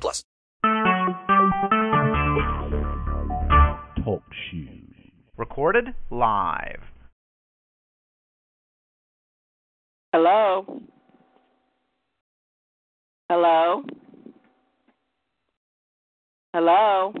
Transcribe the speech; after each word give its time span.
plus. 0.00 0.24
Talk 4.04 4.22
shoes. 4.50 4.94
Recorded 5.36 5.94
live. 6.10 6.82
Hello? 10.12 10.80
Hello? 13.30 13.82
Hello? 16.52 17.14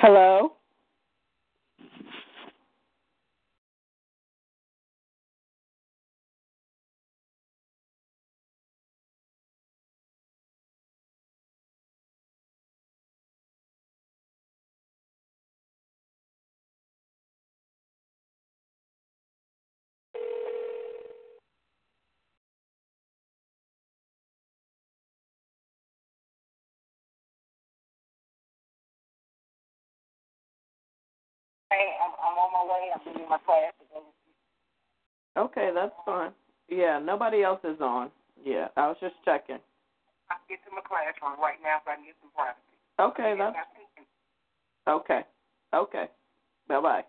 Hello? 0.00 0.56
Hey, 31.70 31.94
I'm, 32.02 32.12
I'm 32.18 32.36
on 32.38 32.50
my 32.52 32.64
way. 32.66 32.90
I'm 32.94 33.00
leaving 33.06 33.28
my 33.28 33.38
class. 33.38 33.72
Okay, 35.38 35.70
that's 35.74 35.94
fine. 36.04 36.32
Yeah, 36.68 36.98
nobody 36.98 37.42
else 37.42 37.60
is 37.64 37.80
on. 37.80 38.10
Yeah, 38.44 38.68
I 38.76 38.88
was 38.88 38.96
just 39.00 39.14
checking. 39.24 39.58
I'll 40.30 40.38
get 40.48 40.58
to 40.66 40.70
my 40.74 40.82
classroom 40.82 41.40
right 41.40 41.58
now 41.62 41.78
so 41.84 41.92
I 41.92 41.94
can 41.96 42.04
get 42.04 42.16
some 42.20 42.30
privacy. 42.34 42.74
Okay, 42.98 43.34
that's 43.38 43.56
okay. 44.88 45.22
Okay. 45.74 46.06
Bye 46.68 46.80
bye. 46.80 47.04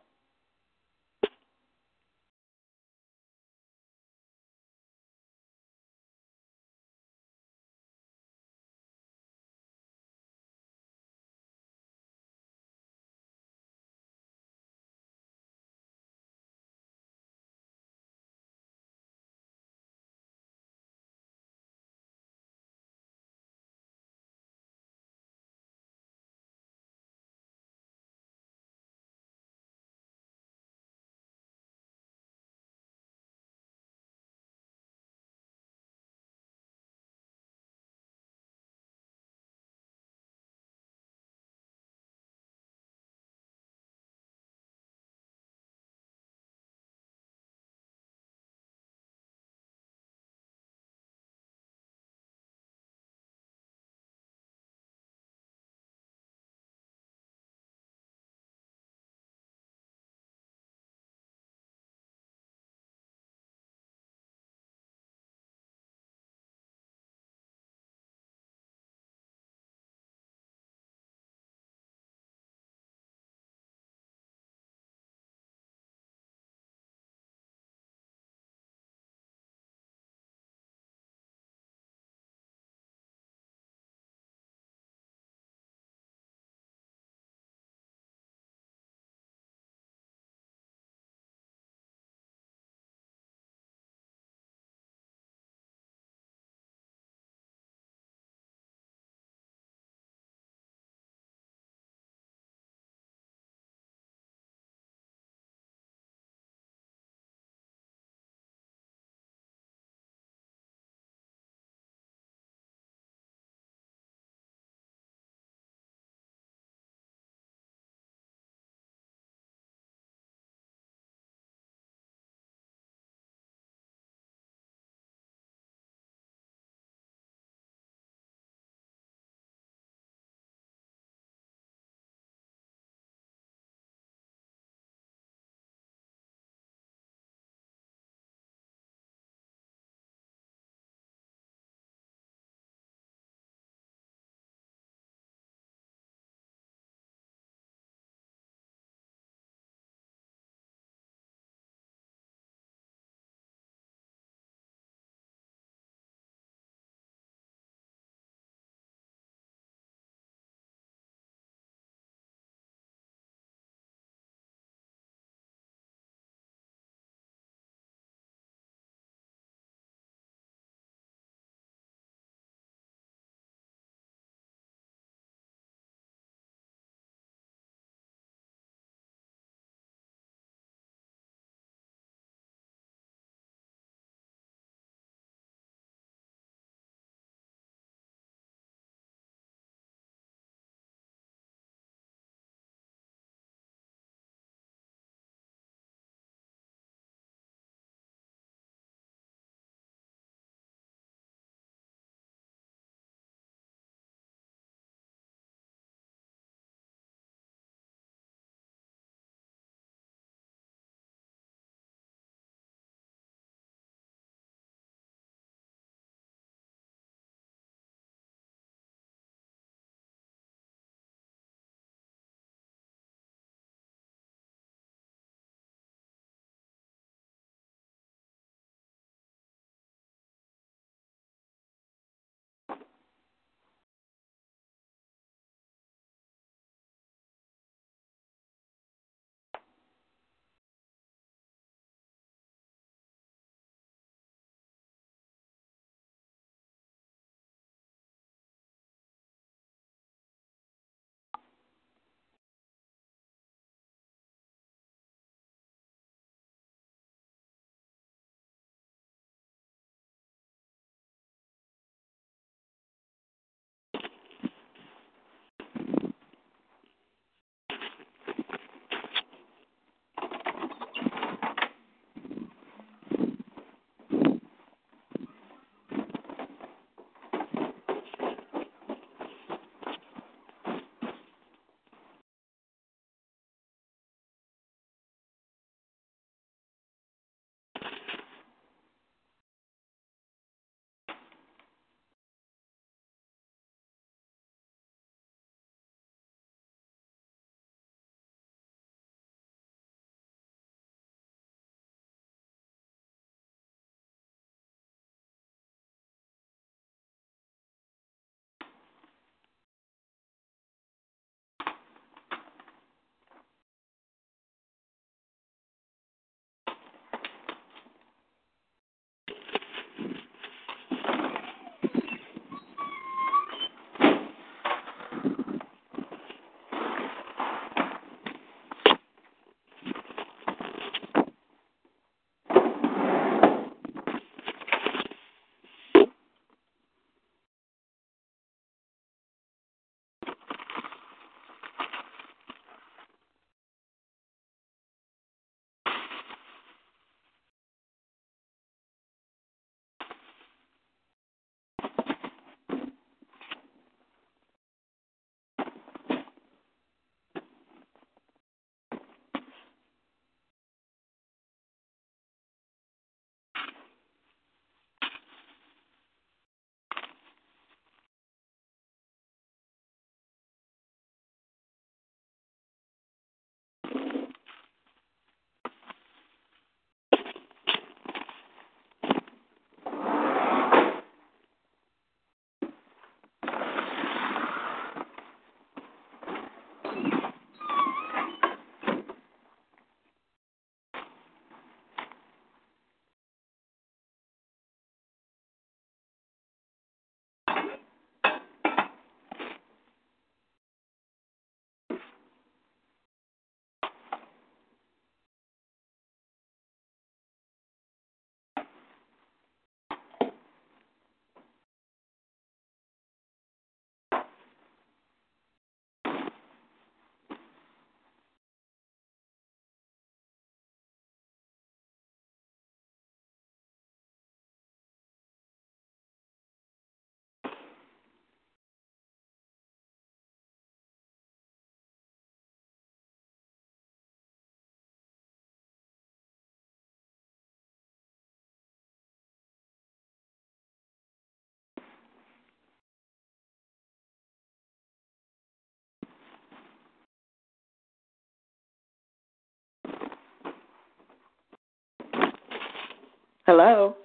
Hello. 453.51 453.97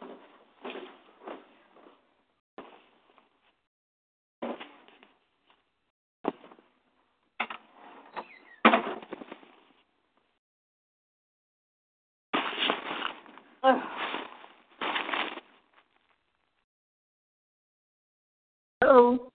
Hello. 18.81 19.31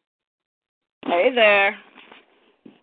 Hey 1.06 1.32
there. 1.34 1.78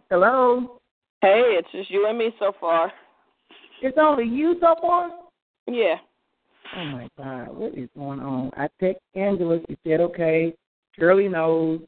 Hello. 0.08 0.80
Hey, 1.20 1.58
it's 1.58 1.68
just 1.72 1.90
you 1.90 2.06
and 2.08 2.16
me 2.16 2.30
so 2.38 2.52
far. 2.58 2.90
It's 3.82 3.98
only 4.00 4.24
you 4.24 4.56
so 4.62 4.76
far? 4.80 5.10
Yeah. 5.66 5.96
Oh 6.76 6.84
my 6.84 7.08
God, 7.16 7.56
what 7.56 7.76
is 7.76 7.88
going 7.96 8.20
on? 8.20 8.50
I 8.56 8.68
text 8.80 9.02
Angela. 9.14 9.58
She 9.68 9.76
said, 9.84 10.00
okay. 10.00 10.54
Shirley 10.98 11.28
knows. 11.28 11.80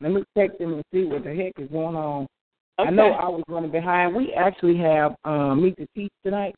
Let 0.00 0.12
me 0.12 0.24
text 0.36 0.60
him 0.60 0.74
and 0.74 0.84
see 0.92 1.04
what 1.04 1.24
the 1.24 1.34
heck 1.34 1.52
is 1.58 1.70
going 1.70 1.96
on. 1.96 2.26
Okay. 2.78 2.88
I 2.88 2.90
know 2.90 3.12
I 3.12 3.28
was 3.28 3.42
running 3.48 3.70
behind. 3.70 4.14
We 4.14 4.32
actually 4.32 4.78
have 4.78 5.14
um, 5.24 5.62
Meet 5.62 5.76
the 5.76 5.86
Teach 5.94 6.12
tonight, 6.24 6.54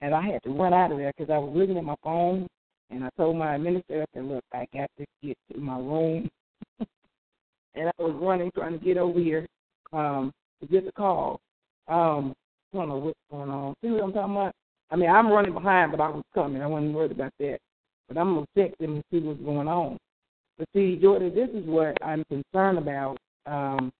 and 0.00 0.14
I 0.14 0.22
had 0.22 0.42
to 0.44 0.50
run 0.50 0.72
out 0.72 0.92
of 0.92 0.98
there 0.98 1.12
because 1.16 1.32
I 1.32 1.38
was 1.38 1.52
looking 1.54 1.76
at 1.78 1.84
my 1.84 1.96
phone, 2.04 2.46
and 2.90 3.04
I 3.04 3.08
told 3.16 3.36
my 3.36 3.54
administrator, 3.56 4.02
I 4.02 4.06
said, 4.14 4.24
look, 4.26 4.44
I 4.52 4.66
got 4.72 4.90
to 4.98 5.04
get 5.22 5.36
to 5.52 5.58
my 5.58 5.76
room. 5.76 6.28
and 6.78 7.88
I 7.88 8.02
was 8.02 8.14
running, 8.20 8.50
trying 8.54 8.78
to 8.78 8.84
get 8.84 8.96
over 8.96 9.18
here 9.18 9.46
um, 9.92 10.32
to 10.60 10.68
get 10.68 10.84
the 10.84 10.92
call. 10.92 11.40
Um, 11.88 12.34
I 12.72 12.76
don't 12.76 12.88
know 12.88 12.96
what's 12.96 13.18
going 13.30 13.50
on. 13.50 13.74
See 13.82 13.90
what 13.90 14.02
I'm 14.02 14.12
talking 14.12 14.36
about? 14.36 14.54
I 14.90 14.96
mean, 14.96 15.10
I'm 15.10 15.30
running 15.30 15.54
behind, 15.54 15.90
but 15.90 16.00
I 16.00 16.08
was 16.08 16.24
coming. 16.34 16.62
I 16.62 16.66
wasn't 16.66 16.94
worried 16.94 17.12
about 17.12 17.32
that. 17.40 17.58
But 18.08 18.18
I'm 18.18 18.34
to 18.34 18.46
text 18.56 18.78
them 18.78 18.94
and 18.94 19.04
see 19.10 19.18
what's 19.18 19.40
going 19.40 19.68
on. 19.68 19.98
But 20.58 20.68
see, 20.74 20.98
Jordan, 21.00 21.34
this 21.34 21.48
is 21.50 21.66
what 21.66 21.96
I'm 22.02 22.24
concerned 22.24 22.78
about. 22.78 23.16
Um, 23.46 23.92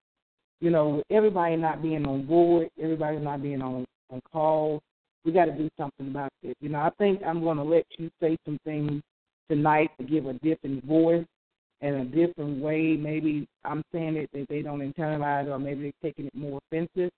you 0.60 0.70
know, 0.70 1.02
everybody 1.10 1.56
not 1.56 1.82
being 1.82 2.06
on 2.06 2.26
board, 2.26 2.68
everybody 2.80 3.18
not 3.18 3.42
being 3.42 3.62
on 3.62 3.84
on 4.10 4.20
call. 4.30 4.80
We 5.24 5.32
got 5.32 5.46
to 5.46 5.52
do 5.52 5.68
something 5.78 6.08
about 6.08 6.30
this. 6.42 6.54
You 6.60 6.68
know, 6.68 6.80
I 6.80 6.90
think 6.98 7.22
I'm 7.26 7.42
going 7.42 7.56
to 7.56 7.62
let 7.64 7.86
you 7.98 8.10
say 8.20 8.36
some 8.44 8.58
things 8.64 9.02
tonight 9.50 9.90
to 9.98 10.04
give 10.04 10.26
a 10.26 10.34
different 10.34 10.84
voice 10.84 11.24
and 11.80 11.96
a 11.96 12.04
different 12.04 12.62
way. 12.62 12.96
Maybe 12.96 13.46
I'm 13.64 13.82
saying 13.92 14.16
it 14.16 14.30
that 14.32 14.46
they 14.48 14.62
don't 14.62 14.80
internalize, 14.80 15.48
or 15.48 15.58
maybe 15.58 15.82
they're 15.82 16.10
taking 16.10 16.26
it 16.26 16.34
more 16.34 16.60
offensive. 16.66 17.10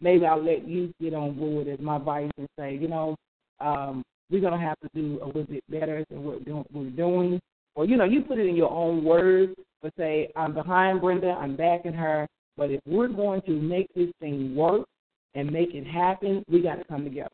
Maybe 0.00 0.26
I'll 0.26 0.42
let 0.42 0.66
you 0.66 0.92
get 1.00 1.14
on 1.14 1.34
board 1.34 1.68
as 1.68 1.80
my 1.80 1.98
vice 1.98 2.30
and 2.38 2.48
say, 2.58 2.76
you 2.76 2.88
know, 2.88 3.16
um, 3.60 4.02
we're 4.30 4.40
to 4.40 4.58
have 4.58 4.78
to 4.80 4.88
do 4.94 5.18
a 5.22 5.26
little 5.26 5.44
bit 5.44 5.64
better 5.70 6.04
than 6.10 6.22
what 6.22 6.44
we're 6.72 6.90
doing. 6.90 7.40
Or, 7.74 7.84
you 7.84 7.96
know, 7.96 8.04
you 8.04 8.22
put 8.22 8.38
it 8.38 8.46
in 8.46 8.56
your 8.56 8.70
own 8.70 9.04
words, 9.04 9.54
but 9.82 9.92
say, 9.96 10.30
I'm 10.36 10.52
behind 10.52 11.00
Brenda, 11.00 11.30
I'm 11.30 11.56
backing 11.56 11.94
her. 11.94 12.26
But 12.56 12.70
if 12.70 12.80
we're 12.86 13.08
going 13.08 13.40
to 13.42 13.52
make 13.52 13.86
this 13.94 14.10
thing 14.20 14.54
work 14.54 14.86
and 15.34 15.50
make 15.50 15.74
it 15.74 15.86
happen, 15.86 16.44
we 16.50 16.60
got 16.60 16.76
to 16.76 16.84
come 16.84 17.04
together. 17.04 17.30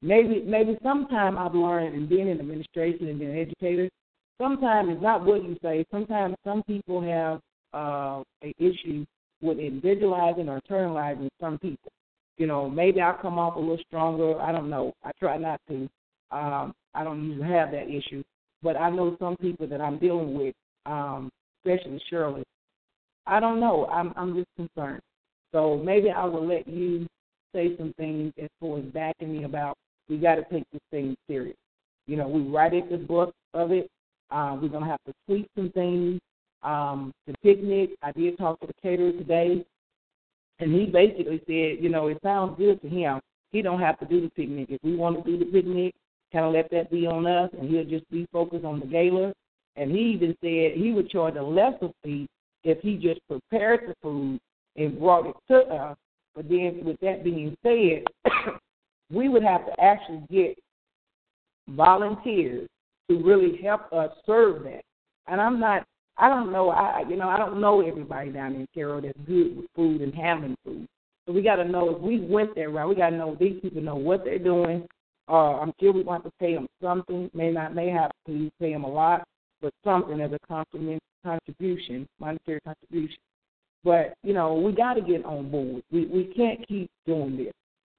Maybe, 0.00 0.42
maybe 0.46 0.78
sometime 0.82 1.36
I've 1.36 1.54
learned 1.54 1.96
in 1.96 2.08
being 2.08 2.28
in 2.28 2.38
administration 2.38 3.08
and 3.08 3.18
being 3.18 3.32
an 3.32 3.38
educator, 3.38 3.88
sometimes 4.40 4.90
it's 4.92 5.02
not 5.02 5.24
what 5.24 5.42
you 5.42 5.56
say. 5.62 5.84
Sometimes 5.90 6.36
some 6.44 6.62
people 6.62 7.02
have 7.02 7.40
uh, 7.74 8.22
an 8.42 8.52
issue 8.58 9.04
with 9.42 9.58
individualizing 9.58 10.48
or 10.48 10.60
internalizing 10.60 11.28
some 11.40 11.58
people. 11.58 11.90
You 12.38 12.46
know, 12.46 12.70
maybe 12.70 13.00
I'll 13.00 13.18
come 13.18 13.38
off 13.38 13.56
a 13.56 13.58
little 13.58 13.78
stronger. 13.86 14.40
I 14.40 14.52
don't 14.52 14.70
know. 14.70 14.94
I 15.04 15.10
try 15.18 15.36
not 15.36 15.60
to. 15.68 15.88
Um, 16.30 16.74
I 16.94 17.04
don't 17.04 17.24
usually 17.24 17.48
have 17.48 17.70
that 17.72 17.88
issue, 17.88 18.22
but 18.62 18.76
I 18.76 18.90
know 18.90 19.16
some 19.18 19.36
people 19.36 19.66
that 19.66 19.80
I'm 19.80 19.98
dealing 19.98 20.34
with, 20.34 20.54
um, 20.86 21.30
especially 21.64 22.00
Shirley. 22.08 22.44
I 23.26 23.40
don't 23.40 23.60
know. 23.60 23.86
I'm 23.86 24.12
I'm 24.16 24.34
just 24.34 24.48
concerned. 24.56 25.02
So 25.52 25.80
maybe 25.84 26.10
I 26.10 26.24
will 26.24 26.46
let 26.46 26.68
you 26.68 27.06
say 27.54 27.76
some 27.76 27.92
things 27.96 28.32
as 28.40 28.48
far 28.60 28.78
as 28.78 28.84
backing 28.86 29.32
me 29.32 29.44
about 29.44 29.76
we 30.08 30.16
got 30.18 30.36
to 30.36 30.44
take 30.50 30.64
this 30.72 30.80
thing 30.90 31.16
serious. 31.26 31.56
You 32.06 32.16
know, 32.16 32.28
we 32.28 32.42
write 32.42 32.74
it 32.74 32.90
the 32.90 32.96
book 32.96 33.34
of 33.54 33.70
it. 33.72 33.90
Uh, 34.30 34.56
we're 34.60 34.68
gonna 34.68 34.86
have 34.86 35.02
to 35.06 35.12
tweak 35.26 35.46
some 35.56 35.70
things. 35.70 36.20
Um, 36.62 37.12
the 37.26 37.34
picnic. 37.42 37.90
I 38.02 38.12
did 38.12 38.36
talk 38.38 38.60
to 38.60 38.66
the 38.66 38.74
caterer 38.82 39.12
today, 39.12 39.64
and 40.60 40.74
he 40.74 40.86
basically 40.86 41.40
said, 41.46 41.82
you 41.82 41.88
know, 41.88 42.08
it 42.08 42.18
sounds 42.22 42.56
good 42.58 42.80
to 42.82 42.88
him. 42.88 43.20
He 43.50 43.62
don't 43.62 43.80
have 43.80 43.98
to 44.00 44.06
do 44.06 44.20
the 44.20 44.30
picnic. 44.30 44.66
If 44.70 44.82
we 44.82 44.96
want 44.96 45.24
to 45.24 45.30
do 45.30 45.38
the 45.38 45.50
picnic, 45.50 45.94
kind 46.32 46.44
of 46.44 46.52
let 46.52 46.70
that 46.70 46.90
be 46.90 47.06
on 47.06 47.26
us, 47.26 47.50
and 47.58 47.70
he'll 47.70 47.84
just 47.84 48.08
be 48.10 48.26
focused 48.32 48.64
on 48.64 48.80
the 48.80 48.86
gala. 48.86 49.32
And 49.76 49.90
he 49.90 49.98
even 49.98 50.36
said 50.40 50.76
he 50.76 50.92
would 50.92 51.08
charge 51.08 51.36
a 51.36 51.42
lesser 51.42 51.90
fee 52.02 52.28
if 52.64 52.80
he 52.80 52.96
just 52.96 53.20
prepared 53.28 53.80
the 53.88 53.94
food 54.02 54.40
and 54.76 54.98
brought 54.98 55.26
it 55.26 55.36
to 55.48 55.58
us. 55.68 55.96
But 56.34 56.48
then, 56.48 56.82
with 56.84 57.00
that 57.00 57.24
being 57.24 57.56
said, 57.62 58.04
we 59.10 59.28
would 59.28 59.42
have 59.42 59.64
to 59.66 59.80
actually 59.80 60.22
get 60.30 60.58
volunteers 61.68 62.68
to 63.10 63.22
really 63.22 63.60
help 63.62 63.92
us 63.92 64.10
serve 64.26 64.64
that. 64.64 64.82
And 65.26 65.40
I'm 65.40 65.58
not, 65.58 65.84
I 66.18 66.28
don't 66.28 66.50
know, 66.50 66.70
I 66.70 67.04
you 67.08 67.16
know, 67.16 67.28
I 67.28 67.38
don't 67.38 67.60
know 67.60 67.80
everybody 67.80 68.30
down 68.30 68.54
in 68.54 68.66
Cairo 68.74 69.00
that's 69.00 69.18
good 69.26 69.56
with 69.56 69.66
food 69.76 70.00
and 70.00 70.14
handling 70.14 70.56
food. 70.64 70.86
So 71.26 71.32
we 71.32 71.42
got 71.42 71.56
to 71.56 71.64
know 71.64 71.94
if 71.94 72.00
we 72.00 72.20
went 72.20 72.54
there 72.54 72.70
right, 72.70 72.86
we 72.86 72.94
got 72.94 73.10
to 73.10 73.16
know 73.16 73.36
these 73.38 73.60
people 73.60 73.82
know 73.82 73.96
what 73.96 74.24
they're 74.24 74.38
doing. 74.38 74.86
Uh, 75.28 75.60
I'm 75.60 75.72
sure 75.78 75.92
we 75.92 76.02
want 76.02 76.24
to 76.24 76.30
pay 76.40 76.54
them 76.54 76.66
something. 76.82 77.30
May 77.34 77.52
not, 77.52 77.74
may 77.74 77.90
have 77.90 78.10
to 78.26 78.50
pay 78.58 78.72
them 78.72 78.84
a 78.84 78.88
lot, 78.88 79.24
but 79.60 79.72
something 79.84 80.20
as 80.20 80.32
a 80.32 80.38
contribution, 81.22 82.08
monetary 82.18 82.60
contribution. 82.62 83.18
But 83.84 84.14
you 84.22 84.32
know, 84.32 84.54
we 84.54 84.72
got 84.72 84.94
to 84.94 85.02
get 85.02 85.24
on 85.24 85.50
board. 85.50 85.82
We 85.92 86.06
we 86.06 86.32
can't 86.34 86.66
keep 86.66 86.90
doing 87.06 87.36
this. 87.36 87.52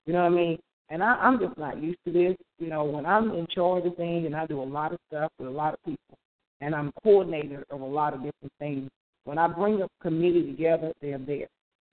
You 0.05 0.13
know 0.13 0.23
what 0.23 0.33
I 0.33 0.35
mean? 0.35 0.59
And 0.89 1.03
I, 1.03 1.13
I'm 1.15 1.39
just 1.39 1.57
not 1.57 1.81
used 1.81 1.99
to 2.05 2.11
this. 2.11 2.35
You 2.57 2.67
know, 2.67 2.83
when 2.83 3.05
I'm 3.05 3.31
in 3.31 3.47
charge 3.47 3.85
of 3.85 3.95
things 3.95 4.25
and 4.25 4.35
I 4.35 4.45
do 4.45 4.61
a 4.61 4.63
lot 4.63 4.91
of 4.91 4.99
stuff 5.07 5.31
with 5.39 5.47
a 5.47 5.51
lot 5.51 5.73
of 5.73 5.79
people, 5.85 6.17
and 6.61 6.75
I'm 6.75 6.91
coordinator 7.03 7.63
of 7.69 7.81
a 7.81 7.85
lot 7.85 8.13
of 8.13 8.19
different 8.23 8.53
things. 8.59 8.89
When 9.25 9.37
I 9.37 9.47
bring 9.47 9.81
a 9.81 9.87
committee 10.01 10.45
together, 10.45 10.93
they're 11.01 11.17
there. 11.17 11.47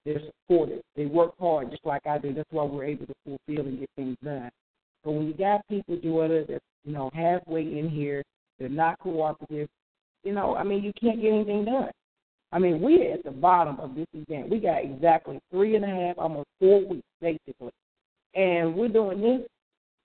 They're 0.05 0.21
supportive. 0.21 0.83
They 0.95 1.07
work 1.07 1.35
hard 1.39 1.71
just 1.71 1.85
like 1.85 2.07
I 2.07 2.19
do. 2.19 2.33
That's 2.33 2.51
why 2.51 2.65
we're 2.65 2.85
able 2.85 3.07
to 3.07 3.15
fulfill 3.25 3.67
and 3.67 3.81
get 3.81 3.91
things 3.97 4.17
done. 4.23 4.51
But 5.05 5.13
when 5.13 5.27
you 5.27 5.35
got 5.35 5.67
people, 5.69 5.99
Jordan, 6.03 6.47
that's 6.49 6.65
you 6.85 6.93
know 6.93 7.11
halfway 7.13 7.63
in 7.79 7.89
here, 7.89 8.23
they're 8.59 8.69
not 8.69 8.99
cooperative. 9.01 9.69
You 10.25 10.33
know, 10.33 10.57
I 10.57 10.65
mean, 10.65 10.83
you 10.83 10.93
can't 11.01 11.21
get 11.21 11.33
anything 11.33 11.65
done. 11.65 11.91
I 12.53 12.59
mean, 12.59 12.81
we're 12.81 13.13
at 13.13 13.25
the 13.25 13.33
bottom 13.33 13.79
of 13.81 13.95
this 13.95 14.07
event. 14.15 14.49
We 14.49 14.59
got 14.59 14.85
exactly 14.85 15.41
three 15.51 15.77
and 15.77 15.85
a 15.85 15.89
half, 15.89 16.19
almost 16.19 16.49
four 16.59 16.87
weeks, 16.87 17.07
basically. 17.21 17.73
And 18.35 18.75
we're 18.75 18.89
doing 18.89 19.21
this. 19.21 19.49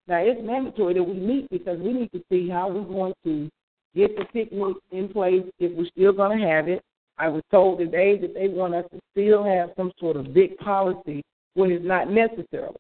Now, 0.08 0.17
it's 0.17 0.41
mandatory 0.43 0.95
that 0.95 1.04
we 1.04 1.13
meet 1.13 1.50
because 1.50 1.80
we 1.80 1.93
need 1.93 2.12
to 2.12 2.24
see 2.30 2.50
how 2.50 2.69
we're 2.69 2.84
going 2.84 3.13
to 3.24 3.50
get 3.95 4.15
the 4.17 4.25
picnic 4.25 4.75
in 4.91 5.10
place 5.10 5.43
if 5.60 5.75
we're 5.77 5.88
still 5.88 6.13
going 6.13 6.39
to 6.39 6.47
have 6.47 6.67
it. 6.67 6.82
I 7.17 7.27
was 7.27 7.43
told 7.51 7.80
today 7.80 8.17
that 8.19 8.34
they 8.34 8.47
want 8.47 8.73
us 8.73 8.86
to 8.91 8.99
still 9.12 9.43
have 9.43 9.71
some 9.75 9.91
sort 9.99 10.17
of 10.17 10.34
big 10.34 10.58
policy 10.58 11.21
when 11.54 11.71
it's 11.71 11.86
not 11.86 12.10
necessary. 12.10 12.71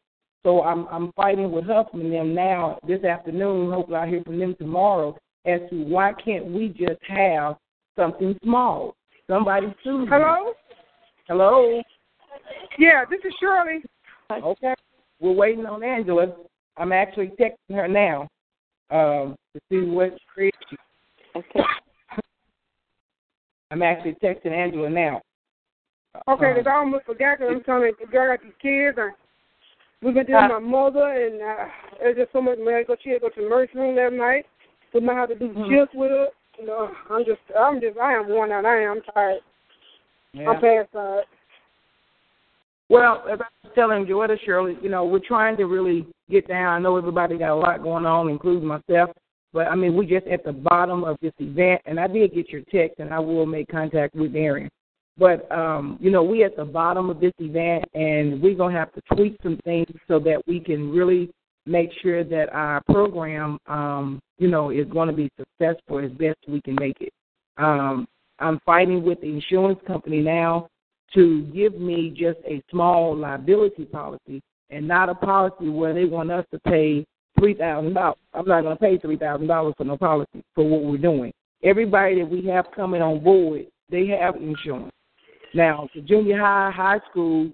So 0.43 0.63
I'm 0.63 0.87
I'm 0.87 1.11
fighting 1.13 1.51
with 1.51 1.65
Huffman 1.65 2.07
and 2.07 2.13
them 2.13 2.33
now 2.33 2.79
this 2.87 3.03
afternoon. 3.03 3.71
Hopefully 3.71 3.97
I'll 3.97 4.07
hear 4.07 4.23
from 4.23 4.39
them 4.39 4.55
tomorrow 4.57 5.15
as 5.45 5.61
to 5.69 5.83
why 5.83 6.13
can't 6.13 6.47
we 6.47 6.69
just 6.69 7.01
have 7.07 7.57
something 7.95 8.35
small? 8.43 8.95
Somebody 9.27 9.73
sue. 9.83 10.07
Hello? 10.09 10.53
Hello. 11.27 11.81
Yeah, 12.79 13.05
this 13.09 13.19
is 13.23 13.33
Shirley. 13.39 13.83
Okay. 14.31 14.73
We're 15.19 15.31
waiting 15.31 15.65
on 15.65 15.83
Angela. 15.83 16.33
I'm 16.77 16.91
actually 16.91 17.31
texting 17.39 17.75
her 17.75 17.87
now 17.87 18.27
um, 18.89 19.35
to 19.53 19.61
see 19.69 19.87
what 19.87 20.17
creates. 20.33 20.57
Okay. 21.35 21.61
I'm 23.71 23.81
actually 23.81 24.15
texting 24.21 24.51
Angela 24.51 24.89
now. 24.89 25.21
Okay, 26.27 26.45
Um, 26.47 26.55
because 26.55 26.67
I 26.67 26.75
almost 26.75 27.05
forgot 27.05 27.39
because 27.39 27.55
I'm 27.55 27.63
trying 27.63 27.91
to 27.93 27.97
figure 28.05 28.33
out 28.33 28.39
these 28.43 28.51
kids. 28.61 28.97
And 28.99 29.13
we've 30.01 30.13
been 30.13 30.25
dealing 30.25 30.51
Uh, 30.51 30.55
with 30.55 30.63
my 30.63 30.69
mother, 30.69 31.07
and 31.07 31.41
uh, 31.41 31.67
there's 31.99 32.17
just 32.17 32.33
so 32.33 32.41
much 32.41 32.57
medical. 32.59 32.95
She 33.01 33.11
had 33.11 33.21
to 33.21 33.29
go 33.29 33.29
to 33.29 33.39
the 33.39 33.45
emergency 33.47 33.79
room 33.79 33.95
last 33.95 34.13
night. 34.13 34.45
We 34.93 34.99
might 34.99 35.15
have 35.15 35.29
to 35.29 35.35
do 35.35 35.53
Mhm. 35.53 35.69
shifts 35.69 35.95
with 35.95 36.11
her. 36.11 36.27
You 36.59 36.65
know, 36.65 36.91
I'm 37.09 37.23
just, 37.23 37.39
I'm 37.57 37.79
just, 37.79 37.97
I 37.97 38.13
am 38.13 38.27
worn 38.27 38.51
out. 38.51 38.65
I 38.65 38.81
am 38.83 38.97
I'm 38.97 39.01
tired. 39.13 39.41
yeah. 40.33 40.49
I'm 40.49 40.59
past 40.61 40.91
tired. 40.91 41.25
Well, 42.89 43.23
as 43.31 43.39
I 43.39 43.45
was 43.63 43.73
telling 43.73 44.05
Joetta 44.05 44.37
Shirley, 44.41 44.77
you 44.81 44.89
know, 44.89 45.05
we're 45.05 45.19
trying 45.19 45.55
to 45.57 45.65
really 45.65 46.05
get 46.29 46.45
down. 46.49 46.73
I 46.73 46.79
know 46.79 46.97
everybody 46.97 47.37
got 47.37 47.51
a 47.51 47.55
lot 47.55 47.81
going 47.81 48.05
on, 48.05 48.27
including 48.27 48.67
myself. 48.67 49.11
But 49.53 49.67
I 49.67 49.75
mean, 49.75 49.95
we're 49.95 50.03
just 50.03 50.27
at 50.27 50.43
the 50.43 50.53
bottom 50.53 51.03
of 51.03 51.17
this 51.21 51.33
event, 51.39 51.81
and 51.85 51.99
I 51.99 52.07
did 52.07 52.33
get 52.33 52.49
your 52.49 52.61
text, 52.71 52.99
and 52.99 53.13
I 53.13 53.19
will 53.19 53.45
make 53.45 53.67
contact 53.67 54.15
with 54.15 54.35
Aaron. 54.35 54.69
But 55.17 55.51
um, 55.51 55.97
you 55.99 56.09
know, 56.09 56.23
we 56.23 56.43
at 56.43 56.55
the 56.55 56.65
bottom 56.65 57.09
of 57.09 57.19
this 57.19 57.33
event, 57.39 57.85
and 57.93 58.41
we're 58.41 58.55
gonna 58.55 58.77
have 58.77 58.93
to 58.93 59.01
tweak 59.13 59.37
some 59.43 59.59
things 59.63 59.87
so 60.07 60.19
that 60.19 60.41
we 60.47 60.59
can 60.59 60.91
really 60.91 61.31
make 61.65 61.91
sure 62.01 62.23
that 62.23 62.49
our 62.51 62.81
program, 62.89 63.59
um, 63.67 64.19
you 64.39 64.47
know, 64.47 64.71
is 64.71 64.87
going 64.87 65.07
to 65.07 65.13
be 65.13 65.29
successful 65.37 65.99
as 65.99 66.11
best 66.11 66.37
we 66.47 66.61
can 66.61 66.75
make 66.79 66.99
it. 66.99 67.13
Um, 67.57 68.07
I'm 68.39 68.59
fighting 68.65 69.03
with 69.03 69.21
the 69.21 69.27
insurance 69.27 69.79
company 69.85 70.21
now 70.21 70.67
to 71.13 71.43
give 71.53 71.79
me 71.79 72.09
just 72.09 72.39
a 72.47 72.61
small 72.71 73.15
liability 73.15 73.85
policy 73.85 74.41
and 74.69 74.87
not 74.87 75.09
a 75.09 75.15
policy 75.15 75.69
where 75.69 75.93
they 75.93 76.05
want 76.05 76.31
us 76.31 76.45
to 76.51 76.59
pay 76.61 77.05
three 77.41 77.55
thousand 77.55 77.93
dollars. 77.93 78.17
I'm 78.33 78.45
not 78.45 78.61
going 78.61 78.77
to 78.77 78.79
pay 78.79 78.97
three 78.99 79.17
thousand 79.17 79.47
dollars 79.47 79.73
for 79.77 79.83
no 79.83 79.97
policy 79.97 80.43
for 80.53 80.63
what 80.67 80.83
we're 80.83 80.97
doing. 80.97 81.33
Everybody 81.63 82.19
that 82.19 82.29
we 82.29 82.45
have 82.45 82.65
coming 82.75 83.01
on 83.01 83.23
board, 83.23 83.65
they 83.89 84.07
have 84.07 84.35
insurance. 84.35 84.91
Now, 85.53 85.89
junior 86.05 86.39
high, 86.39 86.71
high 86.73 86.99
school, 87.09 87.51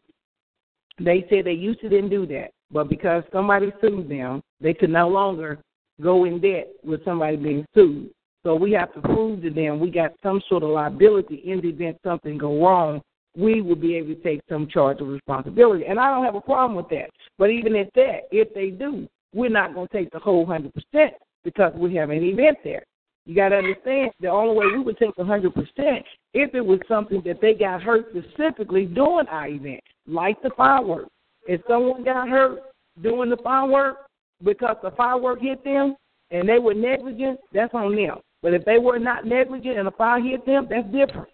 they 1.00 1.26
said 1.30 1.46
they 1.46 1.54
used 1.54 1.80
to 1.82 1.90
didn't 1.90 2.10
do 2.10 2.28
that, 2.28 2.50
but 2.72 2.90
because 2.90 3.24
somebody 3.32 3.72
sued 3.82 4.10
them, 4.10 4.44
they 4.62 4.74
could 4.74 4.90
no 4.90 5.08
longer 5.08 5.60
go 6.02 6.26
in 6.26 6.42
debt 6.42 6.68
with 6.84 7.04
somebody 7.06 7.38
being 7.38 7.66
sued. 7.74 8.10
So 8.44 8.56
we 8.56 8.72
have 8.74 8.94
to 8.94 9.02
prove 9.02 9.42
to 9.42 9.50
them 9.50 9.80
we 9.80 9.90
got 9.90 10.12
some 10.22 10.42
sort 10.48 10.64
of 10.64 10.70
liability 10.70 11.42
in 11.46 11.62
the 11.62 11.70
event 11.70 11.98
something 12.04 12.38
go 12.38 12.64
wrong. 12.64 13.02
We 13.36 13.62
will 13.62 13.76
be 13.76 13.96
able 13.96 14.16
to 14.16 14.22
take 14.22 14.42
some 14.50 14.68
charge 14.68 15.00
of 15.00 15.08
responsibility, 15.08 15.86
and 15.86 16.00
I 16.00 16.10
don't 16.10 16.26
have 16.26 16.36
a 16.36 16.42
problem 16.42 16.76
with 16.76 16.90
that. 16.90 17.10
But 17.38 17.52
even 17.52 17.76
at 17.76 17.94
that, 17.96 18.22
if 18.32 18.54
they 18.54 18.70
do, 18.70 19.08
we're 19.34 19.50
not 19.50 19.74
going 19.74 19.88
to 19.88 19.94
take 19.94 20.12
the 20.12 20.20
whole 20.20 20.46
hundred 20.46 20.74
percent 20.74 21.14
because 21.44 21.74
we 21.76 21.96
have 21.96 22.10
an 22.10 22.24
event 22.24 22.58
there. 22.64 22.84
You 23.26 23.36
got 23.36 23.50
to 23.50 23.58
understand 23.58 24.12
the 24.22 24.30
only 24.30 24.56
way 24.56 24.66
we 24.68 24.84
would 24.84 24.98
take 24.98 25.18
a 25.18 25.26
hundred 25.26 25.54
percent 25.54 26.06
if 26.34 26.56
it 26.56 26.62
was 26.62 26.80
something 26.88 27.22
that 27.26 27.42
they 27.42 27.54
got 27.54 27.82
hurt 27.82 28.08
specifically 28.12 28.86
during 28.86 29.28
our 29.28 29.48
event, 29.48 29.82
like 30.08 30.42
the 30.42 30.52
fireworks. 30.56 31.10
If 31.46 31.62
someone 31.68 32.04
got 32.04 32.30
hurt 32.30 32.60
doing 33.02 33.30
the 33.30 33.38
firework 33.38 33.98
because 34.44 34.78
the 34.82 34.92
firework 34.92 35.42
hit 35.42 35.64
them 35.64 35.96
and 36.32 36.48
they 36.48 36.60
were 36.60 36.74
negligent, 36.74 37.40
that's 37.54 37.74
on 37.74 37.96
them. 37.96 38.20
But 38.42 38.54
if 38.54 38.64
they 38.66 38.78
were 38.78 39.00
not 39.00 39.26
negligent 39.26 39.78
and 39.78 39.88
the 39.88 39.92
fire 39.92 40.22
hit 40.22 40.46
them, 40.46 40.68
that's 40.70 40.86
different. 40.86 41.30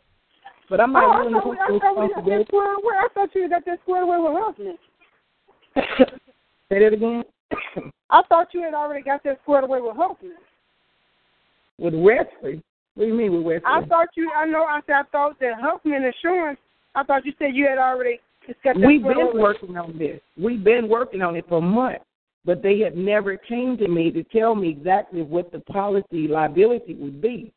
But 0.69 0.79
I'm 0.79 0.93
not 0.93 1.03
oh, 1.03 1.29
willing 1.29 1.35
I 1.35 1.39
to 1.39 1.73
take 1.73 1.83
I 1.83 1.93
thought, 1.93 2.01
we 2.01 2.07
got 2.09 2.25
that 2.25 2.37
responsibility. 2.37 2.87
I 2.97 3.07
thought 3.13 3.35
you 3.35 3.49
got 3.49 3.65
that 3.65 3.79
squared 3.83 4.03
away 4.03 4.17
with 4.19 4.33
Huffman. 4.35 4.77
Say 6.69 6.79
that 6.79 6.93
again. 6.93 7.23
I 8.09 8.21
thought 8.29 8.47
you 8.53 8.61
had 8.61 8.73
already 8.73 9.03
got 9.03 9.23
that 9.23 9.39
squared 9.43 9.63
away 9.63 9.81
with 9.81 9.95
Huffman. 9.95 10.33
with 11.77 11.93
Wesley. 11.93 12.61
What 12.95 13.05
do 13.05 13.07
you 13.07 13.13
mean 13.13 13.33
with 13.33 13.43
Wesley? 13.43 13.65
I 13.65 13.83
thought 13.85 14.09
you. 14.15 14.31
I 14.35 14.45
know. 14.45 14.63
I 14.63 14.81
said 14.85 14.93
I 14.93 15.03
thought 15.11 15.39
that 15.39 15.53
Huffman 15.59 16.03
Insurance. 16.03 16.59
I 16.95 17.03
thought 17.03 17.25
you 17.25 17.33
said 17.39 17.55
you 17.55 17.67
had 17.67 17.79
already 17.79 18.19
got 18.63 18.75
that 18.75 18.87
We've 18.87 19.01
been 19.01 19.17
away. 19.17 19.41
working 19.41 19.77
on 19.77 19.97
this. 19.97 20.19
We've 20.37 20.63
been 20.63 20.87
working 20.87 21.21
on 21.21 21.35
it 21.35 21.45
for 21.49 21.61
months, 21.61 22.05
but 22.45 22.61
they 22.61 22.79
have 22.79 22.95
never 22.95 23.37
came 23.37 23.77
to 23.77 23.87
me 23.87 24.11
to 24.11 24.23
tell 24.25 24.53
me 24.53 24.69
exactly 24.69 25.21
what 25.21 25.51
the 25.51 25.59
policy 25.61 26.27
liability 26.27 26.93
would 26.95 27.21
be. 27.21 27.51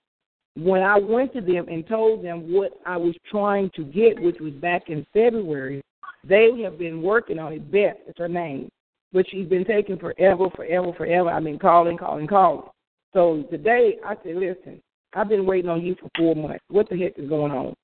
When 0.57 0.83
I 0.83 0.99
went 0.99 1.35
to 1.35 1.43
them 1.43 1.67
and 1.69 1.87
told 1.87 2.25
them 2.25 2.51
what 2.51 2.73
I 2.87 2.97
was 2.97 3.15
trying 3.31 3.71
to 3.77 3.85
get, 3.85 4.19
which 4.23 4.41
was 4.41 4.55
back 4.55 4.89
in 4.89 5.05
February, 5.13 5.83
they 6.25 6.59
have 6.63 6.79
been 6.79 7.03
working 7.03 7.39
on 7.39 7.53
it. 7.53 7.71
Beth 7.71 7.97
is 8.09 8.15
her 8.17 8.29
name, 8.29 8.71
but 9.17 9.25
she's 9.31 9.49
been 9.49 9.65
taking 9.65 9.99
forever, 9.99 10.51
forever, 10.55 10.93
forever. 10.93 11.31
I've 11.31 11.43
been 11.43 11.59
calling, 11.59 11.97
calling, 11.97 12.27
calling. 12.27 12.69
So 13.15 13.45
today 13.51 13.97
I 14.05 14.15
said, 14.23 14.37
listen, 14.37 14.83
I've 15.15 15.31
been 15.31 15.47
waiting 15.47 15.71
on 15.71 15.81
you 15.81 15.97
for 15.99 16.11
four 16.19 16.37
months. 16.37 16.63
What 16.69 16.87
the 16.91 16.99
heck 16.99 17.19
is 17.19 17.27
going 17.27 17.51
on? 17.51 17.75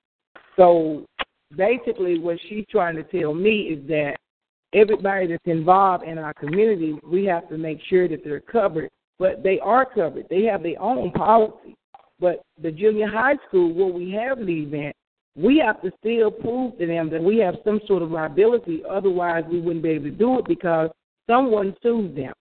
So 0.55 1.07
basically 1.57 2.19
what 2.19 2.37
she's 2.47 2.65
trying 2.69 2.95
to 2.97 3.03
tell 3.03 3.33
me 3.33 3.61
is 3.61 3.87
that 3.87 4.17
everybody 4.75 5.25
that's 5.25 5.41
involved 5.45 6.03
in 6.03 6.19
our 6.19 6.35
community, 6.35 6.99
we 7.03 7.25
have 7.25 7.49
to 7.49 7.57
make 7.57 7.79
sure 7.89 8.07
that 8.07 8.23
they're 8.23 8.39
covered. 8.39 8.91
But 9.17 9.41
they 9.41 9.59
are 9.59 9.87
covered. 9.91 10.27
They 10.29 10.43
have 10.43 10.61
their 10.61 10.79
own 10.79 11.09
policy. 11.13 11.75
But 12.19 12.43
the 12.61 12.71
junior 12.71 13.07
high 13.07 13.37
school 13.47 13.73
where 13.73 13.91
we 13.91 14.11
have 14.11 14.37
the 14.37 14.61
event, 14.61 14.95
we 15.35 15.57
have 15.65 15.81
to 15.81 15.91
still 15.99 16.29
prove 16.29 16.77
to 16.77 16.85
them 16.85 17.09
that 17.09 17.23
we 17.23 17.39
have 17.39 17.55
some 17.65 17.81
sort 17.87 18.03
of 18.03 18.11
liability. 18.11 18.83
Otherwise, 18.87 19.45
we 19.49 19.59
wouldn't 19.59 19.81
be 19.81 19.89
able 19.89 20.05
to 20.05 20.11
do 20.11 20.37
it 20.37 20.45
because 20.45 20.91
someone 21.27 21.75
sued 21.81 22.15
them. 22.15 22.33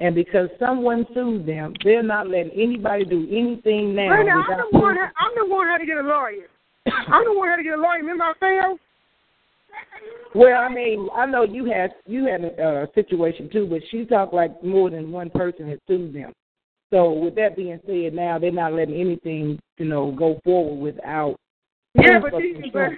And 0.00 0.14
because 0.14 0.48
someone 0.58 1.06
sued 1.12 1.46
them, 1.46 1.74
they're 1.84 2.02
not 2.02 2.28
letting 2.28 2.52
anybody 2.52 3.04
do 3.04 3.26
anything 3.30 3.94
now. 3.94 4.08
Right 4.08 4.26
now, 4.26 4.42
I'm 4.48 4.70
the 4.72 4.78
one. 4.78 4.94
proof. 4.96 5.10
I'm 5.18 5.32
the 5.36 5.54
one 5.54 5.66
who 5.66 5.72
had 5.72 5.78
to 5.78 5.86
get 5.86 5.98
a 5.98 6.02
lawyer. 6.02 6.48
I'm 6.86 7.24
the 7.24 7.34
one 7.34 7.48
who 7.48 7.50
had 7.50 7.56
to 7.56 7.62
get 7.62 7.74
a 7.74 7.80
lawyer. 7.80 7.98
Remember 7.98 8.24
I 8.24 8.32
failed? 8.40 8.78
Well, 10.34 10.58
I 10.58 10.72
mean, 10.72 11.08
I 11.14 11.26
know 11.26 11.42
you 11.42 11.66
had 11.66 11.92
you 12.06 12.24
had 12.24 12.44
a 12.44 12.62
uh, 12.62 12.86
situation 12.94 13.50
too, 13.52 13.66
but 13.68 13.80
she 13.90 14.04
talked 14.04 14.32
like 14.32 14.62
more 14.62 14.88
than 14.88 15.12
one 15.12 15.28
person 15.28 15.68
had 15.68 15.80
sued 15.86 16.14
them. 16.14 16.32
So 16.90 17.12
with 17.12 17.34
that 17.36 17.56
being 17.56 17.80
said, 17.86 18.14
now 18.14 18.38
they're 18.38 18.52
not 18.52 18.72
letting 18.72 19.00
anything, 19.00 19.60
you 19.78 19.84
know, 19.84 20.12
go 20.12 20.40
forward 20.44 20.80
without. 20.80 21.36
Yeah, 21.94 22.20
but 22.20 22.32
but. 22.72 22.90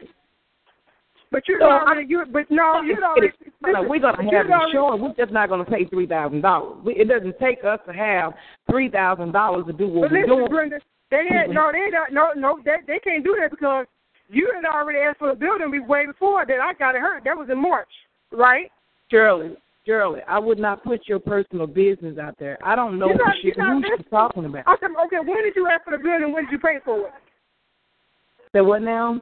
But 1.32 1.48
you 1.48 1.56
So, 1.58 1.64
already. 1.66 2.06
You, 2.08 2.24
but 2.30 2.48
no, 2.50 2.82
you. 2.82 2.96
No, 3.00 3.82
we're 3.88 3.98
gonna 3.98 4.22
have 4.22 4.46
insurance. 4.46 5.02
We're 5.02 5.14
just 5.24 5.32
not 5.32 5.48
gonna 5.48 5.64
pay 5.64 5.86
three 5.86 6.06
thousand 6.06 6.42
dollars. 6.42 6.78
It 6.86 7.08
doesn't 7.08 7.38
take 7.40 7.64
us 7.64 7.80
to 7.86 7.92
have 7.92 8.34
three 8.70 8.88
thousand 8.90 9.32
dollars 9.32 9.64
to 9.66 9.72
do 9.72 9.88
what 9.88 10.10
But 10.10 10.12
we're 10.12 10.20
listen, 10.22 10.36
doing. 10.36 10.48
Brenda, 10.50 10.78
they 11.10 11.24
had 11.28 11.50
no, 11.50 11.70
they 11.72 11.90
don't, 11.90 12.12
no, 12.12 12.32
no, 12.36 12.60
they 12.64 12.76
they 12.86 12.98
can't 13.00 13.24
do 13.24 13.36
that 13.40 13.50
because 13.50 13.86
you 14.28 14.50
had 14.54 14.64
already 14.64 14.98
asked 15.00 15.18
for 15.18 15.28
the 15.30 15.34
building 15.38 15.86
way 15.88 16.06
before 16.06 16.46
that. 16.46 16.60
I 16.60 16.74
got 16.74 16.94
it 16.94 17.00
hurt. 17.00 17.24
That 17.24 17.36
was 17.36 17.48
in 17.50 17.60
March, 17.60 17.88
right? 18.30 18.70
Shirley, 19.10 19.56
Shirley, 19.84 20.20
I 20.28 20.38
would 20.38 20.58
not 20.58 20.82
put 20.84 21.00
your 21.06 21.18
personal 21.18 21.66
business 21.66 22.16
out 22.18 22.36
there. 22.38 22.56
I 22.64 22.74
don't 22.76 22.98
know 22.98 23.08
You're 23.08 23.18
who 23.18 23.24
not- 23.24 23.36
she, 23.42 23.52
you're 23.56 23.66
who 23.74 23.82
she's 23.96 24.06
talking 24.10 24.44
about. 24.46 24.64
I 24.66 24.76
said, 24.80 24.90
okay, 25.06 25.18
when 25.18 25.42
did 25.42 25.54
you 25.56 25.68
ask 25.68 25.84
for 25.84 25.90
the 25.96 26.02
building? 26.02 26.32
When 26.32 26.44
did 26.44 26.52
you 26.52 26.58
pay 26.58 26.78
for 26.84 27.08
it? 27.08 27.12
Say 28.54 28.60
what 28.62 28.80
now? 28.82 29.20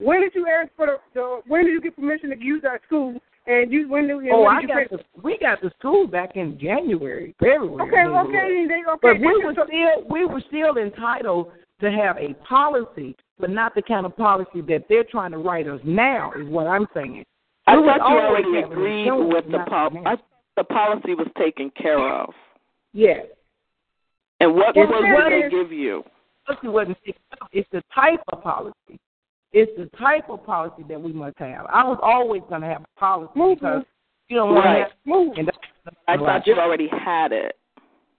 When 0.00 0.20
did 0.20 0.34
you 0.34 0.46
ask 0.48 0.70
for 0.76 0.86
the, 0.86 0.96
the 1.14 1.40
when 1.46 1.64
did 1.64 1.72
you 1.72 1.80
get 1.80 1.94
permission 1.96 2.30
to 2.30 2.38
use 2.38 2.62
our 2.64 2.80
school? 2.86 3.20
And 3.46 3.72
you 3.72 3.88
when 3.88 4.06
did, 4.06 4.16
and 4.18 4.30
Oh, 4.32 4.42
when 4.42 4.56
I 4.56 4.60
did 4.60 4.68
you 4.70 4.74
got 4.74 4.90
pay? 4.90 4.96
the 4.96 5.02
we 5.22 5.38
got 5.38 5.60
the 5.60 5.70
school 5.78 6.06
back 6.06 6.36
in 6.36 6.58
January, 6.58 7.34
February. 7.38 7.88
Okay, 7.88 8.00
I 8.00 8.04
think 8.04 8.08
it 8.08 8.12
was. 8.12 8.26
okay, 8.28 8.66
they, 8.68 8.90
okay. 8.92 8.98
But 9.02 9.20
we 9.20 9.42
just- 9.42 9.44
were 9.58 9.66
still 9.66 10.04
we 10.08 10.24
were 10.26 10.42
still 10.48 10.76
entitled 10.76 11.52
to 11.80 11.90
have 11.90 12.16
a 12.18 12.34
policy, 12.46 13.16
but 13.38 13.50
not 13.50 13.74
the 13.74 13.82
kind 13.82 14.04
of 14.06 14.16
policy 14.16 14.60
that 14.68 14.84
they're 14.88 15.04
trying 15.04 15.30
to 15.32 15.38
write 15.38 15.66
us 15.66 15.80
now. 15.84 16.32
Is 16.32 16.46
what 16.48 16.66
I'm 16.66 16.86
saying. 16.94 17.24
I 17.66 17.76
We 17.78 17.86
thought 17.86 17.96
you 17.98 18.02
always 18.04 18.22
already 18.44 18.54
having 18.60 18.72
agreed 18.72 19.00
insurance, 19.02 19.34
with 19.34 19.44
the 19.46 19.58
not 19.58 19.68
pol- 19.68 19.90
now. 20.02 20.18
The 20.56 20.64
policy 20.64 21.14
was 21.14 21.28
taken 21.38 21.70
care 21.70 21.98
of. 21.98 22.34
Yes, 22.92 23.26
And 24.40 24.54
what 24.54 24.70
It's 24.76 24.90
was 24.90 25.02
what 25.02 25.24
what 25.24 25.30
they 25.30 25.48
give 25.48 25.72
you? 25.72 26.04
policy 26.46 26.68
wasn't 26.68 26.98
fixed. 27.04 27.20
It's 27.52 27.68
the 27.70 27.82
type 27.94 28.20
of 28.32 28.42
policy. 28.42 28.98
It's 29.52 29.72
the 29.76 29.86
type 29.98 30.28
of 30.28 30.44
policy 30.44 30.84
that 30.88 31.00
we 31.00 31.12
must 31.12 31.38
have. 31.38 31.66
I 31.66 31.84
was 31.84 31.98
always 32.02 32.42
going 32.48 32.60
to 32.60 32.68
have 32.68 32.82
a 32.82 33.00
policy 33.00 33.32
Move, 33.34 33.58
because 33.58 33.84
you 34.28 34.36
don't 34.36 34.54
want 34.54 34.64
Right. 34.64 34.74
to 34.74 34.82
have. 34.84 34.92
Move. 35.04 35.36
And 35.36 35.48
that's, 35.48 35.58
I 36.06 36.16
thought 36.16 36.46
you 36.46 36.54
already 36.54 36.88
had 36.88 37.32
it. 37.32 37.56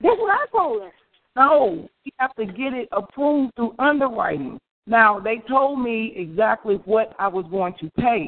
That's 0.01 0.19
what 0.19 0.31
I 0.31 0.45
told 0.51 0.81
her. 0.81 0.91
No, 1.35 1.87
you 2.03 2.11
have 2.17 2.35
to 2.35 2.45
get 2.45 2.73
it 2.73 2.89
approved 2.91 3.55
through 3.55 3.73
underwriting. 3.79 4.59
Now 4.87 5.19
they 5.19 5.37
told 5.47 5.79
me 5.79 6.13
exactly 6.15 6.75
what 6.85 7.15
I 7.19 7.27
was 7.29 7.45
going 7.49 7.75
to 7.79 7.89
pay, 7.97 8.27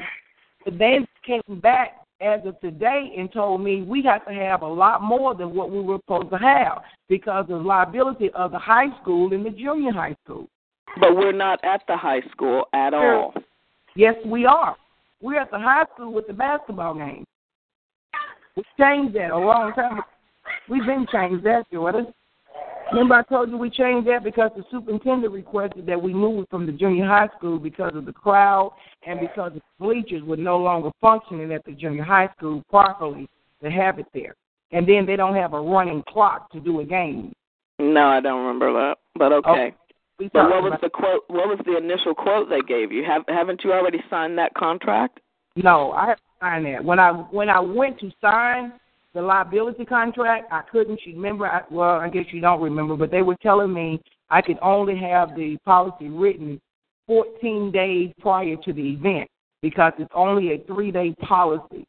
but 0.63 0.78
they 0.78 1.06
came 1.26 1.60
back 1.60 2.06
as 2.22 2.39
of 2.46 2.58
today 2.62 3.13
and 3.18 3.30
told 3.34 3.62
me 3.62 3.82
we 3.82 4.02
got 4.02 4.26
to 4.28 4.34
have 4.34 4.62
a 4.62 4.68
lot 4.68 5.02
more 5.02 5.36
than 5.36 5.54
what 5.54 5.70
we 5.70 5.82
were 5.82 5.98
supposed 5.98 6.30
to 6.30 6.38
have 6.38 6.84
because 7.10 7.42
of 7.42 7.48
the 7.48 7.56
liability 7.58 8.30
of 8.32 8.52
the 8.52 8.60
high 8.60 8.88
school 9.02 9.34
and 9.34 9.46
the 9.46 9.50
junior 9.50 9.92
high 9.92 10.16
school. 10.24 10.48
But 10.99 11.15
we're 11.15 11.32
not 11.32 11.63
at 11.63 11.82
the 11.88 11.97
high 11.97 12.21
school 12.32 12.65
at 12.73 12.93
all. 12.93 13.34
Yes, 13.95 14.15
we 14.25 14.45
are. 14.45 14.75
We're 15.21 15.39
at 15.39 15.51
the 15.51 15.60
high 15.60 15.86
school 15.93 16.13
with 16.13 16.27
the 16.27 16.34
basketball 16.34 16.95
game. 16.95 17.25
We 18.56 18.63
changed 18.79 19.15
that 19.15 19.32
a 19.32 19.38
long 19.38 19.73
time 19.73 19.93
ago. 19.93 20.03
We've 20.69 20.86
been 20.86 21.08
changed 21.12 21.43
that, 21.45 21.63
Jordan. 21.71 22.13
Remember 22.91 23.15
I 23.15 23.23
told 23.23 23.49
you 23.49 23.58
we 23.58 23.69
changed 23.69 24.08
that 24.08 24.23
because 24.23 24.51
the 24.56 24.63
superintendent 24.69 25.34
requested 25.34 25.86
that 25.88 26.01
we 26.01 26.13
move 26.13 26.43
it 26.43 26.49
from 26.49 26.65
the 26.65 26.71
junior 26.71 27.08
high 27.08 27.29
school 27.38 27.58
because 27.58 27.93
of 27.95 28.06
the 28.06 28.13
crowd 28.13 28.73
and 29.08 29.19
because 29.19 29.53
the 29.53 29.62
bleachers 29.79 30.21
were 30.23 30.38
no 30.38 30.58
longer 30.58 30.91
functioning 31.01 31.51
at 31.53 31.65
the 31.65 31.71
junior 31.71 32.03
high 32.03 32.29
school 32.38 32.63
properly 32.69 33.27
to 33.63 33.71
have 33.71 33.97
it 33.97 34.06
there. 34.13 34.36
And 34.71 34.88
then 34.88 35.06
they 35.06 35.15
don't 35.15 35.36
have 35.36 35.53
a 35.53 35.62
running 35.62 36.03
clock 36.08 36.51
to 36.51 36.60
do 36.60 36.82
a 36.82 36.86
game. 36.86 37.34
No, 37.79 38.08
I 38.08 38.19
don't 38.19 38.45
remember 38.45 38.73
that. 38.73 38.97
But 39.15 39.32
okay. 39.32 39.73
Oh. 39.73 39.83
We 40.19 40.30
But 40.34 40.49
what 40.49 40.63
was 40.63 40.80
the 40.82 40.89
quote? 40.89 41.23
What 41.28 41.47
was 41.47 41.60
the 41.65 41.78
initial 41.78 42.13
quote 42.13 42.49
they 42.49 42.62
gave 42.62 42.91
you? 42.91 43.04
Have 43.04 43.23
haven't 43.28 43.63
you 43.63 43.73
already 43.73 43.99
signed 44.10 44.38
that 44.38 44.54
contract? 44.54 45.19
No, 45.56 45.91
I 45.91 46.08
have 46.08 46.17
to 46.17 46.23
sign 46.39 46.63
that. 46.65 46.84
When 46.84 46.99
I 46.99 47.12
when 47.12 47.49
I 47.49 47.60
went 47.60 47.99
to 47.99 48.12
sign 48.21 48.73
the 49.13 49.21
liability 49.21 49.86
contract, 49.86 50.52
I 50.52 50.62
couldn't. 50.71 50.99
You 51.06 51.15
remember? 51.15 51.47
I, 51.47 51.62
well, 51.71 51.99
I 51.99 52.10
guess 52.10 52.26
you 52.32 52.41
don't 52.41 52.62
remember, 52.62 52.95
but 52.95 53.12
they 53.12 53.21
were 53.21 53.38
telling 53.41 53.73
me 53.73 54.02
I 54.30 54.41
could 54.41 54.58
only 54.62 54.97
have 54.99 55.36
the 55.36 55.58
policy 55.65 56.10
written 56.10 56.60
14 57.08 57.71
days 57.71 58.12
prior 58.19 58.56
to 58.56 58.73
the 58.73 58.93
event 58.93 59.30
because 59.62 59.93
it's 59.97 60.12
only 60.15 60.54
a 60.54 60.60
three 60.65 60.91
day 60.91 61.13
policy. 61.21 61.86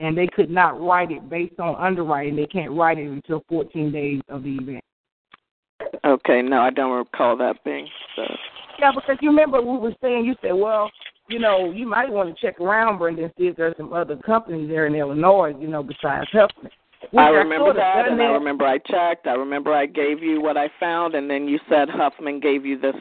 and 0.00 0.16
they 0.16 0.26
could 0.28 0.50
not 0.50 0.80
write 0.80 1.10
it 1.10 1.28
based 1.28 1.58
on 1.58 1.74
underwriting. 1.76 2.36
They 2.36 2.46
can't 2.46 2.72
write 2.72 2.98
it 2.98 3.08
until 3.08 3.42
14 3.48 3.90
days 3.90 4.20
of 4.28 4.42
the 4.42 4.56
event. 4.56 4.84
Okay, 6.04 6.42
no, 6.42 6.60
I 6.60 6.70
don't 6.70 6.96
recall 6.96 7.36
that 7.36 7.62
being 7.64 7.88
so. 8.16 8.22
Yeah, 8.78 8.92
because 8.94 9.16
you 9.20 9.30
remember 9.30 9.60
we 9.60 9.78
were 9.78 9.94
saying, 10.00 10.24
you 10.24 10.34
said, 10.40 10.52
well, 10.52 10.90
you 11.28 11.38
know, 11.38 11.70
you 11.70 11.86
might 11.86 12.08
want 12.08 12.34
to 12.34 12.40
check 12.40 12.60
around, 12.60 12.98
Brenda, 12.98 13.24
and 13.24 13.32
see 13.36 13.48
if 13.48 13.56
there's 13.56 13.76
some 13.76 13.92
other 13.92 14.16
companies 14.16 14.68
there 14.68 14.86
in 14.86 14.94
Illinois, 14.94 15.54
you 15.58 15.68
know, 15.68 15.82
besides 15.82 16.28
Huffman. 16.32 16.70
Which 17.10 17.20
I 17.20 17.28
remember 17.28 17.74
that, 17.74 18.08
and 18.08 18.20
I 18.20 18.26
remember 18.26 18.66
I 18.66 18.78
checked. 18.78 19.26
I 19.26 19.32
remember 19.32 19.72
I 19.72 19.86
gave 19.86 20.20
you 20.22 20.40
what 20.40 20.56
I 20.56 20.68
found, 20.80 21.14
and 21.14 21.30
then 21.30 21.46
you 21.46 21.58
said 21.68 21.88
Huffman 21.88 22.40
gave 22.40 22.66
you 22.66 22.78
this 22.78 22.96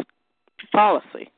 policy. 0.72 1.32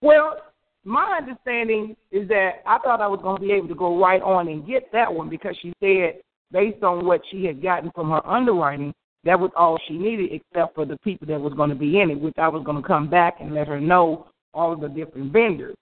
Well, 0.00 0.36
my 0.84 1.18
understanding 1.18 1.96
is 2.10 2.28
that 2.28 2.62
I 2.66 2.78
thought 2.78 3.00
I 3.00 3.06
was 3.06 3.20
going 3.22 3.40
to 3.40 3.42
be 3.42 3.52
able 3.52 3.68
to 3.68 3.74
go 3.74 3.98
right 3.98 4.20
on 4.20 4.48
and 4.48 4.66
get 4.66 4.90
that 4.92 5.12
one 5.12 5.28
because 5.30 5.56
she 5.62 5.72
said, 5.80 6.20
based 6.52 6.82
on 6.82 7.06
what 7.06 7.22
she 7.30 7.44
had 7.44 7.62
gotten 7.62 7.90
from 7.94 8.10
her 8.10 8.26
underwriting, 8.26 8.92
that 9.24 9.38
was 9.38 9.50
all 9.56 9.78
she 9.86 9.96
needed 9.96 10.30
except 10.32 10.74
for 10.74 10.84
the 10.84 10.98
people 10.98 11.26
that 11.28 11.40
was 11.40 11.54
going 11.54 11.70
to 11.70 11.76
be 11.76 12.00
in 12.00 12.10
it, 12.10 12.20
which 12.20 12.34
I 12.38 12.48
was 12.48 12.62
going 12.64 12.80
to 12.80 12.86
come 12.86 13.08
back 13.08 13.36
and 13.40 13.54
let 13.54 13.68
her 13.68 13.80
know 13.80 14.26
all 14.52 14.72
of 14.72 14.80
the 14.80 14.88
different 14.88 15.32
vendors. 15.32 15.76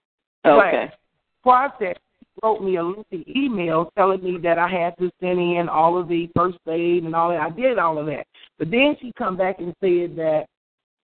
Okay. 0.45 0.91
But 0.91 0.99
process 1.43 1.97
wrote 2.43 2.63
me 2.63 2.77
a 2.77 2.83
lengthy 2.83 3.25
email 3.37 3.91
telling 3.97 4.23
me 4.23 4.39
that 4.43 4.59
I 4.59 4.69
had 4.69 4.97
to 4.99 5.11
send 5.21 5.39
in 5.39 5.69
all 5.69 5.99
of 5.99 6.09
the 6.09 6.31
first 6.35 6.59
aid 6.69 7.05
and 7.05 7.15
all 7.15 7.31
that. 7.31 7.41
I 7.41 7.51
did 7.51 7.79
all 7.79 7.99
of 7.99 8.07
that. 8.07 8.27
But 8.59 8.71
then 8.71 8.97
she 9.01 9.13
come 9.19 9.37
back 9.37 9.59
and 9.59 9.75
said 9.81 10.17
that 10.17 10.47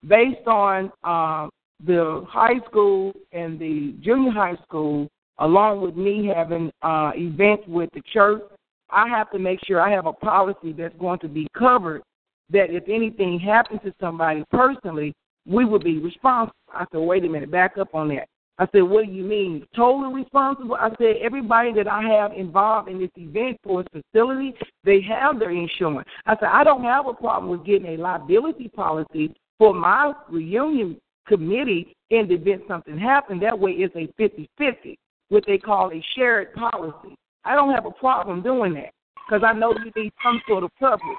based 0.07 0.47
on 0.47 0.93
um, 1.05 1.51
the 1.85 2.25
high 2.29 2.61
school 2.67 3.13
and 3.33 3.59
the 3.59 3.95
junior 4.01 4.31
high 4.31 4.57
school, 4.67 5.09
along 5.39 5.81
with 5.81 5.97
me 5.97 6.27
having 6.35 6.71
uh, 6.83 7.13
events 7.15 7.65
with 7.69 7.91
the 7.95 8.03
church, 8.13 8.43
I 8.91 9.09
have 9.09 9.31
to 9.33 9.39
make 9.39 9.61
sure 9.67 9.81
I 9.81 9.91
have 9.91 10.07
a 10.07 10.13
policy 10.13 10.73
that's 10.73 10.97
going 10.99 11.19
to 11.21 11.29
be 11.29 11.47
covered. 11.57 12.03
That 12.51 12.71
if 12.71 12.85
anything 12.89 13.39
happened 13.39 13.81
to 13.85 13.93
somebody 14.01 14.45
personally, 14.51 15.15
we 15.47 15.65
would 15.65 15.85
be 15.85 15.99
responsible. 15.99 16.55
I 16.73 16.85
said, 16.93 16.99
wait 16.99 17.25
a 17.25 17.29
minute, 17.29 17.51
back 17.51 17.79
up 17.79 17.95
on 17.95 18.09
that. 18.09 18.29
I 18.61 18.67
said, 18.73 18.83
what 18.83 19.07
do 19.07 19.13
you 19.13 19.23
mean? 19.23 19.65
Totally 19.75 20.13
responsible? 20.13 20.75
I 20.75 20.91
said, 20.99 21.17
everybody 21.23 21.73
that 21.75 21.87
I 21.87 22.03
have 22.03 22.33
involved 22.33 22.89
in 22.89 22.99
this 22.99 23.11
event 23.17 23.57
for 23.63 23.85
this 23.85 24.03
facility, 24.13 24.55
they 24.85 25.01
have 25.03 25.39
their 25.39 25.51
insurance. 25.51 26.09
I 26.27 26.35
said, 26.35 26.49
I 26.53 26.65
don't 26.65 26.83
have 26.83 27.07
a 27.07 27.15
problem 27.15 27.51
with 27.51 27.65
getting 27.65 27.87
a 27.87 27.97
liability 27.97 28.69
policy 28.69 29.33
for 29.59 29.73
my 29.73 30.13
reunion 30.29 30.99
committee 31.29 31.95
in 32.11 32.27
the 32.27 32.35
event 32.35 32.63
something 32.67 32.99
happened. 32.99 33.43
That 33.43 33.59
way 33.59 33.73
it's 33.73 33.95
a 33.95 34.09
50-50, 34.21 34.97
what 35.29 35.45
they 35.47 35.59
call 35.59 35.93
a 35.93 36.03
shared 36.17 36.53
policy. 36.55 37.15
I 37.45 37.55
don't 37.55 37.73
have 37.73 37.87
a 37.87 37.93
problem 37.93 38.43
doing 38.43 38.75
that 38.75 38.91
because 39.25 39.45
I 39.47 39.53
know 39.53 39.73
you 39.73 39.93
need 39.95 40.13
some 40.23 40.41
sort 40.49 40.65
of 40.65 40.71
coverage. 40.81 41.19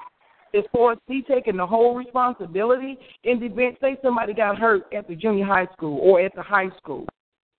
As 0.52 0.64
far 0.72 0.92
as 0.92 0.98
me 1.08 1.22
taking 1.28 1.56
the 1.56 1.66
whole 1.66 1.94
responsibility 1.94 2.98
in 3.24 3.38
the 3.38 3.46
event, 3.46 3.76
say 3.80 3.96
somebody 4.02 4.34
got 4.34 4.58
hurt 4.58 4.92
at 4.92 5.06
the 5.06 5.14
junior 5.14 5.44
high 5.44 5.68
school 5.72 5.98
or 6.02 6.20
at 6.20 6.34
the 6.34 6.42
high 6.42 6.70
school, 6.76 7.06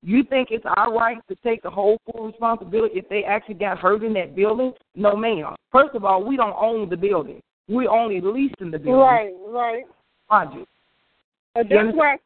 you 0.04 0.24
think 0.24 0.50
it's 0.52 0.66
our 0.78 0.94
right 0.94 1.18
to 1.30 1.36
take 1.44 1.62
the 1.62 1.70
whole 1.70 2.00
full 2.12 2.28
responsibility 2.28 2.98
if 2.98 3.08
they 3.08 3.24
actually 3.24 3.56
got 3.56 3.78
hurt 3.78 4.04
in 4.04 4.14
that 4.14 4.36
building? 4.36 4.74
No, 4.96 5.16
ma'am. 5.16 5.56
First 5.72 5.96
of 5.96 6.04
all, 6.04 6.24
we 6.24 6.36
don't 6.36 6.56
own 6.60 6.90
the 6.90 6.98
building. 6.98 7.42
We 7.70 7.88
only 7.88 8.20
leasing 8.20 8.72
the 8.72 8.80
building. 8.80 8.94
Right, 8.94 9.32
right. 9.48 9.84
You. 10.54 10.66
Uh, 11.56 11.64
that's 11.70 11.96
why. 11.96 12.18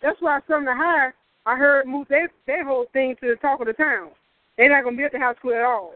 That's 0.00 0.16
why 0.20 0.40
Sumner 0.48 0.74
High. 0.74 1.10
I 1.44 1.56
heard 1.56 1.86
move 1.86 2.06
their 2.08 2.30
their 2.46 2.64
whole 2.64 2.86
thing 2.92 3.16
to 3.20 3.28
the 3.30 3.36
talk 3.36 3.60
of 3.60 3.66
the 3.66 3.72
town. 3.72 4.10
They're 4.56 4.68
not 4.68 4.84
gonna 4.84 4.96
be 4.96 5.04
at 5.04 5.12
the 5.12 5.18
high 5.18 5.34
school 5.34 5.54
at 5.54 5.64
all. 5.64 5.94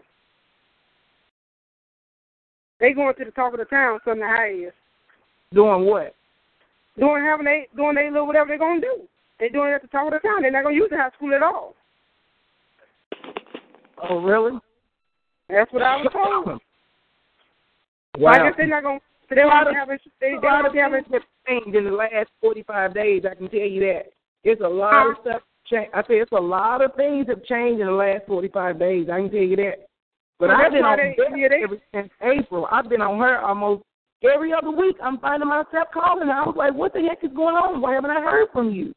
They 2.82 2.92
going 2.92 3.14
to 3.16 3.24
the 3.24 3.30
talk 3.30 3.52
of 3.54 3.60
the 3.60 3.64
town. 3.64 4.00
Sumner 4.04 4.26
High 4.26 4.66
is 4.66 4.72
Doing 5.54 5.86
what? 5.86 6.14
doing 6.98 7.22
having 7.24 7.46
they 7.46 7.66
doing 7.74 7.94
they 7.94 8.10
little 8.10 8.26
whatever 8.26 8.48
they're 8.48 8.58
gonna 8.58 8.80
do. 8.80 9.02
They're 9.40 9.48
doing 9.48 9.70
it 9.70 9.76
at 9.76 9.82
the 9.82 9.88
top 9.88 10.06
of 10.06 10.12
the 10.12 10.18
town. 10.18 10.42
They're 10.42 10.50
not 10.50 10.64
gonna 10.64 10.74
use 10.74 10.90
the 10.90 10.96
high 10.98 11.10
school 11.16 11.32
at 11.34 11.42
all. 11.42 11.74
Oh, 14.10 14.20
really? 14.20 14.58
That's 15.48 15.72
what 15.72 15.82
I 15.82 15.96
was 15.96 16.08
told. 16.12 16.60
Wow. 18.18 18.30
I 18.32 18.38
guess 18.38 18.54
they're 18.58 18.66
not 18.66 18.82
gonna. 18.82 19.00
So 19.28 19.34
they 19.36 19.44
won't 19.44 19.68
of- 19.68 19.74
have. 19.74 19.88
They, 19.88 19.94
a 19.94 19.98
they 20.20 20.34
lot 20.34 20.64
won't 20.64 20.66
of 20.66 20.74
have 20.74 20.92
it. 20.92 21.04
things 21.06 21.14
have 21.14 21.22
changed 21.48 21.76
in 21.76 21.84
the 21.84 21.90
last 21.92 22.28
45 22.40 22.94
days. 22.94 23.22
I 23.30 23.34
can 23.36 23.48
tell 23.48 23.60
you 23.60 23.80
that. 23.86 24.12
It's 24.44 24.60
a 24.60 24.68
lot 24.68 25.06
of 25.08 25.16
stuff. 25.22 25.42
Change. 25.70 25.88
I 25.94 26.02
say 26.02 26.14
it's 26.20 26.32
a 26.32 26.40
lot 26.40 26.82
of 26.84 26.94
things 26.96 27.26
have 27.28 27.44
changed 27.44 27.80
in 27.80 27.86
the 27.86 27.92
last 27.92 28.26
45 28.26 28.78
days. 28.78 29.06
I 29.10 29.20
can 29.20 29.30
tell 29.30 29.40
you 29.40 29.56
that. 29.56 29.88
But 30.42 30.48
Well, 30.48 30.60
I've 30.60 30.72
been 30.72 30.84
on 30.84 30.96
they- 30.96 31.14
yeah, 31.36 31.48
they- 31.48 31.62
ever 31.62 31.78
since 31.94 32.12
April. 32.20 32.66
I've 32.68 32.88
been 32.88 33.00
on 33.00 33.16
her 33.20 33.38
almost 33.42 33.84
every 34.24 34.52
other 34.52 34.72
week. 34.72 34.96
I'm 35.00 35.18
finding 35.18 35.48
myself 35.48 35.92
calling. 35.92 36.26
her. 36.26 36.32
I 36.32 36.44
was 36.44 36.56
like, 36.56 36.74
"What 36.74 36.92
the 36.92 37.00
heck 37.00 37.22
is 37.22 37.30
going 37.30 37.54
on? 37.54 37.80
Why 37.80 37.94
haven't 37.94 38.10
I 38.10 38.20
heard 38.20 38.50
from 38.50 38.70
you?" 38.70 38.92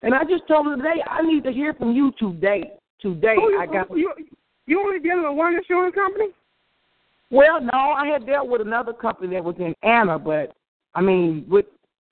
And 0.00 0.14
I 0.14 0.24
just 0.24 0.48
told 0.48 0.64
her 0.68 0.76
today, 0.76 1.02
"I 1.06 1.20
need 1.20 1.44
to 1.44 1.52
hear 1.52 1.74
from 1.74 1.92
you 1.92 2.12
today. 2.12 2.72
Today, 2.98 3.34
Who 3.34 3.58
I 3.60 3.66
got." 3.66 3.94
you, 3.94 4.10
you 4.64 4.80
only 4.80 5.00
dealing 5.00 5.28
with 5.28 5.36
one 5.36 5.54
insurance 5.54 5.94
company? 5.94 6.30
Well, 7.30 7.60
no, 7.60 7.78
I 7.78 8.06
had 8.06 8.24
dealt 8.24 8.48
with 8.48 8.62
another 8.62 8.94
company 8.94 9.34
that 9.34 9.44
was 9.44 9.58
in 9.58 9.76
Anna, 9.82 10.18
but 10.18 10.56
I 10.94 11.02
mean, 11.02 11.44
with 11.46 11.66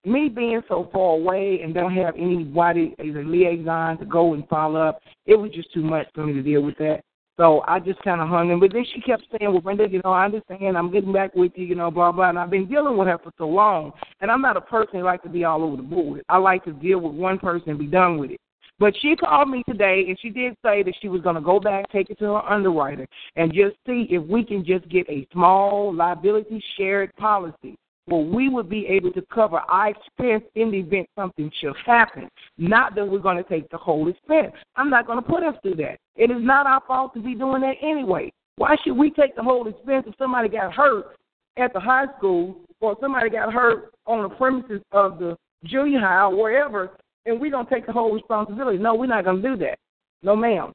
me 0.05 0.29
being 0.29 0.63
so 0.69 0.91
far 0.93 1.15
away 1.15 1.63
and 1.63 1.73
don't 1.73 1.95
have 1.95 2.17
anybody 2.17 2.95
as 2.99 3.15
a 3.15 3.21
liaison 3.21 3.97
to 3.97 4.05
go 4.05 4.35
and 4.35 4.47
follow 4.47 4.79
up, 4.79 5.01
it 5.25 5.37
was 5.37 5.53
just 5.53 5.73
too 5.73 5.83
much 5.83 6.07
for 6.15 6.27
me 6.27 6.35
to 6.35 6.43
deal 6.43 6.61
with 6.61 6.77
that. 6.77 7.03
So 7.39 7.63
I 7.69 7.79
just 7.79 8.03
kind 8.03 8.21
of 8.21 8.29
hung 8.29 8.51
in. 8.51 8.59
But 8.59 8.73
then 8.73 8.85
she 8.93 9.01
kept 9.01 9.23
saying, 9.31 9.53
well, 9.53 9.61
Brenda, 9.61 9.89
you 9.89 10.01
know, 10.05 10.11
I 10.11 10.25
understand. 10.25 10.77
I'm 10.77 10.91
getting 10.91 11.13
back 11.13 11.35
with 11.37 11.53
you, 11.55 11.67
you 11.67 11.77
know, 11.77 11.89
blah, 11.91 12.11
blah. 12.11 12.31
And 12.31 12.39
I've 12.39 12.51
been 12.51 12.69
dealing 12.69 12.97
with 12.97 13.07
her 13.07 13.19
for 13.19 13.33
so 13.39 13.47
long. 13.47 13.93
And 14.21 14.31
I'm 14.31 14.43
not 14.43 14.57
a 14.57 14.61
person 14.61 14.99
who 14.99 15.05
likes 15.05 15.23
to 15.23 15.29
be 15.29 15.45
all 15.45 15.63
over 15.63 15.77
the 15.77 15.83
board. 15.83 16.23
I 16.29 16.39
like 16.39 16.65
to 16.65 16.73
deal 16.73 16.99
with 16.99 17.15
one 17.15 17.39
person 17.39 17.71
and 17.71 17.79
be 17.79 17.87
done 17.87 18.19
with 18.19 18.33
it. 18.33 18.41
But 18.81 18.95
she 19.01 19.17
called 19.17 19.49
me 19.51 19.65
today, 19.69 20.05
and 20.09 20.19
she 20.21 20.31
did 20.31 20.57
say 20.65 20.83
that 20.85 20.95
she 21.01 21.09
was 21.09 21.21
going 21.21 21.35
to 21.35 21.41
go 21.41 21.59
back, 21.59 21.91
take 21.91 22.11
it 22.11 22.19
to 22.21 22.27
her 22.27 22.49
underwriter, 22.49 23.09
and 23.35 23.53
just 23.53 23.77
see 23.87 24.07
if 24.11 24.23
we 24.25 24.45
can 24.45 24.65
just 24.65 24.89
get 24.89 25.09
a 25.09 25.27
small 25.33 25.93
liability 25.93 26.63
shared 26.77 27.15
policy 27.17 27.77
where 28.09 28.23
we 28.23 28.49
would 28.49 28.69
be 28.69 28.87
able 28.87 29.13
to 29.13 29.23
cover 29.33 29.59
our 29.59 29.91
expense 29.91 30.45
in 30.55 30.71
the 30.71 30.79
event 30.79 31.09
something 31.17 31.51
should 31.61 31.75
happen. 31.85 32.29
Not 32.57 32.95
that 32.95 33.09
we're 33.09 33.19
going 33.19 33.37
to 33.37 33.49
take 33.49 33.71
the 33.71 33.77
whole 33.77 34.09
expense. 34.09 34.53
I'm 34.77 34.91
not 34.91 35.07
going 35.07 35.23
to 35.23 35.29
put 35.29 35.43
us 35.43 35.55
through 35.63 35.77
that. 35.77 35.99
It 36.17 36.31
is 36.31 36.41
not 36.41 36.67
our 36.67 36.83
fault 36.87 37.15
to 37.15 37.21
be 37.21 37.35
doing 37.35 37.63
that 37.63 37.77
anyway. 37.83 38.33
Why 38.57 38.77
should 38.83 38.97
we 38.97 39.11
take 39.11 39.37
the 39.37 39.43
whole 39.43 39.69
expense 39.69 40.07
if 40.09 40.15
somebody 40.19 40.49
got 40.49 40.73
hurt 40.73 41.17
at 41.57 41.73
the 41.73 41.81
high 41.81 42.07
school 42.17 42.57
or 42.81 42.97
somebody 43.01 43.31
got 43.31 43.53
hurt 43.53 43.93
on 44.07 44.23
the 44.23 44.35
premises 44.35 44.83
of 44.93 45.19
the 45.19 45.37
junior 45.65 46.01
high 46.01 46.23
or 46.23 46.37
wherever, 46.37 46.97
and 47.27 47.41
we 47.41 47.51
don't 47.51 47.69
take 47.69 47.87
the 47.87 47.93
whole 47.93 48.13
responsibility? 48.13 48.79
No, 48.79 48.95
we're 48.95 49.07
not 49.07 49.25
going 49.25 49.43
to 49.43 49.49
do 49.51 49.57
that. 49.59 49.79
No, 50.23 50.35
ma'am. 50.35 50.73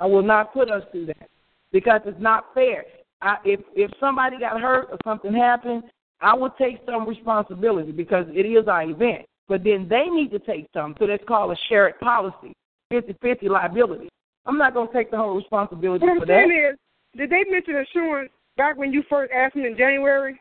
I 0.00 0.06
will 0.06 0.22
not 0.22 0.52
put 0.52 0.70
us 0.70 0.82
through 0.90 1.06
that 1.06 1.28
because 1.72 2.00
it's 2.06 2.20
not 2.20 2.46
fair. 2.54 2.84
I, 3.22 3.36
if 3.44 3.60
if 3.74 3.90
somebody 4.00 4.38
got 4.38 4.60
hurt 4.60 4.88
or 4.90 4.96
something 5.04 5.32
happened, 5.32 5.82
I 6.20 6.34
will 6.34 6.50
take 6.50 6.80
some 6.86 7.08
responsibility 7.08 7.92
because 7.92 8.26
it 8.30 8.46
is 8.46 8.68
our 8.68 8.82
event. 8.82 9.26
But 9.48 9.64
then 9.64 9.88
they 9.88 10.04
need 10.04 10.30
to 10.30 10.38
take 10.38 10.68
some. 10.72 10.94
So 10.98 11.06
that's 11.06 11.24
called 11.26 11.50
a 11.52 11.56
shared 11.68 11.98
policy, 11.98 12.54
50-50 12.92 13.48
liability. 13.48 14.08
I'm 14.46 14.56
not 14.56 14.74
going 14.74 14.88
to 14.88 14.94
take 14.94 15.10
the 15.10 15.16
whole 15.16 15.36
responsibility 15.36 16.06
What 16.06 16.20
for 16.20 16.26
that. 16.26 16.44
is, 16.44 16.78
did 17.16 17.30
they 17.30 17.44
mention 17.50 17.76
insurance 17.76 18.30
back 18.56 18.76
when 18.76 18.92
you 18.92 19.02
first 19.10 19.32
asked 19.32 19.56
me 19.56 19.66
in 19.66 19.76
January? 19.76 20.40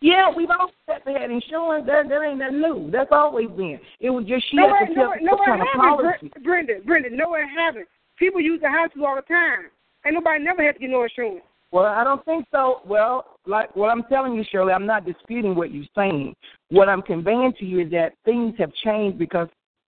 Yeah, 0.00 0.30
we've 0.34 0.48
always 0.50 0.74
had 0.86 1.30
insurance. 1.30 1.86
That 1.86 2.08
that 2.08 2.22
ain't 2.22 2.38
nothing 2.38 2.60
new. 2.60 2.90
That's 2.90 3.08
always 3.10 3.48
been. 3.48 3.80
It 3.98 4.10
was 4.10 4.26
just 4.26 4.44
she 4.50 4.56
no, 4.56 4.68
had 4.68 4.86
to 4.86 4.94
no, 4.94 4.94
tell 4.94 5.20
no, 5.22 5.34
it 5.34 5.46
kind 5.46 5.62
of 5.62 5.68
policy. 5.74 6.32
Brenda. 6.44 6.74
Brenda, 6.84 7.08
no, 7.10 7.34
it 7.34 7.46
haven't. 7.56 7.88
People 8.18 8.40
use 8.40 8.60
the 8.60 8.68
high 8.68 8.88
school 8.88 9.06
all 9.06 9.16
the 9.16 9.22
time. 9.22 9.72
Ain't 10.04 10.14
nobody 10.14 10.44
never 10.44 10.62
had 10.62 10.74
to 10.74 10.78
get 10.80 10.90
no 10.90 11.02
insurance. 11.02 11.42
Well, 11.72 11.84
I 11.84 12.04
don't 12.04 12.24
think 12.24 12.46
so. 12.52 12.80
Well, 12.86 13.38
like 13.46 13.74
what 13.74 13.88
I'm 13.88 14.04
telling 14.04 14.34
you, 14.34 14.44
Shirley, 14.50 14.72
I'm 14.72 14.86
not 14.86 15.04
disputing 15.04 15.54
what 15.54 15.72
you're 15.72 15.84
saying. 15.96 16.34
What 16.70 16.88
I'm 16.88 17.02
conveying 17.02 17.52
to 17.58 17.64
you 17.64 17.80
is 17.80 17.90
that 17.90 18.14
things 18.24 18.54
have 18.58 18.72
changed 18.84 19.18
because 19.18 19.48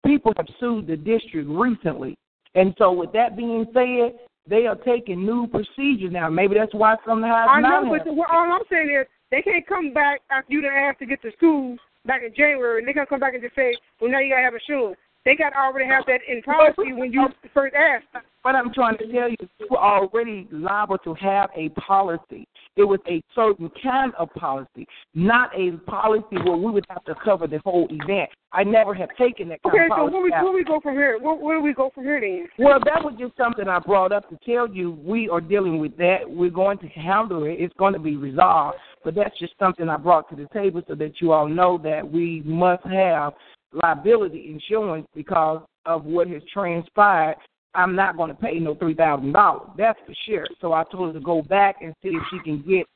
people 0.06 0.32
have 0.36 0.46
sued 0.60 0.86
the 0.86 0.96
district 0.96 1.48
recently. 1.48 2.16
And 2.54 2.74
so, 2.78 2.92
with 2.92 3.12
that 3.12 3.36
being 3.36 3.66
said, 3.74 4.18
they 4.48 4.66
are 4.66 4.76
taking 4.76 5.24
new 5.24 5.46
procedures 5.46 6.12
now. 6.12 6.28
Maybe 6.28 6.54
that's 6.54 6.74
why 6.74 6.96
some 7.06 7.24
of 7.24 7.28
the 7.28 7.34
I 7.34 7.60
know, 7.60 7.90
but 7.90 8.04
the, 8.04 8.12
what, 8.12 8.30
all 8.30 8.52
I'm 8.52 8.60
saying 8.70 8.96
is 9.00 9.06
they 9.30 9.42
can't 9.42 9.66
come 9.66 9.92
back 9.92 10.20
after 10.30 10.52
you 10.52 10.62
done 10.62 10.72
asked 10.72 11.00
to 11.00 11.06
get 11.06 11.22
to 11.22 11.32
school 11.32 11.76
back 12.06 12.22
in 12.22 12.32
January, 12.36 12.78
and 12.78 12.88
they 12.88 12.92
can't 12.92 13.08
come 13.08 13.20
back 13.20 13.34
and 13.34 13.42
just 13.42 13.56
say, 13.56 13.74
well, 14.00 14.10
now 14.10 14.20
you 14.20 14.30
got 14.30 14.36
to 14.36 14.42
have 14.44 14.54
insurance. 14.54 14.98
They 15.24 15.34
got 15.34 15.50
to 15.50 15.56
already 15.56 15.86
have 15.88 16.04
that 16.06 16.20
in 16.28 16.42
policy 16.42 16.92
when 16.92 17.12
you 17.12 17.28
first 17.54 17.74
asked. 17.74 18.04
What 18.42 18.54
I'm 18.54 18.74
trying 18.74 18.98
to 18.98 19.10
tell 19.10 19.28
you 19.30 19.36
is 19.40 19.48
you're 19.58 19.78
already 19.78 20.46
liable 20.52 20.98
to 20.98 21.14
have 21.14 21.48
a 21.56 21.70
policy. 21.70 22.46
It 22.76 22.82
was 22.84 23.00
a 23.08 23.22
certain 23.34 23.70
kind 23.82 24.12
of 24.18 24.28
policy, 24.34 24.86
not 25.14 25.50
a 25.58 25.78
policy 25.86 26.36
where 26.44 26.56
we 26.56 26.70
would 26.70 26.84
have 26.90 27.02
to 27.04 27.14
cover 27.24 27.46
the 27.46 27.60
whole 27.64 27.86
event. 27.88 28.28
I 28.52 28.64
never 28.64 28.92
have 28.94 29.08
taken 29.16 29.48
that 29.48 29.62
kind 29.62 29.74
Okay, 29.74 29.84
of 29.86 29.90
so 29.92 29.96
policy. 29.96 30.12
where 30.12 30.22
we 30.22 30.32
out. 30.34 30.44
where 30.44 30.52
we 30.52 30.64
go 30.64 30.80
from 30.80 30.94
here? 30.94 31.18
Where, 31.18 31.34
where 31.34 31.56
do 31.58 31.62
we 31.62 31.72
go 31.72 31.90
from 31.94 32.04
here 32.04 32.20
then? 32.20 32.46
Well, 32.58 32.78
that 32.84 33.02
was 33.02 33.14
just 33.18 33.34
something 33.38 33.66
I 33.66 33.78
brought 33.78 34.12
up 34.12 34.28
to 34.28 34.38
tell 34.44 34.68
you 34.68 34.90
we 35.02 35.28
are 35.30 35.40
dealing 35.40 35.78
with 35.78 35.96
that. 35.96 36.18
We're 36.28 36.50
going 36.50 36.78
to 36.78 36.88
handle 36.88 37.44
it. 37.44 37.52
It's 37.58 37.74
going 37.78 37.94
to 37.94 37.98
be 37.98 38.16
resolved. 38.16 38.76
But 39.04 39.14
that's 39.14 39.38
just 39.38 39.54
something 39.58 39.88
I 39.88 39.96
brought 39.96 40.28
to 40.30 40.36
the 40.36 40.48
table 40.52 40.82
so 40.86 40.94
that 40.96 41.20
you 41.20 41.32
all 41.32 41.48
know 41.48 41.78
that 41.78 42.10
we 42.10 42.42
must 42.44 42.84
have 42.86 43.32
liability 43.74 44.50
insurance 44.50 45.06
because 45.14 45.62
of 45.86 46.04
what 46.04 46.28
has 46.28 46.42
transpired. 46.52 47.36
I'm 47.74 47.96
not 47.96 48.16
going 48.16 48.28
to 48.28 48.36
pay 48.36 48.58
no 48.58 48.74
three 48.76 48.94
thousand 48.94 49.32
dollars. 49.32 49.68
That's 49.76 49.98
for 50.06 50.14
sure. 50.26 50.46
So 50.60 50.72
I 50.72 50.84
told 50.92 51.08
her 51.08 51.18
to 51.18 51.24
go 51.24 51.42
back 51.42 51.76
and 51.82 51.92
see 52.02 52.10
if 52.10 52.22
she 52.30 52.38
can 52.38 52.62
get 52.62 52.86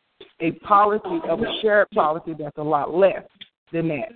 a 0.40 0.52
policy 0.60 1.20
of 1.28 1.40
a 1.40 1.60
shared 1.60 1.88
policy 1.90 2.34
that's 2.38 2.56
a 2.58 2.62
lot 2.62 2.94
less 2.94 3.22
than 3.72 3.88
that. 3.88 4.12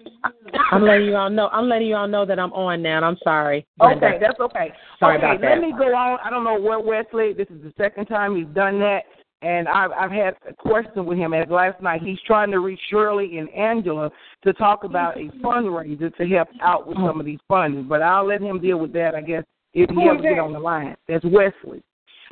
I'm 0.70 0.83
letting 0.83 1.07
you 1.07 1.16
all 1.16 1.31
know. 1.31 1.48
I'm 1.48 1.68
letting 1.68 1.88
you 1.88 1.96
all 1.96 2.09
know 2.09 2.25
that 2.25 2.38
I'm 2.38 2.53
on 2.53 2.83
now. 2.83 2.96
and 2.98 3.05
I'm 3.05 3.18
sorry. 3.22 3.66
Brenda. 3.79 4.07
Okay, 4.07 4.18
that's 4.20 4.40
okay. 4.40 4.72
Sorry 4.98 5.18
okay, 5.18 5.27
about 5.27 5.40
let 5.40 5.57
that. 5.57 5.61
me 5.61 5.72
go 5.77 5.94
on. 5.94 6.18
I 6.25 6.31
don't 6.31 6.44
know 6.44 6.61
where 6.61 6.81
Wesley. 6.81 7.33
This 7.33 7.48
is 7.51 7.62
the 7.62 7.72
second 7.77 8.07
time 8.07 8.37
he's 8.37 8.46
done 8.55 8.79
that, 8.81 9.03
and 9.42 9.68
I've 9.68 9.90
I've 9.92 10.11
had 10.11 10.35
a 10.48 10.55
question 10.55 11.05
with 11.05 11.18
him. 11.18 11.35
As 11.35 11.48
last 11.50 11.83
night, 11.83 12.02
he's 12.02 12.20
trying 12.26 12.50
to 12.52 12.61
reach 12.61 12.81
Shirley 12.90 13.38
and 13.38 13.50
Angela 13.50 14.11
to 14.44 14.52
talk 14.52 14.85
about 14.85 15.16
a 15.16 15.31
fundraiser 15.42 16.14
to 16.16 16.26
help 16.26 16.48
out 16.62 16.87
with 16.87 16.96
some 16.96 17.18
of 17.18 17.26
these 17.26 17.40
funds. 17.48 17.87
But 17.88 18.02
I'll 18.02 18.26
let 18.26 18.40
him 18.40 18.61
deal 18.61 18.78
with 18.78 18.92
that. 18.94 19.14
I 19.14 19.20
guess 19.20 19.44
if 19.74 19.90
he 19.90 20.09
ever 20.09 20.22
get 20.22 20.38
on 20.38 20.52
the 20.52 20.59
line. 20.59 20.96
That's 21.09 21.24
Wesley. 21.24 21.83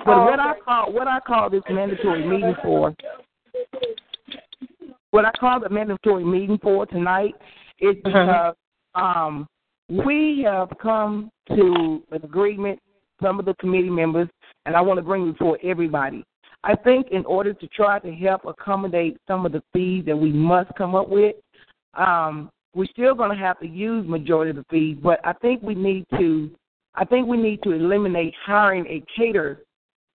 But 0.05 0.15
Oh, 0.15 0.25
what 0.25 0.41
I 0.41 0.55
call 0.65 0.93
what 0.93 1.09
I 1.09 1.19
call 1.21 1.51
this 1.51 1.63
mandatory 1.69 2.27
meeting 2.27 2.55
for 2.63 2.95
what 5.11 5.25
I 5.25 5.33
call 5.33 5.61
the 5.61 5.69
mandatory 5.69 6.25
meeting 6.25 6.59
for 6.63 6.87
tonight 6.87 7.35
is 7.81 7.97
because 8.05 8.55
um, 8.95 9.47
we 9.89 10.47
have 10.47 10.69
come 10.81 11.31
to 11.49 12.03
an 12.13 12.23
agreement, 12.23 12.79
some 13.21 13.41
of 13.41 13.45
the 13.45 13.55
committee 13.55 13.91
members, 13.91 14.29
and 14.67 14.77
I 14.77 14.81
want 14.81 14.99
to 14.99 15.03
bring 15.03 15.29
it 15.29 15.33
before 15.33 15.59
everybody. 15.65 16.25
I 16.63 16.77
think 16.77 17.09
in 17.11 17.25
order 17.25 17.55
to 17.55 17.67
try 17.69 17.99
to 18.01 18.13
help 18.13 18.45
accommodate 18.45 19.17
some 19.27 19.47
of 19.47 19.53
the 19.53 19.63
fees 19.73 20.05
that 20.07 20.17
we 20.17 20.31
must 20.31 20.71
come 20.77 20.95
up 20.95 21.09
with, 21.09 21.37
um, 21.95 22.51
we're 22.75 22.87
still 22.87 23.15
going 23.15 23.31
to 23.31 23.37
have 23.37 23.59
to 23.61 23.67
use 23.67 24.07
majority 24.07 24.51
of 24.51 24.57
the 24.57 24.65
fees, 24.71 24.97
but 25.03 25.21
I 25.25 25.33
think 25.33 25.63
we 25.63 25.75
need 25.75 26.07
to, 26.19 26.51
I 26.95 27.05
think 27.05 27.27
we 27.27 27.37
need 27.37 27.63
to 27.63 27.73
eliminate 27.73 28.35
hiring 28.45 28.87
a 28.87 29.03
caterer, 29.17 29.61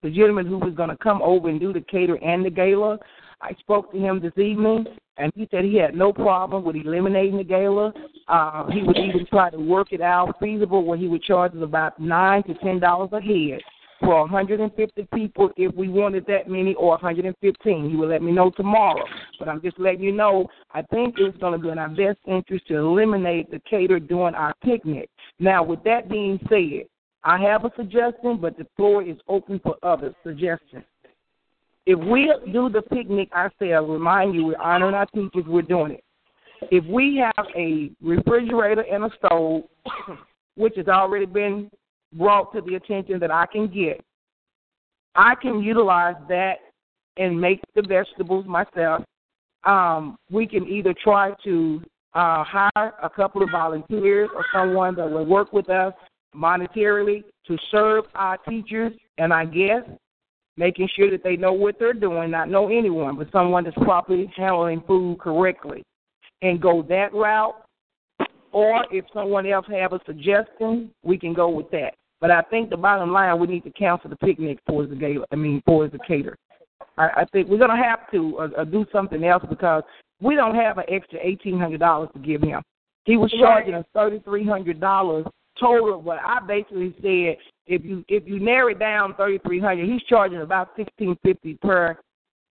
the 0.03 0.09
gentleman 0.09 0.45
who 0.45 0.59
was 0.59 0.73
going 0.75 0.89
to 0.89 0.97
come 0.97 1.21
over 1.21 1.49
and 1.49 1.59
do 1.59 1.73
the 1.73 1.81
cater 1.81 2.23
and 2.23 2.45
the 2.45 2.49
gala. 2.49 2.99
I 3.41 3.53
spoke 3.59 3.91
to 3.91 3.97
him 3.97 4.21
this 4.21 4.37
evening, 4.37 4.85
and 5.17 5.31
he 5.35 5.47
said 5.51 5.65
he 5.65 5.75
had 5.75 5.95
no 5.95 6.13
problem 6.13 6.63
with 6.63 6.75
eliminating 6.75 7.37
the 7.37 7.43
gala. 7.43 7.91
Uh, 8.27 8.69
he 8.69 8.83
would 8.83 8.97
even 8.97 9.25
try 9.25 9.49
to 9.49 9.57
work 9.57 9.91
it 9.91 10.01
out 10.01 10.35
feasible 10.39 10.85
where 10.85 10.97
he 10.97 11.07
would 11.07 11.23
charge 11.23 11.53
us 11.53 11.61
about 11.61 11.99
nine 11.99 12.43
to 12.43 12.53
ten 12.55 12.79
dollars 12.79 13.09
a 13.11 13.19
head 13.19 13.59
for 13.99 14.21
150 14.21 15.07
people 15.13 15.49
if 15.57 15.73
we 15.75 15.87
wanted 15.87 16.25
that 16.27 16.49
many 16.49 16.73
or 16.75 16.89
115. 16.89 17.89
You 17.89 17.97
will 17.97 18.07
let 18.07 18.21
me 18.21 18.31
know 18.31 18.51
tomorrow. 18.51 19.03
But 19.39 19.47
I'm 19.47 19.61
just 19.61 19.79
letting 19.79 20.01
you 20.01 20.11
know, 20.11 20.47
I 20.71 20.81
think 20.83 21.15
it's 21.17 21.37
going 21.37 21.53
to 21.53 21.59
be 21.59 21.69
in 21.69 21.77
our 21.77 21.89
best 21.89 22.19
interest 22.27 22.67
to 22.67 22.77
eliminate 22.77 23.51
the 23.51 23.61
cater 23.69 23.99
during 23.99 24.35
our 24.35 24.53
picnic. 24.63 25.09
Now, 25.39 25.63
with 25.63 25.83
that 25.83 26.09
being 26.09 26.39
said, 26.49 26.87
I 27.23 27.39
have 27.41 27.65
a 27.65 27.71
suggestion, 27.75 28.37
but 28.39 28.57
the 28.57 28.67
floor 28.75 29.01
is 29.01 29.17
open 29.27 29.59
for 29.63 29.75
other 29.81 30.13
suggestions. 30.23 30.83
If 31.85 31.99
we 31.99 32.33
do 32.51 32.69
the 32.69 32.81
picnic 32.81 33.31
ourselves, 33.31 33.89
remind 33.89 34.33
you, 34.35 34.45
we're 34.45 34.61
honoring 34.61 34.95
our 34.95 35.05
teachers, 35.07 35.45
we're 35.47 35.61
doing 35.61 35.93
it. 35.93 36.03
If 36.71 36.85
we 36.85 37.17
have 37.17 37.45
a 37.55 37.91
refrigerator 38.01 38.81
and 38.81 39.05
a 39.05 39.09
stove, 39.17 39.63
which 40.55 40.73
has 40.77 40.87
already 40.87 41.25
been 41.25 41.69
brought 42.15 42.53
to 42.53 42.61
the 42.61 42.75
attention 42.75 43.19
that 43.19 43.31
I 43.31 43.45
can 43.45 43.67
get, 43.67 44.01
I 45.15 45.35
can 45.35 45.61
utilize 45.61 46.15
that 46.27 46.55
and 47.17 47.39
make 47.39 47.61
the 47.75 47.81
vegetables 47.81 48.45
myself. 48.45 49.03
Um, 49.63 50.17
we 50.29 50.45
can 50.45 50.67
either 50.67 50.93
try 51.03 51.33
to 51.43 51.81
uh, 52.13 52.43
hire 52.43 52.93
a 53.01 53.09
couple 53.09 53.43
of 53.43 53.49
volunteers 53.51 54.29
or 54.35 54.45
someone 54.53 54.95
that 54.95 55.09
will 55.09 55.25
work 55.25 55.53
with 55.53 55.69
us 55.69 55.93
monetarily 56.35 57.23
to 57.47 57.57
serve 57.71 58.05
our 58.15 58.37
teachers 58.37 58.93
and 59.17 59.31
our 59.31 59.45
guests, 59.45 59.89
making 60.57 60.89
sure 60.95 61.09
that 61.09 61.23
they 61.23 61.35
know 61.35 61.53
what 61.53 61.79
they're 61.79 61.93
doing, 61.93 62.31
not 62.31 62.49
know 62.49 62.67
anyone, 62.67 63.17
but 63.17 63.31
someone 63.31 63.63
that's 63.63 63.75
properly 63.77 64.31
handling 64.35 64.83
food 64.85 65.17
correctly, 65.19 65.83
and 66.41 66.61
go 66.61 66.81
that 66.83 67.13
route. 67.13 67.55
Or 68.51 68.85
if 68.91 69.03
someone 69.13 69.45
else 69.45 69.65
have 69.69 69.91
a 69.91 69.99
suggestion, 70.05 70.91
we 71.03 71.17
can 71.17 71.33
go 71.33 71.49
with 71.49 71.69
that. 71.71 71.95
But 72.21 72.31
I 72.31 72.41
think 72.43 72.69
the 72.69 72.77
bottom 72.77 73.11
line, 73.11 73.39
we 73.39 73.47
need 73.47 73.63
to 73.65 73.71
cancel 73.71 74.09
the 74.09 74.15
picnic 74.15 74.59
for 74.65 74.85
the 74.85 74.95
gala. 74.95 75.25
I 75.31 75.35
mean, 75.35 75.61
for 75.65 75.87
the 75.87 75.99
cater. 76.07 76.35
I, 76.97 77.07
I 77.17 77.25
think 77.31 77.49
we're 77.49 77.57
gonna 77.57 77.81
have 77.81 78.09
to 78.11 78.37
uh, 78.39 78.61
uh, 78.61 78.63
do 78.63 78.85
something 78.91 79.23
else 79.23 79.43
because 79.49 79.83
we 80.21 80.35
don't 80.35 80.55
have 80.55 80.77
an 80.77 80.85
extra 80.87 81.19
eighteen 81.21 81.59
hundred 81.59 81.79
dollars 81.79 82.09
to 82.13 82.19
give 82.19 82.41
him. 82.41 82.61
He 83.03 83.17
was 83.17 83.31
charging 83.31 83.73
us 83.73 83.85
thirty 83.93 84.19
three 84.19 84.45
hundred 84.45 84.79
dollars 84.79 85.25
total. 85.59 86.01
But 86.01 86.19
I 86.25 86.39
basically 86.45 86.95
said 87.01 87.37
if 87.67 87.83
you 87.83 88.05
if 88.07 88.27
you 88.27 88.39
narrow 88.39 88.69
it 88.69 88.79
down 88.79 89.13
thirty 89.15 89.39
three 89.39 89.59
hundred, 89.59 89.89
he's 89.89 90.03
charging 90.03 90.41
about 90.41 90.69
sixteen 90.77 91.17
fifty 91.23 91.55
per 91.55 91.97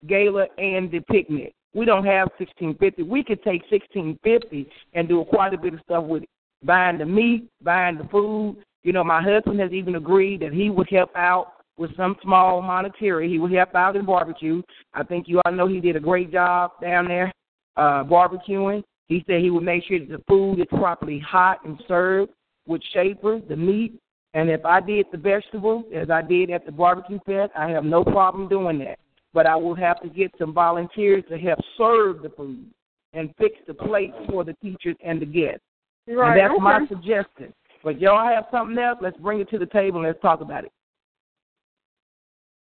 gala 0.06 0.46
and 0.58 0.90
the 0.90 1.00
picnic. 1.00 1.52
We 1.74 1.84
don't 1.84 2.06
have 2.06 2.28
sixteen 2.38 2.76
fifty. 2.78 3.02
We 3.02 3.22
could 3.22 3.42
take 3.42 3.62
sixteen 3.70 4.18
fifty 4.24 4.68
and 4.94 5.06
do 5.06 5.24
quite 5.24 5.54
a 5.54 5.58
bit 5.58 5.74
of 5.74 5.80
stuff 5.84 6.04
with 6.04 6.22
it. 6.22 6.28
Buying 6.62 6.98
the 6.98 7.06
meat, 7.06 7.48
buying 7.62 7.98
the 7.98 8.04
food. 8.04 8.56
You 8.82 8.92
know, 8.92 9.04
my 9.04 9.22
husband 9.22 9.60
has 9.60 9.72
even 9.72 9.96
agreed 9.96 10.40
that 10.40 10.52
he 10.52 10.70
would 10.70 10.88
help 10.90 11.10
out 11.14 11.52
with 11.76 11.94
some 11.96 12.16
small 12.22 12.62
monetary. 12.62 13.28
He 13.28 13.38
would 13.38 13.52
help 13.52 13.74
out 13.74 13.96
in 13.96 14.04
barbecue. 14.04 14.62
I 14.94 15.02
think 15.02 15.28
you 15.28 15.40
all 15.44 15.52
know 15.52 15.66
he 15.66 15.80
did 15.80 15.96
a 15.96 16.00
great 16.00 16.32
job 16.32 16.72
down 16.80 17.08
there 17.08 17.32
uh 17.76 18.04
barbecuing. 18.04 18.82
He 19.06 19.24
said 19.26 19.40
he 19.40 19.50
would 19.50 19.64
make 19.64 19.84
sure 19.84 19.98
that 19.98 20.08
the 20.08 20.22
food 20.28 20.60
is 20.60 20.66
properly 20.70 21.18
hot 21.18 21.64
and 21.64 21.80
served 21.88 22.30
with 22.66 22.82
chafer, 22.92 23.40
the 23.48 23.56
meat, 23.56 23.98
and 24.34 24.48
if 24.48 24.64
I 24.64 24.80
did 24.80 25.06
the 25.10 25.18
vegetables 25.18 25.84
as 25.94 26.08
I 26.10 26.22
did 26.22 26.50
at 26.50 26.64
the 26.64 26.72
barbecue 26.72 27.18
fest, 27.26 27.52
I 27.56 27.68
have 27.70 27.84
no 27.84 28.04
problem 28.04 28.48
doing 28.48 28.78
that. 28.78 28.98
But 29.32 29.46
I 29.46 29.56
will 29.56 29.74
have 29.74 30.00
to 30.02 30.08
get 30.08 30.32
some 30.38 30.52
volunteers 30.52 31.24
to 31.28 31.38
help 31.38 31.58
serve 31.76 32.22
the 32.22 32.30
food 32.30 32.66
and 33.12 33.34
fix 33.38 33.56
the 33.66 33.74
plates 33.74 34.14
for 34.28 34.44
the 34.44 34.54
teachers 34.62 34.96
and 35.04 35.20
the 35.20 35.26
guests. 35.26 35.62
Right. 36.06 36.32
And 36.32 36.40
that's 36.40 36.52
okay. 36.52 36.62
my 36.62 36.86
suggestion. 36.88 37.52
But 37.82 38.00
y'all 38.00 38.26
have 38.26 38.44
something 38.50 38.78
else, 38.78 38.98
let's 39.00 39.16
bring 39.16 39.40
it 39.40 39.48
to 39.50 39.58
the 39.58 39.66
table 39.66 39.98
and 39.98 40.08
let's 40.08 40.20
talk 40.20 40.40
about 40.40 40.64
it. 40.64 40.72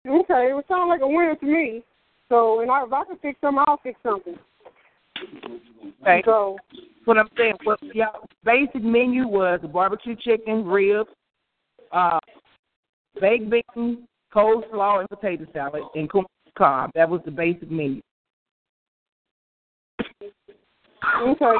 Okay, 0.07 0.49
it 0.49 0.55
would 0.55 0.68
sound 0.68 0.89
like 0.89 1.01
a 1.01 1.07
winner 1.07 1.36
to 1.36 1.45
me. 1.45 1.84
So, 2.30 2.62
and 2.62 2.72
I, 2.72 2.86
if 2.86 2.93
I 2.93 3.03
can 3.03 3.18
fix 3.18 3.39
something, 3.41 3.64
I'll 3.68 3.80
fix 3.84 3.99
something. 4.01 4.36
Okay. 6.01 6.22
So, 6.26 6.57
what 7.05 7.18
I'm 7.18 7.28
saying. 7.38 7.55
What 7.64 7.80
y'all 7.93 8.26
basic 8.43 8.84
menu 8.84 9.28
was 9.28 9.59
barbecue 9.72 10.16
chicken, 10.16 10.66
ribs, 10.66 11.09
uh, 11.91 12.20
baked 13.20 13.49
beans, 13.49 13.99
coleslaw, 14.34 15.01
and 15.01 15.09
potato 15.09 15.45
salad, 15.53 15.84
and 15.95 16.09
corn 16.09 16.26
cob. 16.57 16.91
That 16.95 17.09
was 17.09 17.22
the 17.26 17.32
basic 17.32 17.70
menu. 17.70 18.01
okay. 21.22 21.55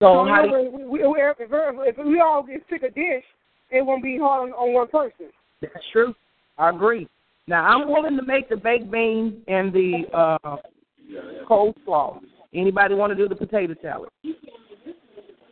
So 0.00 0.24
So, 0.24 0.26
how 0.28 0.42
do 0.42 0.52
we, 0.52 0.84
we, 0.84 1.06
we, 1.06 1.20
if, 1.20 1.96
if 1.98 2.06
we 2.06 2.20
all 2.20 2.42
get 2.42 2.68
pick 2.68 2.82
a 2.82 2.90
dish, 2.90 3.24
it 3.70 3.84
won't 3.84 4.02
be 4.02 4.18
hard 4.18 4.50
on, 4.50 4.54
on 4.54 4.72
one 4.72 4.88
person. 4.88 5.26
that's 5.60 5.74
true. 5.92 6.14
I 6.58 6.70
agree. 6.70 7.08
Now 7.46 7.64
I'm 7.66 7.88
willing 7.88 8.16
to 8.16 8.22
make 8.24 8.48
the 8.48 8.56
baked 8.56 8.90
beans 8.90 9.34
and 9.48 9.72
the 9.72 10.04
uh, 10.12 10.56
coleslaw. 11.48 12.20
Anybody 12.54 12.94
want 12.94 13.10
to 13.10 13.16
do 13.16 13.28
the 13.28 13.34
potato 13.34 13.74
salad? 13.82 14.08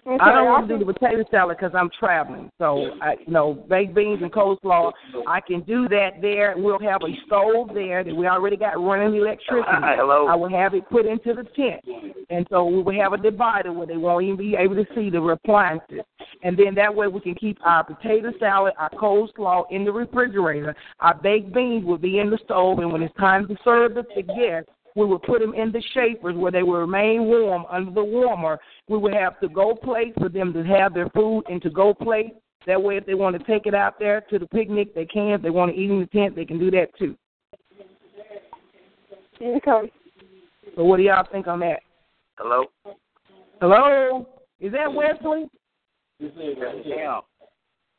Okay, 0.04 0.18
I 0.20 0.32
don't 0.32 0.46
want 0.46 0.68
to 0.68 0.78
do 0.78 0.84
the 0.84 0.92
potato 0.92 1.22
salad 1.30 1.58
because 1.58 1.72
I'm 1.76 1.88
traveling. 1.96 2.50
So, 2.58 2.90
I, 3.00 3.14
you 3.24 3.32
know, 3.32 3.54
baked 3.54 3.94
beans 3.94 4.20
and 4.20 4.32
coleslaw, 4.32 4.90
I 5.28 5.40
can 5.40 5.60
do 5.60 5.88
that 5.90 6.20
there. 6.20 6.54
We'll 6.56 6.80
have 6.80 7.02
a 7.02 7.14
stove 7.26 7.70
there 7.72 8.02
that 8.02 8.14
we 8.14 8.26
already 8.26 8.56
got 8.56 8.82
running 8.82 9.14
electricity. 9.14 9.62
Hi, 9.64 9.94
hello. 9.96 10.26
I 10.26 10.34
will 10.34 10.50
have 10.50 10.74
it 10.74 10.90
put 10.90 11.06
into 11.06 11.34
the 11.34 11.44
tent. 11.54 11.84
And 12.30 12.44
so 12.50 12.64
we 12.64 12.82
will 12.82 13.00
have 13.00 13.12
a 13.12 13.16
divider 13.16 13.72
where 13.72 13.86
they 13.86 13.96
won't 13.96 14.24
even 14.24 14.36
be 14.36 14.56
able 14.56 14.74
to 14.74 14.86
see 14.92 15.08
the 15.08 15.22
appliances. 15.22 16.00
And 16.42 16.58
then 16.58 16.74
that 16.74 16.92
way 16.92 17.06
we 17.06 17.20
can 17.20 17.36
keep 17.36 17.58
our 17.64 17.84
potato 17.84 18.32
salad, 18.40 18.72
our 18.78 18.90
coleslaw 18.90 19.66
in 19.70 19.84
the 19.84 19.92
refrigerator. 19.92 20.74
Our 20.98 21.14
baked 21.14 21.54
beans 21.54 21.84
will 21.84 21.98
be 21.98 22.18
in 22.18 22.28
the 22.28 22.38
stove. 22.44 22.80
And 22.80 22.92
when 22.92 23.02
it's 23.02 23.14
time 23.14 23.46
to 23.46 23.56
serve 23.64 23.94
the 23.94 24.02
the 24.16 24.22
guests, 24.22 24.70
we 24.94 25.06
would 25.06 25.22
put 25.22 25.40
them 25.40 25.54
in 25.54 25.72
the 25.72 25.82
chafers 25.94 26.36
where 26.36 26.52
they 26.52 26.62
would 26.62 26.78
remain 26.78 27.24
warm 27.24 27.64
under 27.70 27.90
the 27.90 28.04
warmer. 28.04 28.58
We 28.88 28.98
would 28.98 29.14
have 29.14 29.40
to 29.40 29.48
go 29.48 29.74
plates 29.74 30.16
for 30.18 30.28
them 30.28 30.52
to 30.52 30.62
have 30.64 30.94
their 30.94 31.08
food 31.10 31.44
and 31.48 31.62
to 31.62 31.70
go 31.70 31.94
plates. 31.94 32.36
That 32.66 32.82
way, 32.82 32.96
if 32.96 33.06
they 33.06 33.14
want 33.14 33.36
to 33.38 33.44
take 33.44 33.66
it 33.66 33.74
out 33.74 33.98
there 33.98 34.20
to 34.30 34.38
the 34.38 34.46
picnic, 34.46 34.94
they 34.94 35.06
can. 35.06 35.32
If 35.32 35.42
they 35.42 35.50
want 35.50 35.72
to 35.72 35.78
eat 35.78 35.90
in 35.90 36.00
the 36.00 36.06
tent, 36.06 36.36
they 36.36 36.44
can 36.44 36.58
do 36.58 36.70
that 36.70 36.96
too. 36.98 37.16
Okay. 39.40 39.92
So 40.76 40.84
what 40.84 40.98
do 40.98 41.02
y'all 41.02 41.26
think 41.30 41.48
on 41.48 41.60
that? 41.60 41.80
Hello? 42.36 42.64
Hello? 43.60 44.28
Is 44.60 44.72
that 44.72 44.92
Wesley? 44.92 45.48
Yeah. 46.84 47.20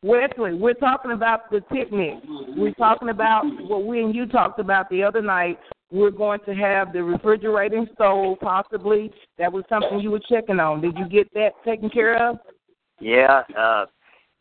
Wesley, 0.01 0.53
we're 0.53 0.73
talking 0.73 1.11
about 1.11 1.49
the 1.49 1.61
picnic. 1.61 2.15
We're 2.57 2.73
talking 2.73 3.09
about 3.09 3.43
what 3.67 3.85
we 3.85 4.01
and 4.01 4.13
you 4.13 4.25
talked 4.25 4.59
about 4.59 4.89
the 4.89 5.03
other 5.03 5.21
night. 5.21 5.59
We're 5.93 6.09
going 6.09 6.39
to 6.47 6.55
have 6.55 6.91
the 6.91 7.03
refrigerator 7.03 7.85
stove, 7.93 8.39
possibly. 8.41 9.13
That 9.37 9.53
was 9.53 9.63
something 9.69 9.99
you 9.99 10.09
were 10.09 10.21
checking 10.27 10.59
on. 10.59 10.81
Did 10.81 10.97
you 10.97 11.07
get 11.07 11.31
that 11.35 11.51
taken 11.63 11.87
care 11.87 12.17
of? 12.29 12.39
Yeah. 12.99 13.43
Uh, 13.55 13.85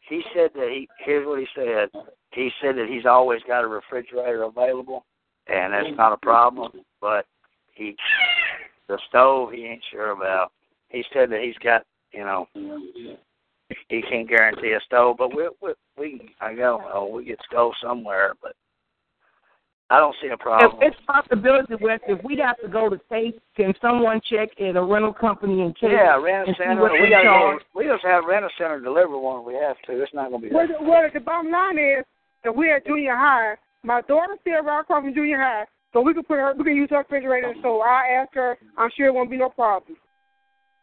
he 0.08 0.22
said 0.34 0.52
that 0.54 0.68
he, 0.70 0.88
here's 1.04 1.26
what 1.26 1.40
he 1.40 1.46
said. 1.54 1.90
He 2.32 2.50
said 2.62 2.76
that 2.76 2.88
he's 2.88 3.04
always 3.04 3.42
got 3.46 3.64
a 3.64 3.68
refrigerator 3.68 4.44
available, 4.44 5.04
and 5.46 5.74
that's 5.74 5.94
not 5.94 6.14
a 6.14 6.16
problem. 6.16 6.72
But 7.02 7.26
he, 7.74 7.96
the 8.88 8.98
stove, 9.10 9.52
he 9.52 9.66
ain't 9.66 9.84
sure 9.90 10.12
about. 10.12 10.52
He 10.88 11.04
said 11.12 11.30
that 11.32 11.42
he's 11.42 11.58
got, 11.62 11.84
you 12.12 12.24
know, 12.24 12.48
he 13.88 14.00
can't 14.00 14.28
guarantee 14.28 14.72
a 14.72 14.80
stove, 14.86 15.16
but 15.18 15.36
we 15.36 15.48
we 15.60 15.72
we 15.98 16.34
I 16.40 16.54
don't 16.54 16.82
know 16.82 17.10
we 17.12 17.24
get 17.26 17.40
stove 17.46 17.72
somewhere, 17.82 18.32
but 18.42 18.54
I 19.92 19.98
don't 20.00 20.16
see 20.22 20.28
a 20.28 20.38
problem. 20.38 20.72
If 20.72 20.72
problem. 20.72 20.88
it's 20.88 20.96
a 21.04 21.12
possibility, 21.12 21.74
Wes, 21.84 22.00
if 22.08 22.24
we'd 22.24 22.38
have 22.40 22.56
to 22.64 22.68
go 22.68 22.88
to 22.88 22.98
state, 23.06 23.36
can 23.54 23.74
someone 23.82 24.22
check 24.24 24.48
at 24.58 24.74
a 24.74 24.82
rental 24.82 25.12
company 25.12 25.60
and 25.60 25.76
check? 25.76 25.90
Yeah, 25.92 26.16
rent 26.16 26.48
a 26.48 26.48
and 26.48 26.56
see 26.56 26.64
center. 26.64 26.80
what 26.80 26.92
We 26.92 27.10
gotta 27.10 27.28
go. 27.28 27.58
We 27.76 27.84
just 27.84 28.02
have 28.04 28.24
Rent-A-Center 28.24 28.80
deliver 28.80 29.18
one. 29.18 29.44
We 29.44 29.52
have 29.54 29.76
to. 29.86 30.00
It's 30.02 30.14
not 30.14 30.30
gonna 30.30 30.40
be. 30.40 30.48
Well, 30.48 30.66
That. 30.66 30.80
the, 30.80 30.88
well, 30.88 31.04
the 31.12 31.20
bottom 31.20 31.52
line 31.52 31.76
is 31.78 32.04
that 32.42 32.56
we're 32.56 32.76
at 32.76 32.86
junior 32.86 33.14
high. 33.14 33.56
My 33.84 34.00
daughter's 34.08 34.38
still 34.40 34.62
right 34.64 34.80
across 34.80 35.02
from 35.04 35.12
junior 35.12 35.36
high, 35.38 35.66
so 35.92 36.00
we 36.00 36.14
can 36.14 36.22
put 36.24 36.38
her, 36.38 36.54
we 36.56 36.64
can 36.64 36.76
use 36.76 36.88
her 36.88 37.04
refrigerator. 37.04 37.52
So 37.62 37.82
I 37.82 38.16
asked 38.16 38.34
her, 38.34 38.56
I'm 38.78 38.88
sure 38.96 39.08
it 39.08 39.14
won't 39.14 39.30
be 39.30 39.36
no 39.36 39.50
problem. 39.50 39.98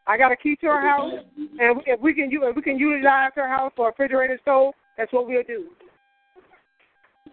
I 0.05 0.17
got 0.17 0.31
a 0.31 0.35
key 0.35 0.55
to 0.61 0.67
her 0.67 0.81
house, 0.87 1.13
and 1.59 1.81
if 1.87 1.99
we 1.99 2.13
can, 2.13 2.29
u- 2.29 2.45
if 2.47 2.55
we 2.55 2.61
can 2.61 2.77
utilize 2.77 3.31
her 3.35 3.47
house 3.47 3.71
for 3.75 3.87
a 3.87 3.91
refrigerator 3.91 4.37
stove, 4.43 4.73
that's 4.97 5.11
what 5.13 5.27
we'll 5.27 5.41
do. 5.43 5.65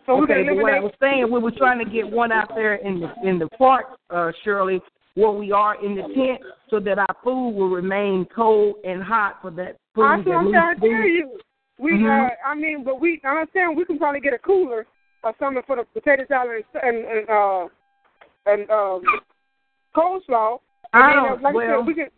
So 0.06 0.22
okay, 0.22 0.44
but 0.48 0.56
what 0.56 0.72
I 0.72 0.80
was 0.80 0.92
saying, 1.00 1.30
we 1.30 1.38
were 1.40 1.50
trying 1.50 1.84
to 1.84 1.90
get 1.90 2.08
one 2.08 2.30
out 2.32 2.50
there 2.54 2.74
in 2.76 3.00
the 3.00 3.12
in 3.28 3.38
the 3.38 3.48
park, 3.58 3.86
uh, 4.10 4.30
Shirley, 4.44 4.80
where 5.14 5.30
we 5.32 5.50
are 5.52 5.84
in 5.84 5.96
the 5.96 6.02
tent, 6.02 6.40
so 6.70 6.78
that 6.80 6.98
our 6.98 7.16
food 7.24 7.50
will 7.50 7.68
remain 7.70 8.26
cold 8.34 8.76
and 8.84 9.02
hot 9.02 9.38
for 9.42 9.50
that 9.52 9.76
food. 9.94 10.04
I 10.04 10.22
see, 10.24 10.30
I'm 10.30 10.50
trying 10.52 10.74
to 10.76 10.80
tell 10.80 10.88
you. 10.90 11.38
We, 11.78 11.92
Mhm. 11.92 12.06
uh, 12.30 12.30
I 12.46 12.54
mean, 12.54 12.84
but 12.84 13.00
we, 13.00 13.20
I 13.22 13.40
understand 13.40 13.76
we 13.76 13.84
can 13.84 13.98
probably 13.98 14.20
get 14.20 14.32
a 14.32 14.38
cooler 14.38 14.86
or 15.22 15.34
something 15.38 15.62
for 15.66 15.76
the 15.76 15.84
potato 15.84 16.24
salad 16.26 16.64
and 16.82 16.96
and 17.04 17.28
uh 17.28 17.68
and 18.46 18.70
um 18.70 19.02
coleslaw. 19.94 20.58
And 20.92 21.02
I 21.02 21.06
then, 21.08 21.16
don't- 21.16 21.38
uh, 21.38 21.42
like 21.42 21.52
I 21.52 21.56
well- 21.56 21.78
said, 21.80 21.86
we 21.86 21.94
can. 21.94 22.08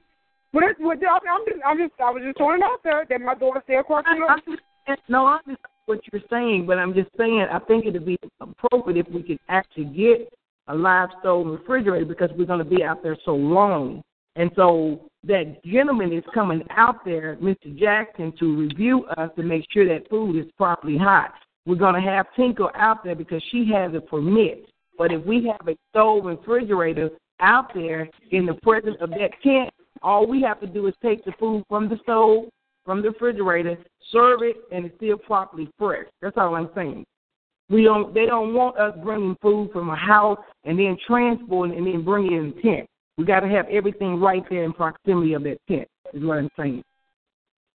But 0.52 0.60
that's 0.66 0.78
what 0.80 0.96
I'm 0.98 1.20
I'm 1.28 1.44
just, 1.46 1.60
I'm 1.66 1.78
just, 1.78 1.92
I 2.00 2.10
was 2.10 2.22
just 2.22 2.38
throwing 2.38 2.60
it 2.60 2.64
out 2.64 2.82
there 2.82 3.04
that 3.08 3.20
my 3.20 3.34
daughter 3.34 3.60
still 3.64 3.80
across 3.80 4.04
the 4.04 4.10
I, 4.12 4.92
I 4.92 4.96
no, 5.08 5.26
I 5.26 5.38
understand 5.44 5.58
what 5.88 6.00
you're 6.12 6.22
saying, 6.30 6.66
but 6.66 6.78
I'm 6.78 6.94
just 6.94 7.10
saying 7.16 7.46
I 7.50 7.58
think 7.60 7.86
it'd 7.86 8.04
be 8.04 8.18
appropriate 8.40 9.06
if 9.06 9.12
we 9.12 9.22
could 9.22 9.38
actually 9.48 9.86
get 9.86 10.32
a 10.68 10.74
live 10.74 11.08
stove 11.20 11.46
refrigerator 11.46 12.04
because 12.04 12.30
we're 12.36 12.46
going 12.46 12.58
to 12.58 12.64
be 12.64 12.84
out 12.84 13.02
there 13.02 13.16
so 13.24 13.34
long. 13.34 14.02
And 14.36 14.50
so 14.54 15.10
that 15.24 15.64
gentleman 15.64 16.12
is 16.12 16.22
coming 16.32 16.62
out 16.70 17.04
there, 17.04 17.36
Mr. 17.36 17.76
Jackson, 17.76 18.32
to 18.38 18.56
review 18.56 19.06
us 19.16 19.30
to 19.36 19.42
make 19.42 19.64
sure 19.72 19.88
that 19.88 20.08
food 20.08 20.36
is 20.36 20.50
properly 20.56 20.96
hot. 20.96 21.32
We're 21.66 21.76
going 21.76 22.00
to 22.00 22.08
have 22.08 22.26
Tinker 22.36 22.74
out 22.76 23.02
there 23.02 23.16
because 23.16 23.42
she 23.50 23.68
has 23.72 23.92
a 23.94 24.00
permit. 24.00 24.66
But 24.96 25.12
if 25.12 25.24
we 25.24 25.46
have 25.46 25.66
a 25.68 25.76
stove 25.90 26.24
refrigerator 26.24 27.10
out 27.40 27.72
there 27.74 28.08
in 28.30 28.46
the 28.46 28.54
presence 28.54 28.96
of 29.00 29.10
that 29.10 29.30
tent, 29.42 29.70
all 30.02 30.26
we 30.26 30.42
have 30.42 30.60
to 30.60 30.66
do 30.66 30.86
is 30.86 30.94
take 31.02 31.24
the 31.24 31.32
food 31.38 31.64
from 31.68 31.88
the 31.88 31.98
stove, 32.02 32.44
from 32.88 33.02
the 33.02 33.10
refrigerator, 33.10 33.76
serve 34.10 34.40
it, 34.40 34.56
and 34.72 34.86
it's 34.86 34.96
still 34.96 35.18
properly 35.18 35.68
fresh. 35.78 36.06
That's 36.22 36.38
all 36.38 36.54
I'm 36.54 36.70
saying. 36.74 37.04
We 37.68 37.82
don't. 37.82 38.14
They 38.14 38.24
don't 38.24 38.54
want 38.54 38.78
us 38.78 38.94
bringing 39.04 39.36
food 39.42 39.68
from 39.74 39.90
a 39.90 39.94
house 39.94 40.38
and 40.64 40.78
then 40.78 40.96
transporting 41.06 41.76
and 41.76 41.86
then 41.86 42.02
bringing 42.02 42.32
it 42.32 42.38
in 42.38 42.54
the 42.56 42.62
tent. 42.62 42.86
We 43.18 43.26
got 43.26 43.40
to 43.40 43.48
have 43.48 43.66
everything 43.68 44.18
right 44.18 44.42
there 44.48 44.64
in 44.64 44.72
proximity 44.72 45.34
of 45.34 45.42
that 45.42 45.58
tent. 45.68 45.86
Is 46.14 46.24
what 46.24 46.38
I'm 46.38 46.48
saying. 46.58 46.82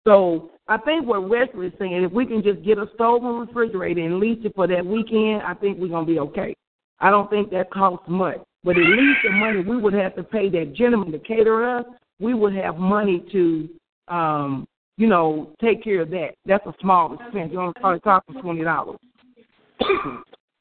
So 0.06 0.50
I 0.66 0.78
think 0.78 1.06
what 1.06 1.28
Wesley 1.28 1.66
is 1.66 1.74
saying, 1.78 2.04
if 2.04 2.10
we 2.10 2.24
can 2.24 2.42
just 2.42 2.64
get 2.64 2.78
a 2.78 2.86
stove 2.94 3.22
and 3.22 3.46
refrigerator 3.46 4.00
and 4.00 4.18
lease 4.18 4.38
it 4.46 4.54
for 4.54 4.66
that 4.66 4.86
weekend, 4.86 5.42
I 5.42 5.52
think 5.52 5.78
we're 5.78 5.88
gonna 5.88 6.06
be 6.06 6.20
okay. 6.20 6.56
I 7.00 7.10
don't 7.10 7.28
think 7.28 7.50
that 7.50 7.70
costs 7.70 8.06
much, 8.08 8.38
but 8.64 8.78
at 8.78 8.82
least 8.82 9.18
the 9.24 9.30
money 9.32 9.60
we 9.60 9.76
would 9.76 9.92
have 9.92 10.16
to 10.16 10.22
pay 10.22 10.48
that 10.48 10.72
gentleman 10.72 11.12
to 11.12 11.18
cater 11.18 11.68
us, 11.68 11.84
we 12.18 12.32
would 12.32 12.54
have 12.54 12.78
money 12.78 13.22
to, 13.30 13.68
um, 14.08 14.66
you 15.02 15.08
know, 15.08 15.50
take 15.60 15.82
care 15.82 16.02
of 16.02 16.10
that. 16.10 16.36
That's 16.46 16.64
a 16.64 16.72
small 16.80 17.14
expense. 17.14 17.50
You're 17.52 17.62
only 17.62 17.74
probably 17.80 17.98
talking 17.98 18.40
twenty 18.40 18.62
dollars. 18.62 18.98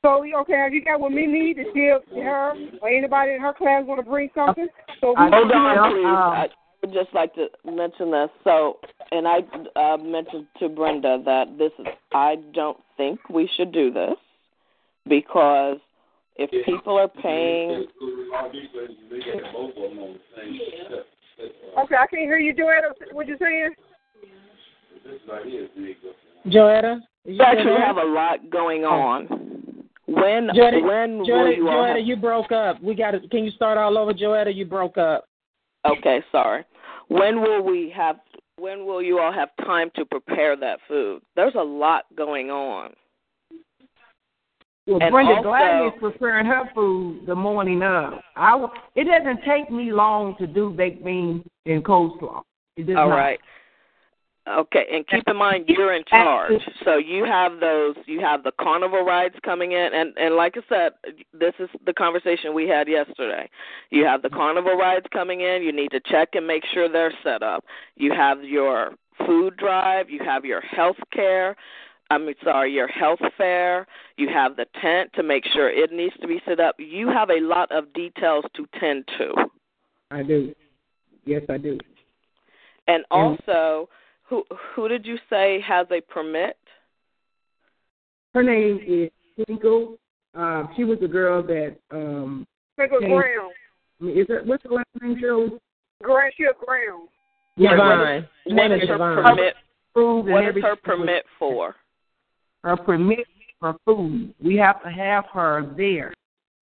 So 0.04 0.26
okay, 0.42 0.54
have 0.54 0.74
you 0.74 0.84
got 0.84 1.00
what 1.00 1.12
we 1.12 1.28
need 1.28 1.58
to 1.58 1.64
see 1.76 1.94
if 1.94 2.02
her 2.24 2.54
or 2.82 2.90
anybody 2.90 3.34
in 3.34 3.40
her 3.40 3.54
class 3.54 3.84
want 3.86 4.04
to 4.04 4.10
bring 4.10 4.32
something? 4.34 4.68
So 5.00 5.10
we 5.10 5.16
Hold 5.30 5.52
on, 5.52 5.92
please. 5.92 6.06
um, 6.06 6.14
I 6.16 6.48
would 6.82 6.92
just 6.92 7.14
like 7.14 7.36
to 7.36 7.50
mention 7.64 8.10
this. 8.10 8.30
So, 8.44 8.80
and 9.12 9.28
I 9.28 9.42
uh, 9.76 9.98
mentioned 9.98 10.48
to 10.58 10.70
Brenda 10.70 11.22
that 11.24 11.56
this 11.60 11.72
is, 11.78 11.86
I 12.12 12.38
don't 12.56 12.80
think 12.98 13.20
we 13.30 13.48
should 13.56 13.72
do 13.72 13.94
this 13.94 14.16
because 15.08 15.78
if 16.36 16.50
people 16.66 16.98
are 16.98 17.08
paying, 17.08 17.86
Okay, 21.78 21.96
I 21.96 22.08
can't 22.08 22.24
hear 22.24 22.40
you, 22.40 22.56
Joanna. 22.56 22.88
What 23.12 23.28
you 23.28 23.38
saying? 23.40 23.76
Joetta? 26.48 26.98
Is 26.98 27.02
we 27.26 27.34
you 27.34 27.42
actually 27.42 27.80
have 27.80 27.98
a 27.98 28.04
lot 28.04 28.50
going 28.50 28.84
oh. 28.84 28.90
on. 28.90 29.28
When 30.08 30.50
Joetta, 30.50 30.84
when 30.84 31.20
will 31.20 31.28
Joetta, 31.28 31.58
you 31.58 31.70
all 31.70 31.84
Joetta, 31.84 31.98
have, 31.98 32.08
you 32.08 32.16
broke 32.16 32.52
up. 32.52 32.82
We 32.82 32.96
got 32.96 33.12
to. 33.12 33.20
Can 33.30 33.46
you 33.46 33.52
start 33.52 33.78
all 33.78 33.98
over, 33.98 34.14
Joetta? 34.14 34.54
You 34.54 34.66
broke 34.66 34.98
up. 34.98 35.26
Okay, 35.86 36.22
sorry. 36.32 36.66
When 37.08 37.42
will 37.42 37.64
we 37.64 37.94
have? 37.96 38.18
When 38.58 38.86
will 38.86 39.02
you 39.02 39.20
all 39.20 39.32
have 39.32 39.50
time 39.66 39.90
to 39.96 40.06
prepare 40.06 40.56
that 40.58 40.80
food? 40.88 41.22
There's 41.36 41.56
a 41.56 41.64
lot 41.64 42.06
going 42.16 42.52
on. 42.52 42.94
Well, 44.88 45.00
And 45.02 45.12
Brenda 45.12 45.36
also- 45.36 45.50
Gladney 45.50 45.94
is 45.94 46.00
preparing 46.00 46.46
her 46.46 46.70
food 46.74 47.26
the 47.26 47.36
morning 47.36 47.84
of. 47.84 48.20
I 48.36 48.56
will, 48.56 48.72
it 48.96 49.06
doesn't 49.06 49.44
take 49.44 49.70
me 49.72 49.92
long 49.92 50.36
to 50.38 50.48
do 50.48 50.72
baked 50.72 51.04
beans 51.04 51.44
and 51.66 51.84
coleslaw. 51.84 52.42
It 52.78 52.88
does 52.88 52.98
All 52.98 53.10
not. 53.10 53.16
right. 53.16 53.40
Okay, 54.48 54.86
and 54.92 55.08
keep 55.08 55.24
in 55.28 55.36
mind 55.38 55.66
you're 55.68 55.94
in 55.94 56.04
charge. 56.10 56.54
So 56.84 56.98
you 56.98 57.26
have 57.26 57.60
those 57.60 57.96
you 58.08 58.20
have 58.22 58.44
the 58.44 58.52
carnival 58.60 59.06
rides 59.06 59.36
coming 59.46 59.74
in 59.74 59.90
and 59.94 60.18
and 60.18 60.36
like 60.36 60.56
I 60.58 60.62
said, 60.68 60.94
this 61.32 61.54
is 61.60 61.70
the 61.86 61.94
conversation 61.94 62.56
we 62.56 62.68
had 62.68 62.88
yesterday. 62.88 63.48
You 63.92 64.04
have 64.06 64.24
the 64.24 64.30
carnival 64.30 64.76
rides 64.76 65.06
coming 65.14 65.42
in, 65.42 65.62
you 65.62 65.72
need 65.72 65.92
to 65.92 66.00
check 66.00 66.30
and 66.34 66.48
make 66.48 66.64
sure 66.74 66.90
they're 66.90 67.14
set 67.24 67.44
up. 67.44 67.64
You 67.96 68.14
have 68.14 68.44
your 68.44 68.96
food 69.28 69.58
drive, 69.58 70.10
you 70.10 70.22
have 70.26 70.44
your 70.44 70.62
health 70.62 70.98
care, 71.14 71.56
I 72.10 72.18
mean 72.18 72.34
sorry, 72.44 72.74
your 72.74 72.88
health 72.88 73.20
fair, 73.38 73.86
you 74.18 74.28
have 74.30 74.56
the 74.56 74.66
tent 74.82 75.12
to 75.18 75.24
make 75.24 75.46
sure 75.54 75.70
it 75.70 75.92
needs 75.92 76.16
to 76.20 76.28
be 76.28 76.42
set 76.48 76.60
up. 76.60 76.78
You 76.80 77.10
have 77.10 77.30
a 77.30 77.42
lot 77.42 77.72
of 77.72 77.94
details 77.94 78.46
to 78.56 78.66
tend 78.80 79.08
to. 79.20 79.34
I 80.10 80.24
do. 80.24 80.56
Yes, 81.26 81.44
I 81.48 81.58
do. 81.58 81.78
And 82.88 83.06
also, 83.12 83.88
who 84.32 84.44
who 84.74 84.88
did 84.88 85.06
you 85.06 85.18
say 85.30 85.62
has 85.68 85.86
a 85.92 86.00
permit? 86.02 86.58
Her 88.34 88.42
name 88.42 88.80
is 88.88 89.12
Twinkle. 89.46 89.98
Um, 90.34 90.70
she 90.76 90.86
was 90.86 90.98
the 91.02 91.08
girl 91.08 91.44
that 91.44 91.76
um 91.92 92.48
Twinkle 92.78 93.02
Hey. 93.02 93.10
Brown. 93.10 93.52
I 94.00 94.04
mean, 94.06 94.18
is 94.18 94.28
that 94.30 94.46
what's 94.46 94.64
the 94.64 94.70
last 94.70 94.88
name, 95.02 95.18
Shirley? 95.20 95.52
Grand 96.02 96.34
Shield 96.38 96.56
Brown. 96.66 97.08
Yeah, 97.58 97.72
Divine. 97.72 97.98
Her 98.00 98.30
What 98.46 98.56
name 98.56 98.72
is 98.72 98.84
is 98.84 98.88
her 98.90 98.94
Divine. 98.96 99.24
permit? 99.24 99.54
Food 99.94 100.22
What 100.28 100.48
is 100.48 100.64
her 100.64 100.76
permit 100.78 101.26
for? 101.38 101.76
Her 102.64 102.78
permit 102.78 103.28
for 103.60 103.76
food. 103.86 104.34
We 104.42 104.56
have 104.56 104.82
to 104.84 104.90
have 104.90 105.26
her 105.34 105.74
there 105.76 106.14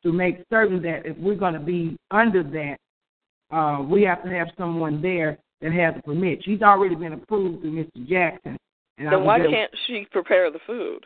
to 0.02 0.12
make 0.12 0.44
certain 0.50 0.82
that 0.82 1.06
if 1.06 1.16
we're 1.18 1.36
going 1.36 1.54
to 1.54 1.60
be 1.60 1.96
under 2.10 2.42
that, 2.42 2.78
uh, 3.56 3.84
we 3.84 4.02
have 4.04 4.24
to 4.24 4.30
have 4.30 4.48
someone 4.58 5.02
there 5.02 5.38
that 5.62 5.72
has 5.72 5.96
a 5.98 6.02
permit. 6.02 6.44
She's 6.44 6.62
already 6.62 6.96
been 6.96 7.14
approved 7.14 7.62
through 7.62 7.72
Mr. 7.72 8.08
Jackson. 8.08 8.58
And 8.98 9.08
I 9.08 9.12
Then 9.12 9.24
why 9.24 9.40
can't 9.40 9.72
she 9.88 10.08
prepare 10.12 10.52
the 10.52 10.60
food? 10.66 11.06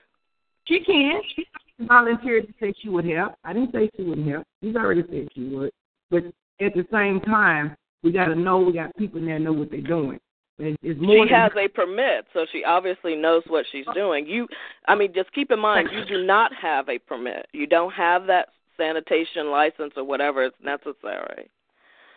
She 0.65 0.79
can. 0.83 1.21
She 1.35 1.45
volunteered 1.81 2.47
to 2.47 2.53
say 2.59 2.73
she 2.81 2.89
would 2.89 3.05
help. 3.05 3.33
I 3.43 3.53
didn't 3.53 3.71
say 3.71 3.89
she 3.95 4.03
wouldn't 4.03 4.27
help. 4.27 4.45
She's 4.63 4.75
already 4.75 5.03
said 5.09 5.27
she 5.33 5.49
would. 5.49 5.71
But 6.09 6.23
at 6.61 6.73
the 6.73 6.85
same 6.91 7.19
time, 7.21 7.75
we 8.03 8.11
got 8.11 8.25
to 8.25 8.35
know 8.35 8.59
we 8.59 8.73
got 8.73 8.95
people 8.95 9.19
in 9.19 9.25
there 9.25 9.39
know 9.39 9.53
what 9.53 9.71
they're 9.71 9.81
doing. 9.81 10.19
It's, 10.59 10.77
it's 10.83 10.99
more 11.01 11.27
She 11.27 11.33
has 11.33 11.51
a 11.57 11.67
permit, 11.67 12.25
so 12.33 12.45
she 12.51 12.63
obviously 12.63 13.15
knows 13.15 13.43
what 13.47 13.65
she's 13.71 13.85
doing. 13.93 14.27
You, 14.27 14.47
I 14.87 14.95
mean, 14.95 15.11
just 15.13 15.31
keep 15.33 15.51
in 15.51 15.59
mind, 15.59 15.89
you 15.91 16.05
do 16.05 16.25
not 16.25 16.51
have 16.53 16.89
a 16.89 16.99
permit. 16.99 17.47
You 17.53 17.65
don't 17.65 17.91
have 17.93 18.27
that 18.27 18.49
sanitation 18.77 19.49
license 19.49 19.93
or 19.97 20.03
whatever 20.03 20.45
is 20.45 20.51
necessary. 20.63 21.49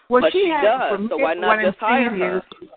Well, 0.08 0.22
but 0.22 0.32
she, 0.32 0.44
she 0.44 0.66
does, 0.66 1.08
so 1.10 1.16
why 1.18 1.34
not 1.34 1.58
just 1.64 1.78
hire 1.78 2.10
her? 2.10 2.38
Is, 2.38 2.68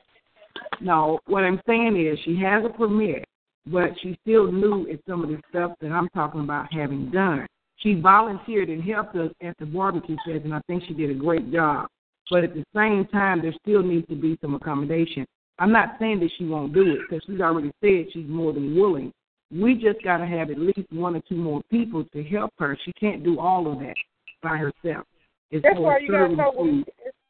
no, 0.82 1.20
what 1.28 1.44
I'm 1.44 1.62
saying 1.68 1.96
is 2.00 2.18
she 2.26 2.40
has 2.42 2.64
a 2.66 2.70
permit, 2.70 3.26
but 3.68 3.92
she 4.02 4.18
still 4.22 4.52
knew 4.52 4.88
at 4.92 5.00
some 5.08 5.24
of 5.24 5.30
the 5.30 5.40
stuff 5.50 5.72
that 5.82 5.92
I'm 5.92 6.10
talking 6.10 6.42
about 6.42 6.74
having 6.74 7.12
done. 7.12 7.46
She 7.78 7.94
volunteered 7.94 8.70
and 8.70 8.84
helped 8.84 9.16
us 9.16 9.32
at 9.42 9.58
the 9.58 9.66
barbecue 9.66 10.18
fest, 10.26 10.44
and 10.44 10.54
I 10.54 10.62
think 10.68 10.84
she 10.88 10.94
did 10.94 11.12
a 11.12 11.14
great 11.14 11.52
job. 11.52 11.88
But 12.30 12.44
at 12.44 12.54
the 12.54 12.64
same 12.76 13.06
time, 13.12 13.42
there 13.42 13.54
still 13.62 13.82
needs 13.82 14.08
to 14.08 14.16
be 14.16 14.38
some 14.42 14.54
accommodation. 14.54 15.26
I'm 15.60 15.72
not 15.72 15.96
saying 16.00 16.20
that 16.22 16.32
she 16.38 16.46
won't 16.46 16.74
do 16.74 16.92
it 16.92 17.00
because 17.10 17.24
she's 17.26 17.42
already 17.42 17.72
said 17.82 18.12
she's 18.14 18.28
more 18.28 18.54
than 18.54 18.76
willing. 18.76 19.12
We 19.52 19.76
just 19.76 20.04
got 20.04 20.18
to 20.18 20.28
have 20.28 20.52
at 20.52 20.60
least 20.60 20.92
one 20.92 21.16
or 21.16 21.22
two 21.28 21.36
more 21.36 21.62
people 21.72 22.04
to 22.14 22.24
help 22.24 22.54
her. 22.60 22.78
She 22.86 22.94
can't 22.94 23.24
do 23.24 23.40
all 23.40 23.72
of 23.72 23.80
that 23.80 23.96
by 24.44 24.58
herself. 24.58 25.06
It's 25.52 25.64
That's 25.64 25.80
why 25.80 26.00
you 26.00 26.12
got 26.12 26.18
to 26.18 26.24
serving 26.24 26.38
talk 26.38 26.56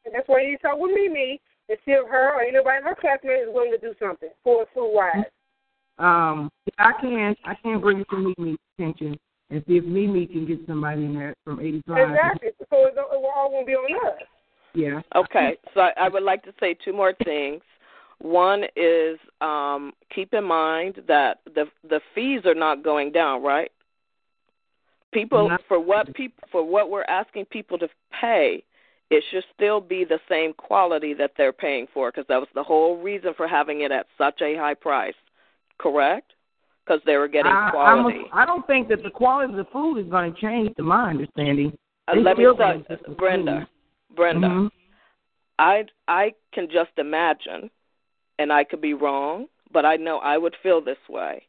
with. 0.03 0.13
food. 0.13 0.17
That's 0.17 0.27
why 0.27 0.41
you 0.41 0.57
talk 0.57 0.77
with 0.79 0.91
Mimi 0.93 1.39
and 1.69 1.77
see 1.85 1.91
if 1.91 2.07
her 2.09 2.33
or 2.35 2.41
anybody 2.41 2.77
in 2.77 2.83
her 2.83 2.95
classmate 2.99 3.41
is 3.41 3.49
willing 3.53 3.71
to 3.71 3.77
do 3.77 3.93
something 3.99 4.29
for 4.43 4.65
food 4.73 4.91
wise. 4.93 5.25
Um, 5.97 6.49
I 6.77 6.93
can't. 7.01 7.37
I 7.45 7.55
can't 7.55 7.81
bring 7.81 7.99
it 8.01 8.07
to 8.09 8.17
Mimi's 8.37 8.57
attention 8.77 9.19
and 9.49 9.63
see 9.67 9.77
if 9.77 9.83
Mimi 9.83 10.25
can 10.27 10.45
get 10.45 10.59
somebody 10.67 11.05
in 11.05 11.13
there 11.15 11.35
from 11.43 11.59
85. 11.59 12.09
Exactly. 12.09 12.49
So 12.69 12.85
it, 12.87 12.95
don't- 12.95 13.09
all 13.11 13.51
won't 13.51 13.67
be 13.67 13.73
on 13.73 14.07
us. 14.07 14.19
Yeah. 14.75 15.01
Okay, 15.15 15.57
so 15.73 15.81
I, 15.81 15.91
I 16.01 16.09
would 16.09 16.21
like 16.23 16.43
to 16.43 16.53
say 16.59 16.75
two 16.85 16.93
more 16.93 17.13
things. 17.25 17.61
One 18.19 18.65
is 18.75 19.17
um, 19.41 19.93
keep 20.13 20.33
in 20.33 20.43
mind 20.43 21.01
that 21.07 21.39
the 21.55 21.65
the 21.89 21.99
fees 22.13 22.41
are 22.45 22.53
not 22.55 22.83
going 22.83 23.11
down, 23.11 23.41
right? 23.41 23.71
People 25.11 25.49
No. 25.49 25.57
for 25.67 25.79
what 25.79 26.13
people 26.13 26.47
for 26.51 26.63
what 26.63 26.89
we're 26.91 27.03
asking 27.05 27.45
people 27.45 27.77
to 27.79 27.89
pay, 28.21 28.63
it 29.09 29.23
should 29.31 29.43
still 29.55 29.81
be 29.81 30.05
the 30.05 30.19
same 30.29 30.53
quality 30.53 31.13
that 31.15 31.31
they're 31.35 31.53
paying 31.53 31.87
for 31.93 32.11
because 32.11 32.25
that 32.29 32.39
was 32.39 32.49
the 32.53 32.63
whole 32.63 32.97
reason 32.97 33.33
for 33.35 33.47
having 33.47 33.81
it 33.81 33.91
at 33.91 34.05
such 34.17 34.41
a 34.41 34.55
high 34.55 34.75
price. 34.75 35.15
Correct? 35.79 36.33
Because 36.85 37.01
they 37.05 37.17
were 37.17 37.27
getting 37.27 37.51
I, 37.51 37.65
I'm 37.67 37.71
quality. 37.71 38.19
a, 38.31 38.35
I 38.35 38.45
don't 38.45 38.65
think 38.67 38.87
that 38.89 39.03
the 39.03 39.09
quality 39.09 39.51
of 39.53 39.57
the 39.57 39.71
food 39.71 39.97
is 39.97 40.09
going 40.09 40.33
to 40.33 40.39
change, 40.41 40.75
to 40.75 40.83
my 40.83 41.09
understanding. 41.09 41.77
Uh, 42.07 42.15
let 42.19 42.37
me 42.37 42.43
tell 42.43 42.55
gonna 42.55 42.79
get 42.87 43.03
the 43.05 43.11
Brenda. 43.11 43.67
food. 44.09 44.15
Brenda. 44.15 44.47
Mhm. 44.47 44.71
I 45.59 45.85
I 46.07 46.33
can 46.53 46.67
just 46.69 46.91
imagine, 46.97 47.69
and 48.39 48.51
I 48.51 48.63
could 48.63 48.81
be 48.81 48.93
wrong, 48.93 49.47
but 49.71 49.85
I 49.85 49.97
know 49.97 50.17
I 50.19 50.37
would 50.37 50.55
feel 50.63 50.81
this 50.81 50.97
way. 51.09 51.43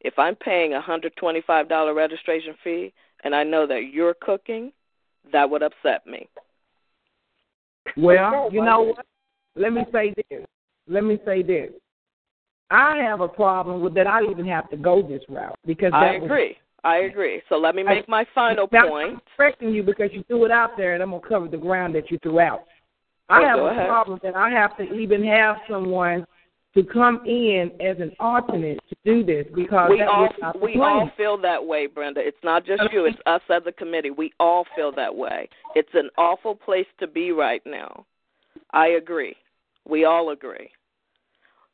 If 0.00 0.18
I'm 0.18 0.36
paying 0.36 0.74
a 0.74 0.80
hundred 0.80 1.16
twenty-five 1.16 1.68
dollar 1.68 1.94
registration 1.94 2.54
fee, 2.62 2.92
and 3.24 3.34
I 3.34 3.44
know 3.44 3.66
that 3.66 3.92
you're 3.92 4.14
cooking, 4.14 4.72
that 5.32 5.48
would 5.48 5.62
upset 5.62 6.06
me. 6.06 6.28
Well, 7.96 8.48
you 8.52 8.64
know 8.64 8.82
what? 8.82 9.06
Let 9.56 9.72
me 9.72 9.84
say 9.92 10.14
this. 10.30 10.44
Let 10.88 11.04
me 11.04 11.18
say 11.24 11.42
this. 11.42 11.70
I 12.70 12.96
have 12.98 13.20
a 13.20 13.28
problem 13.28 13.82
with 13.82 13.94
that. 13.94 14.06
I 14.06 14.22
even 14.30 14.46
have 14.46 14.70
to 14.70 14.76
go 14.76 15.02
this 15.02 15.22
route 15.28 15.54
because 15.66 15.92
I 15.92 16.06
that 16.12 16.20
was- 16.22 16.24
agree. 16.30 16.56
I 16.84 16.96
agree. 16.98 17.40
So 17.48 17.58
let 17.58 17.76
me 17.76 17.84
make 17.84 18.08
my 18.08 18.24
final 18.34 18.68
Now, 18.72 18.88
point. 18.88 19.10
I'm 19.12 19.20
correcting 19.36 19.70
you 19.72 19.84
because 19.84 20.12
you 20.12 20.24
threw 20.24 20.44
it 20.46 20.50
out 20.50 20.76
there, 20.76 20.94
and 20.94 21.02
I'm 21.02 21.10
gonna 21.10 21.22
cover 21.22 21.46
the 21.46 21.56
ground 21.56 21.94
that 21.94 22.10
you 22.10 22.18
threw 22.18 22.40
out. 22.40 22.64
I 23.28 23.42
Oh, 23.42 23.46
have 23.46 23.58
a 23.60 23.64
ahead. 23.66 23.88
problem 23.88 24.18
that 24.24 24.34
I 24.34 24.50
have 24.50 24.76
to 24.78 24.92
even 24.92 25.22
have 25.24 25.60
someone 25.68 26.26
to 26.74 26.82
come 26.82 27.20
in 27.26 27.70
as 27.80 27.98
an 28.00 28.12
alternate 28.18 28.80
to 28.88 28.96
do 29.04 29.24
this 29.24 29.46
because 29.54 29.90
We 29.90 30.02
all 30.02 30.22
was 30.22 30.32
not 30.40 30.52
the 30.54 30.58
we 30.58 30.80
all 30.80 31.10
feel 31.16 31.36
that 31.42 31.64
way, 31.64 31.86
Brenda. 31.86 32.20
It's 32.20 32.42
not 32.42 32.64
just 32.64 32.82
you; 32.92 33.04
it's 33.04 33.18
us 33.26 33.42
as 33.50 33.62
a 33.66 33.72
committee. 33.72 34.10
We 34.10 34.32
all 34.40 34.64
feel 34.74 34.92
that 34.92 35.14
way. 35.14 35.48
It's 35.74 35.92
an 35.94 36.08
awful 36.16 36.54
place 36.54 36.86
to 37.00 37.06
be 37.06 37.32
right 37.32 37.62
now. 37.66 38.06
I 38.70 38.88
agree. 38.88 39.36
We 39.86 40.04
all 40.04 40.30
agree. 40.30 40.70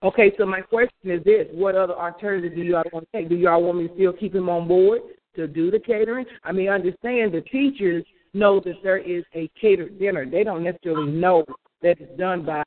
Okay, 0.03 0.33
so 0.39 0.47
my 0.47 0.61
question 0.61 1.11
is 1.11 1.23
this: 1.25 1.47
What 1.53 1.77
other 1.77 1.95
alternative 1.95 2.55
do 2.57 2.63
y'all 2.63 2.85
want 2.93 3.09
to 3.13 3.19
take? 3.19 3.29
Do 3.29 3.37
y'all 3.37 3.63
want 3.63 3.79
me 3.79 3.89
to 3.89 3.95
still 3.95 4.13
keep 4.13 4.35
him 4.35 4.49
on 4.49 4.67
board 4.67 5.01
to 5.37 5.47
do 5.47 5.71
the 5.71 5.79
catering? 5.79 6.27
I 6.43 6.51
mean, 6.51 6.69
understand 6.69 7.33
the 7.33 7.43
teachers 7.43 8.05
know 8.35 8.61
that 8.61 8.75
there 8.83 8.99
is 8.99 9.25
a 9.35 9.49
catered 9.61 9.99
dinner. 9.99 10.27
They 10.27 10.45
don't 10.45 10.65
necessarily 10.65 11.11
know 11.11 11.45
that 11.83 12.01
it's 12.01 12.19
done 12.19 12.45
by 12.45 12.63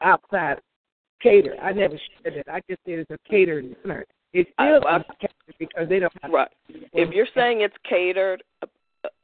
outside 0.00 0.60
cater. 1.24 1.56
I 1.60 1.72
never 1.72 1.98
said 2.22 2.34
that. 2.36 2.52
I 2.52 2.60
just 2.68 2.80
said 2.86 3.00
it's 3.00 3.10
a 3.10 3.18
catered 3.28 3.74
dinner. 3.82 4.04
It's 4.32 4.50
still 4.52 4.86
I- 4.86 4.96
I- 4.96 5.14
catered 5.20 5.54
because 5.58 5.88
they 5.88 5.98
don't 5.98 6.12
have 6.22 6.30
Right. 6.30 6.48
If 6.92 7.12
you're 7.12 7.28
saying 7.34 7.62
it's 7.62 7.76
catered, 7.88 8.42
uh, 8.62 8.66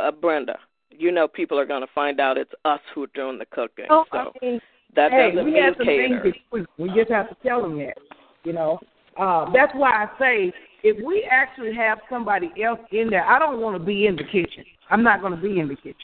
uh, 0.00 0.10
Brenda, 0.12 0.58
you 0.90 1.12
know 1.12 1.28
people 1.28 1.58
are 1.58 1.66
going 1.66 1.82
to 1.82 1.92
find 1.94 2.20
out 2.20 2.38
it's 2.38 2.52
us 2.64 2.80
who 2.94 3.04
are 3.04 3.10
doing 3.14 3.38
the 3.38 3.46
cooking. 3.46 3.86
No, 3.88 4.04
so 4.10 4.32
I 4.42 4.44
mean, 4.44 4.60
that 4.94 5.12
hey, 5.12 5.30
doesn't 5.30 5.44
we 5.44 5.52
mean 5.52 5.62
have 5.62 5.74
some 5.76 5.86
catered. 5.86 6.22
things 6.22 6.34
to 6.34 6.40
tweak. 6.50 6.66
We 6.78 6.88
just 6.94 7.10
have 7.10 7.28
to 7.28 7.36
tell 7.46 7.62
them 7.62 7.78
that. 7.78 7.98
You 8.44 8.52
know, 8.54 8.80
uh, 9.16 9.50
that's 9.52 9.74
why 9.74 9.90
I 9.90 10.18
say 10.18 10.52
if 10.82 10.96
we 11.04 11.24
actually 11.30 11.74
have 11.74 11.98
somebody 12.08 12.50
else 12.62 12.80
in 12.90 13.10
there, 13.10 13.24
I 13.24 13.38
don't 13.38 13.60
want 13.60 13.76
to 13.78 13.84
be 13.84 14.06
in 14.06 14.16
the 14.16 14.24
kitchen. 14.24 14.64
I'm 14.88 15.02
not 15.02 15.20
going 15.20 15.34
to 15.34 15.40
be 15.40 15.60
in 15.60 15.68
the 15.68 15.76
kitchen. 15.76 15.94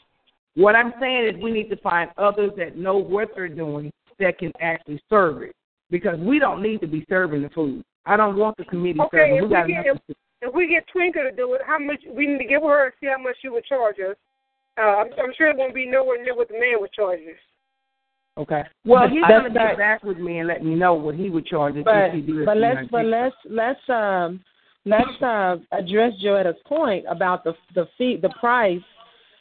What 0.55 0.75
I'm 0.75 0.93
saying 0.99 1.35
is 1.35 1.41
we 1.41 1.51
need 1.51 1.69
to 1.69 1.75
find 1.77 2.09
others 2.17 2.51
that 2.57 2.77
know 2.77 2.97
what 2.97 3.29
they're 3.35 3.49
doing 3.49 3.91
that 4.19 4.39
can 4.39 4.51
actually 4.59 5.01
serve 5.09 5.41
it 5.43 5.55
because 5.89 6.19
we 6.19 6.39
don't 6.39 6.61
need 6.61 6.81
to 6.81 6.87
be 6.87 7.05
serving 7.09 7.41
the 7.43 7.49
food. 7.49 7.83
I 8.05 8.15
don't 8.17 8.37
want 8.37 8.57
the 8.57 8.65
committee 8.65 8.99
Okay, 9.01 9.17
serving. 9.17 9.35
if 9.37 9.41
We 9.43 9.47
we 9.47 9.73
get 9.73 9.85
if, 9.85 10.15
if 10.41 10.53
we 10.53 10.67
get 10.67 10.85
Twinkle 10.91 11.23
to 11.23 11.35
do 11.35 11.53
it, 11.53 11.61
how 11.65 11.79
much 11.79 11.99
we 12.15 12.27
need 12.27 12.39
to 12.39 12.45
give 12.45 12.61
her 12.63 12.85
and 12.85 12.93
see 13.01 13.07
how 13.07 13.21
much 13.21 13.35
she 13.41 13.49
would 13.49 13.65
charge 13.65 13.97
us. 13.99 14.15
Uh, 14.77 14.81
I'm, 14.81 15.07
I'm 15.19 15.33
sure 15.37 15.49
it 15.49 15.57
won't 15.57 15.73
be 15.73 15.85
nowhere 15.87 16.23
near 16.23 16.35
what 16.35 16.47
the 16.49 16.53
man 16.53 16.75
would 16.79 16.93
charge 16.93 17.19
us. 17.21 17.39
Okay. 18.37 18.63
Well, 18.85 19.09
he's 19.09 19.21
That's 19.27 19.41
going 19.41 19.53
to 19.53 19.59
right. 19.59 19.69
get 19.69 19.77
back 19.77 20.03
with 20.03 20.19
me 20.19 20.37
and 20.39 20.47
let 20.47 20.63
me 20.63 20.75
know 20.75 20.93
what 20.93 21.15
he 21.15 21.29
would 21.29 21.47
charge 21.47 21.75
us 21.75 21.81
But 21.83 22.09
if 22.09 22.13
he 22.13 22.21
did. 22.21 22.45
but 22.45 22.55
you 22.57 22.61
let's 22.61 22.81
know, 22.81 22.87
but 22.91 23.05
let's 23.05 23.35
let's 23.49 23.89
um 23.89 24.39
let's 24.85 25.21
uh 25.23 25.57
address 25.71 26.13
Joetta's 26.23 26.55
point 26.67 27.05
about 27.09 27.43
the 27.43 27.53
the 27.73 27.87
fee 27.97 28.19
the 28.21 28.29
price 28.39 28.79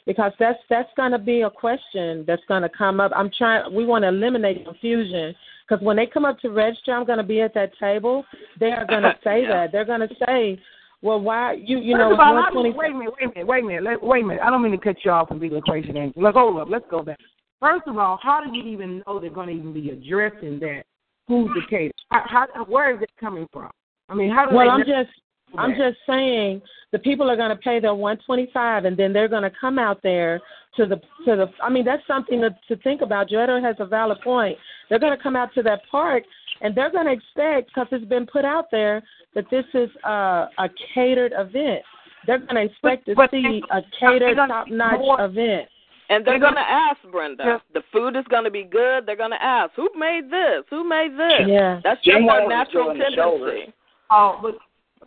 because 0.07 0.33
that's 0.39 0.59
that's 0.71 0.89
going 0.97 1.13
to 1.13 1.19
be 1.19 1.43
a 1.43 1.51
question 1.51 2.25
that's 2.27 2.43
going 2.49 2.63
to 2.63 2.71
come 2.71 2.99
up. 3.01 3.13
I'm 3.15 3.31
trying. 3.37 3.75
We 3.75 3.85
want 3.85 4.05
to 4.05 4.09
eliminate 4.09 4.65
confusion 4.65 5.35
because 5.67 5.83
when 5.85 5.97
they 5.97 6.07
come 6.07 6.25
up 6.25 6.39
to 6.41 6.51
register, 6.51 6.93
I'm 6.93 7.07
going 7.07 7.19
to 7.19 7.25
be 7.25 7.41
at 7.41 7.55
that 7.55 7.77
table. 7.79 8.25
They 8.61 8.73
are 8.73 8.87
going 8.87 9.03
to 9.03 9.15
say 9.25 9.43
Yeah. 9.43 9.49
that 9.49 9.73
they're 9.73 9.85
going 9.85 10.01
to 10.01 10.15
say, 10.27 10.61
"Well, 11.03 11.21
why 11.21 11.53
you 11.53 11.79
you 11.79 11.97
First 11.97 12.09
know 12.09 12.15
of 12.15 12.21
all, 12.21 12.35
one 12.35 12.77
wait 12.77 12.91
a 12.91 12.95
minute, 12.95 13.15
wait 13.21 13.25
a 13.25 13.29
minute, 13.29 13.47
wait 13.47 13.65
a 13.65 13.67
minute, 13.67 13.83
let, 13.83 14.03
wait 14.03 14.25
a 14.25 14.27
minute. 14.27 14.43
I 14.43 14.51
don't 14.51 14.63
mean 14.63 14.73
to 14.73 14.79
cut 14.79 14.97
you 15.05 15.11
off 15.11 15.31
and 15.31 15.41
be 15.41 15.51
location 15.51 15.97
angel. 15.97 16.23
Let's 16.23 16.37
hold 16.37 16.59
up. 16.59 16.69
Let's 16.71 16.87
go 16.91 17.03
back. 17.03 17.19
First 17.61 17.87
of 17.87 17.97
all, 17.99 18.19
how 18.23 18.43
do 18.45 18.57
you 18.57 18.65
even 18.65 19.03
know 19.07 19.19
they're 19.19 19.31
going 19.31 19.49
to 19.49 19.55
even 19.55 19.73
be 19.73 19.91
addressing 19.91 20.59
that? 20.61 20.83
Who's 21.27 21.51
the 21.55 21.63
caterer? 21.69 21.91
How, 22.11 22.47
how, 22.55 22.65
where 22.67 22.95
is 22.95 23.03
it 23.03 23.11
coming 23.19 23.49
from? 23.53 23.71
I 24.09 24.15
mean, 24.15 24.31
how 24.31 24.47
do 24.47 24.55
Well, 24.55 24.71
I'm 24.71 24.81
know 24.81 24.85
just 24.85 25.11
I'm 25.57 25.71
just 25.77 25.99
saying 26.07 26.61
the 26.93 26.99
people 26.99 27.31
are 27.31 27.37
going 27.37 27.51
to 27.51 27.57
pay 27.57 27.81
their 27.81 27.95
125 27.95 28.85
and 28.85 28.97
then 28.97 29.13
they're 29.13 29.29
going 29.29 29.43
to 29.43 29.53
come 29.61 29.79
out 29.79 30.03
there 30.03 30.41
to 30.77 30.87
the 30.87 30.97
to 31.25 31.37
the 31.37 31.47
I 31.63 31.71
mean 31.71 31.85
that's 31.85 32.07
something 32.07 32.41
to 32.41 32.51
to 32.69 32.77
think 32.83 33.01
about. 33.01 33.29
Joetta 33.31 33.63
has 33.63 33.77
a 33.79 33.87
valid 33.87 34.21
point. 34.23 34.59
They're 34.89 34.99
going 34.99 35.17
to 35.17 35.23
come 35.23 35.37
out 35.37 35.53
to 35.55 35.63
that 35.63 35.81
park 35.91 36.25
and 36.61 36.75
they're 36.75 36.91
going 36.91 37.07
to 37.07 37.13
expect 37.13 37.69
because 37.69 37.87
it's 37.93 38.05
been 38.05 38.27
put 38.27 38.45
out 38.45 38.67
there 38.71 39.03
that 39.35 39.45
this 39.51 39.65
is 39.75 39.89
a 40.05 40.49
a 40.59 40.69
catered 40.95 41.33
event. 41.37 41.83
They're 42.27 42.39
going 42.39 42.57
to 42.57 42.63
expect 42.63 43.07
to 43.07 43.15
But- 43.15 43.31
see 43.31 43.63
a 43.71 43.83
catered 44.01 44.37
top-notch 44.37 44.99
more- 44.99 45.21
event. 45.25 45.69
And 46.09 46.25
they're 46.25 46.35
They're 46.35 46.41
going 46.41 46.55
to 46.55 46.61
ask 46.61 46.99
Brenda. 47.11 47.43
Yeah. 47.45 47.59
The 47.75 47.83
food 47.93 48.15
is 48.15 48.25
going 48.31 48.45
to 48.45 48.51
be 48.51 48.63
good. 48.63 49.07
They're 49.07 49.17
going 49.17 49.33
to 49.33 49.43
ask, 49.43 49.73
"Who 49.75 49.89
made 49.97 50.31
this? 50.31 50.63
Who 50.71 50.85
made 50.89 51.19
this?" 51.19 51.49
Yeah. 51.49 51.81
That's 51.83 52.01
Jim 52.05 52.23
just 52.27 52.31
our 52.31 52.49
natural 52.49 52.85
doing 52.95 52.99
the 52.99 53.11
shoulder. 53.17 53.47
tendency. 53.51 53.73
Oh, 54.11 54.39
but 54.41 54.55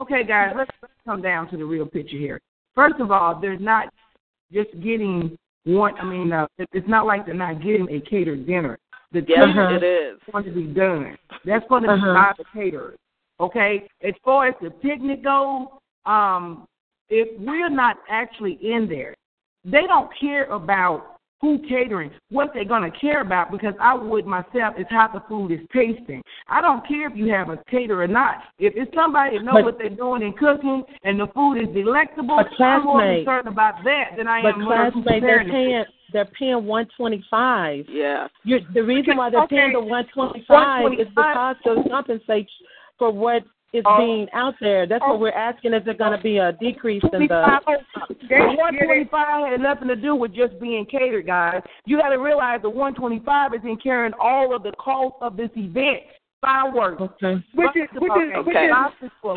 okay, 0.02 0.24
guys, 0.24 0.54
let's, 0.56 0.72
let's 0.82 0.94
come 1.06 1.22
down 1.22 1.50
to 1.52 1.58
the 1.58 1.66
real 1.66 1.86
picture 1.86 2.18
here. 2.18 2.42
First 2.76 3.00
of 3.00 3.12
all, 3.12 3.40
they're 3.40 3.60
not 3.60 3.94
just 4.52 4.70
getting 4.82 5.38
one. 5.66 5.96
I 6.00 6.06
mean, 6.06 6.32
uh, 6.32 6.48
it's 6.58 6.88
not 6.88 7.06
like 7.06 7.26
they're 7.26 7.36
not 7.36 7.62
getting 7.62 7.88
a 7.90 8.00
catered 8.02 8.46
dinner. 8.48 8.78
The 9.12 9.26
Yes, 9.28 9.40
Uh-huh. 9.50 9.76
it 9.76 9.84
is. 9.84 10.20
going 10.32 10.44
to 10.46 10.52
be 10.52 10.64
done. 10.68 11.18
That's 11.46 11.66
going 11.68 11.84
to 11.84 11.90
Uh-huh. 11.90 12.06
be 12.06 12.14
by 12.14 12.34
the 12.38 12.46
caterers. 12.54 12.98
Okay? 13.40 13.88
As 14.04 14.14
far 14.24 14.48
as 14.48 14.56
the 14.62 14.70
picnic 14.70 15.24
goes, 15.24 15.68
um, 16.06 16.68
if 17.10 17.40
we're 17.40 17.70
not 17.70 17.98
actually 18.10 18.54
in 18.62 18.88
there, 18.88 19.16
they 19.66 19.88
don't 19.88 20.10
care 20.20 20.46
about 20.46 21.19
who 21.42 21.60
catering. 21.68 22.12
What 22.30 22.52
they're 22.54 22.66
going 22.66 22.90
to 22.90 22.98
care 22.98 23.22
about, 23.22 23.52
because 23.52 23.74
I 23.80 23.94
would 23.94 24.26
myself, 24.26 24.76
is 24.78 24.86
how 24.90 25.10
the 25.14 25.24
food 25.28 25.52
is 25.52 25.60
tasting. 25.74 26.22
I 26.48 26.62
don't 26.62 26.86
care 26.88 27.10
if 27.10 27.16
you 27.16 27.32
have 27.32 27.50
a 27.50 27.58
caterer 27.70 28.04
or 28.04 28.08
not. 28.08 28.38
If 28.58 28.74
it's 28.76 28.94
somebody 28.94 29.38
that 29.38 29.44
know 29.46 29.54
But- 29.54 29.64
what 29.64 29.78
they're 29.78 29.90
doing 29.90 30.22
in 30.22 30.34
cooking 30.34 30.84
and 31.04 31.20
the 31.20 31.28
food 31.28 31.56
is 31.56 31.68
delectable, 31.74 32.40
I'm 32.60 32.84
more 32.84 33.02
concerned 33.02 33.48
about 33.48 33.84
that 33.86 34.18
than 34.18 34.28
I 34.28 34.42
But 34.42 34.56
am 34.56 34.66
what 34.66 34.94
who's 34.94 35.04
classmate, 35.04 35.22
they're 35.22 35.44
preparing 35.44 35.50
paying 35.50 35.86
they're 36.12 36.26
paying 36.26 36.66
125. 36.66 37.86
Yes. 37.88 38.32
You're, 38.44 38.62
the 38.74 38.82
reason 38.84 39.16
why 39.16 39.30
they're 39.30 39.44
Okay. 39.44 39.58
paying 39.58 39.74
the 39.74 39.80
125 39.80 40.94
is 41.00 41.08
125. 41.16 41.58
because 41.64 41.84
to 41.84 41.90
compensate 41.90 42.50
for 42.98 43.12
what 43.12 43.44
is 43.74 43.84
Oh. 43.86 43.98
being 43.98 44.28
out 44.34 44.56
there. 44.60 44.88
That's 44.88 45.02
what 45.02 45.20
we're 45.20 45.32
asking. 45.32 45.74
Is 45.74 45.84
there 45.86 45.94
going 45.94 46.16
to 46.16 46.24
be 46.24 46.38
a 46.38 46.54
decrease 46.54 47.04
in 47.14 47.28
the? 47.28 47.28
The 47.28 48.38
125 48.58 49.52
had 49.52 49.62
nothing 49.62 49.88
to 49.88 49.96
do 49.96 50.16
with 50.16 50.34
just 50.34 50.60
being 50.60 50.86
catered, 50.86 51.28
guys. 51.28 51.62
You 51.86 51.98
got 52.00 52.10
to 52.10 52.18
realize 52.18 52.62
the 52.62 52.70
125 52.70 53.54
is 53.54 53.62
incurring 53.64 54.14
all 54.20 54.56
of 54.56 54.64
the 54.64 54.72
cost 54.74 55.16
of 55.22 55.38
this 55.38 55.50
event, 55.56 56.04
fireworks, 56.42 57.02
Okay. 57.02 57.44
Which 57.54 57.76
is 57.76 57.88
which 57.94 58.12
is 58.18 58.46
which 58.46 58.56
is 58.56 58.72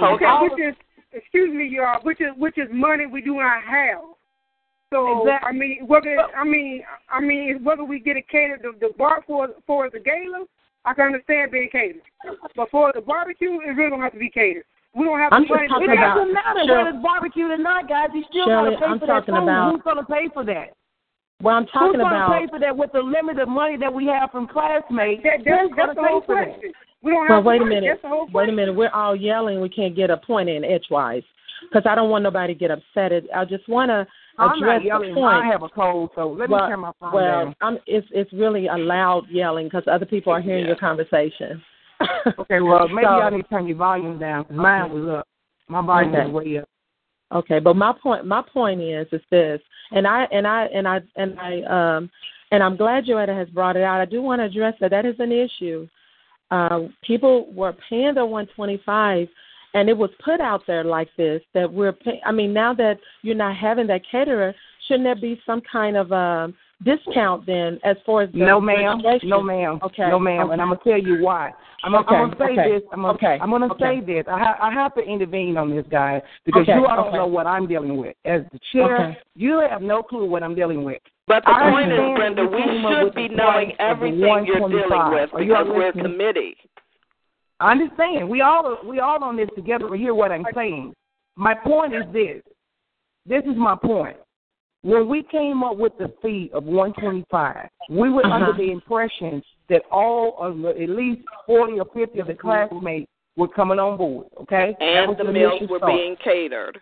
okay, 0.01 0.39
which 0.43 0.61
is 0.61 0.75
excuse 1.13 1.53
me, 1.55 1.69
y'all, 1.71 2.01
which 2.03 2.21
is 2.21 2.29
which 2.37 2.57
is 2.59 2.69
money 2.73 3.07
we 3.07 3.21
do 3.21 3.35
not 3.37 3.63
have. 3.65 4.01
So 4.93 5.23
Exactly. 5.23 5.49
I 5.49 5.53
mean, 5.53 5.87
whether 5.87 6.19
I 6.37 6.45
mean 6.45 6.83
I 7.11 7.21
mean 7.21 7.65
whether 7.65 7.85
we 7.85 7.99
get 7.99 8.17
it 8.17 8.29
catered 8.29 8.63
the, 8.63 8.73
the 8.81 8.93
bar 8.97 9.23
for 9.27 9.49
for 9.67 9.91
the 9.91 10.01
gala, 10.01 10.45
I 10.85 10.95
can 10.95 11.07
understand 11.07 11.51
being 11.53 11.69
catered, 11.71 12.03
but 12.57 12.71
for 12.71 12.93
the 12.95 13.01
barbecue, 13.01 13.61
it 13.61 13.77
really 13.77 13.91
don't 13.91 14.01
have 14.03 14.13
to 14.13 14.19
be 14.19 14.31
catered. 14.31 14.65
We 14.95 15.05
don't 15.05 15.19
have 15.19 15.31
to 15.31 15.37
I'm 15.37 15.43
the 15.45 15.49
money. 15.55 15.69
just 15.69 15.79
to 15.79 15.85
It 15.85 15.93
about- 15.97 16.15
doesn't 16.17 16.33
matter 16.35 16.61
Shirley- 16.67 16.77
whether 16.85 16.91
it's 16.91 17.03
barbecue 17.03 17.47
or 17.51 17.57
not, 17.57 17.89
guys. 17.89 18.09
You 18.13 18.25
still 18.25 18.47
Shirley, 18.47 18.71
got 18.75 18.81
to 18.81 18.87
pay 18.87 18.87
I'm 18.93 18.99
for 19.01 19.07
that 19.07 19.13
talking 19.13 19.35
food. 19.35 19.43
about- 19.45 19.73
Who's 19.73 19.83
going 19.83 19.97
to 19.97 20.05
pay 20.05 20.29
for 20.29 20.45
that? 20.45 20.69
Well, 21.41 21.57
I'm 21.57 21.67
talking 21.67 21.99
Who's 22.01 22.09
gonna 22.09 22.39
pay 22.39 22.47
for 22.47 22.59
that 22.61 22.77
with 22.77 22.93
the 22.93 23.01
limited 23.03 23.47
money 23.49 23.77
that 23.77 23.93
we 23.93 24.07
have 24.07 24.31
from 24.31 24.47
classmates? 24.47 25.23
That, 25.25 25.39
Who's 25.39 25.45
that's, 25.45 25.75
going 25.75 25.75
that's 25.77 25.89
to 25.91 25.95
the 25.95 26.03
pay 26.03 26.09
whole 26.09 26.21
for 26.23 26.35
that? 26.37 26.45
question. 26.51 26.73
We 27.03 27.11
don't 27.11 27.29
Well, 27.29 27.43
wait 27.43 27.63
a 27.63 27.65
minute. 27.65 27.89
That's 27.89 28.03
the 28.03 28.09
whole 28.09 28.29
Wait 28.33 28.49
a 28.49 28.53
minute. 28.53 28.75
We're 28.75 28.91
all 28.95 29.17
yelling. 29.17 29.61
We 29.61 29.69
can't 29.69 29.95
get 29.97 30.11
a 30.11 30.17
point 30.19 30.49
in 30.49 30.65
edgewise 30.65 31.25
because 31.63 31.83
I 31.85 31.97
don't 31.97 32.11
want 32.11 32.23
nobody 32.23 32.55
to 32.55 32.59
get 32.59 32.71
upset. 32.71 33.11
It- 33.11 33.29
I 33.35 33.45
just 33.45 33.67
want 33.69 33.89
to 33.89 34.07
I'm 34.39 34.61
not 34.61 34.85
yelling. 34.85 35.15
the 35.15 35.21
point. 35.21 35.45
I 35.45 35.47
have 35.47 35.63
a 35.63 35.69
cold, 35.69 36.11
so 36.15 36.29
let 36.29 36.49
me 36.49 36.55
well, 36.55 36.69
turn 36.69 36.81
my 36.81 36.93
phone 36.99 37.13
well, 37.13 37.45
down. 37.45 37.55
I'm, 37.61 37.79
it's 37.87 38.07
it's 38.11 38.33
really 38.33 38.67
a 38.67 38.77
loud 38.77 39.25
yelling 39.31 39.67
because 39.67 39.85
other 39.91 40.07
people 40.07 40.33
are 40.33 40.41
hearing 40.41 40.67
your 40.67 40.77
conversation. 40.77 41.63
Okay, 42.39 42.61
well, 42.61 42.89
maybe 42.89 43.07
So- 43.07 43.19
y'all 43.19 43.31
need 43.31 43.43
to 43.43 43.49
turn 43.49 43.67
your 43.67 43.77
volume 43.77 44.19
down 44.19 44.47
mine 44.51 44.93
was 44.93 45.09
up. 45.21 45.29
My 45.69 45.85
volume 45.85 46.15
Okay. 46.15 46.25
was 46.31 46.45
way 46.45 46.59
up. 46.59 46.69
Okay, 47.33 47.61
but 47.61 47.75
my 47.75 47.93
point 48.03 48.27
my 48.27 48.43
point 48.43 48.81
is 48.81 49.07
is 49.13 49.23
this, 49.31 49.61
and 49.93 50.07
I 50.07 50.25
and 50.33 50.47
I 50.47 50.65
and 50.67 50.87
I 50.89 51.01
and 51.17 51.39
I 51.39 51.63
um 51.97 52.11
and 52.51 52.63
I'm 52.63 52.77
glad 52.77 53.07
Joetta 53.07 53.37
has 53.37 53.49
brought 53.49 53.77
it 53.77 53.83
out. 53.83 54.01
I 54.01 54.05
do 54.05 54.21
want 54.21 54.41
to 54.41 54.45
address 54.45 54.75
that. 54.81 54.91
That 54.91 55.07
is 55.07 55.15
an 55.19 55.33
issue. 55.33 55.89
Uh, 56.51 56.81
people 57.03 57.51
were 57.55 57.75
paying 57.89 58.15
the 58.15 58.27
125, 58.27 59.27
and 59.75 59.89
it 59.89 59.97
was 59.97 60.11
put 60.25 60.41
out 60.41 60.63
there 60.67 60.85
like 60.85 61.09
this 61.17 61.43
that 61.55 61.73
we're. 61.73 61.93
Pay- 61.93 62.21
I 62.25 62.33
mean, 62.33 62.53
now 62.53 62.75
that 62.75 62.99
you're 63.23 63.35
not 63.35 63.57
having 63.57 63.87
that 63.89 64.03
caterer, 64.11 64.55
shouldn't 64.87 65.05
there 65.05 65.15
be 65.17 65.41
some 65.47 65.63
kind 65.71 65.97
of 65.97 66.13
um 66.13 66.55
discount 66.85 67.47
then 67.47 67.79
as 67.85 67.97
far 68.05 68.23
as 68.23 68.33
the 68.33 68.39
No, 68.39 68.61
ma'am. 68.61 69.01
No, 69.23 69.41
ma'am. 69.43 69.79
Okay. 69.83 70.09
No, 70.09 70.19
ma'am. 70.19 70.41
okay. 70.45 70.53
And 70.53 70.61
I'm 70.63 70.69
gonna 70.69 70.81
tell 70.85 70.99
you 70.99 71.23
why. 71.23 71.53
I'm, 71.85 71.95
Okay, 71.95 72.15
I'm 72.15 72.31
gonna 72.31 72.37
say 72.39 72.61
okay, 72.61 72.73
this. 72.73 72.83
I'm 72.93 73.03
gonna, 73.03 73.15
okay, 73.15 73.39
I'm 73.41 73.51
gonna 73.51 73.73
okay. 73.73 74.01
say 74.01 74.07
this. 74.07 74.25
I, 74.29 74.39
ha- 74.39 74.59
I 74.61 74.73
have 74.73 74.95
to 74.95 75.01
intervene 75.01 75.57
on 75.57 75.71
this 75.75 75.85
guy 75.91 76.23
because 76.45 76.63
Okay, 76.63 76.75
you 76.75 76.87
all 76.87 76.97
don't 76.97 77.09
okay. 77.09 77.17
know 77.17 77.27
what 77.27 77.47
I'm 77.47 77.67
dealing 77.67 77.97
with. 77.97 78.15
As 78.25 78.43
the 78.53 78.59
chair, 78.73 79.09
Okay. 79.11 79.19
you 79.37 79.61
have 79.69 79.83
no 79.83 80.03
clue 80.03 80.25
what 80.29 80.43
I'm 80.43 80.55
dealing 80.55 80.85
with. 80.85 81.03
But 81.27 81.45
the 81.45 81.51
I 81.51 81.71
point 81.71 81.93
is, 81.93 81.99
Brenda, 82.17 82.45
we 82.47 82.59
should 82.61 83.15
be 83.15 83.29
knowing 83.29 83.71
price 83.71 83.73
of 83.73 83.79
the 83.79 83.83
everything 83.83 84.19
you're 84.47 84.69
dealing 84.69 85.11
with 85.13 85.31
Are 85.35 85.43
you 85.43 85.49
because 85.49 85.67
we're 85.69 85.89
a 85.89 85.93
committee. 85.93 86.57
I 87.63 87.71
understand. 87.71 88.29
We 88.29 88.41
all 88.41 88.79
we 88.85 88.99
all 89.01 89.23
on 89.23 89.37
this 89.37 89.49
together. 89.55 89.87
But 89.89 89.99
hear 89.99 90.15
what 90.15 90.33
I'm 90.33 90.45
saying. 90.55 90.93
My 91.37 91.55
point 91.55 91.95
is 91.95 92.03
this. 92.13 92.43
This 93.25 93.43
is 93.45 93.57
my 93.57 93.77
point. 93.77 94.17
When 94.83 95.09
we 95.09 95.23
came 95.23 95.63
up 95.63 95.77
with 95.77 95.93
the 95.99 96.13
fee 96.21 96.51
of 96.53 96.65
125, 96.65 97.69
we 97.89 98.11
were 98.11 98.27
Uh-huh. 98.27 98.35
under 98.35 98.53
the 98.53 98.73
impression 98.73 99.41
that 99.69 99.83
all 99.93 100.37
of 100.39 100.59
the, 100.59 100.71
at 100.71 100.89
least 100.89 101.23
40 101.47 101.79
or 101.79 101.85
50 101.95 102.19
of 102.19 102.27
the 102.27 102.35
classmates 102.35 103.09
were 103.37 103.47
coming 103.47 103.79
on 103.79 103.97
board. 103.97 104.27
Okay, 104.41 104.75
And 104.81 105.17
the 105.17 105.25
meals 105.25 105.61
were 105.71 105.79
start. 105.79 105.93
being 105.93 106.17
catered. 106.17 106.81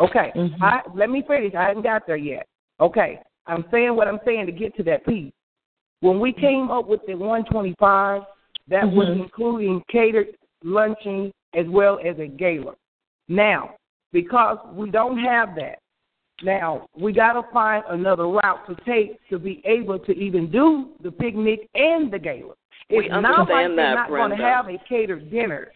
Okay, 0.00 0.32
Mhm. 0.34 0.56
I, 0.60 0.82
let 0.94 1.08
me 1.08 1.22
finish. 1.22 1.54
I 1.54 1.62
hadn't 1.62 1.82
got 1.84 2.04
there 2.04 2.16
yet. 2.16 2.46
Okay, 2.80 3.20
I'm 3.46 3.64
saying 3.70 3.94
what 3.94 4.08
I'm 4.08 4.18
saying 4.24 4.46
to 4.46 4.52
get 4.52 4.74
to 4.76 4.82
that 4.82 5.06
piece. 5.06 5.32
When 6.00 6.18
we 6.18 6.32
came 6.32 6.68
up 6.68 6.86
with 6.88 7.06
the 7.06 7.14
125, 7.14 8.24
that 8.68 8.90
was 8.90 9.08
Mhm. 9.08 9.22
including 9.22 9.82
catered 9.88 10.36
luncheon 10.62 11.32
as 11.54 11.68
well 11.68 11.98
as 12.02 12.18
a 12.18 12.26
gala. 12.26 12.74
Now, 13.28 13.74
because 14.12 14.58
we 14.74 14.90
don't 14.90 15.18
have 15.18 15.54
that, 15.56 15.78
now 16.42 16.86
we 16.96 17.12
got 17.12 17.34
to 17.34 17.42
find 17.52 17.84
another 17.88 18.26
route 18.26 18.66
to 18.66 18.74
take 18.84 19.26
to 19.28 19.38
be 19.38 19.60
able 19.64 19.98
to 20.00 20.12
even 20.16 20.50
do 20.50 20.88
the 21.00 21.12
picnic 21.12 21.68
and 21.74 22.10
the 22.10 22.18
gala. 22.18 22.54
We 22.90 23.06
It's 23.06 23.08
not 23.08 23.22
like 23.22 23.66
understand 23.66 23.78
they're 23.78 23.94
not 23.94 24.08
going 24.08 24.30
to 24.30 24.36
have 24.36 24.68
a 24.68 24.78
catered 24.88 25.30
dinner. 25.30 25.72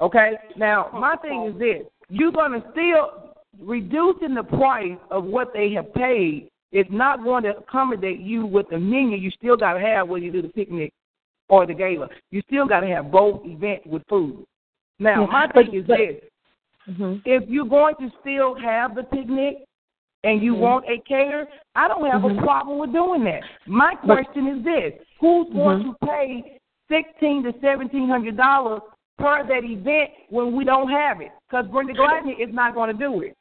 Okay. 0.00 0.36
Now, 0.56 0.90
my 0.92 1.16
thing 1.16 1.44
is 1.44 1.58
this: 1.58 1.86
you're 2.08 2.32
going 2.32 2.60
to 2.60 2.70
still 2.72 3.34
reducing 3.60 4.34
the 4.34 4.42
price 4.42 4.98
of 5.10 5.24
what 5.24 5.52
they 5.52 5.72
have 5.72 5.92
paid 5.94 6.48
is 6.72 6.86
not 6.90 7.22
going 7.22 7.44
to 7.44 7.56
accommodate 7.56 8.18
you 8.18 8.44
with 8.44 8.68
the 8.70 8.78
menu. 8.78 9.16
You 9.16 9.30
still 9.30 9.56
got 9.56 9.74
to 9.74 9.80
have 9.80 10.08
when 10.08 10.22
you 10.22 10.32
do 10.32 10.42
the 10.42 10.48
picnic 10.48 10.92
or 11.54 11.66
the 11.66 11.74
gala. 11.74 12.08
You 12.30 12.42
still 12.48 12.66
got 12.66 12.80
to 12.80 12.86
have 12.88 13.10
both 13.10 13.44
events 13.44 13.86
with 13.86 14.02
food. 14.08 14.44
Now, 14.98 15.26
my 15.26 15.46
but- 15.46 15.66
thing 15.66 15.74
is 15.74 15.86
but- 15.86 15.98
this: 15.98 16.16
Mhm. 16.90 17.22
if 17.24 17.48
you're 17.48 17.72
going 17.78 17.96
to 17.96 18.10
still 18.20 18.54
have 18.54 18.94
the 18.94 19.04
picnic 19.04 19.64
and 20.24 20.42
you 20.42 20.54
Mhm. 20.54 20.58
want 20.66 20.84
a 20.88 20.98
caterer, 21.00 21.46
I 21.74 21.88
don't 21.88 22.06
have 22.10 22.22
Mhm. 22.22 22.38
a 22.38 22.42
problem 22.42 22.78
with 22.78 22.92
doing 22.92 23.24
that. 23.24 23.42
My 23.66 23.94
But- 23.94 24.16
question 24.16 24.46
is 24.48 24.64
this: 24.64 24.92
Who's 25.20 25.48
going 25.50 25.82
Mhm. 25.82 25.98
to 25.98 26.06
pay 26.06 26.58
sixteen 26.88 27.42
to 27.44 27.54
seventeen 27.60 28.08
hundred 28.08 28.36
dollars 28.36 28.82
per 29.16 29.42
that 29.44 29.64
event 29.64 30.10
when 30.28 30.52
we 30.56 30.64
don't 30.64 30.90
have 30.90 31.20
it? 31.20 31.32
Because 31.48 31.66
Brenda 31.68 31.94
Gladney 31.94 32.38
is 32.38 32.52
not 32.52 32.74
going 32.74 32.90
to 32.94 32.98
do 33.08 33.22
it. 33.22 33.34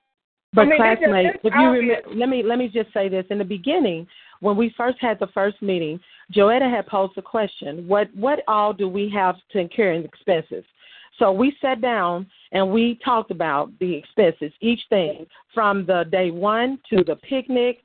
But 0.54 0.68
I 0.68 0.70
mean, 0.70 0.78
classmates, 0.78 1.40
if 1.44 1.54
you 1.54 1.68
remember, 1.70 2.10
let 2.14 2.30
me 2.30 2.44
let 2.44 2.58
me 2.60 2.68
just 2.70 2.94
say 2.94 3.10
this: 3.10 3.26
in 3.32 3.40
the 3.40 3.46
beginning, 3.58 4.08
when 4.40 4.56
we 4.56 4.70
first 4.70 5.00
had 5.00 5.18
the 5.20 5.28
first 5.28 5.62
meeting, 5.62 6.00
Joetta 6.32 6.70
had 6.70 6.88
posed 6.88 7.16
the 7.16 7.22
question, 7.22 7.88
"What 7.88 8.10
what 8.16 8.44
all 8.48 8.74
do 8.74 8.88
we 8.88 9.10
have 9.10 9.36
to 9.52 9.60
incur 9.60 9.92
in 9.92 10.06
expenses?" 10.06 10.64
So 11.20 11.32
we 11.32 11.56
sat 11.62 11.82
down 11.82 12.28
and 12.52 12.72
we 12.72 13.00
talked 13.04 13.32
about 13.32 13.72
the 13.80 13.94
expenses, 13.94 14.52
each 14.62 14.82
thing 14.90 15.28
from 15.54 15.86
the 15.86 16.06
day 16.12 16.32
one 16.32 16.80
to 16.90 17.04
the 17.04 17.16
picnic 17.18 17.82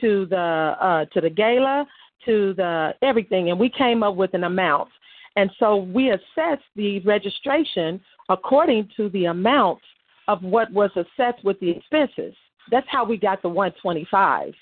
to 0.00 0.26
the 0.26 0.76
uh, 0.80 1.04
to 1.06 1.20
the 1.20 1.30
gala 1.30 1.86
to 2.24 2.54
the 2.54 2.94
everything, 3.02 3.50
and 3.50 3.58
we 3.58 3.70
came 3.70 4.02
up 4.02 4.14
with 4.14 4.34
an 4.34 4.44
amount. 4.44 4.88
And 5.36 5.50
so 5.58 5.76
we 5.76 6.10
assessed 6.10 6.64
the 6.76 7.00
registration 7.00 8.00
according 8.28 8.88
to 8.96 9.08
the 9.10 9.26
amount 9.26 9.80
of 10.26 10.42
what 10.42 10.70
was 10.72 10.90
assessed 10.96 11.42
with 11.44 11.58
the 11.60 11.70
expenses. 11.70 12.34
That's 12.70 12.86
how 12.90 13.04
we 13.04 13.16
got 13.16 13.40
the 13.40 13.48
125. 13.48 14.52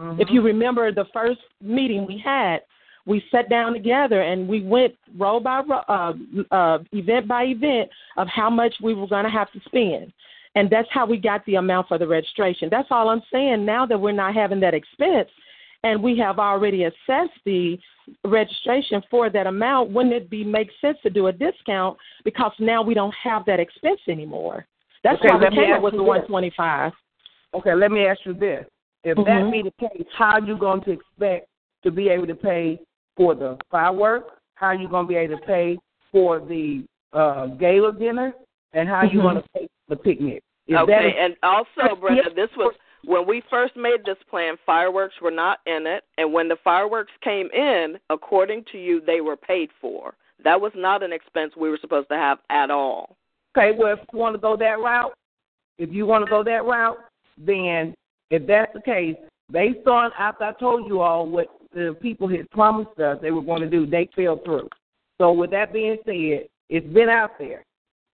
If 0.00 0.28
you 0.30 0.42
remember 0.42 0.90
the 0.92 1.04
first 1.12 1.40
meeting 1.60 2.06
we 2.06 2.20
had, 2.24 2.58
we 3.06 3.22
sat 3.30 3.48
down 3.48 3.72
together 3.72 4.22
and 4.22 4.48
we 4.48 4.62
went 4.62 4.94
row 5.16 5.40
by 5.40 5.60
row, 5.60 5.82
uh, 5.88 6.12
uh, 6.50 6.78
event 6.92 7.28
by 7.28 7.44
event 7.44 7.88
of 8.16 8.28
how 8.28 8.50
much 8.50 8.74
we 8.82 8.94
were 8.94 9.06
going 9.06 9.24
to 9.24 9.30
have 9.30 9.50
to 9.52 9.60
spend. 9.66 10.12
And 10.54 10.68
that's 10.68 10.88
how 10.90 11.06
we 11.06 11.16
got 11.16 11.44
the 11.46 11.54
amount 11.56 11.88
for 11.88 11.98
the 11.98 12.06
registration. 12.06 12.68
That's 12.70 12.88
all 12.90 13.08
I'm 13.08 13.22
saying. 13.32 13.64
Now 13.64 13.86
that 13.86 14.00
we're 14.00 14.12
not 14.12 14.34
having 14.34 14.60
that 14.60 14.74
expense 14.74 15.28
and 15.82 16.02
we 16.02 16.16
have 16.18 16.38
already 16.38 16.84
assessed 16.84 17.38
the 17.44 17.78
registration 18.24 19.02
for 19.10 19.30
that 19.30 19.46
amount, 19.46 19.90
wouldn't 19.90 20.14
it 20.14 20.30
be 20.30 20.44
make 20.44 20.70
sense 20.80 20.98
to 21.02 21.10
do 21.10 21.28
a 21.28 21.32
discount 21.32 21.96
because 22.24 22.52
now 22.58 22.82
we 22.82 22.94
don't 22.94 23.14
have 23.22 23.44
that 23.46 23.60
expense 23.60 24.00
anymore? 24.08 24.66
That's 25.02 25.18
Okay, 25.20 25.28
why 25.28 25.48
we 25.48 25.56
came 25.56 25.72
up 25.72 25.82
with 25.82 25.94
the 25.94 26.02
125. 26.02 26.92
Okay, 27.54 27.74
let 27.74 27.90
me 27.90 28.06
ask 28.06 28.20
you 28.24 28.34
this: 28.34 28.64
If 29.04 29.16
that 29.16 29.42
Mhm. 29.42 29.50
be 29.52 29.62
the 29.62 29.88
case, 29.88 30.06
how 30.12 30.32
are 30.32 30.40
you 30.40 30.56
going 30.56 30.80
to 30.82 30.92
expect 30.92 31.48
to 31.82 31.90
be 31.90 32.08
able 32.08 32.26
to 32.26 32.34
pay 32.34 32.78
for 33.16 33.34
the 33.34 33.58
fireworks? 33.70 34.32
How 34.54 34.68
are 34.68 34.74
you 34.74 34.88
going 34.88 35.06
to 35.06 35.08
be 35.08 35.16
able 35.16 35.38
to 35.38 35.44
pay 35.44 35.78
for 36.10 36.38
the 36.38 36.84
uh, 37.12 37.46
gala 37.46 37.92
dinner? 37.92 38.34
And 38.72 38.88
how 38.88 39.00
are 39.00 39.06
you 39.06 39.18
Mhm. 39.18 39.22
going 39.22 39.36
to 39.36 39.48
pay 39.54 39.66
for 39.66 39.96
the 39.96 39.96
picnic? 39.96 40.42
If 40.66 40.74
that 40.74 40.82
okay, 40.84 41.08
is- 41.10 41.14
and 41.18 41.36
also, 41.42 41.96
Brenda, 41.96 42.22
Yes. 42.24 42.32
this 42.34 42.56
was 42.56 42.74
when 43.04 43.26
we 43.26 43.40
first 43.42 43.76
made 43.76 44.04
this 44.04 44.22
plan. 44.30 44.56
Fireworks 44.64 45.20
were 45.20 45.30
not 45.32 45.60
in 45.66 45.86
it, 45.86 46.04
and 46.16 46.32
when 46.32 46.48
the 46.48 46.56
fireworks 46.56 47.12
came 47.20 47.50
in, 47.50 47.98
according 48.08 48.64
to 48.64 48.78
you, 48.78 49.00
they 49.00 49.20
were 49.20 49.36
paid 49.36 49.70
for. 49.72 50.14
That 50.38 50.60
was 50.60 50.74
not 50.74 51.02
an 51.02 51.12
expense 51.12 51.54
we 51.56 51.68
were 51.68 51.76
supposed 51.78 52.08
to 52.08 52.16
have 52.16 52.38
at 52.48 52.70
all. 52.70 53.16
Okay, 53.54 53.72
well, 53.72 53.92
if 53.92 54.00
you 54.12 54.18
want 54.18 54.34
to 54.34 54.38
go 54.40 54.56
that 54.56 54.78
route, 54.78 55.12
if 55.78 55.92
you 55.92 56.06
want 56.06 56.24
to 56.24 56.30
go 56.30 56.42
that 56.44 56.64
route, 56.64 56.98
then 57.36 57.94
if 58.32 58.46
that's 58.46 58.72
the 58.72 58.80
case, 58.80 59.14
based 59.52 59.86
on 59.86 60.10
after 60.18 60.44
I 60.44 60.52
told 60.54 60.88
you 60.88 61.00
all 61.02 61.28
what 61.28 61.48
the 61.74 61.96
people 62.00 62.28
had 62.28 62.50
promised 62.50 62.98
us 62.98 63.18
they 63.20 63.30
were 63.30 63.42
going 63.42 63.60
to 63.60 63.68
do, 63.70 63.86
they 63.86 64.08
fell 64.16 64.40
through. 64.44 64.68
So 65.18 65.32
with 65.32 65.50
that 65.50 65.72
being 65.72 65.98
said, 66.04 66.48
it's 66.68 66.92
been 66.92 67.10
out 67.10 67.38
there. 67.38 67.62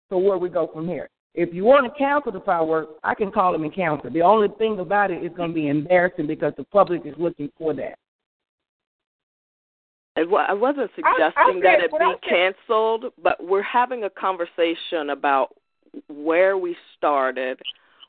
So 0.09 0.17
where 0.17 0.37
we 0.37 0.49
go 0.49 0.69
from 0.73 0.87
here? 0.87 1.07
If 1.35 1.53
you 1.53 1.63
want 1.63 1.85
to 1.85 1.97
cancel 1.97 2.31
the 2.31 2.39
fireworks, 2.39 2.93
I 3.03 3.13
can 3.13 3.31
call 3.31 3.51
them 3.51 3.63
and 3.63 3.73
cancel. 3.73 4.09
The 4.09 4.23
only 4.23 4.47
thing 4.57 4.79
about 4.79 5.11
it 5.11 5.23
is 5.23 5.31
going 5.37 5.51
to 5.51 5.55
be 5.55 5.67
embarrassing 5.67 6.25
because 6.25 6.53
the 6.57 6.63
public 6.65 7.05
is 7.05 7.13
looking 7.19 7.51
for 7.57 7.75
that. 7.75 7.99
And 10.15 10.33
I 10.35 10.53
wasn't 10.53 10.89
I- 11.03 11.09
I 11.09 11.13
suggesting 11.13 11.59
that 11.61 11.81
it 11.81 11.91
be 11.91 12.27
canceled, 12.27 13.13
but 13.21 13.43
we're 13.43 13.61
having 13.61 14.05
a 14.05 14.09
conversation 14.09 15.11
about 15.11 15.55
where 16.07 16.57
we 16.57 16.75
started, 16.97 17.61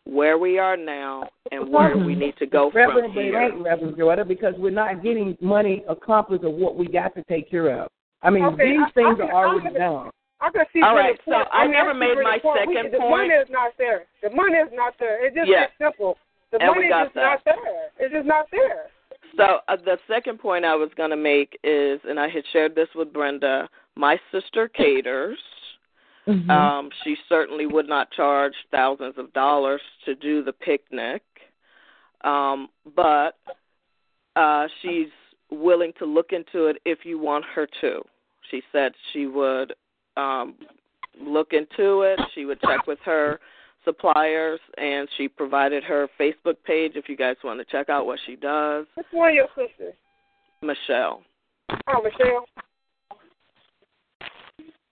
where 0.09 0.39
we 0.39 0.59
are 0.59 0.77
now, 0.77 1.29
and 1.53 1.69
where 1.71 1.97
we 1.97 2.15
need 2.15 2.35
to 2.39 2.47
go 2.47 2.71
from 2.71 2.79
Reverend, 2.89 3.15
but 3.15 3.21
it 3.21 3.25
here. 3.27 3.41
ain't 3.43 3.61
Reverend 3.63 3.97
Jordan 3.99 4.27
because 4.27 4.55
we're 4.57 4.71
not 4.71 5.03
getting 5.03 5.37
money 5.41 5.85
accomplished 5.89 6.45
of 6.45 6.53
what 6.55 6.77
we 6.77 6.87
got 6.89 7.15
to 7.15 7.23
take 7.25 7.51
care 7.51 7.79
of. 7.83 7.89
I 8.23 8.31
mean, 8.31 8.45
Okay, 8.47 8.73
these 8.73 8.81
I- 8.87 8.91
things 8.93 9.21
I- 9.21 9.25
are 9.27 9.47
already 9.47 9.69
I- 9.77 9.79
done. 9.79 10.11
I 10.41 10.51
can 10.51 10.65
see 10.73 10.81
All 10.83 10.95
where 10.95 11.03
right, 11.05 11.17
the 11.27 11.33
point, 11.33 11.47
so 11.49 11.53
I 11.53 11.63
mean, 11.65 11.73
never 11.73 11.93
see 11.93 11.99
made 11.99 12.17
the 12.19 12.23
my 12.23 12.39
point- 12.39 12.67
we- 12.69 12.75
second 12.75 12.93
The 12.93 12.99
point. 12.99 13.11
The 13.11 13.17
money 13.17 13.35
is 13.35 13.51
not 13.51 13.73
there. 13.77 14.05
The 14.23 14.31
money 14.31 14.55
is 14.57 14.73
not 14.73 14.95
there. 14.99 15.25
It's 15.27 15.35
just 15.37 15.49
Yeah. 15.51 15.61
that 15.67 15.73
simple. 15.79 16.17
The 16.53 16.63
And 16.63 16.71
we 16.71 16.75
money 16.77 16.87
is 16.87 16.91
got 16.91 17.03
just 17.05 17.15
that. 17.17 17.23
not 17.23 17.45
there. 17.45 17.91
It's 17.99 18.15
just 18.15 18.27
not 18.27 18.51
there. 18.51 18.87
So 19.37 19.61
uh, 19.69 19.77
the 19.77 19.99
second 20.09 20.39
point 20.39 20.65
I 20.65 20.75
was 20.75 20.89
going 20.95 21.11
to 21.11 21.17
make 21.17 21.59
is, 21.65 22.01
and 22.09 22.19
I 22.19 22.29
had 22.29 22.47
shared 22.47 22.75
this 22.75 22.89
with 22.95 23.13
Brenda. 23.13 23.69
My 23.97 24.19
sister 24.33 24.69
caters. 24.69 25.39
Mhm. 26.29 26.51
Um, 26.51 26.91
she 27.03 27.17
certainly 27.29 27.65
would 27.65 27.89
not 27.89 28.11
charge 28.11 28.53
thousands 28.71 29.17
of 29.17 29.33
dollars 29.33 29.81
to 30.05 30.15
do 30.15 30.43
the 30.43 30.53
picnic, 30.53 31.23
um, 32.21 32.69
but 32.95 33.39
uh, 34.37 34.69
she's 34.83 35.09
willing 35.51 35.93
to 35.99 36.05
look 36.05 36.33
into 36.33 36.67
it 36.67 36.77
if 36.85 37.07
you 37.07 37.19
want 37.19 37.47
her 37.47 37.67
to. 37.81 38.03
She 38.51 38.63
said 38.73 38.93
she 39.13 39.27
would 39.27 39.73
um, 40.19 40.55
look 41.19 41.55
into 41.55 42.03
it. 42.03 42.21
She 42.35 42.45
would 42.45 42.61
check 42.61 42.87
with 42.87 42.99
her 43.07 43.41
suppliers, 43.85 44.61
and 44.77 45.09
she 45.17 45.29
provided 45.29 45.83
her 45.85 46.09
Facebook 46.21 46.57
page 46.65 46.93
if 46.95 47.09
you 47.09 47.17
guys 47.17 47.37
want 47.43 47.59
to 47.59 47.65
check 47.65 47.89
out 47.89 48.05
what 48.05 48.19
she 48.27 48.37
does. 48.37 48.87
Which 48.97 49.07
one 49.13 49.31
of 49.31 49.35
your 49.35 49.49
sisters? 49.57 49.95
Michelle. 50.61 51.23
Oh, 51.89 52.03
Michelle. 52.03 52.45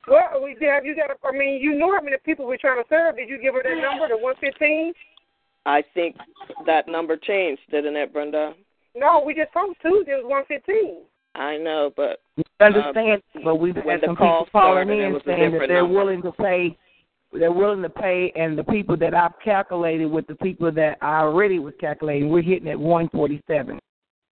Well, 0.08 0.42
we 0.42 0.54
did. 0.54 0.68
Have 0.70 0.84
you 0.84 0.94
got. 0.94 1.10
I 1.24 1.36
mean, 1.36 1.60
you 1.60 1.76
know 1.76 1.92
how 1.94 2.00
many 2.02 2.16
people 2.24 2.46
we're 2.46 2.56
trying 2.56 2.82
to 2.82 2.88
serve. 2.88 3.16
Did 3.16 3.28
you 3.28 3.40
give 3.40 3.54
her 3.54 3.62
that 3.62 3.80
number, 3.80 4.08
the 4.08 4.16
one 4.22 4.34
fifteen? 4.40 4.92
I 5.64 5.82
think 5.94 6.16
that 6.64 6.86
number 6.86 7.16
changed, 7.16 7.62
didn't 7.70 7.96
it, 7.96 8.12
Brenda? 8.12 8.54
No, 8.94 9.22
we 9.26 9.34
just 9.34 9.52
told 9.52 9.74
Tuesday 9.82 10.12
it 10.12 10.24
was 10.24 10.30
one 10.30 10.44
fifteen. 10.46 11.02
I 11.34 11.56
know, 11.56 11.92
but 11.96 12.20
Understand, 12.60 13.20
but 13.44 13.56
we've 13.56 13.74
when 13.76 13.86
had 13.86 14.00
the 14.02 14.06
some 14.06 14.16
call 14.16 14.44
people 14.44 14.60
calling 14.60 14.86
started, 14.86 15.02
it 15.02 15.14
in 15.14 15.20
saying 15.26 15.52
that 15.52 15.66
they're 15.68 15.82
number. 15.82 15.94
willing 15.98 16.22
to 16.22 16.32
pay. 16.32 16.78
They're 17.32 17.52
willing 17.52 17.82
to 17.82 17.90
pay, 17.90 18.32
and 18.36 18.56
the 18.56 18.64
people 18.64 18.96
that 18.98 19.12
I've 19.12 19.38
calculated 19.44 20.06
with 20.06 20.26
the 20.28 20.36
people 20.36 20.70
that 20.72 20.96
I 21.02 21.18
already 21.20 21.58
was 21.58 21.74
calculating, 21.80 22.30
we're 22.30 22.42
hitting 22.42 22.68
at 22.68 22.78
one 22.78 23.08
forty 23.10 23.42
seven. 23.46 23.78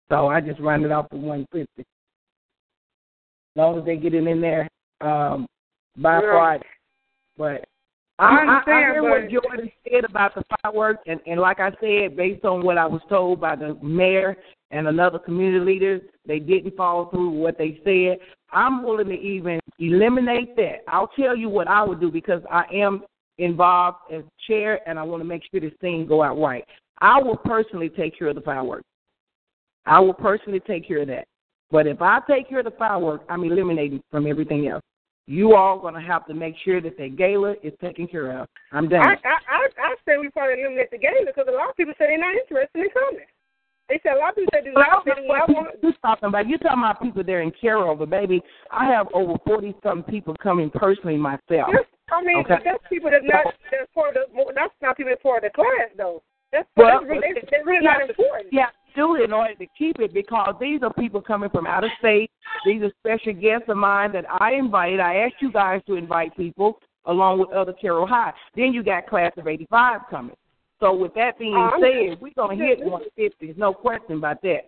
So 0.10 0.28
I 0.28 0.42
just 0.42 0.60
rounded 0.60 0.92
off 0.92 1.10
to 1.12 1.16
one 1.16 1.46
fifty. 1.54 1.82
As 1.82 1.86
long 3.56 3.80
as 3.80 3.86
they 3.86 3.96
get 3.96 4.14
it 4.14 4.26
in 4.26 4.42
there 4.42 4.68
um, 5.02 5.48
by 6.02 6.16
Yeah. 6.22 6.32
Friday. 6.32 6.66
But 7.38 7.66
I, 8.20 8.24
I 8.24 8.28
I, 8.28 8.32
I 8.34 8.42
understand, 8.42 8.94
hear 8.94 9.02
but- 9.02 9.10
what 9.10 9.30
Jordan 9.30 9.72
said 9.90 10.04
about 10.06 10.36
the 10.36 10.44
fireworks, 10.62 11.02
and, 11.08 11.20
and 11.26 11.40
like 11.40 11.60
I 11.60 11.72
said, 11.80 12.18
based 12.18 12.44
on 12.46 12.64
what 12.64 12.78
I 12.78 12.86
was 12.86 13.02
told 13.10 13.40
by 13.40 13.56
the 13.56 13.76
mayor 13.82 14.36
and 14.72 14.88
another 14.88 15.20
community 15.20 15.64
leader, 15.64 16.02
they 16.26 16.40
didn't 16.40 16.76
follow 16.76 17.06
through 17.10 17.30
with 17.32 17.40
what 17.42 17.58
they 17.58 17.80
said. 17.84 18.18
I'm 18.52 18.84
willing 18.84 19.08
to 19.08 19.20
even 19.20 19.60
eliminate 19.80 20.56
that. 20.58 20.80
I'll 20.88 21.08
tell 21.20 21.36
you 21.36 21.50
what 21.50 21.68
I 21.68 21.84
would 21.84 22.00
do 22.00 22.12
because 22.12 22.42
I 22.52 22.64
am 22.74 23.04
involved 23.38 24.00
as 24.14 24.24
chair, 24.48 24.82
and 24.88 25.00
I 25.00 25.04
want 25.04 25.22
to 25.22 25.26
make 25.26 25.44
sure 25.50 25.62
this 25.62 25.72
thing 25.80 26.06
go 26.06 26.22
out 26.22 26.38
right. 26.38 26.66
I 27.00 27.22
will 27.22 27.38
personally 27.38 27.88
take 27.90 28.18
care 28.20 28.28
of 28.28 28.36
the 28.36 28.42
fireworks. 28.42 28.84
I 29.86 30.00
will 30.02 30.14
personally 30.14 30.60
take 30.60 30.86
care 30.88 31.02
of 31.02 31.08
that. 31.08 31.26
But 31.72 31.88
if 31.88 32.02
I 32.02 32.20
take 32.30 32.50
care 32.50 32.60
of 32.60 32.66
the 32.66 32.72
fireworks, 32.72 33.24
I'm 33.30 33.44
eliminating 33.44 34.02
from 34.12 34.28
everything 34.28 34.68
else. 34.68 34.84
You 35.30 35.54
all 35.54 35.78
going 35.78 35.94
to 35.94 36.02
have 36.02 36.26
to 36.26 36.34
make 36.34 36.56
sure 36.66 36.82
that 36.82 36.98
that 36.98 37.16
gala 37.16 37.54
is 37.62 37.72
taken 37.80 38.08
care 38.08 38.34
of. 38.42 38.48
I'm 38.72 38.90
done. 38.90 39.02
I, 39.06 39.14
I 39.14 39.38
I 39.46 39.68
I 39.78 39.96
say 40.04 40.18
we 40.18 40.30
probably 40.30 40.60
eliminate 40.60 40.90
the 40.90 40.98
gala 40.98 41.22
because 41.24 41.46
a 41.48 41.52
lot 41.54 41.70
of 41.70 41.78
people 41.78 41.94
say 42.00 42.08
they're 42.10 42.18
not 42.18 42.34
interested 42.34 42.82
in 42.82 42.90
coming. 42.90 43.30
They 43.90 44.00
said 44.02 44.18
a 44.18 44.20
lot 44.20 44.30
of 44.34 44.36
people 44.42 44.50
say 44.58 44.64
do 44.66 44.74
not 44.74 44.90
don't 44.90 45.06
they 45.06 45.22
know 45.22 45.22
do 45.22 45.28
not 45.30 45.50
what 45.50 45.56
want. 45.56 45.70
you're 45.86 45.94
talking 46.02 46.30
about. 46.30 46.50
You're 46.50 46.58
talking 46.58 46.82
about 46.82 46.98
people 47.02 47.24
there 47.24 47.42
in 47.46 47.52
Carroll, 47.62 47.96
but 47.96 48.10
baby, 48.10 48.42
I 48.72 48.86
have 48.90 49.06
over 49.14 49.34
forty 49.46 49.76
some 49.84 50.02
people 50.02 50.34
coming 50.42 50.72
personally 50.74 51.18
myself. 51.18 51.70
Yes, 51.78 51.86
I 52.10 52.24
mean, 52.26 52.42
Okay. 52.42 52.58
that's 52.66 52.82
people 52.90 53.12
that's 53.14 53.22
not 53.30 53.54
that's 53.70 53.86
part 53.94 54.18
of 54.18 54.26
the 54.34 54.52
that's 54.58 54.74
not 54.82 54.98
people 54.98 55.12
that's 55.14 55.22
part 55.22 55.46
of 55.46 55.52
the 55.52 55.54
class 55.54 55.94
though. 55.96 56.24
That's 56.52 56.66
Well, 56.76 57.06
that's 57.06 57.22
they, 57.22 57.38
they're 57.54 57.66
really 57.66 57.86
not 57.86 58.02
important. 58.02 58.50
Yeah, 58.52 58.74
do 58.96 59.16
it 59.16 59.24
in 59.24 59.34
order 59.34 59.56
to 59.56 59.68
keep 59.78 60.00
it 60.00 60.14
because 60.14 60.56
these 60.60 60.82
are 60.84 60.94
people 60.94 61.22
coming 61.22 61.50
from 61.50 61.68
out 61.68 61.84
of 61.84 61.92
state. 62.00 62.32
These 62.66 62.82
are 62.84 62.92
special 63.00 63.34
guests 63.34 63.70
of 63.70 63.78
mine 63.78 64.12
that 64.14 64.26
I 64.40 64.54
invited. 64.54 65.00
I 65.00 65.16
asked 65.18 65.42
you 65.42 65.52
guys 65.52 65.82
to 65.88 65.96
invite 65.96 66.36
people 66.36 66.80
along 67.06 67.40
with 67.40 67.50
other 67.52 67.74
Carroll 67.74 68.08
High. 68.08 68.34
Then 68.56 68.74
you 68.74 68.84
got 68.84 69.08
class 69.08 69.32
of 69.38 69.48
eighty 69.48 69.68
five 69.70 70.02
coming. 70.10 70.36
So 70.80 70.94
with 70.94 71.14
that 71.16 71.38
being 71.38 71.56
Um, 71.56 71.74
said, 71.82 72.22
we're 72.22 72.32
gonna 72.36 72.56
hit 72.56 72.84
one 72.84 73.04
fifty. 73.16 73.48
There's 73.48 73.58
no 73.58 73.74
question 73.74 74.18
about 74.18 74.42
that. 74.44 74.68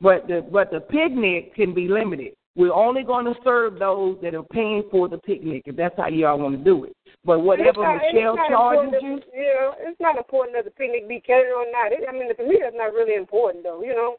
But 0.00 0.26
the 0.28 0.42
but 0.50 0.70
the 0.70 0.80
picnic 0.80 1.54
can 1.54 1.72
be 1.72 1.88
limited. 1.88 2.34
We're 2.56 2.72
only 2.72 3.02
going 3.02 3.26
to 3.26 3.34
serve 3.44 3.78
those 3.78 4.16
that 4.22 4.34
are 4.34 4.42
paying 4.42 4.84
for 4.90 5.08
the 5.08 5.18
picnic, 5.18 5.64
if 5.66 5.76
that's 5.76 5.94
how 5.98 6.08
y'all 6.08 6.38
want 6.38 6.56
to 6.56 6.64
do 6.64 6.84
it. 6.84 6.96
But 7.22 7.40
whatever 7.40 7.82
not- 7.82 8.00
Michelle 8.12 8.36
charges 8.48 8.94
you, 9.02 9.20
You 9.34 9.54
know, 9.54 9.74
it's 9.78 10.00
not 10.00 10.16
important 10.16 10.56
that 10.56 10.64
the 10.64 10.70
picnic 10.70 11.06
be 11.06 11.20
catered 11.20 11.52
or 11.52 11.66
not. 11.70 11.92
It, 11.92 12.08
I 12.08 12.12
mean, 12.12 12.34
for 12.34 12.46
me, 12.46 12.58
that's 12.62 12.74
not 12.74 12.94
really 12.94 13.14
important 13.14 13.62
though. 13.62 13.82
You 13.82 13.94
know. 13.94 14.16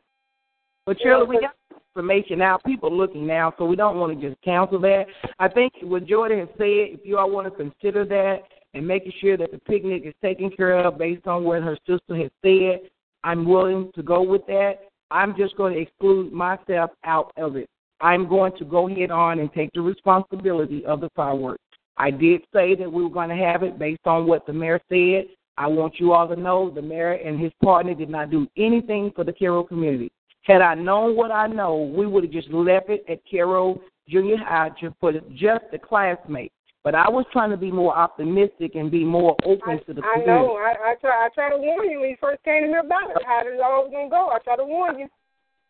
But 0.85 1.01
Shirley, 1.01 1.25
we 1.25 1.41
got 1.41 1.55
information 1.95 2.37
now. 2.37 2.59
People 2.65 2.95
looking 2.95 3.25
now, 3.25 3.53
so 3.57 3.65
we 3.65 3.75
don't 3.75 3.97
want 3.97 4.19
to 4.19 4.29
just 4.29 4.41
cancel 4.43 4.79
that. 4.81 5.05
I 5.39 5.47
think 5.47 5.73
what 5.81 6.05
Jordan 6.05 6.39
has 6.39 6.49
said, 6.57 6.93
if 6.93 6.99
you 7.03 7.17
all 7.17 7.31
want 7.31 7.47
to 7.47 7.51
consider 7.51 8.05
that 8.05 8.43
and 8.73 8.87
making 8.87 9.13
sure 9.19 9.35
that 9.35 9.51
the 9.51 9.57
picnic 9.59 10.03
is 10.05 10.13
taken 10.21 10.51
care 10.51 10.77
of 10.77 10.97
based 10.97 11.25
on 11.27 11.43
what 11.43 11.63
her 11.63 11.77
sister 11.87 12.15
has 12.15 12.29
said, 12.43 12.89
I'm 13.23 13.45
willing 13.45 13.91
to 13.95 14.03
go 14.03 14.21
with 14.21 14.45
that. 14.45 14.75
I'm 15.09 15.35
just 15.35 15.57
going 15.57 15.73
to 15.73 15.79
exclude 15.79 16.31
myself 16.31 16.91
out 17.03 17.31
of 17.35 17.55
it. 17.55 17.67
I'm 18.01 18.27
going 18.27 18.53
to 18.57 18.65
go 18.65 18.87
head 18.87 19.11
on 19.11 19.39
and 19.39 19.51
take 19.53 19.71
the 19.73 19.81
responsibility 19.81 20.85
of 20.85 21.01
the 21.01 21.09
fireworks. 21.15 21.63
I 21.97 22.11
did 22.11 22.41
say 22.53 22.75
that 22.75 22.91
we 22.91 23.03
were 23.03 23.09
going 23.09 23.29
to 23.29 23.35
have 23.35 23.63
it 23.63 23.79
based 23.79 24.05
on 24.05 24.27
what 24.27 24.45
the 24.45 24.53
mayor 24.53 24.79
said. 24.89 25.25
I 25.57 25.65
want 25.65 25.99
you 25.99 26.13
all 26.13 26.27
to 26.27 26.35
know 26.35 26.69
the 26.69 26.81
mayor 26.81 27.13
and 27.13 27.39
his 27.39 27.51
partner 27.63 27.95
did 27.95 28.09
not 28.09 28.29
do 28.29 28.47
anything 28.55 29.11
for 29.15 29.23
the 29.23 29.33
Carroll 29.33 29.63
community. 29.63 30.11
Had 30.43 30.61
I 30.61 30.75
known 30.75 31.15
what 31.15 31.31
I 31.31 31.47
know, 31.47 31.91
we 31.95 32.05
would 32.05 32.23
have 32.23 32.31
just 32.31 32.49
left 32.49 32.89
it 32.89 33.03
at 33.09 33.19
Carroll 33.29 33.81
Junior 34.07 34.37
High 34.37 34.69
just 34.79 34.95
for 34.99 35.11
just 35.11 35.65
the 35.71 35.79
classmates. 35.79 36.53
But 36.83 36.95
I 36.95 37.09
was 37.09 37.25
trying 37.33 37.49
to 37.49 37.57
be 37.57 37.71
more 37.71 37.93
optimistic 37.93 38.75
and 38.75 38.89
be 38.89 39.03
more 39.03 39.35
open 39.43 39.81
to 39.87 39.93
the 39.93 40.01
community. 40.01 40.23
I 40.23 40.25
know. 40.25 40.53
I 40.55 40.91
I 40.91 40.95
try 41.01 41.25
I 41.25 41.29
try 41.35 41.49
to 41.49 41.57
warn 41.57 41.89
you 41.89 41.99
when 41.99 42.11
you 42.11 42.15
first 42.21 42.41
came 42.45 42.61
to 42.63 42.67
me 42.67 42.75
about 42.75 43.11
it. 43.11 43.17
How 43.25 43.43
this 43.43 43.59
all 43.61 43.83
was 43.83 43.91
gonna 43.91 44.09
go. 44.09 44.29
I 44.29 44.39
try 44.39 44.55
to 44.55 44.63
warn 44.63 44.99
you. 44.99 45.07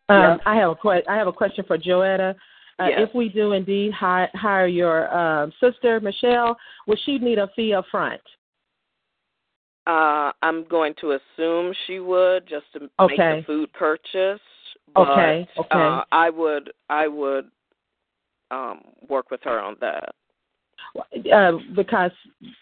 Um, 0.08 0.40
I 0.46 0.56
have 0.56 0.70
a 0.70 0.74
que- 0.74 1.04
I 1.08 1.16
have 1.16 1.26
a 1.26 1.32
question 1.32 1.64
for 1.66 1.78
Joetta. 1.78 2.34
Uh, 2.80 2.86
Yes. 2.88 3.08
If 3.08 3.14
we 3.14 3.28
do 3.28 3.52
indeed 3.52 3.92
hire, 3.92 4.30
hire 4.34 4.68
your 4.68 5.12
um, 5.12 5.52
sister 5.60 5.98
Michelle, 6.00 6.56
would 6.86 6.98
she 7.04 7.18
need 7.18 7.38
a 7.38 7.48
fee 7.56 7.74
up 7.74 7.86
front? 7.90 8.20
Uh, 9.86 10.30
I'm 10.42 10.64
going 10.64 10.94
to 11.00 11.12
assume 11.18 11.74
she 11.86 11.98
would 11.98 12.46
just 12.46 12.66
to 12.74 12.80
make 12.80 12.90
the 13.18 13.42
food 13.46 13.72
purchase. 13.72 14.40
But, 14.94 15.08
Okay, 15.10 15.48
okay. 15.58 15.68
Uh, 15.70 16.04
I 16.12 16.30
would 16.30 16.72
I 16.88 17.08
would 17.08 17.50
um 18.50 18.80
work 19.08 19.30
with 19.30 19.40
her 19.42 19.60
on 19.60 19.76
that. 19.80 20.14
Uh, 21.32 21.52
because, 21.74 22.12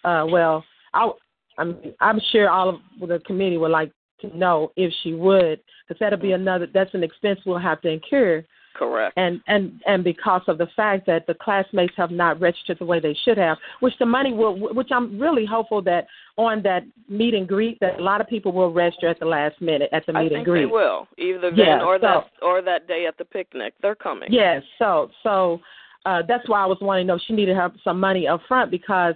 uh, 0.04 0.24
well, 0.28 0.64
I, 0.94 1.10
I'm 1.58 1.76
I'm 2.00 2.20
sure 2.32 2.48
all 2.48 2.68
of 2.70 3.08
the 3.08 3.20
committee 3.26 3.58
would 3.58 3.70
like 3.70 3.92
to 4.20 4.36
know 4.36 4.72
if 4.76 4.92
she 5.02 5.14
would, 5.14 5.60
because 5.86 5.98
that'll 6.00 6.18
be 6.18 6.32
another. 6.32 6.66
That's 6.72 6.92
an 6.94 7.02
expense 7.02 7.40
we'll 7.46 7.58
have 7.58 7.80
to 7.82 7.88
incur. 7.88 8.44
Correct. 8.74 9.14
and 9.16 9.40
and 9.46 9.80
and 9.86 10.04
because 10.04 10.42
of 10.48 10.58
the 10.58 10.66
fact 10.76 11.06
that 11.06 11.26
the 11.26 11.32
classmates 11.32 11.94
have 11.96 12.10
not 12.10 12.38
registered 12.38 12.78
the 12.78 12.84
way 12.84 13.00
they 13.00 13.16
should 13.24 13.38
have, 13.38 13.56
which 13.80 13.94
the 13.98 14.04
money 14.04 14.34
will, 14.34 14.54
which 14.74 14.88
I'm 14.90 15.18
really 15.18 15.46
hopeful 15.46 15.80
that 15.84 16.06
on 16.36 16.62
that 16.64 16.82
meet 17.08 17.32
and 17.32 17.48
greet 17.48 17.80
that 17.80 17.98
a 17.98 18.02
lot 18.02 18.20
of 18.20 18.26
people 18.28 18.52
will 18.52 18.70
register 18.74 19.08
at 19.08 19.18
the 19.18 19.24
last 19.24 19.62
minute 19.62 19.88
at 19.92 20.04
the 20.04 20.12
meet 20.12 20.32
and 20.32 20.44
greet. 20.44 20.60
they 20.60 20.66
will 20.66 21.08
either 21.16 21.50
then 21.52 21.58
Yeah, 21.58 21.84
or 21.84 21.96
so- 21.96 22.02
that 22.02 22.44
or 22.44 22.60
that 22.60 22.86
day 22.86 23.06
at 23.06 23.16
the 23.16 23.24
picnic. 23.24 23.72
They're 23.80 23.94
coming. 23.94 24.28
Yes, 24.30 24.62
so 24.78 25.10
so 25.22 25.58
uh, 26.04 26.20
that's 26.28 26.46
why 26.46 26.62
I 26.62 26.66
was 26.66 26.76
wanting 26.82 27.06
to 27.06 27.08
know 27.08 27.14
if 27.16 27.22
she 27.26 27.32
needed 27.32 27.56
have 27.56 27.72
some 27.82 27.98
money 27.98 28.28
up 28.28 28.42
front 28.46 28.70
because 28.70 29.14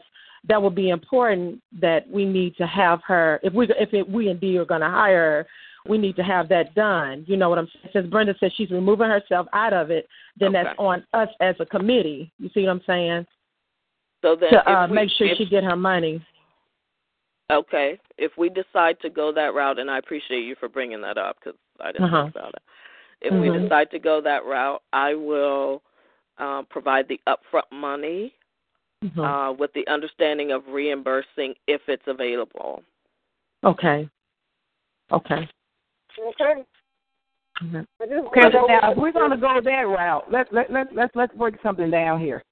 that 0.49 0.61
would 0.61 0.75
be 0.75 0.89
important 0.91 1.61
that 1.81 2.09
we 2.09 2.25
need 2.25 2.57
to 2.57 2.67
have 2.67 3.01
her 3.07 3.41
if 3.43 3.53
we 3.53 3.67
if 3.79 3.93
it, 3.93 4.09
we 4.09 4.29
indeed 4.29 4.57
are 4.57 4.65
going 4.65 4.81
to 4.81 4.89
hire 4.89 5.19
her 5.19 5.47
we 5.87 5.99
need 5.99 6.17
to 6.17 6.23
have 6.23 6.49
that 6.49 6.75
done. 6.75 7.25
You 7.27 7.37
know 7.37 7.49
what 7.49 7.59
I'm 7.59 7.69
saying? 7.73 7.89
Since 7.93 8.07
Brenda 8.09 8.35
says 8.39 8.53
she's 8.57 8.71
removing 8.71 9.09
herself 9.09 9.47
out 9.53 9.73
of 9.73 9.91
it, 9.91 10.09
then 10.39 10.53
that's 10.53 10.79
on 10.79 11.05
us 11.15 11.29
as 11.41 11.57
a 11.59 11.67
committee. 11.67 12.33
You 12.39 12.51
see 12.53 12.63
what 12.63 12.71
I'm 12.71 12.83
saying? 12.87 13.27
So 14.23 14.37
then 14.37 14.53
to 14.53 14.71
uh, 14.71 14.87
we, 14.89 14.95
make 14.95 15.11
sure 15.17 15.27
if, 15.29 15.39
she 15.39 15.47
get 15.47 15.65
her 15.65 15.77
money. 15.77 16.25
Okay, 17.51 17.99
if 18.19 18.33
we 18.37 18.49
decide 18.49 19.01
to 19.01 19.11
go 19.11 19.33
that 19.33 19.55
route, 19.55 19.79
and 19.79 19.91
I 19.91 19.99
appreciate 19.99 20.45
you 20.45 20.55
for 20.61 20.69
bringing 20.69 21.01
that 21.01 21.19
up 21.19 21.37
because 21.43 21.59
I 21.81 21.93
didn't 21.93 22.05
Uh-huh. 22.05 22.25
think 22.25 22.37
about 22.37 22.55
it. 22.55 22.63
If 23.23 23.33
Mhm. 23.33 23.41
we 23.41 23.51
decide 23.51 23.91
to 23.91 23.99
go 23.99 24.21
that 24.21 24.45
route, 24.45 24.83
I 24.93 25.15
will 25.15 25.83
uh, 26.39 26.63
provide 26.63 27.07
the 27.09 27.21
upfront 27.27 27.71
money 27.71 28.35
Mhm. 29.05 29.19
uh, 29.25 29.53
with 29.53 29.73
the 29.73 29.87
understanding 29.89 30.53
of 30.53 30.67
reimbursing 30.69 31.55
if 31.67 31.81
it's 31.89 32.07
available. 32.07 32.83
okay. 33.65 34.09
Okay. 35.11 35.49
Okay. 36.19 36.65
Okay, 37.63 38.41
so 38.53 38.67
now 38.67 38.93
if 38.93 38.97
we're 38.97 39.13
going 39.13 39.31
to 39.31 39.37
go 39.37 39.61
that 39.63 39.83
route, 39.83 40.31
let 40.31 40.53
let 40.53 40.73
let 40.73 40.95
let's 40.95 41.15
let's 41.15 41.35
break 41.35 41.55
something 41.63 41.91
down 41.91 42.21
here. 42.21 42.43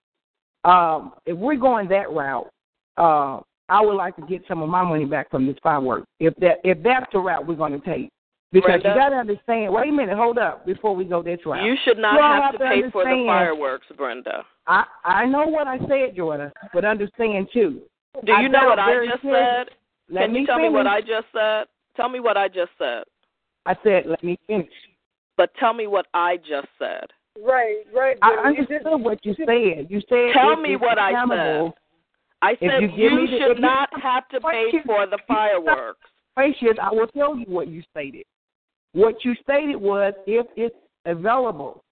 Um, 0.65 1.15
if 1.25 1.37
we're 1.37 1.57
going 1.57 1.89
that 1.89 2.11
route, 2.11 2.51
uh, 2.99 3.41
I 3.69 3.81
would 3.81 3.95
like 3.95 4.17
to 4.17 4.23
get 4.23 4.43
some 4.47 4.61
of 4.61 4.69
my 4.69 4.83
money 4.83 5.07
back 5.07 5.31
from 5.31 5.47
this 5.47 5.57
fireworks. 5.63 6.07
If 6.21 6.35
that 6.37 6.59
if 6.65 6.83
that's 6.83 7.07
the 7.13 7.21
route 7.21 7.47
we're 7.47 7.55
going 7.55 7.79
to 7.79 7.87
take, 7.87 8.11
because 8.53 8.81
Brenda? 8.83 8.89
you 8.89 8.95
got 8.95 9.09
to 9.11 9.17
understand. 9.17 9.73
Wait 9.73 9.89
a 9.89 9.93
minute, 9.93 10.17
hold 10.17 10.39
up 10.39 10.65
before 10.67 10.95
we 10.97 11.05
go 11.05 11.23
this 11.23 11.39
route. 11.45 11.65
You 11.65 11.75
should 11.85 11.99
not 11.99 12.15
You 12.15 12.21
have, 12.23 12.43
have 12.43 12.53
to 12.53 12.59
to 12.59 12.65
pay 12.65 12.91
for 12.91 13.05
the 13.05 13.25
fireworks, 13.27 13.87
Brenda. 13.97 14.45
I 14.67 14.85
I 15.05 15.25
know 15.27 15.47
what 15.47 15.67
I 15.67 15.79
said, 15.81 16.17
Jordan, 16.17 16.51
but 16.73 16.85
understand 16.85 17.49
too. 17.53 17.83
Do 18.25 18.33
I 18.33 18.41
you 18.43 18.49
know 18.49 18.65
what 18.67 18.79
I 18.79 19.07
just 19.07 19.21
clear- 19.21 19.65
said? 19.67 19.75
Let 20.11 20.23
Can 20.23 20.33
me 20.33 20.41
you 20.41 20.47
tell 20.47 20.59
me 20.59 20.71
what. 20.71 20.87
I 20.87 21.01
just 21.01 21.27
said? 21.33 21.65
Tell 21.95 22.09
me 22.09 22.21
what 22.21 22.37
I 22.39 22.49
just 22.49 22.71
said. 22.79 23.05
I 23.67 23.75
said, 23.83 24.05
let 24.07 24.25
me 24.25 24.39
finish. 24.47 24.73
But 25.37 25.51
tell 25.61 25.75
me 25.75 25.87
what 25.87 26.07
I 26.15 26.39
just 26.39 26.69
said. 26.79 27.07
Right, 27.41 27.83
right. 27.95 28.17
I 28.23 28.37
but 28.43 28.49
you 28.51 28.57
just- 28.67 28.71
understood 28.71 29.01
what 29.03 29.25
you 29.27 29.35
said. 29.35 29.87
You 29.91 30.01
said 30.09 30.33
Tell 30.33 30.57
me 30.57 30.77
what 30.77 30.99
I 30.99 31.13
said. 31.29 31.73
I 32.41 32.57
said 32.57 32.81
you 32.83 32.89
give 32.89 33.13
me 33.13 33.27
the- 33.27 33.35
if 33.37 33.43
should 33.43 33.57
you- 33.57 33.63
not 33.63 33.89
have 34.01 34.27
to 34.31 34.41
pay 34.41 34.71
Wait, 34.73 34.85
for 34.87 35.07
the 35.07 35.19
fireworks. 35.29 36.01
Gracious, 36.37 36.79
I 36.81 36.91
will 36.93 37.09
tell 37.09 37.37
you 37.37 37.45
what 37.47 37.69
you 37.69 37.83
stated. 37.91 38.25
What 38.93 39.25
you 39.25 39.35
stated 39.43 39.77
was 39.77 40.15
if 40.27 40.47
it's 40.57 40.75
available, 41.05 41.83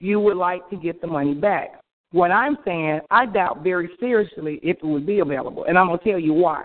you 0.00 0.20
would 0.20 0.36
like 0.36 0.68
to 0.70 0.76
get 0.76 1.00
the 1.00 1.06
money 1.06 1.34
back. 1.34 1.80
What 2.12 2.30
I'm 2.30 2.56
saying, 2.64 3.00
I 3.10 3.26
doubt 3.26 3.62
very 3.62 3.90
seriously 4.00 4.60
if 4.62 4.78
it 4.78 4.84
would 4.84 5.06
be 5.06 5.18
available, 5.18 5.64
and 5.64 5.78
I'm 5.78 5.88
going 5.88 5.98
to 5.98 6.04
tell 6.04 6.18
you 6.18 6.32
why. 6.32 6.64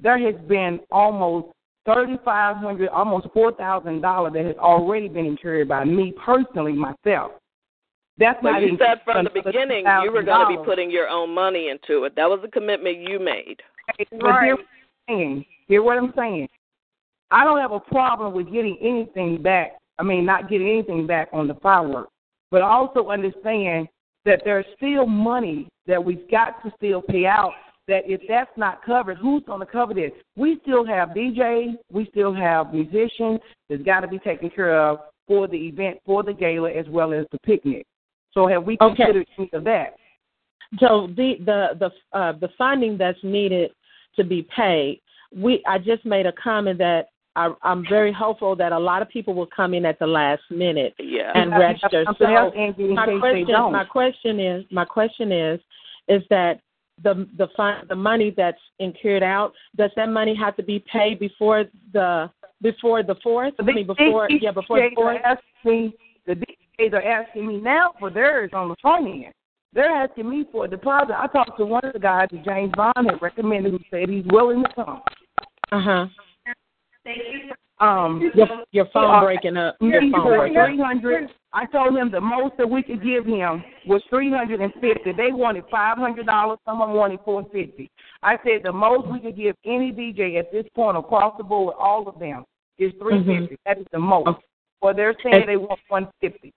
There 0.00 0.18
has 0.18 0.34
been 0.48 0.80
almost 0.90 1.48
thirty-five 1.86 2.56
hundred, 2.56 2.88
almost 2.88 3.28
four 3.32 3.52
thousand 3.52 4.00
dollars 4.00 4.32
that 4.34 4.44
has 4.44 4.56
already 4.56 5.08
been 5.08 5.26
incurred 5.26 5.68
by 5.68 5.84
me 5.84 6.12
personally 6.24 6.72
myself. 6.72 7.32
That's 8.18 8.38
But 8.42 8.52
not 8.52 8.62
you 8.62 8.76
said 8.78 9.00
from 9.04 9.24
the 9.24 9.30
beginning 9.30 9.86
you 10.02 10.12
were 10.12 10.22
going 10.22 10.56
to 10.56 10.60
be 10.60 10.64
putting 10.64 10.90
your 10.90 11.08
own 11.08 11.32
money 11.32 11.68
into 11.68 12.04
it. 12.04 12.16
That 12.16 12.28
was 12.28 12.40
a 12.44 12.48
commitment 12.48 12.98
you 12.98 13.20
made. 13.20 13.62
But 13.86 14.08
hear 14.10 14.18
what 14.20 14.34
I'm 14.34 14.56
saying. 15.08 15.44
Hear 15.68 15.82
what 15.82 15.98
I'm 15.98 16.12
saying. 16.16 16.48
I 17.30 17.44
don't 17.44 17.60
have 17.60 17.72
a 17.72 17.80
problem 17.80 18.32
with 18.32 18.52
getting 18.52 18.78
anything 18.80 19.42
back. 19.42 19.78
I 19.98 20.02
mean, 20.02 20.24
not 20.24 20.48
getting 20.48 20.68
anything 20.68 21.06
back 21.06 21.28
on 21.32 21.48
the 21.48 21.54
fireworks, 21.56 22.12
but 22.50 22.62
also 22.62 23.08
understand 23.08 23.88
that 24.24 24.42
there's 24.44 24.64
still 24.76 25.06
money 25.06 25.68
that 25.86 26.02
we've 26.02 26.30
got 26.30 26.62
to 26.62 26.72
still 26.76 27.02
pay 27.02 27.26
out. 27.26 27.52
That 27.88 28.02
if 28.04 28.20
that's 28.28 28.50
not 28.56 28.84
covered, 28.84 29.16
who's 29.16 29.42
going 29.46 29.60
to 29.60 29.66
cover 29.66 29.94
this? 29.94 30.12
We 30.36 30.58
still 30.62 30.84
have 30.84 31.10
DJs, 31.10 31.76
we 31.90 32.06
still 32.10 32.34
have 32.34 32.74
musicians 32.74 33.40
that's 33.70 33.82
got 33.82 34.00
to 34.00 34.08
be 34.08 34.18
taken 34.18 34.50
care 34.50 34.78
of 34.78 34.98
for 35.26 35.48
the 35.48 35.56
event, 35.56 35.98
for 36.04 36.22
the 36.22 36.34
gala, 36.34 36.70
as 36.70 36.86
well 36.88 37.14
as 37.14 37.24
the 37.32 37.38
picnic. 37.40 37.86
So 38.32 38.46
have 38.46 38.64
we 38.64 38.76
Okay. 38.80 38.96
considered 38.96 39.26
any 39.38 39.50
of 39.54 39.64
that? 39.64 39.96
So 40.78 41.08
the 41.16 41.36
the 41.46 41.68
the 41.78 42.18
uh, 42.18 42.32
the 42.32 42.48
funding 42.58 42.98
that's 42.98 43.22
needed 43.22 43.70
to 44.16 44.24
be 44.24 44.42
paid, 44.54 45.00
we 45.34 45.62
I 45.66 45.78
just 45.78 46.04
made 46.04 46.26
a 46.26 46.32
comment 46.32 46.78
that 46.78 47.08
I, 47.38 47.52
I'm 47.62 47.84
very 47.88 48.12
hopeful 48.12 48.56
that 48.56 48.72
a 48.72 48.78
lot 48.78 49.00
of 49.00 49.08
people 49.08 49.32
will 49.32 49.48
come 49.54 49.72
in 49.72 49.84
at 49.84 49.98
the 50.00 50.06
last 50.06 50.42
minute 50.50 50.94
Yeah. 50.98 51.30
and 51.34 51.46
You 51.46 51.52
have 51.52 51.60
register. 51.60 52.04
So 52.18 52.24
else, 52.24 52.54
Angie, 52.58 52.84
in 52.84 52.94
my 52.94 53.06
question, 53.20 53.72
my 53.72 53.84
question 53.84 54.40
is, 54.40 54.64
my 54.72 54.84
question 54.84 55.30
is, 55.30 55.60
is 56.08 56.22
that 56.30 56.60
the 57.04 57.28
the 57.36 57.46
fund, 57.56 57.88
the 57.88 57.94
money 57.94 58.34
that's 58.36 58.60
incurred 58.80 59.22
out, 59.22 59.52
does 59.76 59.92
that 59.94 60.08
money 60.08 60.34
have 60.34 60.56
to 60.56 60.64
be 60.64 60.84
paid 60.92 61.20
before 61.20 61.66
the 61.92 62.28
before 62.60 63.04
the 63.04 63.14
fourth? 63.22 63.54
I 63.60 63.62
mean, 63.62 63.86
before 63.86 64.26
These 64.28 64.42
yeah, 64.42 64.50
before 64.50 64.80
the 64.80 64.88
DJs 64.88 64.94
fourth. 64.96 65.16
are 65.16 65.24
asking 65.24 65.64
me, 65.64 65.94
the 66.26 66.34
DJs 66.80 66.92
are 66.94 67.02
asking 67.02 67.46
me 67.46 67.60
now 67.60 67.94
for 68.00 68.10
theirs 68.10 68.50
on 68.52 68.68
the 68.68 68.76
front 68.82 69.06
end. 69.06 69.32
They're 69.72 69.94
asking 70.04 70.28
me 70.28 70.44
for 70.50 70.64
a 70.64 70.68
deposit. 70.68 71.14
I 71.16 71.28
talked 71.28 71.56
to 71.58 71.66
one 71.66 71.84
of 71.84 71.92
the 71.92 72.00
guys 72.00 72.28
that 72.32 72.44
James 72.44 72.72
Bond 72.76 73.08
had 73.08 73.22
recommended 73.22 73.70
who 73.72 73.78
said 73.90 74.08
he's 74.08 74.24
willing 74.26 74.64
to 74.64 74.74
come. 74.74 75.02
Uh 75.70 75.80
huh. 75.80 76.06
Um, 77.80 78.30
Your 78.34 78.48
your 78.72 78.86
phone 78.92 79.16
uh, 79.16 79.24
breaking 79.24 79.56
up. 79.56 79.76
Your 79.80 80.00
phone 80.10 80.36
breaking 80.36 80.56
up. 80.56 80.66
300. 80.66 81.28
I 81.52 81.64
told 81.66 81.96
him 81.96 82.10
the 82.10 82.20
most 82.20 82.56
that 82.58 82.68
we 82.68 82.82
could 82.82 83.02
give 83.02 83.24
him 83.24 83.62
was 83.86 84.02
350. 84.10 85.12
They 85.12 85.32
wanted 85.32 85.64
$500. 85.72 86.56
Someone 86.66 86.92
wanted 86.92 87.20
450. 87.24 87.90
I 88.22 88.36
said 88.44 88.62
the 88.64 88.72
most 88.72 89.08
we 89.08 89.20
could 89.20 89.36
give 89.36 89.56
any 89.64 89.92
DJ 89.92 90.38
at 90.38 90.52
this 90.52 90.66
point 90.74 90.96
across 90.96 91.36
the 91.38 91.44
board, 91.44 91.74
all 91.78 92.06
of 92.06 92.18
them, 92.18 92.44
is 92.78 92.92
350. 93.00 93.56
That 93.64 93.78
is 93.78 93.86
the 93.92 93.98
most. 93.98 94.40
Well, 94.82 94.94
they're 94.94 95.14
saying 95.22 95.44
they 95.46 95.56
want 95.56 95.80
150. 95.88 96.52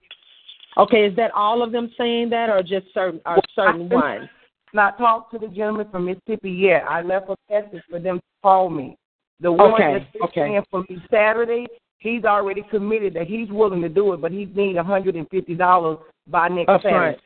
Okay, 0.77 1.05
is 1.05 1.15
that 1.17 1.31
all 1.31 1.61
of 1.63 1.71
them 1.71 1.91
saying 1.97 2.29
that, 2.31 2.49
or 2.49 2.61
just 2.63 2.87
certain 2.93 3.21
or 3.25 3.37
certain 3.55 3.89
ones? 3.89 4.27
Not 4.73 4.97
talked 4.97 5.33
to 5.33 5.39
the 5.39 5.47
gentleman 5.47 5.87
from 5.91 6.05
Mississippi 6.05 6.51
yet. 6.51 6.83
I 6.89 7.01
left 7.01 7.29
a 7.29 7.35
message 7.49 7.83
for 7.89 7.99
them 7.99 8.17
to 8.17 8.23
call 8.41 8.69
me. 8.69 8.97
The 9.41 9.51
one 9.51 9.73
Okay, 9.73 10.05
that's 10.13 10.23
okay. 10.29 10.41
saying 10.41 10.63
for 10.69 10.81
me 10.87 11.01
Saturday, 11.09 11.67
he's 11.97 12.23
already 12.25 12.63
committed 12.69 13.13
that 13.15 13.27
he's 13.27 13.49
willing 13.49 13.81
to 13.81 13.89
do 13.89 14.13
it, 14.13 14.21
but 14.21 14.31
he 14.31 14.45
needs 14.45 14.77
$150 14.77 15.99
by 16.27 16.47
next 16.47 16.69
Up 16.69 16.81
Saturday. 16.81 16.91
front. 16.91 17.17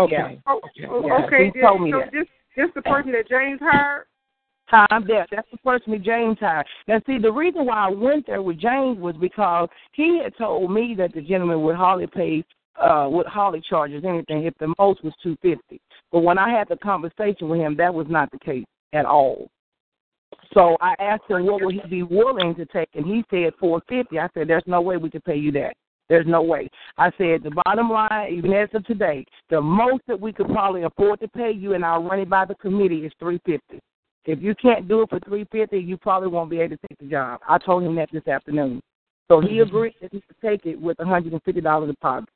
Okay. 0.00 0.12
Yeah. 0.16 0.36
Oh, 0.46 0.60
Yeah, 0.76 1.24
okay, 1.26 1.50
he 1.54 1.60
told 1.60 1.82
me 1.82 1.92
so 1.92 2.00
that. 2.00 2.12
this 2.12 2.26
this 2.56 2.70
the 2.74 2.82
person 2.82 3.12
that 3.12 3.28
James 3.28 3.60
hired. 3.62 4.06
Time 4.68 5.04
there. 5.06 5.26
That's 5.30 5.48
the 5.50 5.56
person 5.58 5.92
that 5.92 6.02
James 6.02 6.36
hired. 6.40 6.66
Now, 6.88 7.00
see, 7.06 7.18
the 7.18 7.32
reason 7.32 7.64
why 7.64 7.86
I 7.86 7.90
went 7.90 8.26
there 8.26 8.42
with 8.42 8.58
James 8.60 8.98
was 8.98 9.14
because 9.16 9.68
he 9.92 10.20
had 10.22 10.36
told 10.36 10.70
me 10.72 10.94
that 10.98 11.14
the 11.14 11.22
gentleman 11.22 11.62
would 11.62 11.76
hardly 11.76 12.06
pay, 12.06 12.44
uh, 12.80 13.08
would 13.10 13.26
hardly 13.26 13.60
charge 13.60 13.92
us 13.92 14.02
anything 14.06 14.44
if 14.44 14.54
the 14.58 14.74
most 14.78 15.02
was 15.02 15.14
two 15.22 15.36
fifty. 15.40 15.80
But 16.12 16.20
when 16.20 16.36
I 16.38 16.50
had 16.50 16.68
the 16.68 16.76
conversation 16.76 17.48
with 17.48 17.60
him, 17.60 17.76
that 17.76 17.94
was 17.94 18.06
not 18.10 18.30
the 18.30 18.38
case 18.38 18.66
at 18.92 19.06
all. 19.06 19.48
So 20.54 20.76
I 20.80 20.94
asked 20.98 21.24
him 21.28 21.46
what 21.46 21.62
would 21.62 21.74
he 21.74 21.88
be 21.88 22.02
willing 22.02 22.54
to 22.54 22.64
take, 22.66 22.88
and 22.94 23.06
he 23.06 23.24
said 23.30 23.52
four 23.60 23.82
fifty. 23.88 24.18
I 24.18 24.28
said, 24.34 24.48
"There's 24.48 24.62
no 24.66 24.80
way 24.80 24.96
we 24.96 25.10
could 25.10 25.24
pay 25.24 25.36
you 25.36 25.52
that. 25.52 25.74
There's 26.08 26.26
no 26.26 26.42
way." 26.42 26.68
I 26.96 27.10
said, 27.18 27.42
"The 27.42 27.60
bottom 27.64 27.90
line, 27.90 28.32
even 28.32 28.52
as 28.52 28.68
of 28.72 28.84
today, 28.86 29.26
the 29.50 29.60
most 29.60 30.02
that 30.06 30.18
we 30.18 30.32
could 30.32 30.48
probably 30.48 30.84
afford 30.84 31.20
to 31.20 31.28
pay 31.28 31.50
you, 31.50 31.74
and 31.74 31.84
I'll 31.84 32.02
run 32.02 32.20
it 32.20 32.30
by 32.30 32.46
the 32.46 32.54
committee, 32.54 33.04
is 33.04 33.12
three 33.18 33.40
fifty. 33.44 33.80
If 34.24 34.42
you 34.42 34.54
can't 34.54 34.88
do 34.88 35.02
it 35.02 35.10
for 35.10 35.20
three 35.20 35.46
fifty, 35.52 35.78
you 35.78 35.96
probably 35.98 36.28
won't 36.28 36.50
be 36.50 36.60
able 36.60 36.76
to 36.76 36.88
take 36.88 36.98
the 36.98 37.06
job." 37.06 37.40
I 37.46 37.58
told 37.58 37.82
him 37.82 37.94
that 37.96 38.08
this 38.10 38.26
afternoon, 38.26 38.80
so 39.28 39.40
he 39.40 39.48
mm-hmm. 39.48 39.68
agreed 39.68 39.94
that 40.00 40.12
he 40.12 40.22
could 40.22 40.40
take 40.40 40.64
it 40.64 40.80
with 40.80 40.98
a 41.00 41.04
hundred 41.04 41.34
and 41.34 41.42
fifty 41.42 41.60
dollars 41.60 41.90
deposit. 41.90 42.28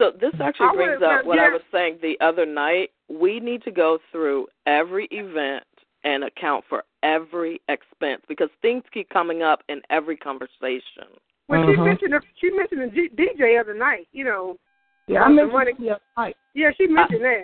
So 0.00 0.10
this 0.20 0.32
actually 0.40 0.76
brings 0.76 1.02
up 1.02 1.24
what 1.24 1.38
I 1.38 1.48
was 1.48 1.62
saying 1.70 1.98
the 2.00 2.16
other 2.20 2.46
night. 2.46 2.90
We 3.08 3.38
need 3.40 3.62
to 3.64 3.70
go 3.70 3.98
through 4.10 4.46
every 4.66 5.06
event 5.10 5.64
and 6.04 6.24
account 6.24 6.64
for 6.68 6.84
every 7.02 7.60
expense 7.68 8.22
because 8.28 8.48
things 8.60 8.82
keep 8.92 9.08
coming 9.10 9.42
up 9.42 9.62
in 9.68 9.80
every 9.90 10.16
conversation. 10.16 11.06
Well, 11.48 11.64
she 11.66 11.76
Mhm. 11.76 11.84
mentioned 11.84 12.12
the, 12.12 12.20
she 12.40 12.50
mentioned 12.50 12.80
the 12.82 12.88
G, 12.88 13.08
DJ 13.10 13.58
other 13.60 13.74
night. 13.74 14.08
You 14.12 14.24
know. 14.24 14.56
Yeah, 15.08 15.22
I 15.24 15.26
about 15.26 15.28
the 15.28 15.34
mentioned 15.34 15.52
money. 15.52 15.70
it 15.72 15.78
the 15.80 15.90
other 15.90 16.00
night. 16.16 16.36
Yeah, 16.54 16.70
she 16.76 16.86
mentioned 16.86 17.24
that. 17.24 17.42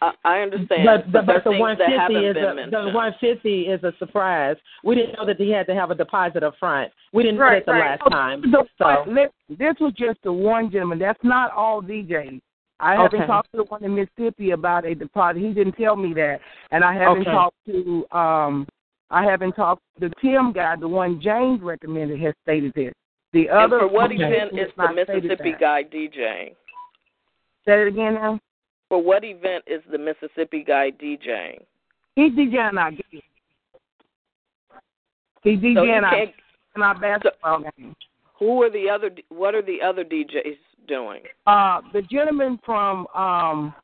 I, 0.00 0.12
I 0.24 0.40
understand, 0.40 0.84
But, 0.84 1.12
but, 1.12 1.26
but, 1.26 1.32
there 1.32 1.42
the 1.44 1.50
things 1.50 1.60
one 1.60 1.78
that 1.78 1.86
fifty 1.86 1.98
haven't 1.98 2.24
is 2.24 2.36
a 2.36 2.54
mentioned. 2.54 2.72
the 2.72 2.90
one 2.92 3.14
fifty 3.20 3.68
is 3.68 3.84
a 3.84 3.92
surprise. 3.98 4.56
We 4.82 4.96
didn't 4.96 5.12
know 5.16 5.24
that 5.26 5.36
he 5.38 5.50
had 5.50 5.66
to 5.68 5.74
have 5.76 5.92
a 5.92 5.94
deposit 5.94 6.42
up 6.42 6.56
front. 6.58 6.90
We 7.12 7.22
didn't 7.22 7.38
Right, 7.38 7.52
know 7.52 7.58
that 7.58 7.66
the 7.66 7.72
right. 7.72 8.00
last 8.00 8.10
time. 8.10 8.40
The 8.50 8.66
So 8.78 9.04
one- 9.12 9.28
this 9.48 9.78
was 9.78 9.92
just 9.92 10.20
the 10.24 10.32
one 10.32 10.70
gentleman. 10.72 10.98
That's 10.98 11.22
not 11.22 11.52
all 11.52 11.80
DJs. 11.80 12.40
I 12.82 12.96
haven't 12.96 13.20
Okay. 13.20 13.26
talked 13.26 13.50
to 13.52 13.58
the 13.58 13.64
one 13.64 13.84
in 13.84 13.94
Mississippi 13.94 14.50
about 14.50 14.84
a 14.84 14.94
deposit. 14.94 15.38
He 15.40 15.52
didn't 15.52 15.74
tell 15.74 15.94
me 15.94 16.12
that, 16.14 16.40
and 16.72 16.84
I 16.84 16.92
haven't 16.92 17.22
Okay. 17.22 17.30
talked 17.30 17.56
to 17.66 18.06
um, 18.10 18.68
I 19.10 19.24
haven't 19.24 19.52
talked 19.52 19.82
to 20.00 20.08
the 20.08 20.14
Tim 20.20 20.52
guy. 20.52 20.74
The 20.76 20.88
one 20.88 21.20
James 21.20 21.60
recommended 21.62 22.18
has 22.20 22.34
stated 22.42 22.72
this. 22.74 22.92
The 23.32 23.48
and 23.48 23.58
other 23.58 23.80
for 23.80 23.86
what 23.86 24.10
one 24.10 24.20
event 24.20 24.58
is 24.58 24.70
the 24.76 24.92
Mississippi 24.92 25.54
guy 25.58 25.84
DJing? 25.84 26.56
Say 27.64 27.82
it 27.82 27.88
again 27.88 28.14
now. 28.14 28.40
For 28.88 29.02
what 29.02 29.22
event 29.24 29.64
is 29.66 29.82
the 29.90 29.98
Mississippi 29.98 30.64
guy 30.64 30.90
DJing? 30.90 31.62
He's 32.16 32.32
DJing 32.32 32.78
our 32.78 32.90
game. 32.90 33.22
He's 35.42 35.58
So 35.60 35.66
you 35.68 35.76
DJing 35.76 36.02
our, 36.02 36.10
can't. 36.16 36.34
our 36.76 36.98
basketball 36.98 37.60
game. 37.76 37.94
Who 38.38 38.62
are 38.62 38.70
the 38.70 38.90
other? 38.90 39.10
What 39.28 39.54
are 39.54 39.62
the 39.62 39.80
other 39.80 40.04
DJs 40.04 40.56
doing? 40.86 41.22
Uh, 41.46 41.80
the 41.92 42.02
gentleman 42.02 42.58
from 42.64 43.06
um, 43.14 43.74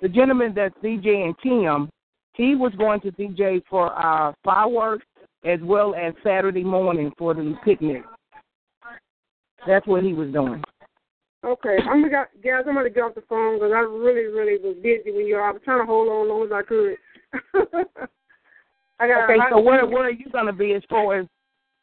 the 0.00 0.08
gentleman 0.08 0.52
that's 0.54 0.74
DJing 0.82 1.34
Tim, 1.42 1.90
he 2.34 2.54
was 2.54 2.72
going 2.76 3.00
to 3.00 3.12
DJ 3.12 3.62
for 3.68 3.90
our 3.90 4.34
fireworks 4.44 5.06
as 5.44 5.60
well 5.62 5.94
as 5.94 6.14
Saturday 6.22 6.64
morning 6.64 7.12
for 7.18 7.34
the 7.34 7.54
picnic. 7.64 8.02
That's 9.66 9.86
what 9.86 10.02
he 10.02 10.12
was 10.12 10.32
doing. 10.32 10.62
Okay, 11.44 11.76
I'm 11.90 12.02
gonna 12.02 12.26
guys. 12.42 12.64
I'm 12.68 12.74
gonna 12.74 12.88
get 12.88 13.02
off 13.02 13.16
the 13.16 13.22
phone 13.28 13.56
because 13.56 13.72
I 13.74 13.80
really, 13.80 14.26
really 14.26 14.58
was 14.62 14.76
busy 14.80 15.10
when 15.10 15.26
you. 15.26 15.36
I 15.38 15.50
was 15.50 15.60
trying 15.64 15.80
to 15.80 15.86
hold 15.86 16.08
on 16.08 16.26
as 16.26 16.30
long 16.30 16.46
as 16.46 16.52
I 16.52 16.62
could. 16.62 16.96
I 19.00 19.08
got. 19.08 19.24
Okay, 19.24 19.38
so 19.50 19.60
where 19.60 19.84
where 19.84 20.04
are 20.04 20.10
you 20.10 20.26
gonna 20.32 20.52
be 20.52 20.72
as 20.72 20.82
far 20.88 21.18
as 21.18 21.26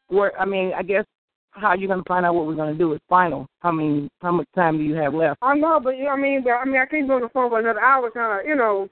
where? 0.07 0.39
I 0.39 0.45
mean, 0.45 0.71
I 0.77 0.81
guess 0.81 1.03
how 1.51 1.73
you 1.73 1.87
gonna 1.87 2.03
find 2.07 2.25
out 2.25 2.35
what 2.35 2.45
we're 2.45 2.55
gonna 2.55 2.73
do 2.73 2.93
is 2.93 2.99
final. 3.09 3.47
How 3.59 3.71
many 3.71 4.09
how 4.21 4.31
much 4.31 4.47
time 4.55 4.77
do 4.77 4.83
you 4.83 4.95
have 4.95 5.13
left? 5.13 5.39
I 5.41 5.55
know, 5.55 5.79
but 5.79 5.97
you 5.97 6.05
know, 6.05 6.11
I 6.11 6.17
mean, 6.17 6.43
but 6.43 6.51
I 6.51 6.65
mean, 6.65 6.77
I 6.77 6.85
can't 6.85 7.07
be 7.07 7.13
on 7.13 7.21
the 7.21 7.29
phone 7.29 7.49
for 7.49 7.59
another 7.59 7.81
hour. 7.81 8.09
Trying 8.09 8.43
to, 8.43 8.49
you 8.49 8.55
know. 8.55 8.89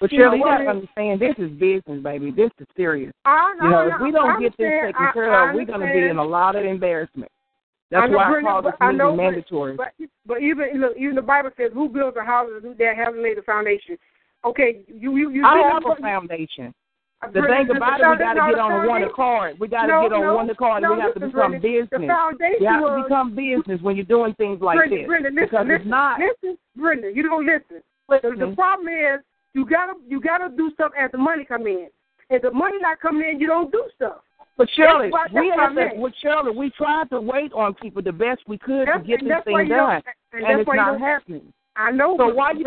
But 0.00 0.12
You 0.12 0.18
know, 0.18 0.24
Shirley, 0.26 0.38
you 0.38 0.44
gotta 0.44 0.64
understand 0.64 1.20
this 1.20 1.34
is 1.36 1.50
business, 1.58 2.02
baby. 2.02 2.30
This 2.30 2.50
is 2.58 2.66
serious. 2.74 3.12
I, 3.26 3.52
You 3.62 3.70
know, 3.70 3.88
if 3.94 4.00
we 4.00 4.10
don't 4.10 4.30
I 4.30 4.40
get 4.40 4.56
this 4.56 4.70
taken 4.82 5.12
care 5.12 5.34
I 5.34 5.50
of, 5.50 5.54
we're 5.54 5.66
gonna 5.66 5.92
be 5.92 6.08
in 6.08 6.16
a 6.16 6.24
lot 6.24 6.56
of 6.56 6.64
embarrassment. 6.64 7.30
I 7.92 8.00
That's 8.00 8.10
know, 8.10 8.16
why 8.18 8.38
I 8.38 8.40
call 8.40 8.62
this 8.62 8.72
I 8.80 8.92
know, 8.92 9.16
mandatory. 9.16 9.76
But 9.76 9.92
but 10.24 10.40
even 10.40 10.80
look, 10.80 10.96
even 10.96 11.16
the 11.16 11.22
Bible 11.22 11.50
says, 11.56 11.70
"Who 11.74 11.88
builds 11.88 12.16
a 12.16 12.24
house 12.24 12.48
who 12.62 12.74
that 12.74 12.96
hasn't 12.96 13.22
laid 13.22 13.36
the 13.36 13.42
foundation." 13.42 13.98
Okay, 14.44 14.80
you 14.88 15.16
you 15.16 15.30
you. 15.30 15.44
I 15.44 15.70
have 15.72 15.82
a 15.84 16.00
foundation. 16.00 16.72
The 17.22 17.42
thing 17.42 17.68
about 17.76 18.00
it, 18.00 18.08
we 18.08 18.16
got 18.16 18.32
to 18.34 18.50
get 18.50 18.58
on 18.58 18.86
one 18.88 19.02
accord. 19.02 19.60
We 19.60 19.68
got 19.68 19.82
to 19.82 19.88
No, 19.88 20.02
get 20.08 20.12
on 20.14 20.20
no, 20.22 20.34
one 20.34 20.48
accord. 20.48 20.82
no, 20.82 20.94
we 20.94 21.00
have 21.00 21.12
to 21.14 21.20
become 21.20 21.52
Brenda, 21.52 21.60
business. 21.60 22.00
We 22.00 22.06
have 22.08 22.38
to 22.38 23.02
become 23.04 23.34
business 23.36 23.80
when 23.82 23.96
you're 23.96 24.06
doing 24.08 24.32
things 24.34 24.60
like 24.62 24.78
Brenda, 24.78 24.96
this. 24.96 25.06
Brenda, 25.06 25.28
listen, 25.28 25.44
because 25.44 25.66
listen, 25.68 25.80
it's 25.82 25.90
not. 25.90 26.18
listen, 26.18 26.56
Brenda, 26.76 27.12
you 27.14 27.22
don't 27.22 27.44
listen. 27.44 27.82
The, 28.08 28.20
the 28.38 28.54
problem 28.56 28.88
is 28.88 29.20
you 29.52 29.66
gotta 29.66 29.94
you 30.08 30.20
gotta 30.20 30.48
do 30.56 30.70
stuff 30.74 30.92
as 30.98 31.10
the 31.12 31.18
money 31.18 31.44
come 31.44 31.66
in. 31.66 31.88
If 32.30 32.40
the 32.42 32.50
money 32.52 32.78
not 32.80 33.00
coming 33.00 33.28
in, 33.28 33.38
you 33.38 33.46
don't 33.46 33.70
do 33.70 33.84
stuff. 33.94 34.18
But 34.56 34.68
Shirley, 34.74 35.10
That's 35.12 35.32
why- 35.32 35.40
we 35.42 35.48
that's 35.50 35.58
what 35.74 35.78
I 35.78 35.82
have 35.84 35.94
to, 35.94 36.00
with 36.00 36.14
Shirley, 36.22 36.56
we 36.56 36.70
tried 36.70 37.10
to 37.10 37.20
wait 37.20 37.52
on 37.52 37.74
people 37.74 38.02
the 38.02 38.12
best 38.12 38.40
we 38.48 38.56
could 38.58 38.86
That's- 38.88 39.02
to 39.02 39.06
get 39.06 39.20
this 39.22 39.44
thing 39.44 39.68
done, 39.68 40.02
and 40.32 40.42
and, 40.42 40.44
that's 40.44 40.60
it's 40.60 40.68
you 40.68 40.74
not 40.76 41.00
happening. 41.00 41.52
I 41.76 41.90
know. 41.92 42.16
So 42.16 42.32
why 42.34 42.52
you- 42.52 42.66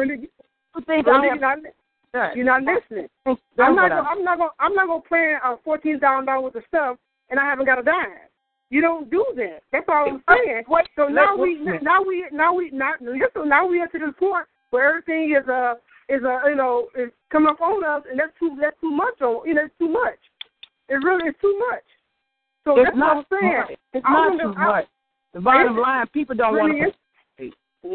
You 0.76 0.82
think 0.86 1.06
Brenda, 1.06 1.46
I 1.46 1.56
have 2.14 2.36
you're 2.36 2.46
not 2.46 2.62
listening. 2.64 3.08
That's 3.26 3.40
I'm 3.60 3.76
not 3.76 3.90
gonna, 3.90 4.02
I'm 4.10 4.24
not 4.24 4.38
gonna 4.38 4.50
I'm 4.60 4.74
not 4.76 4.88
gonna 4.88 5.02
plan 5.02 5.40
uh, 5.44 5.56
fourteen 5.64 6.00
thousand 6.00 6.26
dollars 6.28 6.44
worth 6.54 6.56
of 6.56 6.64
stuff 6.68 6.98
and 7.30 7.40
I 7.40 7.44
haven't 7.46 7.66
got 7.66 7.80
a 7.80 7.84
dime. 7.84 8.30
You 8.70 8.82
don't 8.82 9.10
do 9.12 9.26
that. 9.36 9.62
That's 9.72 9.86
all 9.88 10.08
I'm 10.10 10.24
saying. 10.30 10.64
Wait, 10.68 10.86
So 10.96 11.08
now 11.08 11.36
we 11.38 11.62
wait 11.64 11.82
a 11.82 11.84
now 11.84 12.02
we 12.04 12.26
now 12.32 12.54
we 12.54 12.72
not 12.72 13.00
so 13.34 13.44
now 13.44 13.68
we 13.68 13.80
are 13.80 13.88
to 13.88 14.00
this 14.00 14.16
point 14.20 14.46
where 14.72 14.90
everything 14.90 15.36
is 15.40 15.48
uh 15.48 15.76
is 16.10 16.22
uh 16.24 16.48
you 16.48 16.56
know 16.56 16.88
is 16.98 17.10
coming 17.32 17.50
up 17.50 17.62
on 17.62 17.84
us 17.84 18.04
and 18.10 18.20
that's 18.20 18.34
too 18.40 18.58
that's 18.60 18.80
too 18.82 18.92
much 18.92 19.22
on 19.22 19.48
you 19.48 19.54
know 19.54 19.66
it's 19.66 19.78
too 19.80 19.90
much. 19.90 20.18
It 20.90 20.96
really 20.96 21.30
is 21.30 21.36
too 21.42 21.58
much. 21.72 21.84
So 22.66 22.80
It's 22.80 22.88
that's 22.88 22.98
not 22.98 23.16
what 23.18 23.26
I'm 23.32 23.40
saying. 23.42 23.58
much. 23.58 23.78
It's 23.94 24.06
I 24.08 24.12
not 24.12 24.40
too 24.42 24.54
I- 24.58 24.66
much. 24.68 24.86
The 25.34 25.42
bottom 25.42 25.78
line, 25.78 26.06
people 26.14 26.36
don't 26.36 26.56
want 26.56 26.74
really 26.74 26.92
to 27.40 27.44
is- 27.46 27.54
So, 27.82 27.90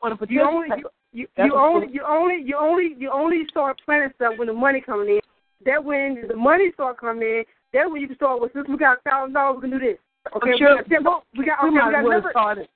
want 0.00 0.20
to 0.20 0.26
you 0.32 0.40
only 0.42 0.68
you, 0.76 0.88
you, 1.12 1.26
That's 1.36 1.46
you 1.48 1.54
only 1.56 1.86
you 1.92 2.02
only 2.06 2.42
you 2.44 2.56
only 2.58 2.94
you 2.98 3.10
only 3.10 3.44
start 3.48 3.80
planning 3.84 4.10
stuff 4.16 4.34
when 4.36 4.48
the 4.48 4.54
money 4.54 4.80
coming 4.80 5.08
in. 5.08 5.20
That 5.64 5.82
when 5.82 6.24
the 6.28 6.36
money 6.36 6.70
start 6.74 6.98
coming 6.98 7.22
in, 7.22 7.44
that 7.72 7.90
when 7.90 8.00
you 8.00 8.06
can 8.08 8.16
start 8.16 8.40
with 8.40 8.52
since 8.52 8.68
we 8.68 8.76
got 8.76 8.98
a 8.98 9.10
thousand 9.10 9.34
dollars, 9.34 9.60
we 9.62 9.70
can 9.70 9.78
do 9.78 9.84
this. 9.84 9.98
Okay, 10.36 10.56
sure. 10.58 10.76
we 10.76 10.82
got 10.82 10.88
ten 10.88 11.02
more- 11.02 11.22
we 11.36 11.44
got 11.46 11.62
we 11.62 11.68
okay, 11.70 11.74
we 11.74 11.80
might 11.80 11.92
got 11.92 12.04
well 12.04 12.22
started. 12.30 12.68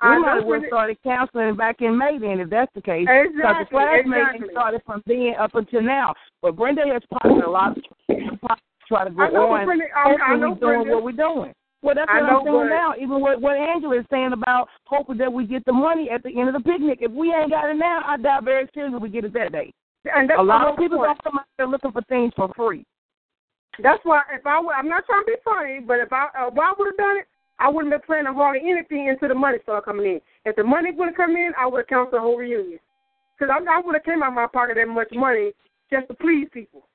I 0.00 0.16
We 0.16 0.22
might 0.22 0.38
as 0.38 0.44
well 0.44 0.62
started 0.66 0.98
counseling 1.02 1.56
back 1.56 1.80
in 1.80 1.96
May 1.96 2.18
then, 2.18 2.40
if 2.40 2.50
that's 2.50 2.72
the 2.74 2.82
case. 2.82 3.06
Because 3.06 3.32
the 3.32 3.38
Exactly, 3.40 3.66
class 3.78 4.04
meeting 4.04 4.12
exactly. 4.24 4.48
started 4.50 4.82
from 4.84 5.02
then 5.06 5.34
up 5.38 5.54
until 5.54 5.82
now. 5.82 6.14
But 6.42 6.56
Brenda 6.56 6.82
has 6.86 7.02
probably 7.10 7.40
a 7.42 7.48
lot 7.48 7.78
of 7.78 7.82
try 8.88 9.04
to 9.04 9.10
go 9.10 9.22
I 9.22 9.30
know, 9.30 9.52
on. 9.52 9.64
Brenda, 9.66 9.84
I- 9.96 10.16
I 10.20 10.36
know, 10.36 10.50
we 10.50 10.60
doing 10.60 10.82
Brenda. 10.82 10.94
what 10.94 11.04
we're 11.04 11.12
doing. 11.12 11.54
Well, 11.86 11.94
that's 11.94 12.10
I 12.10 12.20
what 12.20 12.26
know, 12.26 12.38
I'm 12.40 12.66
saying 12.66 12.68
now. 12.74 12.94
Even 12.98 13.20
what 13.20 13.40
what 13.40 13.54
Angela 13.54 14.00
is 14.00 14.06
saying 14.10 14.32
about 14.32 14.66
hoping 14.86 15.18
that 15.18 15.32
we 15.32 15.46
get 15.46 15.64
the 15.66 15.72
money 15.72 16.10
at 16.10 16.20
the 16.24 16.34
end 16.34 16.48
of 16.48 16.54
the 16.58 16.68
picnic. 16.68 16.98
If 17.00 17.12
we 17.12 17.32
ain't 17.32 17.52
got 17.52 17.70
it 17.70 17.78
now, 17.78 18.02
I 18.04 18.16
doubt 18.16 18.42
very 18.42 18.66
seriously 18.74 18.98
we 18.98 19.08
get 19.08 19.24
it 19.24 19.32
that 19.34 19.52
day. 19.52 19.72
And 20.12 20.28
that's 20.28 20.40
a 20.40 20.42
lot 20.42 20.66
of 20.66 20.76
people 20.76 20.98
don't 20.98 21.22
come 21.22 21.38
out 21.38 21.46
there 21.56 21.68
looking 21.68 21.92
for 21.92 22.02
things 22.08 22.32
for 22.34 22.50
free. 22.56 22.84
That's 23.80 24.02
why 24.02 24.22
if 24.34 24.44
I 24.44 24.58
would, 24.58 24.74
I'm 24.74 24.88
not 24.88 25.06
trying 25.06 25.22
to 25.22 25.26
be 25.26 25.38
funny, 25.44 25.78
but 25.78 26.00
if 26.00 26.12
I 26.12 26.26
uh, 26.34 26.48
if 26.48 26.58
I 26.58 26.74
would 26.76 26.90
have 26.90 26.96
done 26.96 27.18
it, 27.18 27.28
I 27.60 27.68
wouldn't 27.68 27.92
have 27.92 28.02
been 28.02 28.06
planning 28.06 28.34
hardly 28.34 28.68
anything 28.68 29.08
until 29.08 29.28
the 29.28 29.36
money 29.36 29.58
started 29.62 29.84
coming 29.84 30.06
in. 30.06 30.20
If 30.44 30.56
the 30.56 30.64
money 30.64 30.90
would 30.90 31.06
have 31.06 31.16
come 31.16 31.36
in, 31.36 31.52
I 31.56 31.66
would 31.66 31.86
have 31.86 31.88
canceled 31.88 32.14
the 32.14 32.20
whole 32.20 32.36
reunion. 32.36 32.80
Because 33.38 33.54
I, 33.54 33.62
I 33.62 33.80
would 33.80 33.94
have 33.94 34.02
came 34.02 34.24
out 34.24 34.30
of 34.30 34.34
my 34.34 34.48
pocket 34.50 34.74
that 34.74 34.88
much 34.88 35.12
money 35.12 35.52
just 35.92 36.08
to 36.08 36.14
please 36.14 36.48
people. 36.52 36.88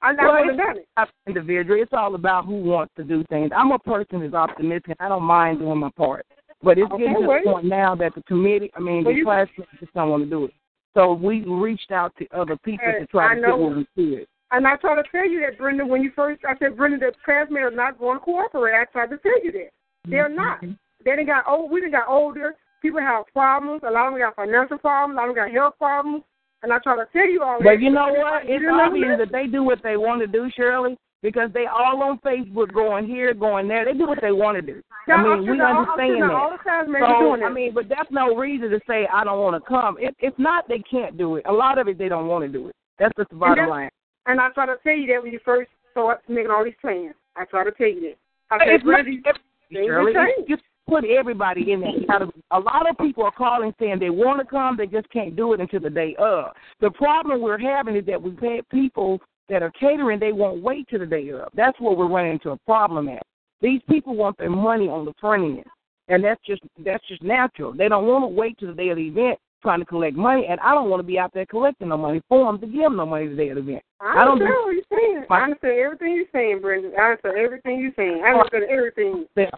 I, 0.00 0.10
I 0.10 0.14
Well, 0.24 0.32
would 0.32 0.38
have 0.38 0.48
it's 0.48 0.58
done 0.58 0.76
it. 0.78 0.88
not 0.96 1.08
individual. 1.26 1.80
It's 1.80 1.92
all 1.92 2.14
about 2.14 2.46
who 2.46 2.56
wants 2.62 2.92
to 2.96 3.04
do 3.04 3.24
things. 3.28 3.50
I'm 3.54 3.72
a 3.72 3.78
person 3.78 4.20
who's 4.20 4.34
optimistic. 4.34 4.96
I 5.00 5.08
don't 5.08 5.24
mind 5.24 5.58
doing 5.58 5.78
my 5.78 5.90
part. 5.96 6.24
But 6.62 6.78
it's 6.78 6.90
Okay, 6.90 7.04
getting 7.06 7.22
to 7.22 7.40
the 7.44 7.50
point 7.50 7.66
now 7.66 7.94
that 7.96 8.14
the 8.14 8.22
committee, 8.22 8.70
I 8.76 8.80
mean, 8.80 9.04
Well, 9.04 9.12
the 9.14 9.18
you- 9.18 9.24
classmates 9.24 9.70
just 9.80 9.92
don't 9.94 10.10
want 10.10 10.24
to 10.24 10.30
do 10.30 10.44
it. 10.46 10.54
So 10.94 11.12
we 11.12 11.44
reached 11.44 11.92
out 11.92 12.12
to 12.18 12.26
other 12.36 12.56
people 12.56 12.86
to 12.98 13.06
try 13.06 13.32
I 13.32 13.34
to 13.36 13.40
know. 13.40 13.48
get 13.48 13.58
what 13.58 13.76
we 13.76 14.16
could. 14.16 14.26
And 14.50 14.66
I 14.66 14.76
tried 14.76 14.96
to 14.96 15.08
tell 15.10 15.28
you 15.28 15.40
that, 15.40 15.58
Brenda, 15.58 15.84
when 15.84 16.02
you 16.02 16.10
first, 16.16 16.42
I 16.44 16.56
said, 16.58 16.76
Brenda, 16.76 16.98
the 16.98 17.12
classmates 17.24 17.64
are 17.64 17.70
not 17.70 17.98
going 17.98 18.18
to 18.18 18.24
cooperate. 18.24 18.74
I 18.74 18.84
tried 18.86 19.10
to 19.10 19.18
tell 19.18 19.44
you 19.44 19.52
that. 19.52 19.70
They're 20.08 20.26
mm-hmm. 20.28 20.36
not. 20.36 20.60
They 21.04 21.14
done 21.16 21.26
got 21.26 21.46
old. 21.46 21.70
We 21.70 21.80
done 21.82 21.90
got 21.90 22.08
older. 22.08 22.56
People 22.80 23.00
have 23.00 23.26
problems. 23.32 23.82
A 23.86 23.90
lot 23.90 24.08
of 24.08 24.14
them 24.14 24.22
got 24.22 24.36
financial 24.36 24.78
problems. 24.78 25.16
A 25.16 25.20
lot 25.20 25.28
of 25.28 25.34
them 25.34 25.44
got 25.44 25.54
health 25.54 25.74
problems. 25.78 26.24
And 26.62 26.72
I 26.72 26.78
try 26.78 26.96
to 26.96 27.06
tell 27.12 27.28
you 27.28 27.42
all 27.42 27.58
that. 27.58 27.64
But 27.64 27.80
you 27.80 27.90
know 27.90 28.08
what? 28.12 28.42
It's 28.44 28.64
obvious 28.70 29.18
that 29.18 29.30
they 29.30 29.46
do 29.46 29.62
what 29.62 29.82
they 29.82 29.96
want 29.96 30.20
to 30.20 30.26
do, 30.26 30.50
Shirley, 30.56 30.98
because 31.22 31.50
they 31.54 31.66
all 31.66 32.02
on 32.02 32.18
Facebook 32.18 32.72
going 32.72 33.06
here, 33.06 33.32
going 33.32 33.68
there. 33.68 33.84
They 33.84 33.92
do 33.92 34.06
what 34.06 34.20
they 34.20 34.32
want 34.32 34.56
to 34.56 34.62
do. 34.62 34.82
I 35.06 35.22
mean, 35.22 35.42
we 35.42 35.60
understand 35.60 36.22
that 36.22 36.30
all 36.30 36.50
the 36.50 36.84
doing 36.86 37.40
So, 37.40 37.46
I 37.46 37.50
mean, 37.50 37.72
but 37.72 37.88
that's 37.88 38.10
no 38.10 38.34
reason 38.34 38.70
to 38.70 38.80
say 38.86 39.06
I 39.12 39.24
don't 39.24 39.40
want 39.40 39.62
to 39.62 39.68
come. 39.68 39.96
If, 40.00 40.14
if 40.18 40.36
not, 40.38 40.68
they 40.68 40.80
can't 40.80 41.16
do 41.16 41.36
it. 41.36 41.44
A 41.46 41.52
lot 41.52 41.78
of 41.78 41.88
it, 41.88 41.96
they 41.96 42.08
don't 42.08 42.26
want 42.26 42.44
to 42.44 42.48
do 42.48 42.68
it. 42.68 42.74
That's 42.98 43.14
just 43.16 43.30
the 43.30 43.36
bottom 43.36 43.56
that's- 43.56 43.70
line. 43.70 43.90
And 44.26 44.40
I 44.40 44.50
try 44.50 44.66
to 44.66 44.76
tell 44.82 44.92
you 44.94 45.06
that 45.06 45.22
when 45.22 45.32
you 45.32 45.40
first 45.42 45.70
start 45.92 46.20
making 46.28 46.50
all 46.50 46.64
these 46.64 46.74
plans. 46.80 47.14
I 47.36 47.44
try 47.44 47.64
to 47.64 47.70
tell 47.72 47.86
you 47.86 48.00
that. 48.00 48.16
I 48.50 48.58
said, 48.58 48.74
It's 48.74 48.84
not 48.84 49.04
Brenda, 49.04 49.28
everybody, 49.28 49.86
Shirley. 49.86 50.44
You 50.46 50.56
put 50.88 51.04
everybody 51.04 51.72
in 51.72 51.80
that 51.80 52.06
category. 52.06 52.42
A 52.50 52.58
lot 52.58 52.88
of 52.88 52.96
people 52.98 53.24
are 53.24 53.32
calling 53.32 53.74
saying 53.78 53.98
they 53.98 54.10
want 54.10 54.40
to 54.40 54.44
come, 54.44 54.76
they 54.76 54.86
just 54.86 55.08
can't 55.10 55.36
do 55.36 55.52
it 55.52 55.60
until 55.60 55.80
the 55.80 55.90
day 55.90 56.16
of. 56.18 56.52
The 56.80 56.90
problem 56.90 57.40
we're 57.40 57.58
having 57.58 57.96
is 57.96 58.06
that 58.06 58.20
we've 58.20 58.38
had 58.38 58.68
people 58.70 59.20
that 59.48 59.62
are 59.62 59.72
catering, 59.72 60.18
they 60.18 60.32
won't 60.32 60.62
wait 60.62 60.88
till 60.88 61.00
the 61.00 61.06
day 61.06 61.30
of. 61.30 61.48
That's 61.54 61.78
where 61.80 61.94
we're 61.94 62.08
running 62.08 62.32
into 62.32 62.50
a 62.50 62.58
problem 62.58 63.08
at. 63.08 63.22
These 63.60 63.80
people 63.88 64.14
want 64.14 64.38
their 64.38 64.50
money 64.50 64.88
on 64.88 65.04
the 65.04 65.14
front 65.20 65.42
end, 65.42 65.64
and 66.08 66.22
that's 66.22 66.40
just 66.46 66.62
that's 66.84 67.06
just 67.08 67.22
natural. 67.22 67.72
They 67.72 67.88
don't 67.88 68.06
want 68.06 68.22
to 68.22 68.28
wait 68.28 68.56
till 68.58 68.68
the 68.68 68.74
day 68.74 68.90
of 68.90 68.96
the 68.96 69.08
event 69.08 69.38
trying 69.62 69.80
to 69.80 69.84
collect 69.84 70.16
money, 70.16 70.46
and 70.48 70.60
I 70.60 70.72
don't 70.72 70.88
want 70.88 71.00
to 71.00 71.06
be 71.06 71.18
out 71.18 71.34
there 71.34 71.46
collecting 71.46 71.88
no 71.88 71.96
money 71.96 72.22
for 72.28 72.46
them 72.46 72.60
to 72.60 72.66
give 72.66 72.82
them 72.82 72.96
no 72.96 73.06
money 73.06 73.26
the 73.26 73.34
day 73.34 73.48
of 73.48 73.56
the 73.56 73.62
event. 73.62 73.82
I 74.00 74.24
don't 74.24 74.40
understand 74.40 74.64
what 74.64 74.74
you're 74.74 74.98
saying. 74.98 75.24
I 75.28 75.40
understand 75.42 75.78
everything 75.78 76.14
you're 76.14 76.24
saying, 76.32 76.60
Brenda. 76.60 76.90
I 76.96 77.02
understand 77.02 77.38
everything 77.38 77.80
you're 77.80 77.92
saying. 77.96 78.22
I 78.24 78.32
understand 78.32 78.64
everything. 78.70 79.26
Yeah. 79.36 79.50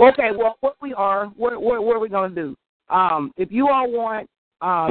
Okay, 0.00 0.30
well, 0.36 0.56
what 0.60 0.76
we 0.80 0.94
are, 0.94 1.26
what, 1.36 1.60
what, 1.60 1.82
what 1.84 1.96
are 1.96 2.00
we 2.00 2.08
going 2.08 2.34
to 2.34 2.42
do? 2.42 2.56
Um, 2.88 3.32
if 3.36 3.50
you 3.50 3.68
all 3.68 3.90
want 3.90 4.28
uh, 4.60 4.88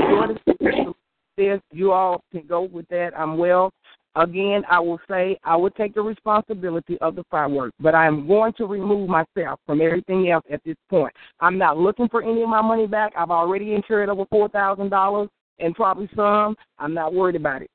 this, 1.38 1.60
you 1.72 1.92
all 1.92 2.22
can 2.32 2.46
go 2.48 2.64
with 2.64 2.88
that. 2.90 3.12
I'm 3.18 3.38
well. 3.38 3.72
Again, 4.16 4.64
I 4.70 4.80
will 4.80 5.00
say 5.08 5.38
I 5.44 5.56
will 5.56 5.70
take 5.70 5.94
the 5.94 6.02
responsibility 6.02 6.98
of 7.02 7.16
the 7.16 7.24
fireworks, 7.30 7.76
but 7.80 7.94
I 7.94 8.08
am 8.08 8.28
going 8.28 8.52
to 8.54 8.66
remove 8.66 9.08
myself 9.08 9.60
from 9.66 9.80
everything 9.80 10.32
else 10.32 10.44
at 10.52 10.64
this 10.66 10.76
point. 10.90 11.14
I'm 11.40 11.58
not 11.60 11.78
looking 11.78 12.10
for 12.10 12.24
any 12.24 12.42
of 12.42 12.50
my 12.50 12.62
money 12.62 12.88
back. 12.88 13.14
I've 13.16 13.30
already 13.30 13.76
incurred 13.76 14.10
over 14.10 14.26
four 14.32 14.50
thousand 14.50 14.90
dollars 14.90 15.30
and 15.60 15.76
probably 15.76 16.10
some. 16.16 16.56
I'm 16.80 16.96
not 16.96 17.14
worried 17.14 17.36
about 17.36 17.62
it. 17.62 17.70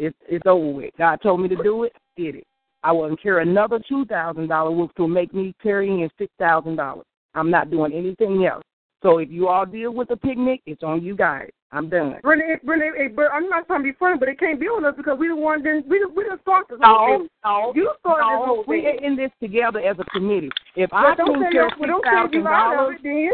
It's 0.00 0.16
it's 0.28 0.46
over 0.46 0.68
with. 0.68 0.90
God 0.98 1.20
told 1.22 1.40
me 1.40 1.48
to 1.48 1.62
do 1.62 1.84
it. 1.84 1.92
Did 2.16 2.36
it. 2.36 2.46
I 2.84 2.92
will 2.92 3.06
incur 3.06 3.40
another 3.40 3.80
two 3.88 4.04
thousand 4.04 4.48
dollars, 4.48 4.76
which 4.78 4.90
will 4.98 5.08
make 5.08 5.34
me 5.34 5.54
carry 5.62 5.88
in 5.88 6.08
six 6.18 6.30
thousand 6.38 6.76
dollars. 6.76 7.06
I'm 7.34 7.50
not 7.50 7.70
doing 7.70 7.92
anything 7.92 8.44
else. 8.46 8.62
So 9.02 9.18
if 9.18 9.30
you 9.30 9.48
all 9.48 9.66
deal 9.66 9.92
with 9.92 10.08
the 10.08 10.16
picnic, 10.16 10.60
it's 10.66 10.82
on 10.82 11.02
you 11.02 11.16
guys. 11.16 11.50
I'm 11.72 11.88
done. 11.88 12.16
Brenda, 12.22 12.44
Brenda, 12.64 12.86
it, 12.94 13.16
but 13.16 13.26
I'm 13.32 13.48
not 13.48 13.66
trying 13.66 13.80
to 13.80 13.84
be 13.84 13.92
funny, 13.98 14.16
but 14.18 14.28
it 14.28 14.38
can't 14.38 14.60
be 14.60 14.66
on 14.66 14.84
us 14.84 14.94
because 14.96 15.18
we 15.18 15.28
the 15.28 15.34
one 15.34 15.62
didn't 15.62 15.88
we 15.88 16.04
we 16.14 16.22
didn't 16.24 16.42
start 16.42 16.66
this 16.70 16.78
No, 16.80 17.18
thing. 17.18 17.28
no, 17.44 17.72
You 17.74 17.90
started 18.00 18.22
this 18.24 18.38
no. 18.38 18.44
whole 18.46 18.64
We 18.68 18.86
are 18.86 19.02
in 19.02 19.16
this 19.16 19.30
together 19.40 19.80
as 19.80 19.96
a 19.98 20.04
committee. 20.10 20.50
If 20.76 20.92
I 20.92 21.10
But 21.10 21.24
don't 21.24 21.40
carry 21.40 21.54
you, 21.54 21.68
but 21.70 21.78
six 21.78 21.88
don't 21.88 22.04
thousand 22.04 22.44
dollars, 22.44 22.96
then. 23.02 23.32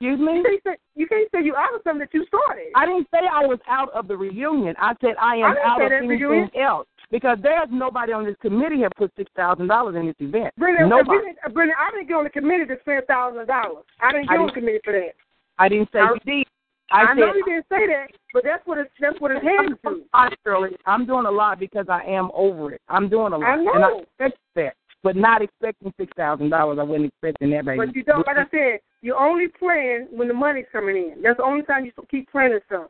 excuse 0.00 0.18
me. 0.20 0.36
You 0.38 0.42
can't 0.42 0.62
say 0.64 0.76
you 0.94 1.06
can't 1.06 1.28
say 1.34 1.44
you 1.44 1.54
out 1.56 1.74
of 1.74 1.80
something 1.84 2.00
that 2.00 2.14
you 2.14 2.24
started. 2.26 2.72
I 2.74 2.86
didn't 2.86 3.08
say 3.12 3.20
I 3.30 3.44
was 3.44 3.58
out 3.68 3.90
of 3.92 4.08
the 4.08 4.16
reunion. 4.16 4.74
I 4.78 4.94
said 5.00 5.14
I 5.20 5.36
am 5.36 5.56
I 5.56 5.68
out 5.68 5.82
of 5.82 5.92
anything 5.92 6.08
reunion. 6.08 6.50
else 6.58 6.86
because 7.10 7.38
there's 7.42 7.68
nobody 7.70 8.12
on 8.12 8.24
this 8.24 8.36
committee 8.40 8.82
have 8.82 8.92
put 8.96 9.12
six 9.16 9.30
thousand 9.36 9.68
dollars 9.68 9.96
in 9.96 10.06
this 10.06 10.16
event. 10.20 10.54
Brenda, 10.56 10.84
uh, 10.84 10.88
nobody. 10.88 11.20
Brenda, 11.20 11.40
uh, 11.46 11.48
Brenda, 11.50 11.74
I 11.78 11.90
didn't 11.92 12.08
get 12.08 12.14
on 12.14 12.24
the 12.24 12.30
committee 12.30 12.66
to 12.66 12.76
spend 12.80 13.06
thousand 13.06 13.46
dollars. 13.46 13.84
I 14.00 14.12
didn't 14.12 14.28
get 14.28 14.38
on 14.38 14.46
the 14.46 14.52
committee 14.52 14.80
for 14.84 14.92
that. 14.92 15.12
I 15.58 15.68
didn't 15.68 15.88
say 15.92 16.00
I- 16.00 16.12
you 16.12 16.20
did. 16.24 16.46
I, 16.92 17.02
I, 17.02 17.06
said 17.08 17.14
know 17.16 17.34
you 17.34 17.44
didn't 17.44 17.66
say 17.68 17.86
that, 17.88 18.06
but 18.32 18.44
that's 18.44 18.64
what 18.64 18.78
it's 18.78 18.90
that's 19.00 19.20
what 19.20 19.32
it's 19.32 19.44
heading 19.44 19.74
to. 19.84 20.04
I'm 20.14 20.30
Shirley. 20.44 20.76
I'm 20.86 21.04
doing 21.04 21.26
a 21.26 21.30
lot 21.30 21.58
because 21.58 21.86
I 21.88 22.02
am 22.02 22.30
over 22.32 22.74
it. 22.74 22.80
I'm 22.88 23.08
doing 23.08 23.32
a 23.32 23.38
lot, 23.38 23.44
I 23.44 23.56
know. 23.56 23.72
and 23.74 23.84
I 23.84 24.26
expect 24.26 24.38
that. 24.54 24.74
but 25.02 25.16
not 25.16 25.42
expecting 25.42 25.92
six 25.98 26.12
thousand 26.16 26.50
dollars. 26.50 26.78
I 26.78 26.84
wasn't 26.84 27.06
expecting 27.06 27.50
that, 27.50 27.64
baby. 27.64 27.78
But 27.78 27.96
you 27.96 28.04
don't, 28.04 28.24
like 28.24 28.36
I 28.36 28.48
said, 28.52 28.80
you're 29.02 29.18
only 29.18 29.48
playing 29.48 30.06
when 30.12 30.28
the 30.28 30.34
money's 30.34 30.66
coming 30.70 30.96
in. 30.96 31.22
That's 31.22 31.38
the 31.38 31.42
only 31.42 31.64
time 31.64 31.86
you 31.86 31.92
keep 32.08 32.30
playing 32.30 32.56
stuff. 32.66 32.88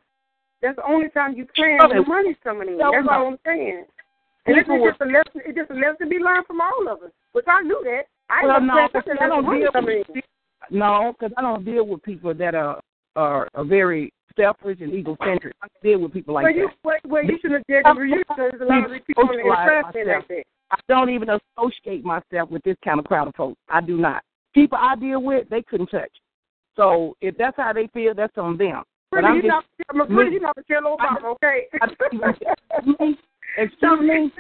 That's 0.61 0.77
the 0.77 0.87
only 0.87 1.09
time 1.11 1.35
you 1.35 1.47
plan 1.57 1.79
when 1.89 2.03
the 2.03 2.07
money's 2.07 2.37
coming 2.45 2.69
in. 2.69 2.79
That's 2.79 2.93
what 3.03 3.13
I'm 3.13 3.39
saying. 3.47 3.85
And 4.47 4.57
it's 4.59 4.69
just 4.69 5.01
a 5.01 5.05
lesson. 5.05 5.43
It's 5.45 5.59
just 5.59 5.71
a 5.71 5.75
lesson 5.75 5.97
to 6.01 6.07
be 6.07 6.19
learned 6.19 6.47
from 6.47 6.61
all 6.61 6.89
of 6.89 7.03
us. 7.03 7.11
Which 7.33 7.47
I 7.49 7.63
knew 7.63 7.81
that. 7.85 8.03
I 8.31 8.47
well, 8.47 8.61
no, 8.61 8.89
because 8.93 9.19
I 9.21 9.29
don't 9.29 9.45
deal 9.45 9.71
with 9.75 10.25
no, 10.71 11.15
because 11.19 11.33
I 11.37 11.43
don't 11.43 11.65
deal 11.65 11.87
with 11.87 12.03
people 12.03 12.35
that 12.35 12.55
are 12.55 12.81
are, 13.15 13.49
are 13.55 13.65
very 13.65 14.13
selfish 14.37 14.79
and 14.81 14.93
egocentric. 14.93 15.55
I 15.63 15.69
deal 15.83 16.01
with 16.01 16.13
people 16.13 16.35
like 16.35 16.45
well, 16.45 16.55
you, 16.55 16.67
that. 16.67 16.77
Well, 16.85 16.97
well, 17.05 17.25
you 17.25 17.39
should 17.41 17.53
have 17.53 17.63
it 17.69 17.85
you 18.09 18.23
because 18.29 18.53
a 18.61 18.65
lot 18.65 18.85
of 18.85 18.91
these 18.91 19.01
people 19.07 19.25
are 19.25 19.41
interested 19.41 20.07
like 20.07 20.29
that. 20.29 20.45
I 20.71 20.79
don't 20.89 21.11
even 21.11 21.29
associate 21.29 22.05
myself 22.05 22.51
with 22.51 22.63
this 22.65 22.77
kind 22.85 22.99
of 22.99 23.07
crowd 23.07 23.29
of 23.29 23.35
folks. 23.37 23.61
I 23.69 23.81
do 23.81 23.97
not. 23.97 24.23
People 24.55 24.79
I 24.81 24.97
deal 24.97 25.23
with, 25.23 25.49
they 25.49 25.63
couldn't 25.63 25.89
touch. 25.89 26.11
So 26.75 27.17
if 27.21 27.37
that's 27.39 27.57
how 27.57 27.73
they 27.73 27.89
feel, 27.89 28.15
that's 28.15 28.37
on 28.37 28.59
them. 28.59 28.83
Pretty, 29.13 29.23
but 29.23 29.31
I'm 29.31 29.37
just, 29.41 29.49
not, 29.95 30.09
pretty, 30.09 30.33
you 30.33 30.41
not 30.41 30.57
tell 30.67 30.83
Obama, 30.83 31.37
okay? 31.37 31.69
Excuse 33.57 34.01
me. 34.01 34.31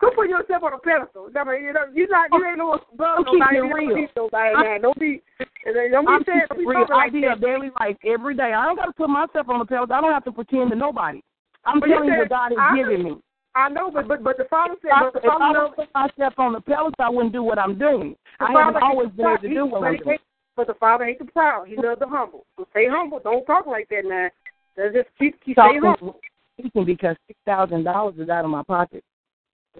Go 0.00 0.10
put 0.10 0.28
yourself 0.28 0.64
on 0.64 0.72
a 0.72 0.78
pedestal. 0.78 1.30
I 1.30 1.44
mean, 1.44 1.62
you 1.62 1.72
know, 1.72 1.86
you're 1.94 2.08
not, 2.10 2.26
you 2.32 2.44
ain't 2.44 2.58
no 2.58 2.74
above 2.74 3.22
nobody. 3.24 3.56
You 3.56 3.70
don't 3.70 3.94
be 3.94 4.06
nobody 4.16 4.54
now. 4.54 4.78
Don't 4.82 4.98
be, 4.98 5.22
don't 5.64 6.06
be 6.06 6.24
saying, 6.26 6.40
don't 6.48 6.58
be 6.58 6.66
real. 6.66 6.80
like 6.90 6.90
I 6.90 7.08
deal 7.08 7.36
daily 7.36 7.70
life 7.78 7.96
every 8.04 8.34
day. 8.34 8.52
I 8.52 8.66
don't 8.66 8.74
got 8.74 8.86
to 8.86 8.92
put 8.92 9.08
myself 9.08 9.48
on 9.48 9.60
a 9.60 9.64
pedestal. 9.64 9.94
I 9.94 10.00
don't 10.00 10.12
have 10.12 10.24
to 10.24 10.32
pretend 10.32 10.70
to 10.70 10.76
nobody. 10.76 11.22
I'm 11.64 11.78
but 11.78 11.86
telling 11.86 12.08
you 12.08 12.14
you 12.14 12.18
what 12.18 12.28
God 12.30 12.50
has 12.50 12.58
I, 12.58 12.76
given 12.76 13.04
me. 13.04 13.16
I 13.54 13.68
know, 13.68 13.92
but 13.92 14.08
but 14.08 14.24
but 14.24 14.38
the 14.38 14.46
Father 14.50 14.74
said, 14.82 14.90
I, 14.90 15.04
but 15.04 15.12
the 15.12 15.18
if 15.20 15.30
Father 15.30 15.44
I 15.44 15.52
knows. 15.52 15.70
don't 15.76 15.86
put 15.86 15.94
myself 15.94 16.34
on 16.38 16.52
the 16.54 16.60
pedestal, 16.60 16.94
I 16.98 17.08
wouldn't 17.08 17.32
do 17.32 17.44
what 17.44 17.60
I'm 17.60 17.78
doing. 17.78 18.16
I 18.40 18.50
haven't 18.50 18.82
always 18.82 19.10
been 19.10 19.26
able 19.26 19.38
to 19.38 19.48
do 19.48 19.66
what 19.66 19.84
I'm 19.84 19.98
doing. 19.98 20.18
But 20.56 20.66
the 20.66 20.74
Father 20.74 21.04
hates 21.04 21.20
the 21.20 21.30
proud. 21.30 21.68
He 21.68 21.76
loves 21.76 22.00
the 22.00 22.08
humble. 22.08 22.44
So 22.58 22.66
stay 22.70 22.86
humble. 22.90 23.20
Don't 23.22 23.46
talk 23.46 23.66
like 23.66 23.88
that 23.90 24.02
now. 24.04 24.28
Let's 24.76 24.94
just 24.94 25.08
keep 25.18 25.40
keep 25.44 25.54
stay 25.54 25.78
humble. 25.80 26.18
Speaking 26.58 26.84
because 26.84 27.16
six 27.26 27.38
thousand 27.44 27.84
dollars 27.84 28.14
is 28.18 28.28
out 28.28 28.44
of 28.44 28.50
my 28.50 28.62
pocket. 28.62 29.04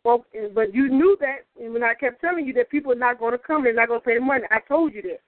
Well, 0.04 0.24
but 0.54 0.74
you 0.74 0.88
knew 0.88 1.16
that 1.20 1.40
and 1.62 1.74
when 1.74 1.84
I 1.84 1.94
kept 1.94 2.20
telling 2.20 2.46
you 2.46 2.54
that 2.54 2.70
people 2.70 2.92
are 2.92 2.96
not 2.96 3.18
going 3.18 3.32
to 3.32 3.38
come, 3.38 3.62
they're 3.62 3.74
not 3.74 3.88
going 3.88 4.00
to 4.00 4.04
pay 4.04 4.14
the 4.14 4.20
money. 4.20 4.44
I 4.50 4.60
told 4.66 4.94
you 4.94 5.02
that. 5.02 5.20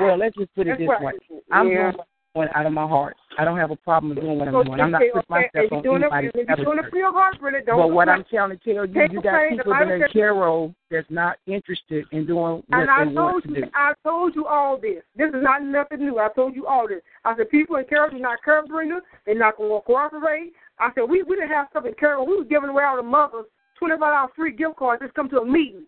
Well, 0.00 0.18
let's 0.18 0.36
just 0.36 0.54
put 0.54 0.66
it 0.66 0.70
That's 0.70 0.80
this 0.80 0.88
right. 0.88 1.02
way. 1.02 1.40
I'm 1.50 1.68
yeah. 1.68 1.92
doing 1.92 2.04
what 2.34 2.54
out 2.56 2.66
of 2.66 2.72
my 2.72 2.86
heart. 2.86 3.16
I 3.38 3.44
don't 3.44 3.58
have 3.58 3.70
a 3.70 3.76
problem 3.76 4.14
doing 4.14 4.38
what 4.38 4.48
I'm 4.48 4.54
So 4.54 4.64
doing. 4.64 4.80
I'm 4.80 4.90
not 4.90 5.00
putting 5.00 5.18
okay, 5.18 5.50
myself 5.54 5.72
on 5.72 5.82
you're 5.84 5.98
doing 5.98 6.02
anybody's 6.02 6.30
it, 6.34 6.64
doing 6.64 6.78
it 6.78 6.90
for 6.90 6.96
your 6.96 7.12
heart, 7.12 7.36
really, 7.40 7.60
don't. 7.64 7.78
But 7.78 7.88
what. 7.88 8.08
I'm 8.08 8.24
trying 8.30 8.50
to 8.50 8.56
tell 8.56 8.86
you, 8.86 9.04
you 9.10 9.22
got 9.22 9.48
people 9.50 9.72
that 9.72 9.88
are 9.88 10.08
Carol 10.12 10.74
that's 10.90 11.06
not 11.10 11.36
interested 11.46 12.04
in 12.12 12.26
doing 12.26 12.62
what 12.68 12.80
And 12.80 12.90
I 12.90 13.04
they 13.04 13.14
told 13.14 13.16
want 13.16 13.44
to 13.44 13.48
you, 13.50 13.54
do. 13.56 13.70
I 13.74 13.92
told 14.02 14.34
you 14.34 14.46
all 14.46 14.78
this. 14.80 15.02
This 15.16 15.28
is 15.28 15.42
not 15.42 15.62
nothing 15.62 16.00
new. 16.00 16.18
I 16.18 16.28
told 16.34 16.54
you 16.54 16.66
all 16.66 16.88
this. 16.88 17.00
I 17.24 17.36
said 17.36 17.50
people 17.50 17.76
in 17.76 17.84
Cairo 17.84 18.10
do 18.10 18.18
not 18.18 18.42
curb 18.42 18.68
bringers. 18.68 19.02
They're 19.26 19.38
not 19.38 19.56
going 19.56 19.70
to 19.70 19.80
cooperate. 19.84 20.52
I 20.78 20.90
said 20.94 21.04
we 21.08 21.22
we 21.22 21.36
didn't 21.36 21.50
have 21.50 21.68
stuff 21.70 21.84
in 21.86 21.94
Cairo. 21.94 22.24
We 22.24 22.36
were 22.36 22.44
giving 22.44 22.70
away 22.70 22.84
all 22.84 22.96
the 22.96 23.02
mothers 23.02 23.46
twenty 23.78 23.94
five 23.94 24.12
dollars 24.12 24.32
free 24.36 24.52
gift 24.52 24.76
cards. 24.76 25.02
Just 25.02 25.14
come 25.14 25.28
to 25.30 25.40
a 25.40 25.46
meeting. 25.46 25.84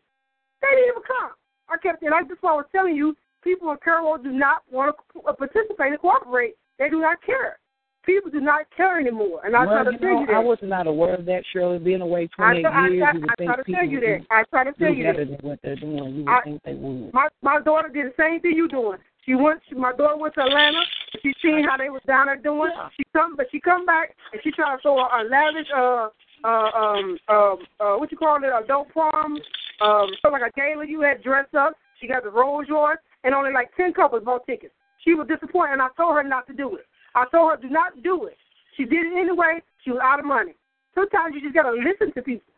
They 0.60 0.68
didn't 0.76 0.92
even 0.92 1.02
come. 1.06 1.32
I 1.68 1.76
kept 1.78 2.02
and 2.02 2.14
I 2.14 2.22
just 2.22 2.42
what 2.42 2.52
I 2.52 2.56
was 2.56 2.66
telling 2.72 2.96
you. 2.96 3.16
People 3.44 3.70
in 3.70 3.76
Cairo 3.84 4.16
do 4.16 4.32
not 4.32 4.62
want 4.72 4.96
to 5.12 5.32
participate 5.34 5.92
and 5.92 5.98
cooperate. 6.00 6.54
They 6.78 6.88
do 6.88 7.00
not 7.00 7.22
care. 7.22 7.58
People 8.04 8.30
do 8.30 8.40
not 8.40 8.66
care 8.76 8.98
anymore. 8.98 9.40
And 9.44 9.54
I 9.56 9.64
well, 9.64 9.84
try 9.84 9.92
to 9.92 9.98
tell 9.98 10.20
you 10.20 10.26
that. 10.26 10.34
I 10.34 10.38
was 10.38 10.58
not 10.62 10.86
aware 10.86 11.14
of 11.14 11.24
that, 11.26 11.42
Shirley. 11.52 11.78
Being 11.78 12.02
away 12.02 12.28
I, 12.38 12.60
28 12.60 12.66
I, 12.66 12.88
years, 12.88 13.04
I, 13.06 13.14
you 13.14 13.20
would 13.20 13.30
I 13.30 13.34
think 13.36 13.48
try 13.48 13.56
to 13.56 13.64
people 13.64 13.80
tell 13.80 13.88
you 13.88 14.00
that. 14.00 14.18
I 14.30 14.42
try 14.50 14.64
to 14.64 14.72
tell 14.72 14.92
you 14.92 15.04
better 15.04 15.24
that. 15.24 15.38
than 15.38 15.48
what 15.48 15.58
they're 15.62 15.76
doing. 15.76 16.14
You 16.14 16.24
would 16.24 16.28
I- 16.28 16.40
think 16.42 16.62
they 16.64 16.74
would. 16.74 17.14
My 17.14 17.28
my 17.42 17.60
daughter 17.60 17.88
did 17.88 18.06
the 18.06 18.14
same 18.18 18.40
thing 18.40 18.54
you're 18.56 18.68
doing. 18.68 18.98
She 19.24 19.34
went. 19.34 19.60
She, 19.68 19.74
my 19.74 19.92
daughter 19.92 20.16
went 20.16 20.34
to 20.34 20.42
Atlanta. 20.42 20.82
She 21.22 21.32
seen 21.40 21.64
how 21.64 21.78
they 21.78 21.88
was 21.88 22.02
down 22.06 22.26
there 22.26 22.36
doing. 22.36 22.70
She 22.96 23.04
come, 23.14 23.36
but 23.36 23.46
she 23.50 23.60
come 23.60 23.86
back 23.86 24.14
and 24.32 24.40
she 24.44 24.50
tried 24.50 24.76
to 24.76 24.82
throw 24.82 24.98
a, 24.98 25.04
a 25.04 25.24
lavish 25.24 25.68
uh 25.74 26.08
uh 26.44 26.70
um 26.76 27.18
um 27.28 27.58
uh 27.80 27.94
what 27.96 28.12
you 28.12 28.18
call 28.18 28.36
it 28.36 28.64
adult 28.64 28.88
prom 28.90 29.38
um 29.80 30.10
so 30.20 30.28
like 30.28 30.42
a 30.42 30.52
gala 30.54 30.86
you 30.86 31.00
had 31.00 31.22
dressed 31.22 31.54
up. 31.54 31.72
She 32.00 32.06
got 32.06 32.22
the 32.22 32.30
Rolls 32.30 32.66
Royce 32.68 32.98
and 33.24 33.34
only 33.34 33.52
like 33.52 33.74
ten 33.76 33.92
couples 33.92 34.22
bought 34.24 34.46
tickets. 34.46 34.74
She 35.02 35.14
was 35.14 35.26
disappointed 35.26 35.72
and 35.74 35.82
I 35.82 35.88
told 35.96 36.14
her 36.14 36.22
not 36.22 36.46
to 36.46 36.54
do 36.54 36.76
it. 36.76 36.86
I 37.14 37.24
told 37.30 37.50
her 37.50 37.56
do 37.56 37.68
not 37.68 38.02
do 38.02 38.26
it. 38.26 38.36
She 38.76 38.84
did 38.84 39.06
it 39.06 39.18
anyway. 39.18 39.60
She 39.82 39.90
was 39.90 40.00
out 40.02 40.20
of 40.20 40.26
money. 40.26 40.54
Sometimes 40.94 41.34
you 41.34 41.42
just 41.42 41.54
gotta 41.54 41.72
listen 41.72 42.12
to 42.14 42.22
people 42.22 42.52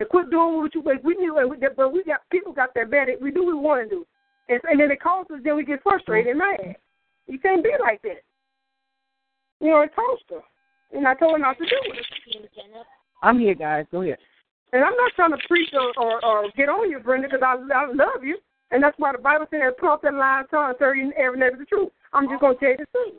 and 0.00 0.08
quit 0.08 0.30
doing 0.30 0.56
what 0.56 0.74
you. 0.74 0.82
We 1.04 1.14
knew, 1.14 1.38
and 1.38 1.50
we, 1.50 1.56
but 1.76 1.92
we 1.92 2.02
got 2.04 2.20
people 2.30 2.52
got 2.52 2.74
that 2.74 2.90
bad. 2.90 3.08
We 3.20 3.30
do 3.30 3.44
what 3.44 3.54
we 3.54 3.60
want 3.60 3.88
to 3.88 3.96
do, 3.96 4.06
and, 4.48 4.60
and 4.64 4.80
then 4.80 4.90
it 4.90 5.00
causes 5.00 5.36
us. 5.36 5.40
Then 5.44 5.56
we 5.56 5.64
get 5.64 5.82
frustrated 5.82 6.30
and 6.30 6.38
mad. 6.38 6.76
You 7.28 7.38
can't 7.38 7.62
be 7.62 7.70
like 7.80 8.02
that. 8.02 8.22
You 9.60 9.70
know, 9.70 9.80
it 9.82 9.94
cost 9.94 10.24
her, 10.30 10.40
and 10.96 11.06
I 11.06 11.14
told 11.14 11.32
her 11.32 11.38
not 11.38 11.58
to 11.58 11.64
do 11.64 11.76
it. 11.92 12.06
I'm 13.22 13.38
here, 13.38 13.54
guys. 13.54 13.84
Go 13.92 14.02
ahead. 14.02 14.18
And 14.72 14.84
I'm 14.84 14.96
not 14.96 15.12
trying 15.14 15.32
to 15.32 15.38
preach 15.48 15.68
or, 15.74 15.92
or, 15.98 16.24
or 16.24 16.50
get 16.56 16.68
on 16.68 16.90
you, 16.90 17.00
Brenda, 17.00 17.28
because 17.28 17.42
I, 17.42 17.56
I 17.74 17.86
love 17.92 18.22
you. 18.22 18.38
And 18.70 18.82
that's 18.82 18.98
why 18.98 19.12
the 19.12 19.18
Bible 19.18 19.46
said, 19.50 19.76
put 19.78 20.02
that 20.02 20.14
lying 20.14 20.46
tongue, 20.50 20.74
tell 20.78 20.94
you 20.94 21.12
every 21.18 21.38
neighbor 21.38 21.56
the 21.58 21.64
truth. 21.64 21.90
I'm 22.12 22.28
just 22.28 22.40
going 22.40 22.54
to 22.54 22.60
tell 22.60 22.70
you 22.70 22.76
the 22.78 22.86
truth. 22.92 23.14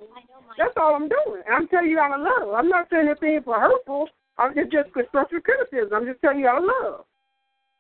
That's 0.58 0.74
all 0.78 0.96
I'm 0.96 1.10
doing. 1.10 1.44
And 1.46 1.56
I'm 1.56 1.68
telling 1.68 1.90
you 1.90 2.00
out 2.00 2.18
of 2.18 2.24
love. 2.24 2.54
I'm 2.56 2.70
not 2.70 2.88
saying 2.90 3.08
anything 3.08 3.42
for 3.44 3.60
hurtful. 3.60 4.08
I'm 4.38 4.56
just, 4.56 4.72
just 4.72 4.94
constructive 4.94 5.44
criticism. 5.44 5.94
I'm 5.94 6.06
just 6.06 6.22
telling 6.22 6.40
you 6.40 6.48
out 6.48 6.64
of 6.64 6.70
love. 6.70 7.06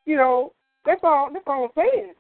You 0.06 0.18
know, 0.18 0.54
that's 0.86 1.02
all. 1.04 1.30
That's 1.32 1.46
all 1.48 1.66
I'm 1.66 1.72
saying. 1.76 2.14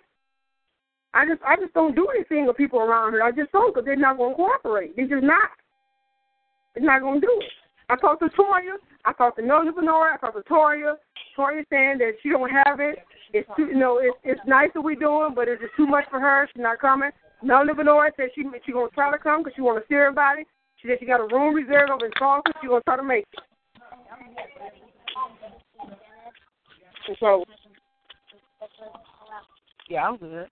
I 1.13 1.25
just, 1.27 1.41
I 1.43 1.57
just 1.57 1.73
don't 1.73 1.95
do 1.95 2.07
anything 2.15 2.47
with 2.47 2.55
people 2.55 2.79
around 2.79 3.11
here. 3.11 3.23
I 3.23 3.31
just 3.31 3.51
don't, 3.51 3.73
because 3.73 3.85
they're 3.85 3.97
not 3.97 4.17
going 4.17 4.31
to 4.31 4.35
cooperate. 4.35 4.95
They're 4.95 5.07
just 5.07 5.23
not. 5.23 5.51
They're 6.75 6.85
not 6.85 7.01
going 7.01 7.19
to 7.19 7.27
do 7.27 7.33
it. 7.41 7.51
I 7.89 7.97
talked 7.97 8.21
to 8.21 8.29
Toya. 8.29 8.79
I 9.03 9.11
talked 9.13 9.37
to 9.37 9.43
Benora. 9.43 10.13
I 10.13 10.17
talked 10.21 10.37
to 10.37 10.43
Toya. 10.43 10.95
Toya 11.37 11.65
saying 11.69 11.97
that 11.99 12.13
she 12.23 12.29
don't 12.29 12.49
have 12.49 12.79
it. 12.79 12.99
It's 13.33 13.47
too, 13.55 13.67
you 13.67 13.79
know, 13.79 13.99
it's 13.99 14.17
it's 14.23 14.41
nice 14.45 14.69
that 14.73 14.81
we're 14.81 14.95
doing, 14.95 15.31
but 15.35 15.47
it's 15.47 15.61
just 15.61 15.75
too 15.77 15.87
much 15.87 16.05
for 16.09 16.19
her. 16.19 16.47
She's 16.53 16.61
not 16.61 16.79
coming. 16.79 17.11
Noah 17.41 17.65
Benora 17.73 18.09
said 18.17 18.29
she 18.35 18.43
she 18.65 18.71
gonna 18.71 18.89
try 18.93 19.11
to 19.11 19.17
come 19.17 19.41
because 19.41 19.53
she 19.55 19.61
want 19.61 19.81
to 19.81 19.87
see 19.87 19.95
everybody. 19.95 20.43
She 20.81 20.87
said 20.87 20.97
she 20.99 21.05
got 21.05 21.21
a 21.21 21.27
room 21.33 21.55
reserved 21.55 21.91
over 21.91 22.05
in 22.05 22.11
Charleston. 22.17 22.53
She 22.61 22.67
gonna 22.67 22.81
try 22.83 22.97
to 22.97 23.03
make 23.03 23.25
it. 23.31 23.39
And 27.07 27.17
so, 27.19 27.43
Yeah, 29.89 30.07
I'm 30.07 30.17
good. 30.17 30.47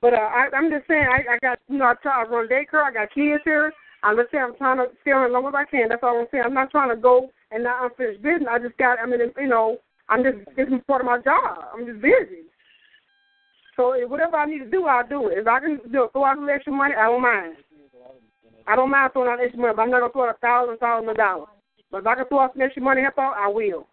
but 0.00 0.14
uh, 0.14 0.16
I, 0.16 0.48
I'm 0.56 0.70
just 0.70 0.86
saying, 0.88 1.06
I, 1.06 1.34
I 1.34 1.38
got 1.42 1.58
you 1.68 1.78
know, 1.78 1.86
I, 1.86 1.94
try, 2.02 2.22
I 2.22 2.26
run 2.26 2.48
daycare. 2.48 2.82
I 2.82 2.92
got 2.92 3.12
kids 3.14 3.42
here. 3.44 3.72
I'm 4.02 4.16
just 4.16 4.30
saying, 4.32 4.44
I'm 4.44 4.56
trying 4.56 4.78
to 4.78 4.86
stay 5.02 5.12
on 5.12 5.26
as 5.26 5.32
long 5.32 5.46
as 5.46 5.54
I 5.54 5.64
can. 5.64 5.88
That's 5.88 6.02
all 6.02 6.18
I'm 6.18 6.26
saying. 6.30 6.44
I'm 6.46 6.54
not 6.54 6.70
trying 6.70 6.90
to 6.90 6.96
go 6.96 7.30
and 7.50 7.62
not 7.62 7.84
unfinished 7.84 8.22
business. 8.22 8.48
I 8.50 8.58
just 8.58 8.76
got. 8.78 8.98
I 8.98 9.06
mean, 9.06 9.20
you 9.36 9.48
know, 9.48 9.78
I'm 10.12 10.22
just 10.22 10.44
this 10.56 10.68
is 10.68 10.84
part 10.86 11.00
of 11.00 11.06
my 11.06 11.18
job. 11.18 11.64
I'm 11.72 11.86
just 11.86 12.02
busy. 12.02 12.44
So 13.76 13.96
whatever 14.06 14.36
I 14.36 14.44
need 14.44 14.58
to 14.58 14.70
do, 14.70 14.84
I'll 14.84 15.06
do 15.06 15.28
it. 15.28 15.38
If 15.38 15.46
I 15.46 15.60
can 15.60 15.80
do 15.90 16.08
throw 16.12 16.26
out 16.26 16.36
some 16.36 16.48
extra 16.48 16.72
money, 16.72 16.94
I 16.94 17.06
don't 17.06 17.22
mind. 17.22 17.56
I 18.66 18.76
don't 18.76 18.90
mind 18.90 19.12
throwing 19.12 19.30
out 19.30 19.40
extra 19.40 19.58
money, 19.58 19.72
but 19.74 19.82
I'm 19.82 19.90
not 19.90 20.00
gonna 20.00 20.12
throw 20.12 20.28
out 20.28 20.36
a 20.36 20.38
thousand, 20.38 20.76
thousand 20.78 21.16
dollars. 21.16 21.48
But 21.90 21.98
if 21.98 22.06
I 22.06 22.14
can 22.14 22.26
throw 22.28 22.40
out 22.40 22.52
some 22.52 22.62
extra 22.62 22.82
money, 22.82 23.00
help 23.00 23.18
out, 23.18 23.34
I 23.38 23.48
will. 23.48 23.86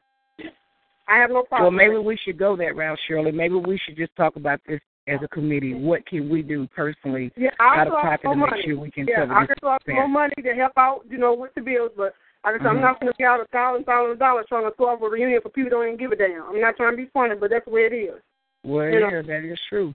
I 1.07 1.17
have 1.17 1.31
no 1.31 1.43
problem. 1.43 1.75
Well, 1.75 1.87
maybe 1.87 1.97
we 1.97 2.19
should 2.23 2.37
go 2.37 2.55
that 2.57 2.75
route, 2.75 2.99
Shirley. 3.07 3.31
Maybe 3.31 3.55
we 3.55 3.79
should 3.85 3.97
just 3.97 4.15
talk 4.15 4.35
about 4.35 4.59
this 4.67 4.79
as 5.07 5.19
a 5.23 5.27
committee. 5.27 5.73
What 5.73 6.05
can 6.05 6.29
we 6.29 6.41
do 6.43 6.67
personally 6.75 7.31
yeah, 7.35 7.49
out 7.59 7.87
of 7.87 7.93
pocket 7.93 8.21
to 8.23 8.35
make 8.35 8.49
money. 8.51 8.61
sure 8.65 8.79
we 8.79 8.91
can 8.91 9.07
yeah, 9.07 9.21
cover 9.21 9.33
I 9.33 9.41
this 9.41 9.47
can 9.47 9.55
throw 9.59 9.69
out 9.71 9.81
some 9.85 9.95
more 9.95 10.07
money 10.07 10.35
to 10.43 10.53
help 10.53 10.73
out, 10.77 11.01
you 11.09 11.17
know, 11.17 11.33
with 11.33 11.51
the 11.55 11.61
bills. 11.61 11.91
But 11.97 12.13
like 12.43 12.55
I 12.55 12.57
said, 12.59 12.67
I'm 12.67 12.77
Mhm. 12.77 12.81
not 12.81 12.99
gonna 12.99 13.13
get 13.17 13.27
out 13.27 13.41
a 13.41 13.45
thousand, 13.47 13.85
thousand 13.85 14.17
dollars 14.17 14.45
trying 14.47 14.63
to 14.63 14.71
throw 14.71 14.89
out 14.89 15.01
a 15.01 15.09
reunion 15.09 15.41
for 15.41 15.49
people 15.49 15.69
who 15.71 15.77
don't 15.77 15.85
even 15.87 15.97
give 15.97 16.11
a 16.11 16.15
damn. 16.15 16.43
I'm 16.43 16.61
not 16.61 16.77
trying 16.77 16.91
to 16.91 16.97
be 16.97 17.07
funny, 17.07 17.35
but 17.35 17.49
that's 17.49 17.65
the 17.65 17.71
way 17.71 17.85
it 17.85 17.93
is. 17.93 18.21
Well, 18.63 18.89
You 18.89 18.99
know. 18.99 19.09
yeah, 19.09 19.21
that 19.21 19.43
is 19.43 19.59
true. 19.67 19.93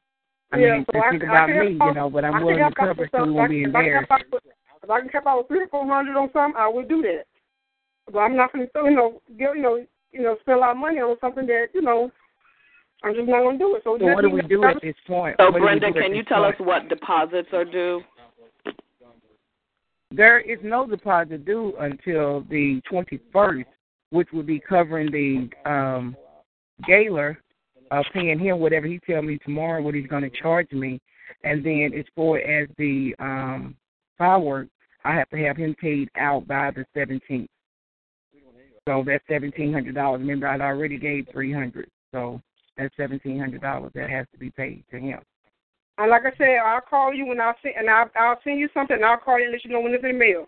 I 0.52 0.58
yeah, 0.58 0.74
mean, 0.74 0.86
so 0.86 0.92
just 0.92 1.04
I, 1.06 1.10
think 1.10 1.22
I 1.24 1.26
about 1.26 1.48
can 1.48 1.58
me, 1.58 1.78
help 1.78 1.88
you 1.88 1.94
know, 1.94 2.10
but 2.10 2.24
I 2.24 2.28
I'm 2.28 2.34
can 2.34 2.44
willing 2.44 2.58
to 2.58 2.62
help 2.64 2.78
out 2.78 2.86
cover 2.88 3.02
with 3.02 3.10
so 3.10 3.18
we 3.18 3.32
something. 3.32 3.34
won't 3.34 3.50
be 3.50 3.62
If 3.64 3.74
I 3.74 3.82
can 3.82 3.92
help 3.92 4.22
embarrassed. 4.22 4.46
If 4.82 4.90
I 4.90 5.00
can 5.00 5.08
help 5.08 5.26
out 5.26 5.38
with 5.38 5.48
three 5.48 5.62
or 5.62 5.68
four 5.68 5.86
hundred 5.86 6.16
on 6.16 6.30
something, 6.32 6.60
I 6.60 6.68
would 6.68 6.88
do 6.88 7.02
that. 7.02 7.24
But 8.12 8.18
I'm 8.20 8.36
not 8.36 8.52
gonna, 8.52 8.68
you 8.74 8.90
know, 8.90 9.22
get, 9.38 9.56
you 9.56 9.62
know, 9.62 9.84
you 10.12 10.22
know, 10.22 10.36
spend 10.40 10.58
a 10.58 10.60
lot 10.60 10.72
of 10.72 10.76
money 10.76 11.00
on 11.00 11.16
something 11.20 11.46
that, 11.46 11.68
you 11.72 11.80
know, 11.80 12.12
I'm 13.02 13.14
just 13.14 13.28
not 13.28 13.42
gonna 13.42 13.58
do 13.58 13.74
it. 13.76 13.82
So, 13.84 13.96
So 13.98 14.04
what 14.06 14.22
do 14.22 14.30
we 14.30 14.42
do 14.42 14.64
at 14.64 14.80
this 14.82 14.94
point? 15.06 15.36
So, 15.40 15.50
What 15.50 15.60
Brenda, 15.60 15.90
do 15.90 15.98
at 15.98 16.02
can 16.04 16.14
you 16.14 16.22
tell 16.24 16.42
point? 16.42 16.54
us 16.54 16.60
what 16.60 16.88
deposits 16.88 17.48
are 17.52 17.64
due? 17.64 18.02
There 20.16 20.40
is 20.40 20.58
no 20.62 20.86
deposit 20.86 21.44
due 21.44 21.74
until 21.80 22.42
the 22.50 22.80
21st, 22.90 23.64
which 24.10 24.28
will 24.32 24.42
be 24.42 24.60
covering 24.60 25.10
the 25.10 25.70
um, 25.70 26.16
Gaylor, 26.86 27.38
uh, 27.90 28.02
paying 28.12 28.38
him 28.38 28.60
whatever 28.60 28.86
he 28.86 29.00
tell 29.00 29.22
me 29.22 29.38
tomorrow 29.38 29.82
what 29.82 29.94
he's 29.94 30.06
going 30.06 30.22
to 30.22 30.30
charge 30.30 30.70
me, 30.72 31.00
and 31.42 31.64
then 31.64 31.90
as 31.98 32.04
far 32.14 32.38
as 32.38 32.68
the 32.78 33.14
um, 33.18 33.76
fireworks, 34.16 34.70
I 35.04 35.14
have 35.14 35.28
to 35.30 35.36
have 35.38 35.56
him 35.56 35.74
paid 35.80 36.08
out 36.16 36.46
by 36.46 36.70
the 36.70 36.84
17th. 36.96 37.48
So 38.86 39.02
that's 39.06 39.24
seventeen 39.26 39.72
hundred 39.72 39.94
dollars. 39.94 40.20
Remember, 40.20 40.46
I'd 40.46 40.60
already 40.60 40.98
gave 40.98 41.26
three 41.32 41.52
hundred. 41.52 41.88
So 42.12 42.40
That's 42.76 42.94
seventeen 42.98 43.38
hundred 43.38 43.62
dollars 43.62 43.92
that 43.94 44.10
has 44.10 44.26
to 44.32 44.38
be 44.38 44.50
paid 44.50 44.84
to 44.90 44.98
him. 44.98 45.20
And 45.98 46.10
like 46.10 46.22
I 46.26 46.36
said, 46.36 46.56
I'll 46.64 46.80
call 46.80 47.14
you 47.14 47.26
when 47.26 47.40
I 47.40 47.52
send, 47.62 47.74
and 47.78 47.88
I'll, 47.88 48.10
I'll 48.18 48.40
send 48.42 48.58
you 48.58 48.68
something. 48.74 48.96
and 48.96 49.04
I'll 49.04 49.16
call 49.16 49.38
you 49.38 49.44
and 49.44 49.52
let 49.52 49.64
you 49.64 49.70
know 49.70 49.80
when 49.80 49.92
it's 49.94 50.02
in 50.04 50.12
the 50.12 50.18
mail. 50.18 50.46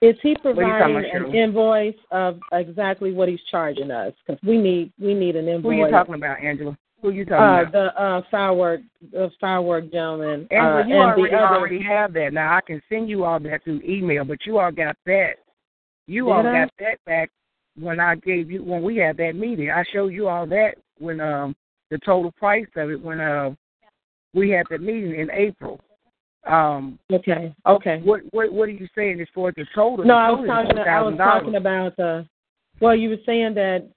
Is 0.00 0.16
he 0.22 0.34
What 0.42 0.58
are 0.58 0.62
you 0.62 0.72
talking 0.78 0.94
providing 0.94 0.96
about, 0.96 1.04
an 1.04 1.10
Shirley? 1.12 1.38
invoice 1.38 1.94
of 2.10 2.38
exactly 2.52 3.12
what 3.12 3.28
he's 3.28 3.40
charging 3.50 3.90
us? 3.90 4.12
Because 4.26 4.42
we 4.46 4.58
need 4.58 4.92
we 5.00 5.14
need 5.14 5.36
an 5.36 5.48
invoice. 5.48 5.62
Who 5.62 5.82
are 5.82 5.86
you 5.86 5.90
talking 5.92 6.14
about, 6.14 6.42
Angela? 6.42 6.76
Who 7.00 7.08
are 7.08 7.12
you 7.12 7.24
talking 7.24 7.44
uh, 7.44 7.68
about? 7.68 7.72
the 7.72 8.02
uh, 8.02 8.22
firework, 8.30 8.80
the 9.12 9.30
firework 9.40 9.90
gentleman, 9.92 10.46
Angela, 10.50 10.80
uh, 10.82 10.86
you 10.86 10.94
and 10.94 11.02
already 11.02 11.30
the 11.30 11.36
other. 11.36 11.56
already 11.56 11.82
have 11.82 12.12
that. 12.14 12.32
Now 12.32 12.56
I 12.56 12.60
can 12.60 12.82
send 12.88 13.08
you 13.08 13.24
all 13.24 13.38
that 13.40 13.64
through 13.64 13.80
email, 13.86 14.24
but 14.24 14.38
you 14.46 14.58
all 14.58 14.72
got 14.72 14.96
that. 15.06 15.32
You 16.06 16.26
Did 16.26 16.32
all 16.32 16.46
I? 16.46 16.52
got 16.64 16.70
that 16.80 17.04
back 17.06 17.30
when 17.78 18.00
I 18.00 18.14
gave 18.16 18.50
you 18.50 18.62
when 18.62 18.82
we 18.82 18.96
had 18.96 19.16
that 19.18 19.36
meeting. 19.36 19.70
I 19.70 19.84
showed 19.92 20.12
you 20.12 20.28
all 20.28 20.46
that 20.46 20.74
when 20.98 21.20
um 21.20 21.54
the 21.90 21.98
total 21.98 22.32
price 22.32 22.66
of 22.76 22.90
it 22.90 23.00
when 23.02 23.20
uh 23.20 23.54
we 24.34 24.50
had 24.50 24.66
that 24.70 24.82
meeting 24.82 25.18
in 25.18 25.30
April. 25.30 25.80
Um 26.46 26.98
Okay, 27.10 27.54
okay. 27.66 28.00
what 28.04 28.20
what 28.32 28.52
what 28.52 28.68
are 28.68 28.72
you 28.72 28.88
saying 28.94 29.20
as 29.20 29.28
far 29.34 29.48
as 29.48 29.54
the 29.56 29.64
total? 29.74 30.04
No, 30.04 30.14
The 30.14 30.20
I 30.20 30.30
was 30.30 30.46
talking. 30.46 30.78
I 30.78 31.02
was 31.02 31.14
talking 31.16 31.54
about 31.56 31.96
the. 31.96 32.26
Well, 32.80 32.94
you 32.94 33.10
were 33.10 33.16
saying 33.24 33.54
that 33.54 33.88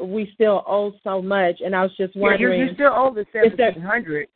we 0.00 0.30
still 0.34 0.62
owe 0.66 0.92
so 1.02 1.20
much, 1.20 1.60
and 1.64 1.74
I 1.74 1.82
was 1.82 1.96
just 1.96 2.14
wondering. 2.14 2.60
Yeah, 2.60 2.66
you, 2.66 2.74
still 2.74 2.92
owe 2.94 3.12
the 3.12 3.26
seventeen 3.32 3.82
hundred. 3.82 4.28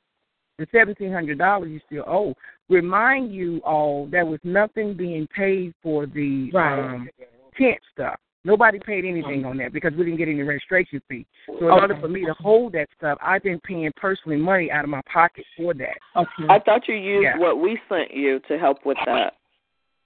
The 0.58 0.66
seventeen 0.72 1.12
hundred 1.12 1.38
dollars 1.38 1.70
you 1.70 1.80
still 1.86 2.04
owe. 2.06 2.34
Remind 2.68 3.32
you 3.32 3.60
all 3.64 4.06
there 4.06 4.26
was 4.26 4.40
nothing 4.44 4.94
being 4.94 5.28
paid 5.28 5.72
for 5.82 6.06
the 6.06 6.50
Right. 6.52 6.78
um, 6.94 7.08
tent 7.56 7.78
stuff. 7.92 8.18
Nobody 8.44 8.78
paid 8.80 9.04
um, 9.04 9.10
anything 9.10 9.44
on 9.44 9.56
that 9.58 9.72
because 9.72 9.92
we 9.96 10.04
didn't 10.04 10.18
get 10.18 10.28
any 10.28 10.42
registration 10.42 11.00
fee. 11.08 11.26
So 11.46 11.58
in 11.58 11.64
order 11.64 11.96
for 12.00 12.08
me 12.08 12.24
to 12.24 12.34
hold 12.34 12.72
that 12.72 12.88
stuff, 12.96 13.18
I've 13.22 13.42
been 13.42 13.60
paying 13.60 13.92
personally 13.96 14.36
money 14.36 14.70
out 14.70 14.84
of 14.84 14.90
my 14.90 15.00
pocket 15.12 15.44
for 15.56 15.74
that. 15.74 15.96
okay. 16.16 16.48
I 16.48 16.58
thought 16.58 16.88
you 16.88 16.94
used 16.96 17.24
Yeah. 17.24 17.38
what 17.38 17.60
we 17.60 17.78
sent 17.88 18.12
you 18.12 18.40
to 18.48 18.58
help 18.58 18.84
with 18.84 18.98
that. 19.06 19.34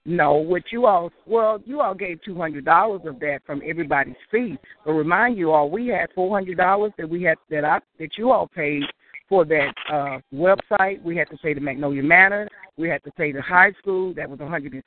No, 0.09 0.35
what 0.35 0.63
you 0.71 0.87
all 0.87 1.11
well, 1.27 1.61
you 1.65 1.81
all 1.81 1.95
gave 1.95 2.23
two 2.23 2.37
hundred 2.37 2.65
dollars 2.65 3.01
of 3.07 3.19
that 3.19 3.41
from 3.45 3.61
everybody's 3.67 4.15
fee. 4.31 4.57
But 4.85 4.93
remind 4.93 5.37
you 5.37 5.51
all, 5.51 5.69
we 5.69 5.89
had 5.89 6.11
four 6.15 6.33
hundred 6.33 6.59
dollars 6.59 6.93
that 6.97 7.09
we 7.09 7.25
had 7.25 7.39
that 7.51 7.65
I 7.65 7.81
that 7.99 8.17
you 8.17 8.31
all 8.31 8.47
paid 8.47 8.85
for 9.29 9.45
that 9.45 9.73
uh 9.93 10.19
website. 10.35 11.03
We 11.03 11.17
had 11.17 11.29
to 11.31 11.37
pay 11.39 11.55
the 11.55 11.61
Magnolia 11.61 12.03
Manor. 12.03 12.49
We 12.77 12.89
had 12.89 13.03
to 13.05 13.11
pay 13.13 13.33
the 13.33 13.43
high 13.43 13.73
school. 13.79 14.15
That 14.15 14.29
was 14.29 14.39
one 14.39 14.51
hundred 14.51 14.83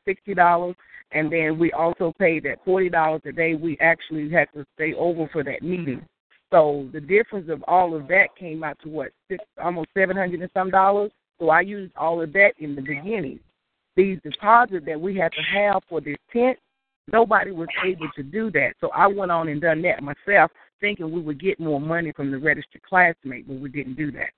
and 1.12 1.32
then 1.32 1.58
we 1.58 1.72
also 1.72 2.14
paid 2.20 2.44
that 2.44 2.64
forty 2.64 2.90
dollars 2.90 3.22
a 3.26 3.32
day. 3.32 3.56
We 3.56 3.78
actually 3.80 4.30
had 4.30 4.48
to 4.54 4.66
stay 4.76 4.94
over 4.94 5.28
for 5.32 5.44
that 5.44 5.62
meeting. 5.62 6.06
So 6.52 6.88
the 6.94 7.02
difference 7.02 7.50
of 7.50 7.64
all 7.68 7.96
of 7.96 8.08
that 8.08 8.28
came 8.38 8.64
out 8.64 8.78
to 8.84 8.90
what 8.90 9.12
six, 9.28 9.44
almost 9.62 9.90
seven 9.96 10.18
hundred 10.18 10.42
and 10.42 10.52
some 10.54 10.70
dollars. 10.70 11.12
So 11.40 11.50
I 11.50 11.62
used 11.62 11.94
all 11.96 12.22
of 12.22 12.34
that 12.34 12.52
in 12.60 12.76
the 12.76 12.82
beginning 12.82 13.40
these 14.00 14.18
deposits 14.24 14.86
that 14.86 15.00
we 15.00 15.18
had 15.18 15.32
to 15.34 15.42
have 15.42 15.84
for 15.90 16.00
this 16.00 16.16
tent, 16.32 16.58
nobody 17.12 17.52
was 17.52 17.68
able 17.86 18.08
to 18.16 18.24
do 18.24 18.50
that. 18.52 18.72
So 18.80 18.90
I 18.96 19.08
went 19.08 19.30
on 19.30 19.50
and 19.50 19.60
done 19.60 19.82
that 19.82 20.02
myself, 20.02 20.52
thinking 20.80 21.12
we 21.12 21.22
would 21.22 21.40
get 21.40 21.60
more 21.60 21.80
money 21.80 22.12
from 22.12 22.32
the 22.32 22.38
registered 22.38 22.82
classmate, 22.84 23.48
but 23.48 23.60
we 23.60 23.70
didn't 23.70 23.96
do 23.96 24.12
that. 24.14 24.32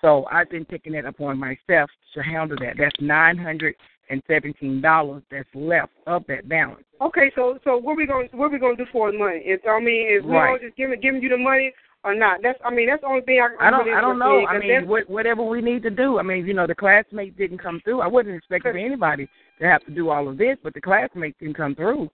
So 0.00 0.26
I've 0.30 0.50
been 0.50 0.64
taking 0.64 0.92
that 0.94 1.04
upon 1.04 1.38
myself 1.38 1.88
to 2.14 2.22
handle 2.22 2.56
that. 2.60 2.74
That's 2.76 2.96
nine 3.00 3.38
hundred 3.38 3.76
and 4.10 4.22
seventeen 4.26 4.80
dollars 4.80 5.22
that's 5.30 5.48
left 5.54 5.92
of 6.06 6.24
that 6.28 6.48
balance. 6.48 6.84
Okay, 7.00 7.30
so 7.34 7.58
so 7.64 7.76
what 7.76 7.96
we 7.96 8.06
going 8.06 8.28
what 8.32 8.50
we 8.50 8.58
gonna 8.58 8.76
do 8.76 8.86
for 8.92 9.12
the 9.12 9.18
money? 9.18 9.40
If 9.44 9.60
I 9.68 9.78
mean, 9.80 10.06
if 10.10 10.24
we 10.24 10.36
all 10.36 10.58
just 10.60 10.76
giving 10.76 11.00
giving 11.00 11.22
you 11.22 11.28
the 11.28 11.38
money 11.38 11.72
or 12.04 12.14
not? 12.16 12.40
That's 12.42 12.58
I 12.64 12.70
mean 12.74 12.88
that's 12.88 13.02
the 13.02 13.06
only 13.06 13.22
thing 13.22 13.40
I, 13.40 13.68
I 13.68 13.70
don't 13.70 13.88
I 13.88 14.00
don't 14.00 14.18
know. 14.18 14.44
I 14.44 14.56
interested 14.56 14.70
in, 14.70 14.74
'cause 14.74 14.80
mean, 14.82 14.88
what, 14.88 15.10
whatever 15.10 15.42
we 15.44 15.62
need 15.62 15.82
to 15.84 15.90
do. 15.90 16.18
I 16.18 16.22
mean, 16.22 16.44
you 16.46 16.52
know, 16.54 16.66
the 16.66 16.74
classmate 16.74 17.36
didn't 17.38 17.58
come 17.58 17.80
through. 17.84 18.00
I 18.00 18.08
wasn't 18.08 18.34
expecting 18.34 18.72
for 18.72 18.78
anybody 18.78 19.28
to 19.60 19.66
have 19.66 19.84
to 19.84 19.92
do 19.92 20.10
all 20.10 20.28
of 20.28 20.36
this, 20.36 20.56
but 20.64 20.74
the 20.74 20.80
classmate 20.80 21.38
didn't 21.38 21.56
come 21.56 21.76
through. 21.76 22.10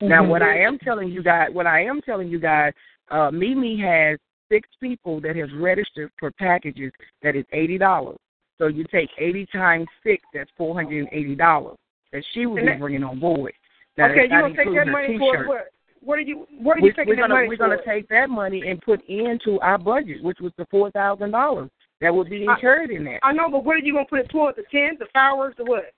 Now, 0.00 0.22
Mhm. 0.22 0.28
what 0.28 0.42
I 0.42 0.58
am 0.58 0.78
telling 0.78 1.08
you 1.08 1.22
guys, 1.22 1.50
what 1.52 1.66
I 1.66 1.80
am 1.84 2.02
telling 2.02 2.28
you 2.28 2.38
guys, 2.38 2.72
uh, 3.10 3.30
Mimi 3.30 3.76
has 3.78 4.18
six 4.48 4.68
people 4.80 5.20
that 5.20 5.36
has 5.36 5.52
registered 5.54 6.10
for 6.18 6.30
packages 6.32 6.92
that 7.22 7.34
is 7.34 7.44
eighty 7.52 7.78
dollars. 7.78 8.18
So 8.58 8.66
you 8.68 8.84
take 8.84 9.10
eighty 9.18 9.46
times 9.46 9.86
six, 10.02 10.22
that's 10.34 10.50
four 10.56 10.74
hundred 10.74 10.98
and 10.98 11.08
eighty 11.12 11.34
dollars 11.34 11.78
that 12.12 12.24
she 12.32 12.46
will 12.46 12.56
be 12.56 12.74
bringing 12.78 13.04
on 13.04 13.18
board. 13.18 13.52
Now, 13.96 14.06
okay, 14.10 14.22
you 14.24 14.28
that 14.28 14.40
gonna 14.42 14.54
take 14.56 14.74
that 14.74 14.88
money 14.88 15.18
for 15.18 15.32
t-shirt. 15.32 15.48
what? 15.48 15.68
What 16.02 16.18
are 16.18 16.22
you 16.22 16.46
what 16.60 16.76
are 16.76 16.80
you 16.80 16.92
taking 16.92 17.08
we're 17.08 17.16
that 17.16 17.22
gonna 17.22 17.34
money 17.34 17.48
we're 17.48 17.56
for? 17.56 17.68
gonna 17.68 17.82
take 17.84 18.06
that 18.08 18.28
money 18.30 18.68
and 18.68 18.80
put 18.82 19.02
into 19.08 19.58
our 19.60 19.78
budget, 19.78 20.22
which 20.22 20.40
was 20.40 20.52
the 20.56 20.66
four 20.66 20.90
thousand 20.90 21.30
dollars 21.30 21.70
that 22.00 22.14
would 22.14 22.28
be 22.28 22.46
I- 22.46 22.52
incurred 22.54 22.90
in 22.90 23.04
that. 23.04 23.20
I 23.22 23.32
know, 23.32 23.50
but 23.50 23.64
what 23.64 23.76
are 23.76 23.78
you 23.78 23.94
gonna 23.94 24.04
put 24.04 24.20
it 24.20 24.28
towards? 24.28 24.56
The 24.56 24.64
tent, 24.64 24.98
the 24.98 25.06
fireworks, 25.06 25.56
the 25.56 25.64
what? 25.64 25.92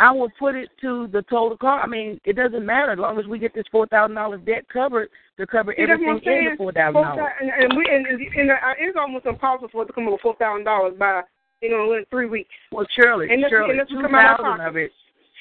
I 0.00 0.12
will 0.12 0.30
put 0.38 0.54
it 0.54 0.68
to 0.82 1.08
the 1.08 1.22
total 1.22 1.56
cost. 1.56 1.84
I 1.84 1.88
mean, 1.88 2.20
it 2.24 2.36
doesn't 2.36 2.64
matter 2.64 2.92
as 2.92 2.98
long 2.98 3.18
as 3.18 3.26
we 3.26 3.38
get 3.38 3.54
this 3.54 3.64
four 3.70 3.86
thousand 3.86 4.14
dollars 4.14 4.40
debt 4.46 4.64
covered 4.72 5.08
to 5.38 5.46
cover 5.46 5.74
See, 5.76 5.82
everything 5.82 6.20
in 6.24 6.44
the 6.52 6.56
four 6.56 6.72
thousand 6.72 7.02
dollars. 7.02 7.32
and, 7.40 7.50
and 7.50 7.76
we 7.76 7.84
and, 7.90 8.50
uh, 8.50 8.54
it's 8.78 8.96
almost 8.98 9.26
impossible 9.26 9.68
for 9.72 9.82
it 9.82 9.86
to 9.86 9.92
come 9.92 10.06
up 10.06 10.12
with 10.12 10.20
four 10.20 10.36
thousand 10.36 10.64
dollars 10.64 10.94
by 10.98 11.22
you 11.60 11.70
know 11.70 11.92
in 11.94 12.04
three 12.10 12.26
weeks. 12.26 12.50
Well, 12.70 12.86
Shirley, 12.94 13.28
And 13.30 13.42
that's- 13.42 13.50
Shirley, 13.50 13.70
and 13.70 13.80
that's 13.80 13.90
two 13.90 13.98
out 14.16 14.60
of 14.60 14.76
it. 14.76 14.92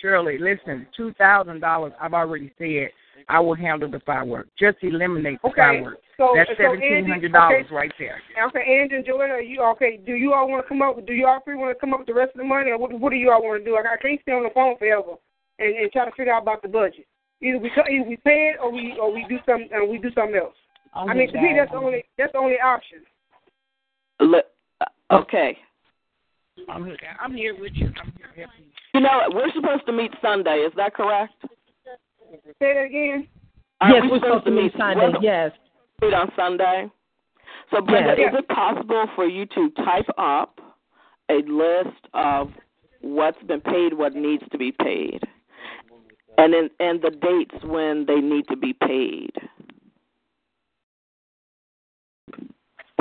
Shirley, 0.02 0.38
listen, 0.40 0.88
two 0.96 1.14
thousand 1.14 1.60
dollars. 1.60 1.94
I've 2.02 2.14
already 2.14 2.52
said 2.58 2.90
I 3.30 3.40
will 3.40 3.56
handle 3.56 3.90
the 3.90 4.00
fireworks. 4.02 4.50
Just 4.60 4.78
eliminate 4.82 5.42
the 5.42 5.50
Okay, 5.50 5.58
fireworks. 5.62 6.02
so 6.18 6.34
That's 6.36 6.50
so 6.52 6.56
seventeen 6.64 7.12
Angie- 7.12 7.30
dollars 7.30 7.66
okay, 7.66 7.76
right 7.76 7.92
there. 8.00 8.22
Okay, 8.48 8.64
Angie 8.82 8.96
and 8.96 9.06
Joanna, 9.06 9.34
are 9.34 9.42
you 9.42 9.62
okay? 9.76 9.98
Do 9.98 10.14
you 10.14 10.34
all 10.34 10.48
want 10.50 10.64
to 10.64 10.68
come 10.70 10.82
up? 10.82 11.04
Do 11.06 11.14
you 11.14 11.28
all 11.28 11.40
three 11.44 11.56
want 11.56 11.76
to 11.76 11.80
come 11.80 11.94
up 11.94 12.00
with 12.00 12.08
the 12.08 12.14
rest 12.14 12.32
of 12.36 12.38
the 12.40 12.44
money, 12.44 12.72
or 12.72 12.78
what, 12.78 12.92
what 13.00 13.10
do 13.10 13.16
you 13.16 13.32
all 13.32 13.42
want 13.44 13.62
to 13.62 13.66
do? 13.66 13.76
Like, 13.76 13.86
I 13.86 13.98
can't 13.98 14.22
stay 14.22 14.32
on 14.32 14.44
the 14.44 14.50
phone 14.54 14.78
forever 14.78 15.16
and, 15.60 15.76
and 15.76 15.92
try 15.92 16.06
to 16.06 16.12
figure 16.12 16.34
out 16.34 16.44
about 16.44 16.62
the 16.62 16.68
budget. 16.68 17.06
Either 17.42 17.60
we 17.60 17.70
co- 17.74 17.90
either 17.90 18.08
we 18.08 18.18
pay 18.18 18.54
it 18.54 18.60
or 18.62 18.72
we 18.72 18.98
or 19.00 19.12
we 19.14 19.26
do 19.30 19.38
some 19.46 19.66
uh, 19.76 19.86
we 19.86 19.98
do 20.00 20.10
something 20.14 20.36
else. 20.36 20.56
I 20.94 21.14
mean, 21.14 21.32
to 21.32 21.42
me, 21.42 21.54
that's 21.56 21.72
the 21.72 21.78
only 21.78 22.04
that's 22.18 22.32
the 22.34 22.40
only 22.40 22.60
option. 22.60 23.00
Look, 24.20 24.46
okay. 25.12 25.58
I'm 26.70 26.86
here. 26.86 26.98
I'm 27.22 27.36
here 27.36 27.56
with 27.60 27.74
you. 27.76 27.88
I'm 28.02 28.12
here 28.18 28.28
helping 28.36 28.66
you. 28.66 28.72
You 28.96 29.02
know, 29.02 29.22
we're 29.32 29.52
supposed 29.54 29.86
to 29.86 29.92
meet 29.94 30.12
Sunday. 30.24 30.66
Is 30.66 30.74
that 30.76 30.96
correct? 30.96 31.34
Say 32.32 32.74
that 32.74 32.86
again. 32.86 33.28
Aren't 33.80 33.96
yes, 33.96 34.04
we 34.04 34.10
we're 34.10 34.20
supposed 34.20 34.46
to 34.46 34.52
meet 34.52 34.72
Sunday. 34.78 35.12
we're 35.14 35.22
Yes. 35.22 35.52
meet 36.02 36.14
on 36.14 36.32
Sunday. 36.36 36.90
So, 37.72 37.82
Brenda, 37.82 38.16
Yes. 38.18 38.34
is 38.34 38.40
it 38.40 38.48
possible 38.48 39.08
for 39.16 39.26
you 39.26 39.46
to 39.48 39.70
type 39.72 40.10
up 40.18 40.60
a 41.30 41.42
list 41.44 42.08
of 42.14 42.52
what's 43.02 43.42
been 43.44 43.62
paid, 43.62 43.94
what 43.94 44.16
needs 44.16 44.44
to 44.50 44.58
be 44.58 44.72
paid, 44.72 45.24
and 46.38 46.54
then 46.54 46.70
and 46.80 47.02
the 47.02 47.12
dates 47.12 47.64
when 47.64 48.06
they 48.06 48.20
need 48.22 48.48
to 48.48 48.56
be 48.56 48.74
paid? 48.74 49.36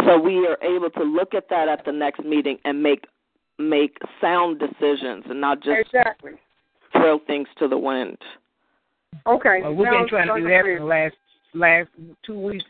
So 0.04 0.18
we 0.18 0.46
are 0.46 0.58
able 0.62 0.90
to 0.90 1.02
look 1.02 1.34
at 1.34 1.48
that 1.48 1.68
at 1.68 1.84
the 1.84 1.92
next 1.92 2.22
meeting 2.24 2.58
and 2.64 2.82
make 2.82 3.06
make 3.58 3.98
sound 4.20 4.58
decisions 4.58 5.24
and 5.28 5.40
not 5.40 5.60
just 5.60 5.80
Exactly. 5.80 6.32
throw 6.92 7.18
things 7.18 7.48
to 7.56 7.66
the 7.66 7.78
wind. 7.78 8.18
Okay. 9.26 9.60
Well, 9.62 9.74
we've 9.74 9.88
been 9.90 10.08
trying 10.08 10.28
to 10.28 10.34
do 10.40 10.42
that 10.48 10.62
plan. 10.62 10.76
for 10.76 10.78
the 10.80 10.84
last 10.84 11.14
last 11.54 11.88
two 12.24 12.38
weeks. 12.38 12.64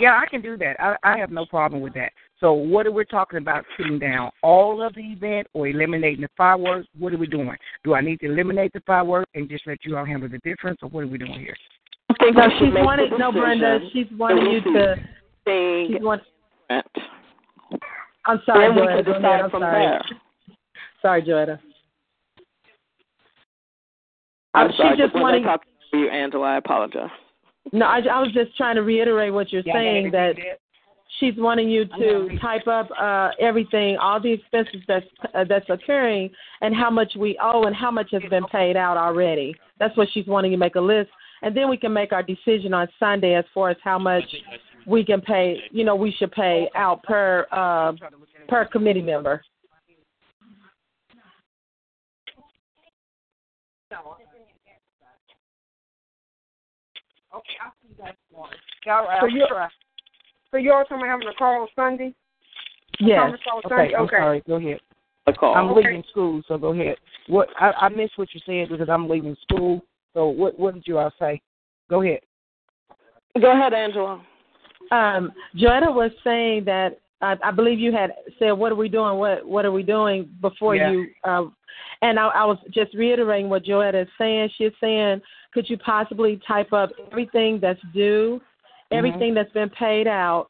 Yeah, 0.00 0.18
I 0.22 0.26
can 0.26 0.40
do 0.40 0.56
that. 0.56 0.76
I, 0.80 0.96
I 1.02 1.18
have 1.18 1.30
no 1.30 1.44
problem 1.44 1.82
with 1.82 1.92
that. 1.94 2.12
So, 2.40 2.52
what 2.54 2.86
are 2.86 2.92
we 2.92 3.04
talking 3.04 3.38
about? 3.38 3.64
Putting 3.76 3.98
down 3.98 4.30
all 4.42 4.82
of 4.82 4.94
the 4.94 5.02
event 5.02 5.46
or 5.52 5.68
eliminating 5.68 6.22
the 6.22 6.28
fireworks? 6.36 6.88
What 6.98 7.12
are 7.12 7.18
we 7.18 7.26
doing? 7.26 7.54
Do 7.84 7.94
I 7.94 8.00
need 8.00 8.20
to 8.20 8.26
eliminate 8.26 8.72
the 8.72 8.80
fireworks 8.86 9.30
and 9.34 9.48
just 9.48 9.66
let 9.66 9.84
you 9.84 9.96
all 9.98 10.04
handle 10.06 10.28
the 10.30 10.38
difference, 10.38 10.78
or 10.82 10.88
what 10.88 11.04
are 11.04 11.08
we 11.08 11.18
doing 11.18 11.38
here? 11.38 11.54
I 12.10 12.14
think 12.18 12.36
No, 12.36 12.46
we 12.48 12.52
she's 12.58 12.74
make 12.74 12.84
wanting. 12.84 13.10
No, 13.18 13.30
Brenda, 13.32 13.80
she's 13.92 14.06
wanting 14.12 14.50
you 14.50 14.60
to. 14.72 14.96
thing 15.44 15.88
She's 15.92 16.02
want. 16.02 16.22
I'm 18.24 18.40
sorry, 18.46 18.68
Then 18.68 18.76
we 18.76 18.82
Joanna. 18.82 19.02
can 19.02 19.04
Go 19.04 19.10
ahead. 19.12 19.22
decide 19.22 19.40
I'm 19.42 19.50
from 19.50 19.60
sorry. 19.62 19.84
there. 19.86 20.02
Sorry, 21.02 21.22
Joanna. 21.22 21.60
I'm 24.54 24.68
Uh, 24.70 24.72
sorry, 24.76 24.96
she 24.96 25.02
just 25.02 25.14
was 25.14 25.22
wanting. 25.22 25.44
I 25.92 25.96
you, 25.96 26.08
Angela? 26.08 26.46
I 26.54 26.56
apologize. 26.58 27.10
No, 27.72 27.86
I, 27.86 27.98
I 27.98 28.20
was 28.20 28.32
just 28.32 28.56
trying 28.56 28.76
to 28.76 28.82
reiterate 28.82 29.32
what 29.32 29.52
you're 29.52 29.62
Yeah, 29.64 29.74
saying 29.74 30.10
that 30.12 30.34
she's 31.20 31.34
wanting 31.36 31.68
you 31.70 31.84
to 31.84 32.26
gonna- 32.28 32.38
type 32.40 32.66
up 32.66 32.88
uh, 33.00 33.30
everything, 33.40 33.96
all 33.98 34.20
the 34.20 34.32
expenses 34.32 34.80
that's 34.88 35.06
uh, 35.34 35.44
that's 35.48 35.68
occurring, 35.68 36.30
and 36.60 36.74
how 36.74 36.90
much 36.90 37.12
we 37.16 37.38
owe 37.40 37.64
and 37.64 37.76
how 37.76 37.90
much 37.90 38.08
has 38.12 38.22
been 38.30 38.44
paid 38.46 38.76
out 38.76 38.96
already. 38.96 39.54
That's 39.78 39.96
what 39.96 40.08
she's 40.12 40.26
wanting 40.26 40.50
you 40.50 40.56
to 40.56 40.60
make 40.60 40.74
a 40.74 40.80
list, 40.80 41.10
and 41.42 41.56
then 41.56 41.70
we 41.70 41.76
can 41.76 41.92
make 41.92 42.12
our 42.12 42.22
decision 42.22 42.74
on 42.74 42.88
Sunday 42.98 43.34
as 43.34 43.44
far 43.54 43.70
as 43.70 43.76
how 43.84 43.98
much 43.98 44.24
we 44.86 45.04
can 45.04 45.20
pay. 45.20 45.58
You 45.70 45.84
know, 45.84 45.94
we 45.94 46.10
should 46.18 46.32
pay 46.32 46.68
out 46.74 47.02
per 47.04 47.46
uh, 47.52 47.92
per 48.48 48.64
committee 48.64 49.02
member. 49.02 49.42
Okay, 58.32 58.56
you 58.84 58.84
guys 58.84 59.02
tomorrow. 59.02 59.02
All 59.02 59.06
right, 59.08 59.20
So 59.20 59.26
I'll 59.26 59.30
you- 59.30 59.46
try. 59.48 59.68
So 60.50 60.56
you 60.58 60.72
all 60.72 60.82
talking 60.84 60.98
about 60.98 61.08
having 61.08 61.28
a 61.28 61.34
call 61.34 61.62
on 61.62 61.68
Sunday? 61.74 62.14
Yes. 63.00 63.18
Conference 63.18 63.42
call 63.44 63.56
on 63.56 63.62
Okay. 63.64 63.74
Sunday? 63.74 63.94
I'm 63.94 64.04
Okay. 64.04 64.16
sorry. 64.16 64.40
Go 64.46 64.54
ahead. 64.56 64.80
A 65.26 65.32
call. 65.32 65.54
I'm 65.54 65.70
Okay. 65.70 65.80
leaving 65.80 66.04
school, 66.04 66.42
so 66.48 66.58
go 66.58 66.68
ahead. 66.72 66.98
What 67.28 67.48
I, 67.60 67.72
I 67.72 67.88
missed 67.88 68.18
what 68.18 68.34
you 68.34 68.40
said 68.44 68.68
because 68.68 68.88
I'm 68.88 69.08
leaving 69.08 69.36
school. 69.36 69.82
So 70.14 70.26
what 70.28 70.58
what 70.58 70.74
did 70.74 70.86
you 70.86 70.98
all 70.98 71.12
say? 71.18 71.40
Go 71.88 72.02
ahead. 72.02 72.20
Go 73.40 73.52
ahead, 73.52 73.72
Angela. 73.72 74.20
Um, 74.90 75.32
Joetta 75.56 75.94
was 75.94 76.10
saying 76.22 76.64
that 76.64 76.98
I, 77.22 77.36
I 77.44 77.50
believe 77.52 77.78
you 77.78 77.92
had 77.92 78.12
said, 78.38 78.50
"What 78.52 78.72
are 78.72 78.76
we 78.76 78.88
doing? 78.88 79.16
What 79.18 79.46
What 79.46 79.64
are 79.64 79.72
we 79.72 79.82
doing?" 79.82 80.28
Before 80.40 80.74
Yeah. 80.74 80.90
you, 80.90 81.06
uh, 81.24 81.44
and 82.02 82.18
I, 82.18 82.26
I 82.28 82.44
was 82.44 82.58
just 82.70 82.92
reiterating 82.94 83.48
what 83.48 83.64
Joetta 83.64 84.02
is 84.02 84.08
saying. 84.18 84.50
She's 84.58 84.72
saying, 84.80 85.22
"Could 85.54 85.70
you 85.70 85.78
possibly 85.78 86.40
type 86.46 86.72
up 86.72 86.90
everything 87.10 87.60
that's 87.60 87.80
due, 87.94 88.40
everything 88.90 89.34
that's 89.34 89.52
been 89.52 89.70
paid 89.70 90.08
out, 90.08 90.48